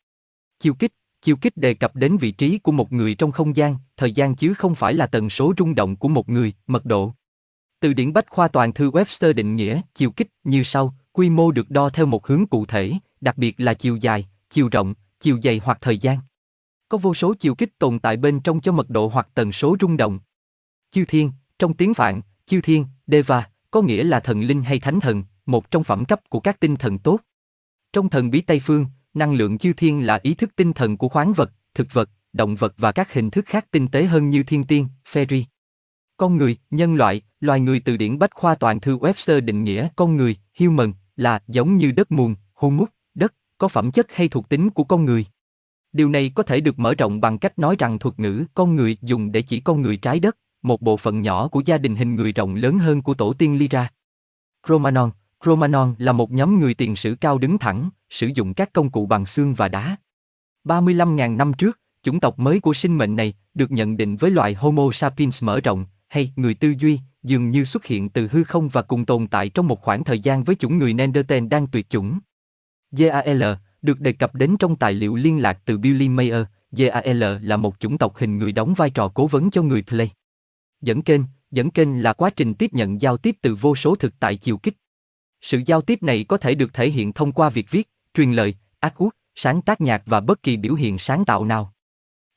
[0.59, 0.93] Chiêu kích
[1.23, 4.37] Chiêu kích đề cập đến vị trí của một người trong không gian, thời gian
[4.37, 7.13] chứ không phải là tần số rung động của một người, mật độ.
[7.81, 11.51] Từ điển Bách khoa toàn thư Webster định nghĩa chiều kích như sau, quy mô
[11.51, 15.41] được đo theo một hướng cụ thể, đặc biệt là chiều dài, chiều rộng, chiều
[15.43, 16.19] dày hoặc thời gian.
[16.89, 19.77] Có vô số chiều kích tồn tại bên trong cho mật độ hoặc tần số
[19.81, 20.19] rung động.
[20.91, 25.01] Chư thiên, trong tiếng Phạn, chư thiên, Deva, có nghĩa là thần linh hay thánh
[25.01, 27.21] thần, một trong phẩm cấp của các tinh thần tốt.
[27.93, 31.09] Trong thần bí Tây Phương, năng lượng chư thiên là ý thức tinh thần của
[31.09, 34.43] khoáng vật, thực vật, động vật và các hình thức khác tinh tế hơn như
[34.43, 35.43] thiên tiên, fairy.
[36.17, 39.89] Con người, nhân loại, loài người từ điển Bách khoa toàn thư Webster định nghĩa
[39.97, 44.49] con người, human, là giống như đất mùn, humus, đất, có phẩm chất hay thuộc
[44.49, 45.27] tính của con người.
[45.93, 48.97] Điều này có thể được mở rộng bằng cách nói rằng thuật ngữ con người
[49.03, 52.15] dùng để chỉ con người trái đất, một bộ phận nhỏ của gia đình hình
[52.15, 53.91] người rộng lớn hơn của tổ tiên Lyra.
[54.69, 55.11] Romanon,
[55.45, 59.07] Romanon là một nhóm người tiền sử cao đứng thẳng, sử dụng các công cụ
[59.07, 59.97] bằng xương và đá.
[60.65, 64.55] 35.000 năm trước, chủng tộc mới của sinh mệnh này được nhận định với loài
[64.55, 68.69] Homo sapiens mở rộng, hay người tư duy, dường như xuất hiện từ hư không
[68.69, 71.91] và cùng tồn tại trong một khoảng thời gian với chủng người Neanderthal đang tuyệt
[71.91, 72.19] chủng.
[72.93, 73.43] GAL
[73.83, 76.43] được đề cập đến trong tài liệu liên lạc từ Billy Mayer,
[76.73, 80.11] GAL là một chủng tộc hình người đóng vai trò cố vấn cho người Play.
[80.81, 84.15] Dẫn kênh, dẫn kênh là quá trình tiếp nhận giao tiếp từ vô số thực
[84.21, 84.75] tại chiều kích.
[85.41, 88.55] Sự giao tiếp này có thể được thể hiện thông qua việc viết, truyền lời,
[88.81, 91.75] ác quốc, sáng tác nhạc và bất kỳ biểu hiện sáng tạo nào.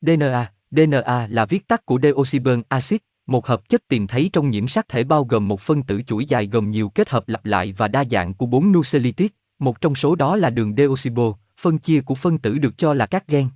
[0.01, 2.97] DNA DNA là viết tắt của deoxyburn acid,
[3.27, 6.25] một hợp chất tìm thấy trong nhiễm sắc thể bao gồm một phân tử chuỗi
[6.25, 9.95] dài gồm nhiều kết hợp lặp lại và đa dạng của bốn nucleotide, một trong
[9.95, 13.49] số đó là đường deoxybo, phân chia của phân tử được cho là các gen.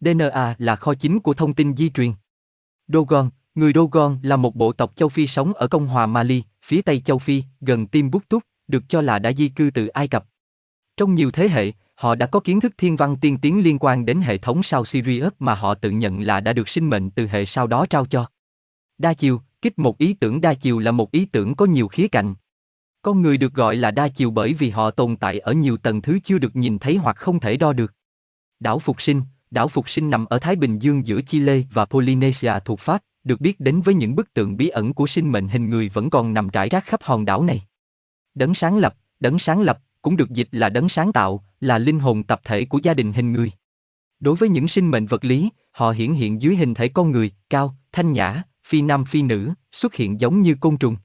[0.00, 2.12] DNA là kho chính của thông tin di truyền.
[2.88, 6.82] Dogon, người Dogon là một bộ tộc châu Phi sống ở Cộng hòa Mali, phía
[6.82, 8.38] tây châu Phi, gần Timbuktu,
[8.68, 10.24] được cho là đã di cư từ Ai Cập.
[10.96, 14.06] Trong nhiều thế hệ, họ đã có kiến thức thiên văn tiên tiến liên quan
[14.06, 17.26] đến hệ thống sao Sirius mà họ tự nhận là đã được sinh mệnh từ
[17.26, 18.26] hệ sao đó trao cho.
[18.98, 22.08] Đa chiều, kích một ý tưởng đa chiều là một ý tưởng có nhiều khía
[22.08, 22.34] cạnh.
[23.02, 26.02] Con người được gọi là đa chiều bởi vì họ tồn tại ở nhiều tầng
[26.02, 27.94] thứ chưa được nhìn thấy hoặc không thể đo được.
[28.60, 32.52] Đảo Phục Sinh, đảo Phục Sinh nằm ở Thái Bình Dương giữa Chile và Polynesia
[32.64, 35.70] thuộc Pháp, được biết đến với những bức tượng bí ẩn của sinh mệnh hình
[35.70, 37.62] người vẫn còn nằm rải rác khắp hòn đảo này.
[38.34, 41.98] Đấng sáng lập, đấng sáng lập, cũng được dịch là đấng sáng tạo, là linh
[41.98, 43.52] hồn tập thể của gia đình hình người.
[44.20, 47.30] Đối với những sinh mệnh vật lý, họ hiển hiện dưới hình thể con người,
[47.50, 50.96] cao, thanh nhã, phi nam phi nữ, xuất hiện giống như côn trùng.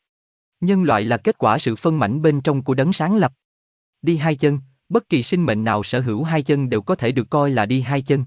[0.62, 3.34] Nhân loại là kết quả sự phân mảnh bên trong của đấng sáng lập.
[4.02, 4.60] Đi hai chân,
[4.90, 7.66] bất kỳ sinh mệnh nào sở hữu hai chân đều có thể được coi là
[7.66, 8.26] đi hai chân.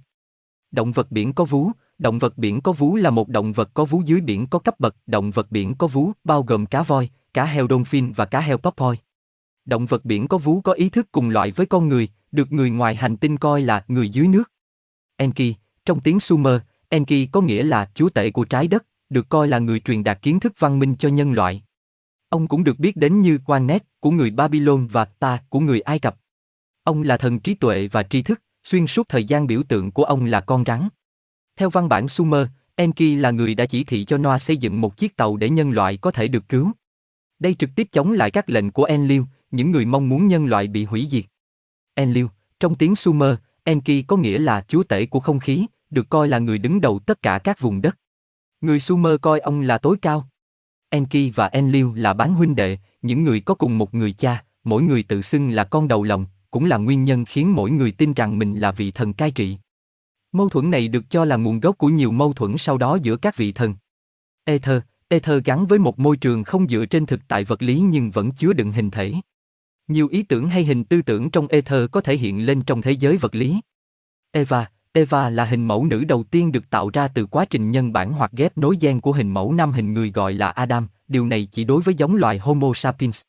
[0.70, 3.84] Động vật biển có vú, động vật biển có vú là một động vật có
[3.84, 7.10] vú dưới biển có cấp bậc, động vật biển có vú bao gồm cá voi,
[7.34, 9.02] cá heo dolphin và cá heo porpoise.
[9.64, 12.70] Động vật biển có vú có ý thức cùng loại với con người, được người
[12.70, 14.52] ngoài hành tinh coi là người dưới nước.
[15.16, 15.54] Enki,
[15.84, 19.58] trong tiếng Sumer, Enki có nghĩa là chúa tể của trái đất, được coi là
[19.58, 21.62] người truyền đạt kiến thức văn minh cho nhân loại.
[22.30, 25.98] Ông cũng được biết đến như Quanet của người Babylon và Ta của người Ai
[25.98, 26.16] Cập.
[26.82, 30.04] Ông là thần trí tuệ và tri thức, xuyên suốt thời gian biểu tượng của
[30.04, 30.88] ông là con rắn.
[31.56, 34.96] Theo văn bản Sumer, Enki là người đã chỉ thị cho Noah xây dựng một
[34.96, 36.72] chiếc tàu để nhân loại có thể được cứu.
[37.38, 40.66] Đây trực tiếp chống lại các lệnh của Enlil, những người mong muốn nhân loại
[40.66, 41.24] bị hủy diệt.
[41.94, 42.26] Enlil,
[42.60, 43.34] trong tiếng Sumer,
[43.64, 46.98] Enki có nghĩa là chúa tể của không khí, được coi là người đứng đầu
[46.98, 47.98] tất cả các vùng đất.
[48.60, 50.28] Người Sumer coi ông là tối cao.
[50.90, 54.82] Enki và Enlil là bán huynh đệ, những người có cùng một người cha, mỗi
[54.82, 58.14] người tự xưng là con đầu lòng, cũng là nguyên nhân khiến mỗi người tin
[58.14, 59.58] rằng mình là vị thần cai trị.
[60.32, 63.16] Mâu thuẫn này được cho là nguồn gốc của nhiều mâu thuẫn sau đó giữa
[63.16, 63.74] các vị thần.
[64.44, 68.10] Ether, Ether gắn với một môi trường không dựa trên thực tại vật lý nhưng
[68.10, 69.14] vẫn chứa đựng hình thể.
[69.88, 72.92] Nhiều ý tưởng hay hình tư tưởng trong Ether có thể hiện lên trong thế
[72.92, 73.60] giới vật lý.
[74.30, 77.92] Eva, Eva là hình mẫu nữ đầu tiên được tạo ra từ quá trình nhân
[77.92, 81.26] bản hoặc ghép nối gen của hình mẫu nam hình người gọi là Adam, điều
[81.26, 83.22] này chỉ đối với giống loài Homo sapiens.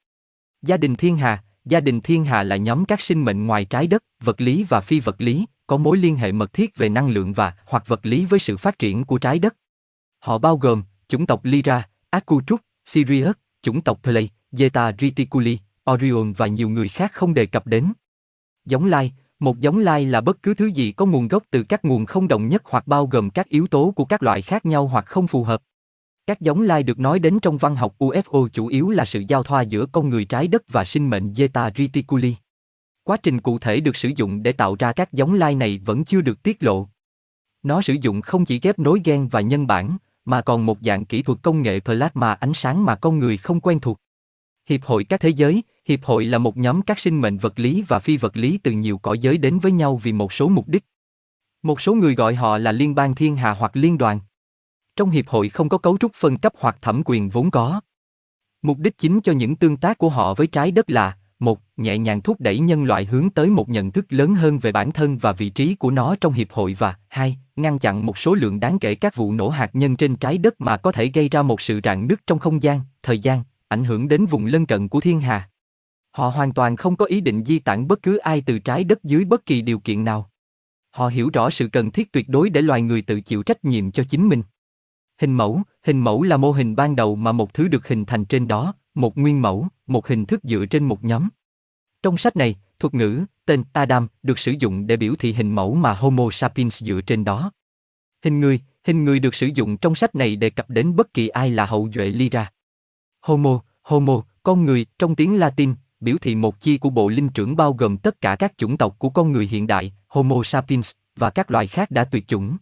[0.62, 3.88] Gia đình thiên hà, gia đình thiên hà là nhóm các sinh mệnh ngoài trái
[3.88, 7.10] đất, vật lý và phi vật lý, có mối liên hệ mật thiết về năng
[7.10, 9.56] lượng và hoặc vật lý với sự phát triển của trái đất.
[10.20, 15.60] Họ bao gồm chủng tộc Lyra, Akutruk, Sirius, chủng tộc Play, Zeta Reticuli,
[15.92, 17.94] Orion và nhiều người khác không đề cập đến.
[18.66, 21.86] Giống lai, một giống lai là bất cứ thứ gì có nguồn gốc từ các
[21.86, 24.88] nguồn không đồng nhất hoặc bao gồm các yếu tố của các loại khác nhau
[24.88, 25.62] hoặc không phù hợp.
[26.28, 29.44] Các giống lai được nói đến trong văn học UFO chủ yếu là sự giao
[29.44, 32.36] thoa giữa con người trái đất và sinh mệnh Zeta Reticuli.
[33.04, 36.06] Quá trình cụ thể được sử dụng để tạo ra các giống lai này vẫn
[36.06, 36.88] chưa được tiết lộ.
[37.64, 41.06] Nó sử dụng không chỉ ghép nối gen và nhân bản, mà còn một dạng
[41.06, 43.98] kỹ thuật công nghệ plasma ánh sáng mà con người không quen thuộc.
[44.70, 47.84] Hiệp hội các thế giới, hiệp hội là một nhóm các sinh mệnh vật lý
[47.88, 50.68] và phi vật lý từ nhiều cõi giới đến với nhau vì một số mục
[50.68, 50.84] đích.
[51.64, 54.20] Một số người gọi họ là liên bang thiên hà hoặc liên đoàn.
[54.96, 57.82] Trong hiệp hội không có cấu trúc phân cấp hoặc thẩm quyền vốn có.
[58.62, 61.98] Mục đích chính cho những tương tác của họ với trái đất là một, nhẹ
[61.98, 65.18] nhàng thúc đẩy nhân loại hướng tới một nhận thức lớn hơn về bản thân
[65.18, 68.60] và vị trí của nó trong hiệp hội và hai, ngăn chặn một số lượng
[68.60, 71.42] đáng kể các vụ nổ hạt nhân trên trái đất mà có thể gây ra
[71.42, 74.90] một sự rạn nứt trong không gian, thời gian, ảnh hưởng đến vùng lân cận
[74.90, 75.50] của thiên hà.
[76.12, 79.04] Họ hoàn toàn không có ý định di tản bất cứ ai từ trái đất
[79.04, 80.32] dưới bất kỳ điều kiện nào.
[80.90, 83.92] Họ hiểu rõ sự cần thiết tuyệt đối để loài người tự chịu trách nhiệm
[83.92, 84.44] cho chính mình.
[85.22, 88.26] Hình mẫu, hình mẫu là mô hình ban đầu mà một thứ được hình thành
[88.26, 91.30] trên đó, một nguyên mẫu, một hình thức dựa trên một nhóm.
[92.04, 95.76] Trong sách này, thuật ngữ, tên Adam được sử dụng để biểu thị hình mẫu
[95.76, 97.52] mà Homo sapiens dựa trên đó.
[98.24, 101.28] Hình người, hình người được sử dụng trong sách này đề cập đến bất kỳ
[101.28, 102.52] ai là hậu duệ Lyra.
[103.22, 107.56] Homo, Homo, con người, trong tiếng Latin, biểu thị một chi của bộ linh trưởng
[107.56, 111.30] bao gồm tất cả các chủng tộc của con người hiện đại, Homo sapiens, và
[111.30, 112.58] các loài khác đã tuyệt chủng.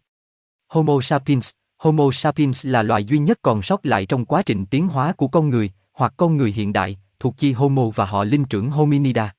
[0.68, 4.88] Homo sapiens, Homo sapiens là loài duy nhất còn sót lại trong quá trình tiến
[4.88, 8.46] hóa của con người, hoặc con người hiện đại, thuộc chi Homo và họ linh
[8.46, 9.36] trưởng Hominida.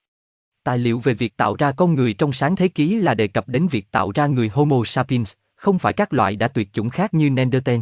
[0.65, 3.49] Tài liệu về việc tạo ra con người trong sáng thế ký là đề cập
[3.49, 7.15] đến việc tạo ra người Homo sapiens, không phải các loại đã tuyệt chủng khác
[7.15, 7.81] như Neanderthal.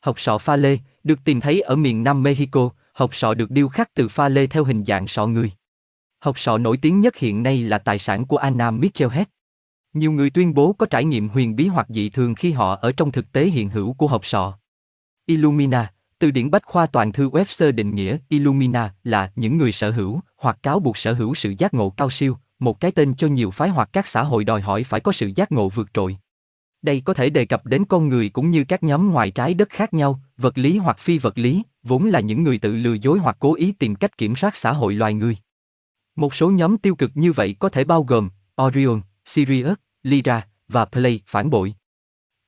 [0.00, 3.68] Học sọ pha lê, được tìm thấy ở miền Nam Mexico, hộp sọ được điêu
[3.68, 5.52] khắc từ pha lê theo hình dạng sọ người.
[6.20, 9.26] Hộp sọ nổi tiếng nhất hiện nay là tài sản của Anna Michelhead.
[9.92, 12.92] Nhiều người tuyên bố có trải nghiệm huyền bí hoặc dị thường khi họ ở
[12.92, 14.58] trong thực tế hiện hữu của hộp sọ.
[15.26, 19.90] Illumina, từ điển bách khoa toàn thư Webster định nghĩa Illumina là những người sở
[19.90, 23.26] hữu hoặc cáo buộc sở hữu sự giác ngộ cao siêu, một cái tên cho
[23.26, 26.16] nhiều phái hoặc các xã hội đòi hỏi phải có sự giác ngộ vượt trội.
[26.84, 29.68] Đây có thể đề cập đến con người cũng như các nhóm ngoài trái đất
[29.70, 33.18] khác nhau, vật lý hoặc phi vật lý, vốn là những người tự lừa dối
[33.18, 35.36] hoặc cố ý tìm cách kiểm soát xã hội loài người.
[36.16, 38.30] Một số nhóm tiêu cực như vậy có thể bao gồm
[38.62, 41.74] Orion, Sirius, Lyra và Play phản bội.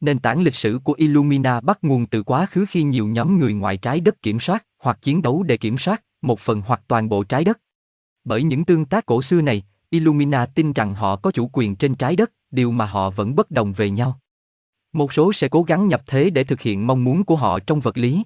[0.00, 3.52] Nền tảng lịch sử của Illumina bắt nguồn từ quá khứ khi nhiều nhóm người
[3.52, 7.08] ngoài trái đất kiểm soát hoặc chiến đấu để kiểm soát một phần hoặc toàn
[7.08, 7.60] bộ trái đất.
[8.24, 11.94] Bởi những tương tác cổ xưa này, Illumina tin rằng họ có chủ quyền trên
[11.94, 14.20] trái đất, điều mà họ vẫn bất đồng về nhau.
[14.96, 17.80] Một số sẽ cố gắng nhập thế để thực hiện mong muốn của họ trong
[17.80, 18.22] vật lý.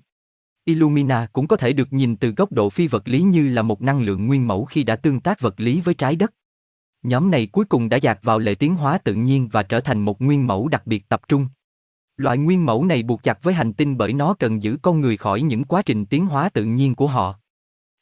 [0.64, 3.82] Illumina cũng có thể được nhìn từ góc độ phi vật lý như là một
[3.82, 6.34] năng lượng nguyên mẫu khi đã tương tác vật lý với trái đất.
[7.02, 10.00] Nhóm này cuối cùng đã dạt vào lệ tiến hóa tự nhiên và trở thành
[10.00, 11.46] một nguyên mẫu đặc biệt tập trung.
[12.16, 15.16] Loại nguyên mẫu này buộc chặt với hành tinh bởi nó cần giữ con người
[15.16, 17.38] khỏi những quá trình tiến hóa tự nhiên của họ.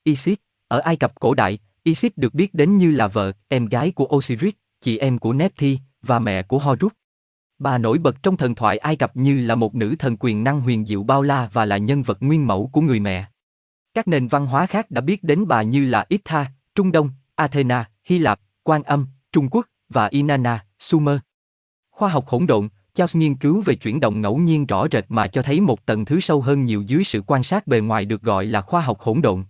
[0.04, 0.38] Isis,
[0.68, 4.08] ở Ai Cập cổ đại, Isis được biết đến như là vợ, em gái của
[4.16, 6.97] Osiris, chị em của Nephthys và mẹ của Horus.
[7.58, 10.60] Bà nổi bật trong thần thoại Ai Cập như là một nữ thần quyền năng
[10.60, 13.26] huyền diệu bao la và là nhân vật nguyên mẫu của người mẹ.
[13.94, 17.90] Các nền văn hóa khác đã biết đến bà như là Itha, Trung Đông, Athena,
[18.04, 21.18] Hy Lạp, Quan Âm, Trung Quốc và Inanna, Sumer.
[21.90, 25.26] Khoa học hỗn độn, Charles nghiên cứu về chuyển động ngẫu nhiên rõ rệt mà
[25.26, 28.22] cho thấy một tầng thứ sâu hơn nhiều dưới sự quan sát bề ngoài được
[28.22, 29.44] gọi là khoa học hỗn độn.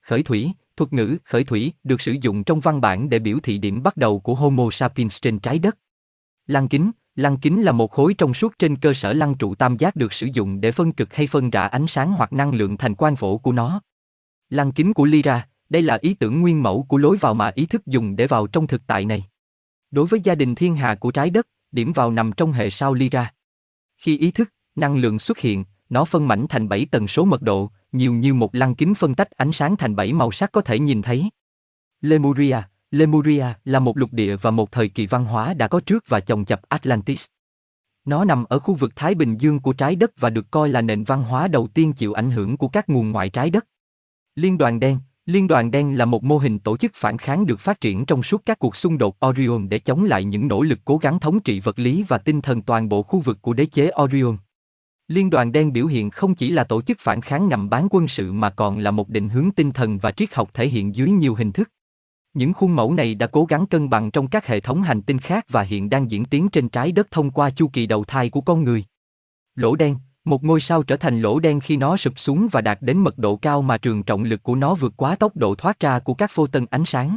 [0.00, 3.58] Khởi thủy, thuật ngữ khởi thủy được sử dụng trong văn bản để biểu thị
[3.58, 5.78] điểm bắt đầu của Homo sapiens trên trái đất.
[6.46, 9.76] Lăng kính, lăng kính là một khối trong suốt trên cơ sở lăng trụ tam
[9.76, 12.76] giác được sử dụng để phân cực hay phân rã ánh sáng hoặc năng lượng
[12.76, 13.80] thành quang phổ của nó.
[14.50, 17.66] Lăng kính của Lyra, đây là ý tưởng nguyên mẫu của lối vào mà ý
[17.66, 19.24] thức dùng để vào trong thực tại này.
[19.90, 22.94] Đối với gia đình thiên hà của trái đất, điểm vào nằm trong hệ sao
[22.94, 23.32] Lyra.
[23.96, 27.42] Khi ý thức, năng lượng xuất hiện, nó phân mảnh thành 7 tần số mật
[27.42, 30.60] độ, nhiều như một lăng kính phân tách ánh sáng thành 7 màu sắc có
[30.60, 31.30] thể nhìn thấy.
[32.00, 32.56] Lemuria
[32.92, 36.20] Lemuria là một lục địa và một thời kỳ văn hóa đã có trước và
[36.20, 37.26] chồng chập Atlantis.
[38.04, 40.80] Nó nằm ở khu vực Thái Bình Dương của trái đất và được coi là
[40.80, 43.66] nền văn hóa đầu tiên chịu ảnh hưởng của các nguồn ngoại trái đất.
[44.34, 47.60] Liên đoàn đen Liên đoàn đen là một mô hình tổ chức phản kháng được
[47.60, 50.78] phát triển trong suốt các cuộc xung đột Orion để chống lại những nỗ lực
[50.84, 53.66] cố gắng thống trị vật lý và tinh thần toàn bộ khu vực của đế
[53.66, 54.36] chế Orion.
[55.08, 58.08] Liên đoàn đen biểu hiện không chỉ là tổ chức phản kháng ngầm bán quân
[58.08, 61.10] sự mà còn là một định hướng tinh thần và triết học thể hiện dưới
[61.10, 61.68] nhiều hình thức.
[62.34, 65.18] Những khuôn mẫu này đã cố gắng cân bằng trong các hệ thống hành tinh
[65.18, 68.30] khác và hiện đang diễn tiến trên trái đất thông qua chu kỳ đầu thai
[68.30, 68.84] của con người.
[69.54, 72.78] Lỗ đen, một ngôi sao trở thành lỗ đen khi nó sụp xuống và đạt
[72.80, 75.80] đến mật độ cao mà trường trọng lực của nó vượt quá tốc độ thoát
[75.80, 77.16] ra của các phô tân ánh sáng.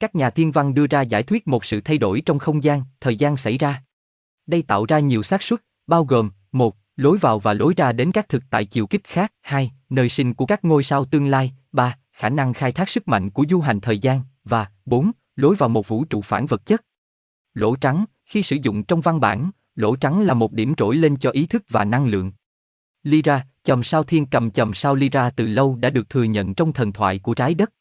[0.00, 2.82] Các nhà thiên văn đưa ra giải thuyết một sự thay đổi trong không gian,
[3.00, 3.82] thời gian xảy ra.
[4.46, 8.12] Đây tạo ra nhiều xác suất, bao gồm một lối vào và lối ra đến
[8.12, 9.32] các thực tại chiều kích khác.
[9.42, 11.52] hai, Nơi sinh của các ngôi sao tương lai.
[11.72, 14.20] ba, Khả năng khai thác sức mạnh của du hành thời gian.
[14.48, 15.10] Và 4.
[15.36, 16.84] Lối vào một vũ trụ phản vật chất.
[17.54, 21.16] Lỗ trắng, khi sử dụng trong văn bản, lỗ trắng là một điểm trỗi lên
[21.16, 22.32] cho ý thức và năng lượng.
[23.02, 26.72] Lyra, chòm sao thiên cầm chòm sao Lyra từ lâu đã được thừa nhận trong
[26.72, 27.72] thần thoại của trái đất.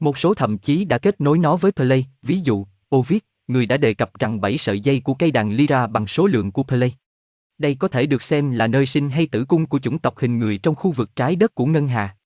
[0.00, 3.18] Một số thậm chí đã kết nối nó với Play, ví dụ, Ovid,
[3.48, 6.52] người đã đề cập rằng 7 sợi dây của cây đàn Lyra bằng số lượng
[6.52, 6.94] của Play.
[7.58, 10.38] Đây có thể được xem là nơi sinh hay tử cung của chủng tộc hình
[10.38, 12.16] người trong khu vực trái đất của Ngân Hà.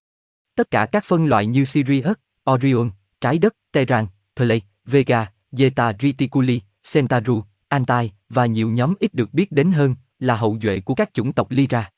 [0.57, 2.17] Tất cả các phân loại như Sirius,
[2.51, 2.91] Orion,
[3.23, 6.60] trái đất, Terran, Play, Vega, Zeta Reticuli,
[6.92, 11.15] Centauri, Antai và nhiều nhóm ít được biết đến hơn là hậu duệ của các
[11.15, 11.91] chủng tộc Lyra.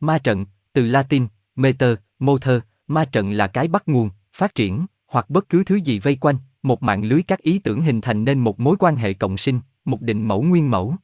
[0.00, 5.30] Ma trận, từ Latin, meter, motor, ma trận là cái bắt nguồn, phát triển, hoặc
[5.30, 8.38] bất cứ thứ gì vây quanh, một mạng lưới các ý tưởng hình thành nên
[8.38, 10.94] một mối quan hệ cộng sinh, một định mẫu nguyên mẫu.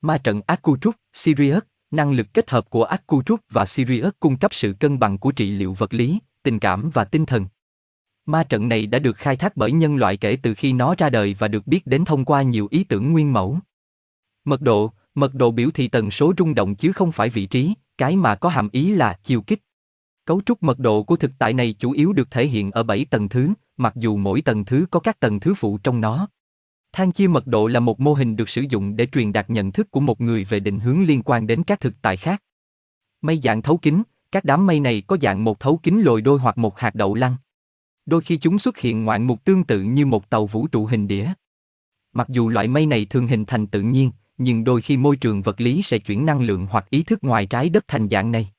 [0.00, 4.74] Ma trận Akutruk, Sirius, năng lực kết hợp của Akutruk và Sirius cung cấp sự
[4.80, 7.46] cân bằng của trị liệu vật lý, tình cảm và tinh thần.
[8.26, 11.10] Ma trận này đã được khai thác bởi nhân loại kể từ khi nó ra
[11.10, 13.58] đời và được biết đến thông qua nhiều ý tưởng nguyên mẫu.
[14.44, 17.74] Mật độ, mật độ biểu thị tần số rung động chứ không phải vị trí,
[17.98, 19.62] cái mà có hàm ý là chiều kích.
[20.24, 23.04] Cấu trúc mật độ của thực tại này chủ yếu được thể hiện ở 7
[23.04, 26.28] tầng thứ, mặc dù mỗi tầng thứ có các tầng thứ phụ trong nó.
[26.92, 29.72] Thang chia mật độ là một mô hình được sử dụng để truyền đạt nhận
[29.72, 32.42] thức của một người về định hướng liên quan đến các thực tại khác.
[33.22, 34.02] Mây dạng thấu kính,
[34.32, 37.14] các đám mây này có dạng một thấu kính lồi đôi hoặc một hạt đậu
[37.14, 37.36] lăng.
[38.06, 41.08] Đôi khi chúng xuất hiện ngoạn mục tương tự như một tàu vũ trụ hình
[41.08, 41.32] đĩa.
[42.12, 45.42] Mặc dù loại mây này thường hình thành tự nhiên, nhưng đôi khi môi trường
[45.42, 48.52] vật lý sẽ chuyển năng lượng hoặc ý thức ngoài trái đất thành dạng này.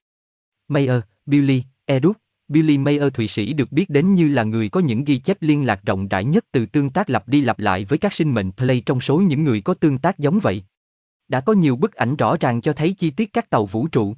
[0.67, 5.03] Mayer, Billy, Eduk, Billy Mayer Thụy Sĩ được biết đến như là người có những
[5.03, 7.97] ghi chép liên lạc rộng rãi nhất từ tương tác lặp đi lặp lại với
[7.97, 10.63] các sinh mệnh play trong số những người có tương tác giống vậy.
[11.27, 14.15] Đã có nhiều bức ảnh rõ ràng cho thấy chi tiết các tàu vũ trụ.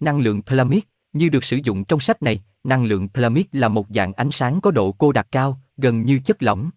[0.00, 3.86] Năng lượng Plamid, như được sử dụng trong sách này, năng lượng Plamid là một
[3.90, 6.70] dạng ánh sáng có độ cô đặc cao, gần như chất lỏng.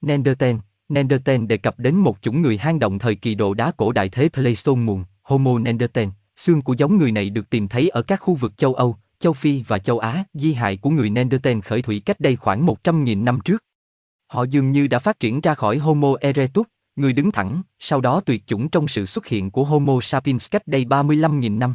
[0.00, 0.56] Neanderthal,
[0.88, 4.08] Neanderthal đề cập đến một chủng người hang động thời kỳ độ đá cổ đại
[4.08, 6.08] thế Pleistocene muộn, Homo neanderthal.
[6.36, 9.32] Xương của giống người này được tìm thấy ở các khu vực châu Âu, châu
[9.32, 10.24] Phi và châu Á.
[10.34, 13.64] Di hại của người Neanderthal khởi thủy cách đây khoảng 100.000 năm trước.
[14.26, 18.20] Họ dường như đã phát triển ra khỏi Homo erectus, người đứng thẳng, sau đó
[18.20, 21.74] tuyệt chủng trong sự xuất hiện của Homo sapiens cách đây 35.000 năm.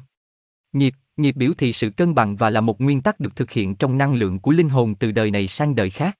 [0.74, 3.76] Nghiệp, nghiệp biểu thị sự cân bằng và là một nguyên tắc được thực hiện
[3.76, 6.18] trong năng lượng của linh hồn từ đời này sang đời khác.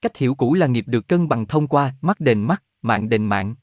[0.00, 3.26] Cách hiểu cũ là nghiệp được cân bằng thông qua mắt đền mắt, mạng đền
[3.26, 3.54] mạng.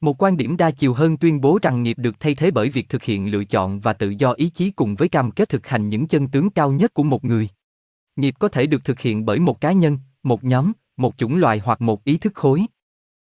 [0.00, 2.88] Một quan điểm đa chiều hơn tuyên bố rằng nghiệp được thay thế bởi việc
[2.88, 5.88] thực hiện lựa chọn và tự do ý chí cùng với cam kết thực hành
[5.88, 7.48] những chân tướng cao nhất của một người.
[8.16, 11.58] Nghiệp có thể được thực hiện bởi một cá nhân, một nhóm, một chủng loài
[11.64, 12.66] hoặc một ý thức khối.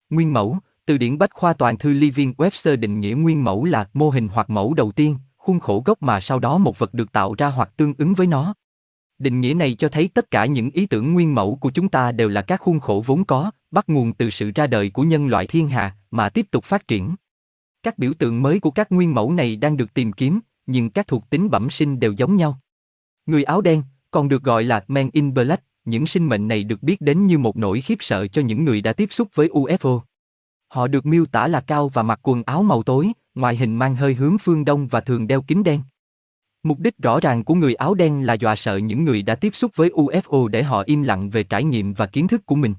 [0.09, 3.89] Nguyên mẫu, từ điển Bách khoa toàn thư Living Webster định nghĩa nguyên mẫu là
[3.93, 7.11] mô hình hoặc mẫu đầu tiên, khuôn khổ gốc mà sau đó một vật được
[7.11, 8.53] tạo ra hoặc tương ứng với nó.
[9.17, 12.11] Định nghĩa này cho thấy tất cả những ý tưởng nguyên mẫu của chúng ta
[12.11, 15.27] đều là các khuôn khổ vốn có, bắt nguồn từ sự ra đời của nhân
[15.27, 17.15] loại thiên hạ, mà tiếp tục phát triển.
[17.83, 21.07] Các biểu tượng mới của các nguyên mẫu này đang được tìm kiếm, nhưng các
[21.07, 22.59] thuộc tính bẩm sinh đều giống nhau.
[23.25, 26.83] Người áo đen, còn được gọi là Men in Black, những sinh mệnh này được
[26.83, 29.99] biết đến như một nỗi khiếp sợ cho những người đã tiếp xúc với UFO.
[30.67, 33.95] Họ được miêu tả là cao và mặc quần áo màu tối, ngoại hình mang
[33.95, 35.81] hơi hướng phương đông và thường đeo kính đen.
[36.64, 39.55] Mục đích rõ ràng của người áo đen là dọa sợ những người đã tiếp
[39.55, 42.73] xúc với UFO để họ im lặng về trải nghiệm và kiến thức của mình.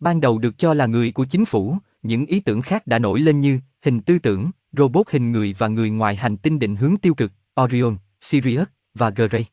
[0.00, 3.20] Ban đầu được cho là người của chính phủ, những ý tưởng khác đã nổi
[3.20, 6.96] lên như hình tư tưởng, robot hình người và người ngoài hành tinh định hướng
[6.96, 9.44] tiêu cực, Orion, Sirius và Grey.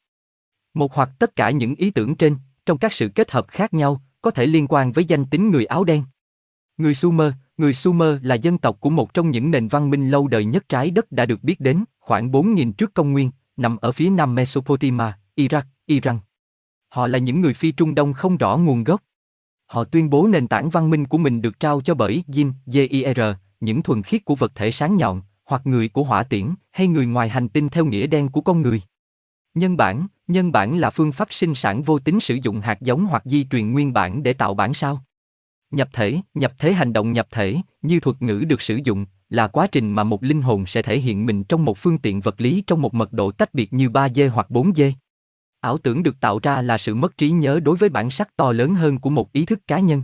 [0.73, 2.35] Một hoặc tất cả những ý tưởng trên,
[2.65, 5.65] trong các sự kết hợp khác nhau, có thể liên quan với danh tính người
[5.65, 6.03] áo đen.
[6.77, 10.27] Người Sumer, người Sumer là dân tộc của một trong những nền văn minh lâu
[10.27, 13.91] đời nhất trái đất đã được biết đến, khoảng 4.000 trước công nguyên, nằm ở
[13.91, 16.19] phía nam Mesopotamia, Iraq, Iran.
[16.89, 19.01] Họ là những người phi Trung Đông không rõ nguồn gốc.
[19.65, 23.33] Họ tuyên bố nền tảng văn minh của mình được trao cho bởi Jin, JIR,
[23.59, 27.05] những thuần khiết của vật thể sáng nhọn, hoặc người của hỏa tiễn, hay người
[27.05, 28.81] ngoài hành tinh theo nghĩa đen của con người.
[29.53, 33.05] Nhân bản, nhân bản là phương pháp sinh sản vô tính sử dụng hạt giống
[33.05, 35.03] hoặc di truyền nguyên bản để tạo bản sao.
[35.71, 39.47] Nhập thể, nhập thế hành động nhập thể, như thuật ngữ được sử dụng, là
[39.47, 42.41] quá trình mà một linh hồn sẽ thể hiện mình trong một phương tiện vật
[42.41, 44.91] lý trong một mật độ tách biệt như 3D hoặc 4D.
[45.59, 48.51] Ảo tưởng được tạo ra là sự mất trí nhớ đối với bản sắc to
[48.51, 50.03] lớn hơn của một ý thức cá nhân.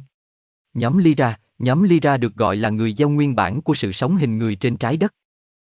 [0.74, 4.38] Nhóm Lyra, nhóm Lyra được gọi là người gieo nguyên bản của sự sống hình
[4.38, 5.14] người trên trái đất.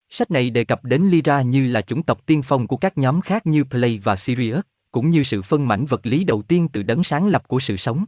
[0.09, 3.21] Sách này đề cập đến Lyra như là chủng tộc tiên phong của các nhóm
[3.21, 4.61] khác như Play và Sirius,
[4.91, 7.77] cũng như sự phân mảnh vật lý đầu tiên từ đấng sáng lập của sự
[7.77, 8.05] sống.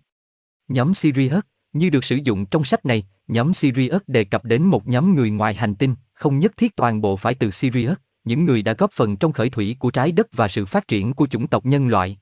[0.67, 1.43] Nhóm Sirius,
[1.73, 5.29] như được sử dụng trong sách này, nhóm Sirius đề cập đến một nhóm người
[5.29, 8.91] ngoài hành tinh, không nhất thiết toàn bộ phải từ Sirius, những người đã góp
[8.91, 11.87] phần trong khởi thủy của trái đất và sự phát triển của chủng tộc nhân
[11.87, 12.17] loại.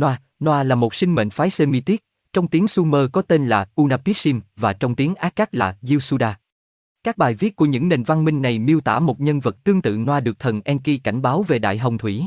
[0.00, 4.40] Noa, Noa là một sinh mệnh phái Semitic, trong tiếng Sumer có tên là Unapishtim
[4.56, 6.38] và trong tiếng Akkad là Yusuda.
[7.04, 9.82] Các bài viết của những nền văn minh này miêu tả một nhân vật tương
[9.82, 12.22] tự Noa được thần Enki cảnh báo về Đại Hồng Thủy.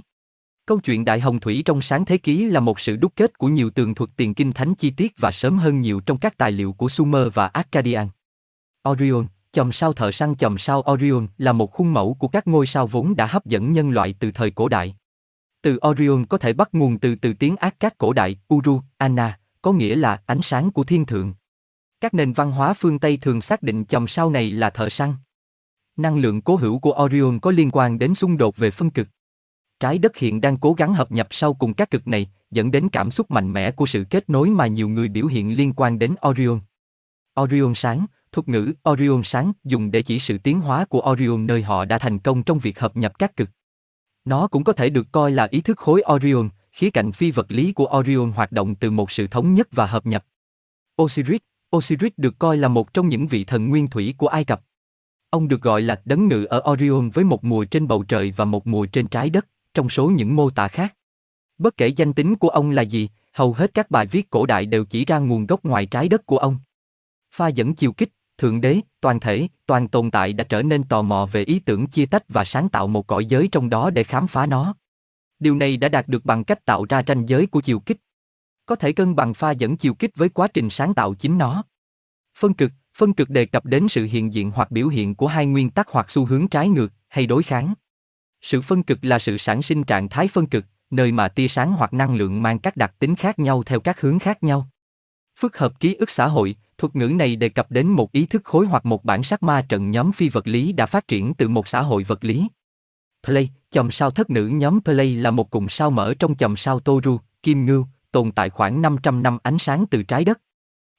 [0.68, 3.48] Câu chuyện Đại Hồng Thủy trong sáng thế ký là một sự đúc kết của
[3.48, 6.52] nhiều tường thuật tiền kinh thánh chi tiết và sớm hơn nhiều trong các tài
[6.52, 8.08] liệu của Sumer và Akkadian.
[8.90, 12.68] Orion, chòm sao thợ săn chòm sao Orion là một khuôn mẫu của các ngôi
[12.68, 14.96] sao vốn đã hấp dẫn nhân loại từ thời cổ đại.
[15.62, 19.72] Từ Orion có thể bắt nguồn từ từ tiếng Akkad cổ đại, Uru, Anna, có
[19.72, 21.34] nghĩa là ánh sáng của thiên thượng.
[22.02, 25.14] Các nền văn hóa phương Tây thường xác định chòm sao này là thợ săn.
[25.98, 29.08] Năng lượng cố hữu của Orion có liên quan đến xung đột về phân cực.
[29.86, 32.90] Trái đất hiện đang cố gắng hợp nhập sau cùng các cực này, dẫn đến
[32.90, 36.00] cảm xúc mạnh mẽ của sự kết nối mà nhiều người biểu hiện liên quan
[36.00, 36.60] đến Orion.
[37.42, 41.62] Orion sáng, thuật ngữ Orion sáng dùng để chỉ sự tiến hóa của Orion nơi
[41.62, 43.50] họ đã thành công trong việc hợp nhập các cực.
[44.26, 47.46] Nó cũng có thể được coi là ý thức khối Orion, khía cạnh phi vật
[47.50, 50.26] lý của Orion hoạt động từ một sự thống nhất và hợp nhập.
[51.02, 51.42] Osiris,
[51.76, 54.62] Osiris được coi là một trong những vị thần nguyên thủy của Ai Cập.
[55.30, 58.46] Ông được gọi là đấng ngự ở Orion với một mùa trên bầu trời và
[58.46, 60.96] một mùa trên trái đất, trong số những mô tả khác.
[61.58, 64.66] Bất kể danh tính của ông là gì, hầu hết các bài viết cổ đại
[64.66, 66.58] đều chỉ ra nguồn gốc ngoài trái đất của ông.
[67.32, 71.02] Pha dẫn chiều kích, thượng đế, toàn thể, toàn tồn tại đã trở nên tò
[71.02, 74.04] mò về ý tưởng chia tách và sáng tạo một cõi giới trong đó để
[74.04, 74.76] khám phá nó.
[75.40, 77.98] Điều này đã đạt được bằng cách tạo ra ranh giới của chiều kích.
[78.66, 81.64] Có thể cân bằng pha dẫn chiều kích với quá trình sáng tạo chính nó.
[82.38, 85.46] Phân cực, phân cực đề cập đến sự hiện diện hoặc biểu hiện của hai
[85.46, 87.74] nguyên tắc hoặc xu hướng trái ngược hay đối kháng.
[88.46, 91.74] Sự phân cực là sự sản sinh trạng thái phân cực, nơi mà tia sáng
[91.74, 94.68] hoặc năng lượng mang các đặc tính khác nhau theo các hướng khác nhau.
[95.40, 98.42] Phức hợp ký ức xã hội, thuật ngữ này đề cập đến một ý thức
[98.46, 101.48] khối hoặc một bản sắc ma trận nhóm phi vật lý đã phát triển từ
[101.48, 102.48] một xã hội vật lý.
[103.24, 106.80] Play, chòm sao thất nữ nhóm Play là một cụm sao mở trong chòm sao
[106.80, 110.42] Toru, Kim Ngưu, tồn tại khoảng 500 năm ánh sáng từ trái đất.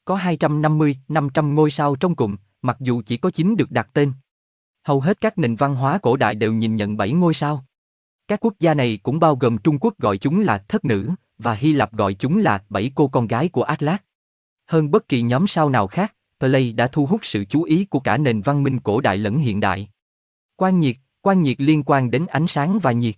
[0.04, 4.12] Có 250, 500 ngôi sao trong cụm, mặc dù chỉ có 9 được đặt tên.
[4.86, 7.64] Hầu hết các nền văn hóa cổ đại đều nhìn nhận bảy ngôi sao.
[8.28, 11.54] Các quốc gia này cũng bao gồm Trung Quốc gọi chúng là thất nữ, và
[11.54, 14.00] Hy Lạp gọi chúng là bảy cô con gái của Atlas.
[14.66, 18.00] Hơn bất kỳ nhóm sao nào khác, Play đã thu hút sự chú ý của
[18.00, 19.88] cả nền văn minh cổ đại lẫn hiện đại.
[20.56, 23.14] Quan nhiệt, quan nhiệt liên quan đến ánh sáng và nhiệt.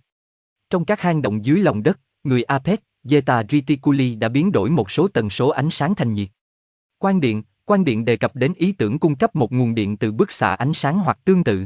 [0.69, 4.91] Trong các hang động dưới lòng đất, người Apec, Zeta Reticuli đã biến đổi một
[4.91, 6.29] số tần số ánh sáng thành nhiệt.
[6.97, 10.11] Quan điện, quan điện đề cập đến ý tưởng cung cấp một nguồn điện từ
[10.11, 11.65] bức xạ ánh sáng hoặc tương tự.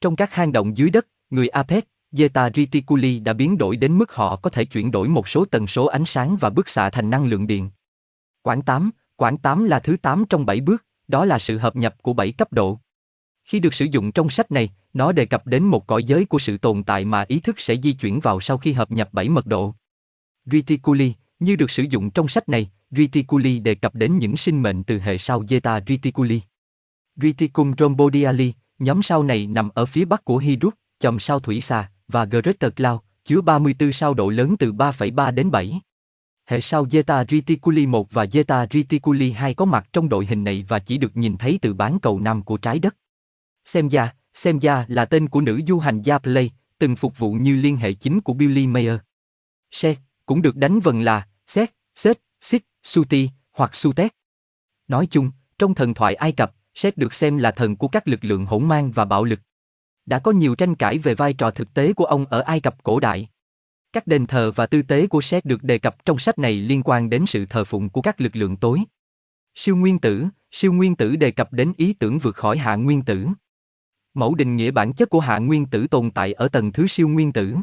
[0.00, 4.12] Trong các hang động dưới đất, người Apec, Zeta Reticuli đã biến đổi đến mức
[4.12, 7.10] họ có thể chuyển đổi một số tần số ánh sáng và bức xạ thành
[7.10, 7.70] năng lượng điện.
[8.42, 11.94] Quảng 8, Quảng 8 là thứ 8 trong 7 bước, đó là sự hợp nhập
[12.02, 12.78] của 7 cấp độ.
[13.44, 16.38] Khi được sử dụng trong sách này, nó đề cập đến một cõi giới của
[16.38, 19.28] sự tồn tại mà ý thức sẽ di chuyển vào sau khi hợp nhập 7
[19.28, 19.74] mật độ.
[20.44, 24.84] Reticuli, như được sử dụng trong sách này, Reticuli đề cập đến những sinh mệnh
[24.84, 26.40] từ hệ sao Zeta Reticuli.
[27.16, 31.90] Reticum rhombodiali, nhóm sao này nằm ở phía bắc của Hydrus, chòm sao Thủy Xà,
[32.08, 35.80] và Greater Cloud, chứa 34 sao độ lớn từ 3,3 đến 7.
[36.46, 40.64] Hệ sao Zeta Reticuli 1 và Zeta Reticuli 2 có mặt trong đội hình này
[40.68, 42.96] và chỉ được nhìn thấy từ bán cầu nam của trái đất.
[43.64, 47.32] Xem ra, xem ra là tên của nữ du hành gia Play, từng phục vụ
[47.32, 48.98] như liên hệ chính của Billy Mayer.
[49.70, 49.94] Se,
[50.26, 54.12] cũng được đánh vần là Set, Set, Sit, Suti hoặc Sutet.
[54.88, 58.24] Nói chung, trong thần thoại Ai Cập, Set được xem là thần của các lực
[58.24, 59.40] lượng hỗn mang và bạo lực.
[60.06, 62.82] Đã có nhiều tranh cãi về vai trò thực tế của ông ở Ai Cập
[62.82, 63.28] cổ đại.
[63.92, 66.82] Các đền thờ và tư tế của Set được đề cập trong sách này liên
[66.82, 68.80] quan đến sự thờ phụng của các lực lượng tối.
[69.54, 73.02] Siêu nguyên tử, siêu nguyên tử đề cập đến ý tưởng vượt khỏi hạ nguyên
[73.02, 73.26] tử.
[74.14, 77.08] Mẫu định nghĩa bản chất của hạ nguyên tử tồn tại ở tầng thứ siêu
[77.08, 77.56] nguyên tử.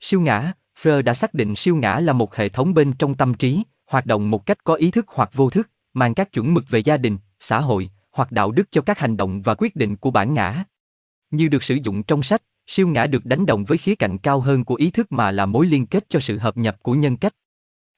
[0.00, 3.34] Siêu ngã, Freud đã xác định siêu ngã là một hệ thống bên trong tâm
[3.34, 3.62] trí,
[3.94, 6.78] hoạt động một cách có ý thức hoặc vô thức, mang các chuẩn mực về
[6.78, 10.10] gia đình, xã hội hoặc đạo đức cho các hành động và quyết định của
[10.10, 10.64] bản ngã.
[11.30, 14.40] Như được sử dụng trong sách, siêu ngã được đánh đồng với khía cạnh cao
[14.40, 17.16] hơn của ý thức mà là mối liên kết cho sự hợp nhập của nhân
[17.16, 17.34] cách.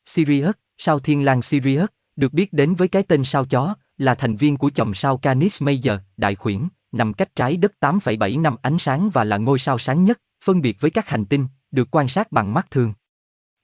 [0.07, 4.37] Sirius, sao thiên lang Sirius, được biết đến với cái tên sao chó, là thành
[4.37, 8.79] viên của chòm sao Canis Major, đại khuyển, nằm cách trái đất 8,7 năm ánh
[8.79, 12.09] sáng và là ngôi sao sáng nhất, phân biệt với các hành tinh, được quan
[12.09, 12.95] sát bằng mắt thường.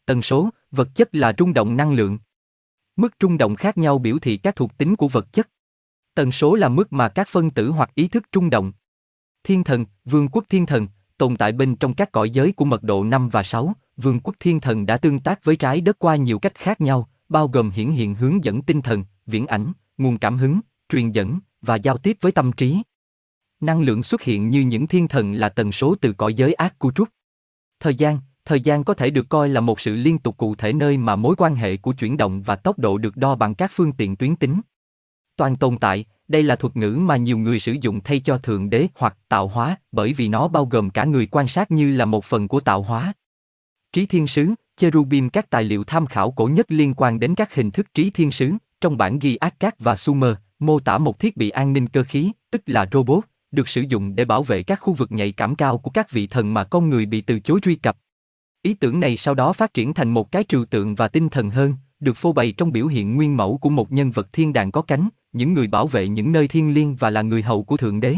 [0.06, 2.18] Tần số, vật chất là rung động năng lượng.
[2.96, 5.48] Mức rung động khác nhau biểu thị các thuộc tính của vật chất.
[6.14, 8.72] Tần số là mức mà các phân tử hoặc ý thức rung động.
[9.44, 12.82] Thiên thần, vương quốc thiên thần, tồn tại bên trong các cõi giới của mật
[12.82, 16.16] độ 5 và 6, vương quốc thiên thần đã tương tác với trái đất qua
[16.16, 20.18] nhiều cách khác nhau, bao gồm hiển hiện hướng dẫn tinh thần, viễn ảnh, nguồn
[20.18, 22.82] cảm hứng, truyền dẫn và giao tiếp với tâm trí.
[23.60, 26.78] Năng lượng xuất hiện như những thiên thần là tần số từ cõi giới ác
[26.78, 27.08] của Trúc.
[27.80, 30.72] Thời gian, thời gian có thể được coi là một sự liên tục cụ thể
[30.72, 33.70] nơi mà mối quan hệ của chuyển động và tốc độ được đo bằng các
[33.74, 34.60] phương tiện tuyến tính.
[35.36, 38.70] Toàn tồn tại, đây là thuật ngữ mà nhiều người sử dụng thay cho thượng
[38.70, 42.04] đế hoặc tạo hóa, bởi vì nó bao gồm cả người quan sát như là
[42.04, 43.12] một phần của tạo hóa.
[43.92, 47.54] Trí thiên sứ, cherubim các tài liệu tham khảo cổ nhất liên quan đến các
[47.54, 51.36] hình thức trí thiên sứ, trong bản ghi Akkad và Sumer, mô tả một thiết
[51.36, 54.80] bị an ninh cơ khí, tức là robot, được sử dụng để bảo vệ các
[54.80, 57.60] khu vực nhạy cảm cao của các vị thần mà con người bị từ chối
[57.60, 57.96] truy cập.
[58.62, 61.50] Ý tưởng này sau đó phát triển thành một cái trừu tượng và tinh thần
[61.50, 64.70] hơn, được phô bày trong biểu hiện nguyên mẫu của một nhân vật thiên đàng
[64.70, 67.76] có cánh, những người bảo vệ những nơi thiên liêng và là người hầu của
[67.76, 68.16] Thượng Đế.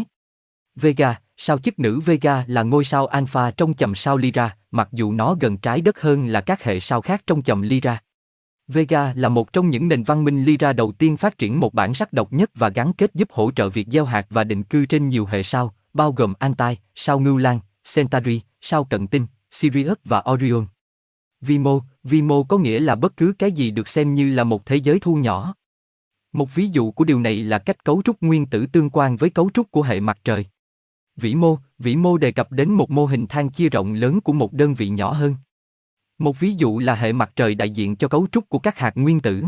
[0.77, 5.13] Vega, sao chức nữ Vega là ngôi sao alpha trong chòm sao Lyra, mặc dù
[5.13, 8.03] nó gần trái đất hơn là các hệ sao khác trong chòm Lyra.
[8.69, 11.95] Vega là một trong những nền văn minh Lyra đầu tiên phát triển một bản
[11.95, 14.87] sắc độc nhất và gắn kết giúp hỗ trợ việc gieo hạt và định cư
[14.87, 17.61] trên nhiều hệ sao, bao gồm Antai, sao Ngưu Lan,
[17.95, 20.67] Centauri, sao Cận Tinh, Sirius và Orion.
[21.41, 24.77] Vimo, Vimo có nghĩa là bất cứ cái gì được xem như là một thế
[24.77, 25.55] giới thu nhỏ.
[26.33, 29.31] Một ví dụ của điều này là cách cấu trúc nguyên tử tương quan với
[29.31, 30.47] cấu trúc của hệ mặt trời.
[31.17, 34.33] Vĩ mô, vĩ mô đề cập đến một mô hình thang chia rộng lớn của
[34.33, 35.37] một đơn vị nhỏ hơn.
[36.19, 38.93] Một ví dụ là hệ mặt trời đại diện cho cấu trúc của các hạt
[38.95, 39.45] nguyên tử.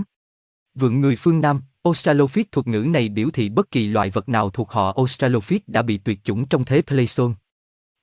[0.74, 4.50] Vượng người phương Nam, Australopithecus thuật ngữ này biểu thị bất kỳ loại vật nào
[4.50, 7.34] thuộc họ Australopithecus đã bị tuyệt chủng trong thế Pleistocene.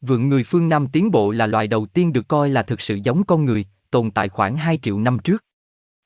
[0.06, 3.00] Vượng người phương Nam tiến bộ là loài đầu tiên được coi là thực sự
[3.04, 5.44] giống con người, tồn tại khoảng 2 triệu năm trước.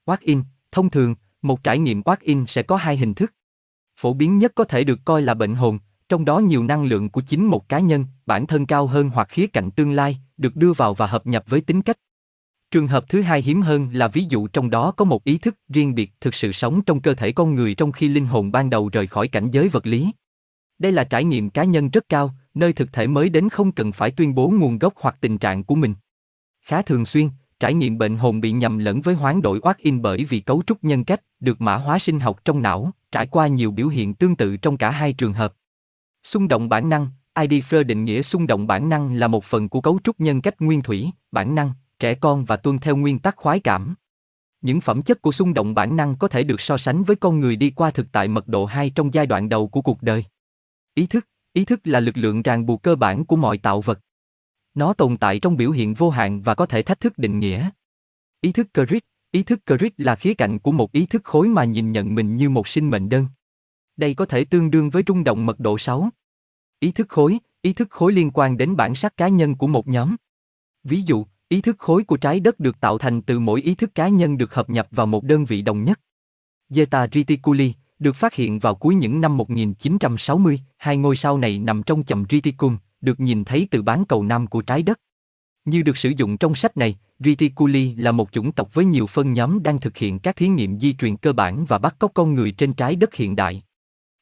[0.06, 3.34] Walk-in, thông thường, một trải nghiệm walk-in sẽ có hai hình thức.
[4.00, 7.10] Phổ biến nhất có thể được coi là bệnh hồn, trong đó nhiều năng lượng
[7.10, 10.56] của chính một cá nhân, bản thân cao hơn hoặc khía cạnh tương lai, được
[10.56, 11.98] đưa vào và hợp nhập với tính cách.
[12.72, 15.56] Trường hợp thứ hai hiếm hơn là ví dụ trong đó có một ý thức
[15.70, 18.70] riêng biệt thực sự sống trong cơ thể con người trong khi linh hồn ban
[18.70, 20.12] đầu rời khỏi cảnh giới vật lý.
[20.80, 23.92] Đây là trải nghiệm cá nhân rất cao, nơi thực thể mới đến không cần
[23.92, 25.94] phải tuyên bố nguồn gốc hoặc tình trạng của mình.
[26.62, 27.30] Khá thường xuyên,
[27.60, 30.64] trải nghiệm bệnh hồn bị nhầm lẫn với hoán đổi oát in bởi vì cấu
[30.68, 34.14] trúc nhân cách được mã hóa sinh học trong não, trải qua nhiều biểu hiện
[34.14, 35.54] tương tự trong cả hai trường hợp.
[36.24, 39.70] Xung động bản năng, ID Freud định nghĩa xung động bản năng là một phần
[39.70, 43.20] của cấu trúc nhân cách nguyên thủy, bản năng, trẻ con và tuân theo nguyên
[43.20, 43.96] tắc khoái cảm.
[44.62, 47.40] Những phẩm chất của xung động bản năng có thể được so sánh với con
[47.40, 50.26] người đi qua thực tại mật độ 2 trong giai đoạn đầu của cuộc đời.
[50.94, 51.28] Ý thức,
[51.58, 54.00] ý thức là lực lượng ràng buộc cơ bản của mọi tạo vật.
[54.74, 57.70] Nó tồn tại trong biểu hiện vô hạn và có thể thách thức định nghĩa.
[58.42, 61.64] Ý thức Crit, ý thức Crit là khía cạnh của một ý thức khối mà
[61.64, 63.26] nhìn nhận mình như một sinh mệnh đơn.
[63.96, 66.10] Đây có thể tương đương với rung động mật độ 6.
[66.80, 69.88] Ý thức khối, ý thức khối liên quan đến bản sắc cá nhân của một
[69.88, 70.16] nhóm.
[70.84, 73.96] Ví dụ, ý thức khối của trái đất được tạo thành từ mỗi ý thức
[73.96, 76.00] cá nhân được hợp nhập vào một đơn vị đồng nhất.
[76.70, 81.84] Zeta Reticuli, được phát hiện vào cuối những năm 1960, hai ngôi sao này nằm
[81.84, 85.00] trong chầm Reticum, được nhìn thấy từ bán cầu nam của trái đất.
[85.66, 89.34] Như được sử dụng trong sách này, Reticuli là một chủng tộc với nhiều phân
[89.34, 92.34] nhóm đang thực hiện các thí nghiệm di truyền cơ bản và bắt cóc con
[92.34, 93.64] người trên trái đất hiện đại.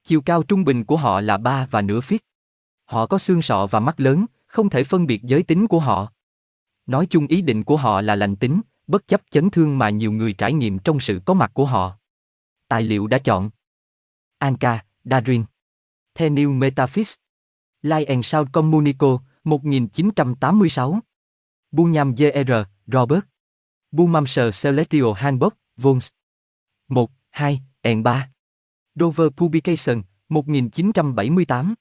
[0.04, 2.20] Chiều cao trung bình của họ là 3 và nửa feet.
[2.86, 6.12] Họ có xương sọ và mắt lớn, không thể phân biệt giới tính của họ.
[6.86, 10.12] Nói chung ý định của họ là lành tính, bất chấp chấn thương mà nhiều
[10.12, 11.98] người trải nghiệm trong sự có mặt của họ.
[12.68, 13.50] Tài liệu đã chọn
[14.42, 15.48] Anka, Darin
[16.16, 17.20] The New Metaphysics
[17.84, 21.04] Light and Sound Communico, 1986
[21.72, 22.68] Bunyam J.R.
[22.88, 23.28] Robert.
[23.94, 26.12] Bumamser Celestial Handbook, Vons.
[26.88, 28.24] 1, 2, and 3
[28.98, 31.78] Dover Publication, 1978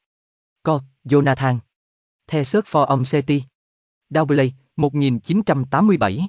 [0.63, 1.63] Co, Jonathan.
[2.27, 3.49] The Search for Omseti
[4.13, 6.29] Doubley, 1987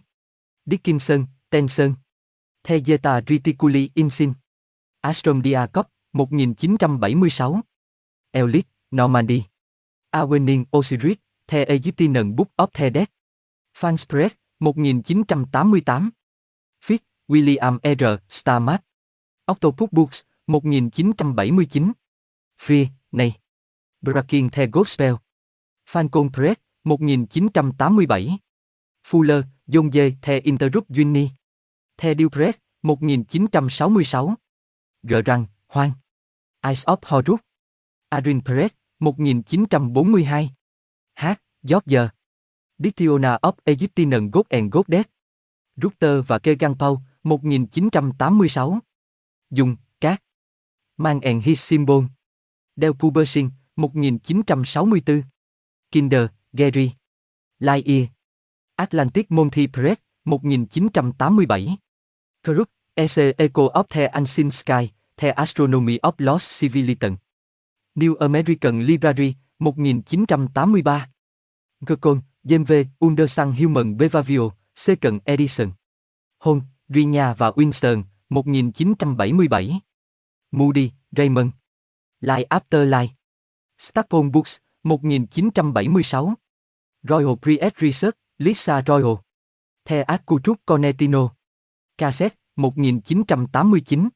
[0.67, 1.97] Dickinson, Tenson
[2.63, 4.35] The Zeta Reticuli Insin.
[5.03, 7.61] Astrom Diacop, 1976
[8.31, 9.43] Elite, Normandy.
[10.13, 13.09] Awenin Osiris, The Egyptian Book of the Dead.
[13.73, 16.13] Fanspread, 1988
[16.79, 18.19] Fitz, William R.
[18.29, 18.79] Starmat
[19.47, 21.93] Octopus Books, 1979
[22.57, 23.33] Free, này
[24.01, 25.15] Brakin The Gospel.
[25.85, 28.39] Fancon Press, 1987
[29.03, 30.15] Fuller, John J.
[30.21, 31.29] The Interrupt Juni
[31.97, 34.37] The Dupress, 1966
[35.03, 36.04] Gerrang, Hoang.
[36.65, 37.39] Ice of Horus.
[38.09, 40.49] Arin Perez, 1942
[41.15, 41.37] H.
[41.63, 42.09] George.
[42.79, 45.05] Dictionary of Egyptian God and Goddess
[45.77, 48.81] Rutter và Kegan Paul, 1986
[49.51, 50.23] Dùng, Cát.
[50.97, 52.03] Mang and His Symbol.
[52.75, 55.23] Del Pubersing, 1964
[55.91, 56.91] Kinder, Gary.
[57.59, 58.07] Lightyear.
[58.75, 61.77] Atlantic Monty Press, 1987
[62.43, 67.17] Kruk, EC Echo of the Ancient Sky, The Astronomy of Lost Civilization
[67.95, 71.07] New American Library, 1983.
[71.85, 72.89] Gurkon, James V.
[72.99, 74.95] Undersun Human Bevavio, C.
[74.95, 75.71] Cận Edison.
[76.39, 79.79] Hôn, Rinya và Winston, 1977.
[80.51, 81.51] Moody, Raymond.
[82.21, 83.13] Life After Life.
[83.77, 86.35] Stackpole Books, 1976.
[87.03, 89.15] Royal Priest Research, Lisa Royal.
[89.85, 91.29] The Accutruk Conetino.
[91.97, 94.11] Cassette, 1989.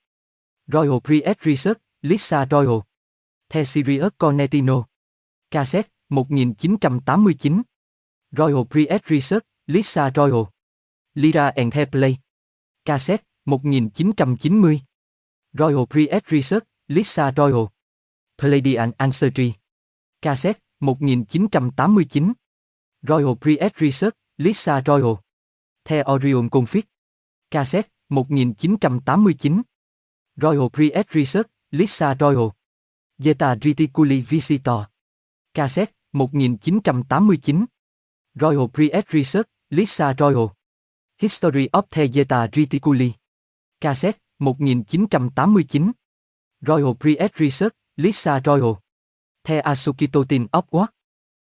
[0.72, 2.85] Royal Priest Research, Lisa Royal.
[3.49, 4.85] The Sirius Cornetino.
[5.49, 7.65] Cassette, 1989.
[8.38, 10.51] Royal Priest Research, Lisa Royal.
[11.15, 12.19] Lira and the Play.
[12.85, 14.85] Cassette, 1990.
[15.56, 17.72] Royal Priest Research, Lisa Royal.
[18.38, 19.57] Palladian Ancestry.
[20.22, 22.35] Cassette, 1989.
[23.07, 25.19] Royal Priest Research, Lisa Royal.
[25.85, 26.85] The Orion Config.
[27.49, 29.65] Cassette, 1989.
[30.41, 32.55] Royal Priest Research, Lisa Royal.
[33.21, 34.87] Zeta Reticuli Visitor.
[35.53, 37.67] Cassette, 1989.
[38.37, 40.55] Royal Priest Research, Lisa Royal.
[41.17, 43.15] History of the Zeta Reticuli.
[43.81, 45.93] Cassette, 1989.
[46.63, 48.79] Royal Priest Research, Lisa Royal.
[49.43, 50.91] The Asukitotin of What?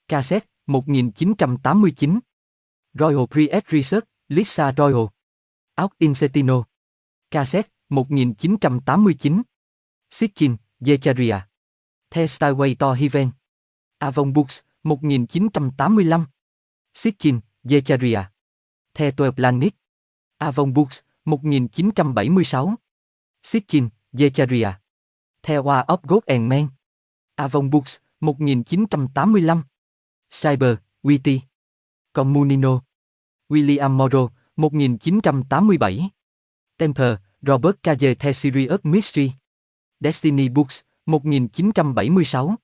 [0.09, 2.23] Cassette, 1989.
[2.99, 5.13] Royal Priest Research, Lisa Royal.
[5.77, 6.65] Out Insetino.
[7.31, 9.43] Cassette, 1989.
[10.09, 11.47] Sitchin, Yecharia
[12.09, 13.33] The Styway to Heaven.
[14.01, 16.27] Avon Books, 1985.
[16.93, 18.31] Sitchin, Yecharia
[18.93, 19.75] The Twelve Planet.
[20.39, 22.77] Avon Books, 1976.
[23.43, 24.79] Sitchin, Yecharia
[25.43, 26.71] The War of God and Men.
[27.37, 29.65] Avon Books, 1985.
[30.31, 31.47] Cyber, Witty.
[32.13, 32.81] Comunino.
[33.49, 36.11] William Morrow, 1987.
[36.77, 37.95] Temper, Robert K.
[37.95, 39.33] The Series Mystery.
[39.99, 42.57] Destiny Books, 1976.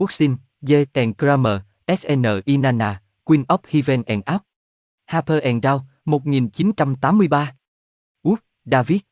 [0.00, 0.86] Uxin, J.
[0.94, 4.42] and Kramer, SN Inanna, Queen of Heaven and Up.
[5.06, 7.52] Harper and Dow, 1983.
[8.24, 9.02] Wood, David.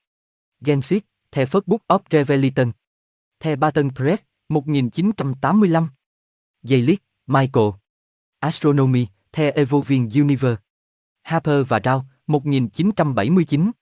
[0.64, 2.72] Gensit, The First Book of Revelation.
[3.40, 5.90] The Barton Press, 1985.
[6.64, 7.78] Jaylick, Michael.
[8.40, 10.58] Astronomy, The Evolving Universe.
[11.22, 13.72] Harper và Dow, 1979.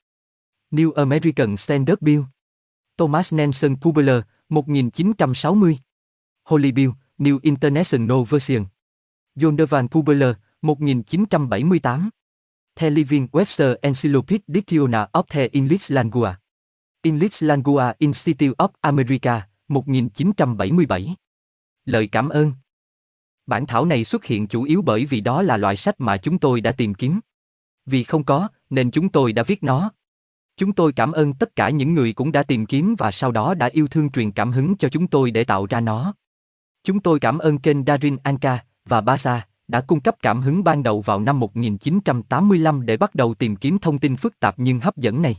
[0.73, 2.25] New American Standard Bill.
[2.97, 5.81] Thomas Nelson Kubler, 1960.
[6.45, 8.65] Holy Bill, New International Version.
[9.37, 12.11] John Devan Kubler, 1978.
[12.75, 16.37] The Living Webster Encyclopedia Dictionary of the English Language.
[17.03, 21.17] English Language Institute of America, 1977.
[21.85, 22.53] Lời cảm ơn.
[23.47, 26.39] Bản thảo này xuất hiện chủ yếu bởi vì đó là loại sách mà chúng
[26.39, 27.21] tôi đã tìm kiếm.
[27.87, 29.93] Vì không có, nên chúng tôi đã viết nó.
[30.57, 33.55] Chúng tôi cảm ơn tất cả những người cũng đã tìm kiếm và sau đó
[33.55, 36.15] đã yêu thương truyền cảm hứng cho chúng tôi để tạo ra nó.
[36.85, 40.83] Chúng tôi cảm ơn kênh Darin Anka và Basa đã cung cấp cảm hứng ban
[40.83, 44.97] đầu vào năm 1985 để bắt đầu tìm kiếm thông tin phức tạp nhưng hấp
[44.97, 45.37] dẫn này.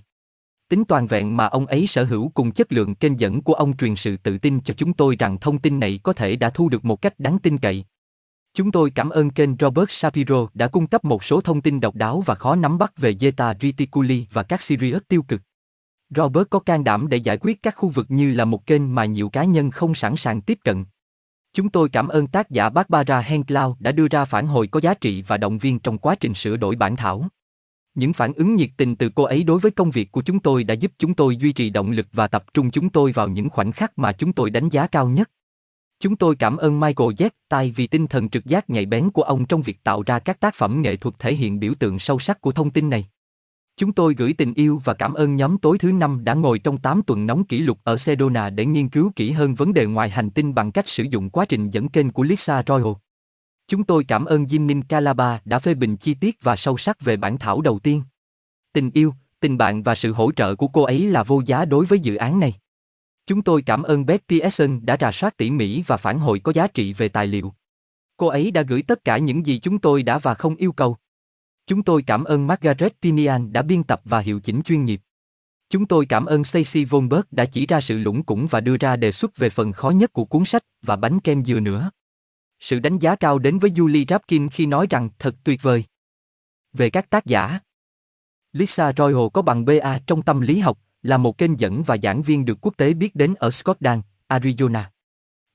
[0.70, 3.78] Tính toàn vẹn mà ông ấy sở hữu cùng chất lượng kênh dẫn của ông
[3.78, 6.70] truyền sự tự tin cho chúng tôi rằng thông tin này có thể đã thu
[6.70, 7.86] được một cách đáng tin cậy.
[8.56, 11.96] Chúng tôi cảm ơn kênh Robert Shapiro đã cung cấp một số thông tin độc
[11.96, 15.42] đáo và khó nắm bắt về Zeta Reticuli và các Sirius tiêu cực.
[16.10, 19.06] Robert có can đảm để giải quyết các khu vực như là một kênh mà
[19.06, 20.86] nhiều cá nhân không sẵn sàng tiếp cận.
[21.54, 24.94] Chúng tôi cảm ơn tác giả Barbara Henklau đã đưa ra phản hồi có giá
[24.94, 27.28] trị và động viên trong quá trình sửa đổi bản thảo.
[27.96, 30.64] Những phản ứng nhiệt tình từ cô ấy đối với công việc của chúng tôi
[30.64, 33.50] đã giúp chúng tôi duy trì động lực và tập trung chúng tôi vào những
[33.50, 35.30] khoảnh khắc mà chúng tôi đánh giá cao nhất.
[36.04, 37.30] Chúng tôi cảm ơn Michael Z.
[37.50, 40.40] Tai vì tinh thần trực giác nhạy bén của ông trong việc tạo ra các
[40.40, 43.06] tác phẩm nghệ thuật thể hiện biểu tượng sâu sắc của thông tin này.
[43.78, 46.78] Chúng tôi gửi tình yêu và cảm ơn nhóm tối thứ năm đã ngồi trong
[46.78, 50.10] 8 tuần nóng kỷ lục ở Sedona để nghiên cứu kỹ hơn vấn đề ngoài
[50.10, 52.94] hành tinh bằng cách sử dụng quá trình dẫn kênh của Lisa Royal.
[53.68, 57.18] Chúng tôi cảm ơn Jinin Calaba đã phê bình chi tiết và sâu sắc về
[57.18, 58.04] bản thảo đầu tiên.
[58.74, 61.86] Tình yêu, tình bạn và sự hỗ trợ của cô ấy là vô giá đối
[61.86, 62.54] với dự án này.
[63.28, 66.54] Chúng tôi cảm ơn Beth Pearson đã rà soát tỉ mỉ và phản hồi có
[66.54, 67.54] giá trị về tài liệu.
[68.18, 70.98] Cô ấy đã gửi tất cả những gì chúng tôi đã và không yêu cầu.
[71.68, 75.02] Chúng tôi cảm ơn Margaret Pinian đã biên tập và hiệu chỉnh chuyên nghiệp.
[75.70, 78.96] Chúng tôi cảm ơn Stacy Vonberg đã chỉ ra sự lũng củng và đưa ra
[78.96, 81.92] đề xuất về phần khó nhất của cuốn sách và bánh kem dừa nữa.
[82.60, 85.84] Sự đánh giá cao đến với Julie Rapkin khi nói rằng thật tuyệt vời.
[86.74, 87.60] Về các tác giả
[88.54, 92.22] Lisa Royal có bằng BA trong tâm lý học, là một kênh dẫn và giảng
[92.22, 94.84] viên được quốc tế biết đến ở Scotland, Arizona.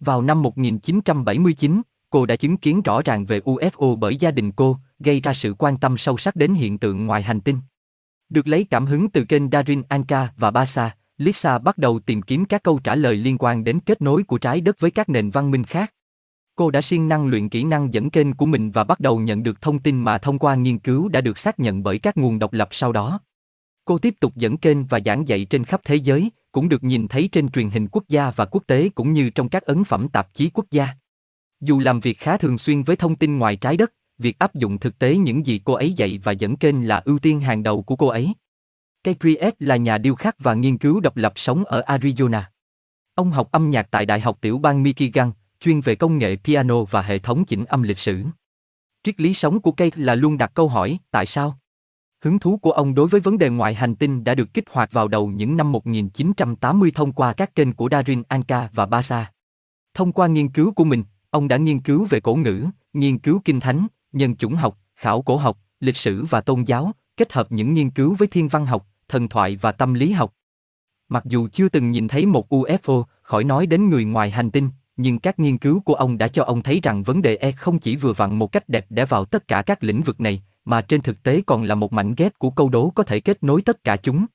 [0.00, 4.76] Vào năm 1979, cô đã chứng kiến rõ ràng về UFO bởi gia đình cô,
[4.98, 7.58] gây ra sự quan tâm sâu sắc đến hiện tượng ngoài hành tinh.
[8.28, 12.44] Được lấy cảm hứng từ kênh Darin Anka và Basa, Lisa bắt đầu tìm kiếm
[12.44, 15.30] các câu trả lời liên quan đến kết nối của trái đất với các nền
[15.30, 15.92] văn minh khác.
[16.54, 19.42] Cô đã siêng năng luyện kỹ năng dẫn kênh của mình và bắt đầu nhận
[19.42, 22.38] được thông tin mà thông qua nghiên cứu đã được xác nhận bởi các nguồn
[22.38, 23.20] độc lập sau đó.
[23.88, 27.08] Cô tiếp tục dẫn kênh và giảng dạy trên khắp thế giới, cũng được nhìn
[27.08, 30.08] thấy trên truyền hình quốc gia và quốc tế cũng như trong các ấn phẩm
[30.08, 30.88] tạp chí quốc gia.
[31.60, 34.78] Dù làm việc khá thường xuyên với thông tin ngoài trái đất, việc áp dụng
[34.78, 37.82] thực tế những gì cô ấy dạy và dẫn kênh là ưu tiên hàng đầu
[37.82, 38.32] của cô ấy.
[39.04, 39.16] Kay
[39.58, 42.42] là nhà điêu khắc và nghiên cứu độc lập sống ở Arizona.
[43.14, 46.84] Ông học âm nhạc tại Đại học Tiểu bang Michigan, chuyên về công nghệ piano
[46.84, 48.24] và hệ thống chỉnh âm lịch sử.
[49.02, 51.58] Triết lý sống của Kate là luôn đặt câu hỏi, tại sao?
[52.24, 54.92] Hứng thú của ông đối với vấn đề ngoại hành tinh đã được kích hoạt
[54.92, 59.32] vào đầu những năm 1980 thông qua các kênh của Darin Anka và Basa.
[59.94, 63.40] Thông qua nghiên cứu của mình, ông đã nghiên cứu về cổ ngữ, nghiên cứu
[63.44, 67.52] kinh thánh, nhân chủng học, khảo cổ học, lịch sử và tôn giáo, kết hợp
[67.52, 70.34] những nghiên cứu với thiên văn học, thần thoại và tâm lý học.
[71.08, 74.70] Mặc dù chưa từng nhìn thấy một UFO, khỏi nói đến người ngoài hành tinh,
[74.96, 77.78] nhưng các nghiên cứu của ông đã cho ông thấy rằng vấn đề E không
[77.78, 80.80] chỉ vừa vặn một cách đẹp để vào tất cả các lĩnh vực này, mà
[80.80, 83.62] trên thực tế còn là một mảnh ghép của câu đố có thể kết nối
[83.62, 84.26] tất cả chúng.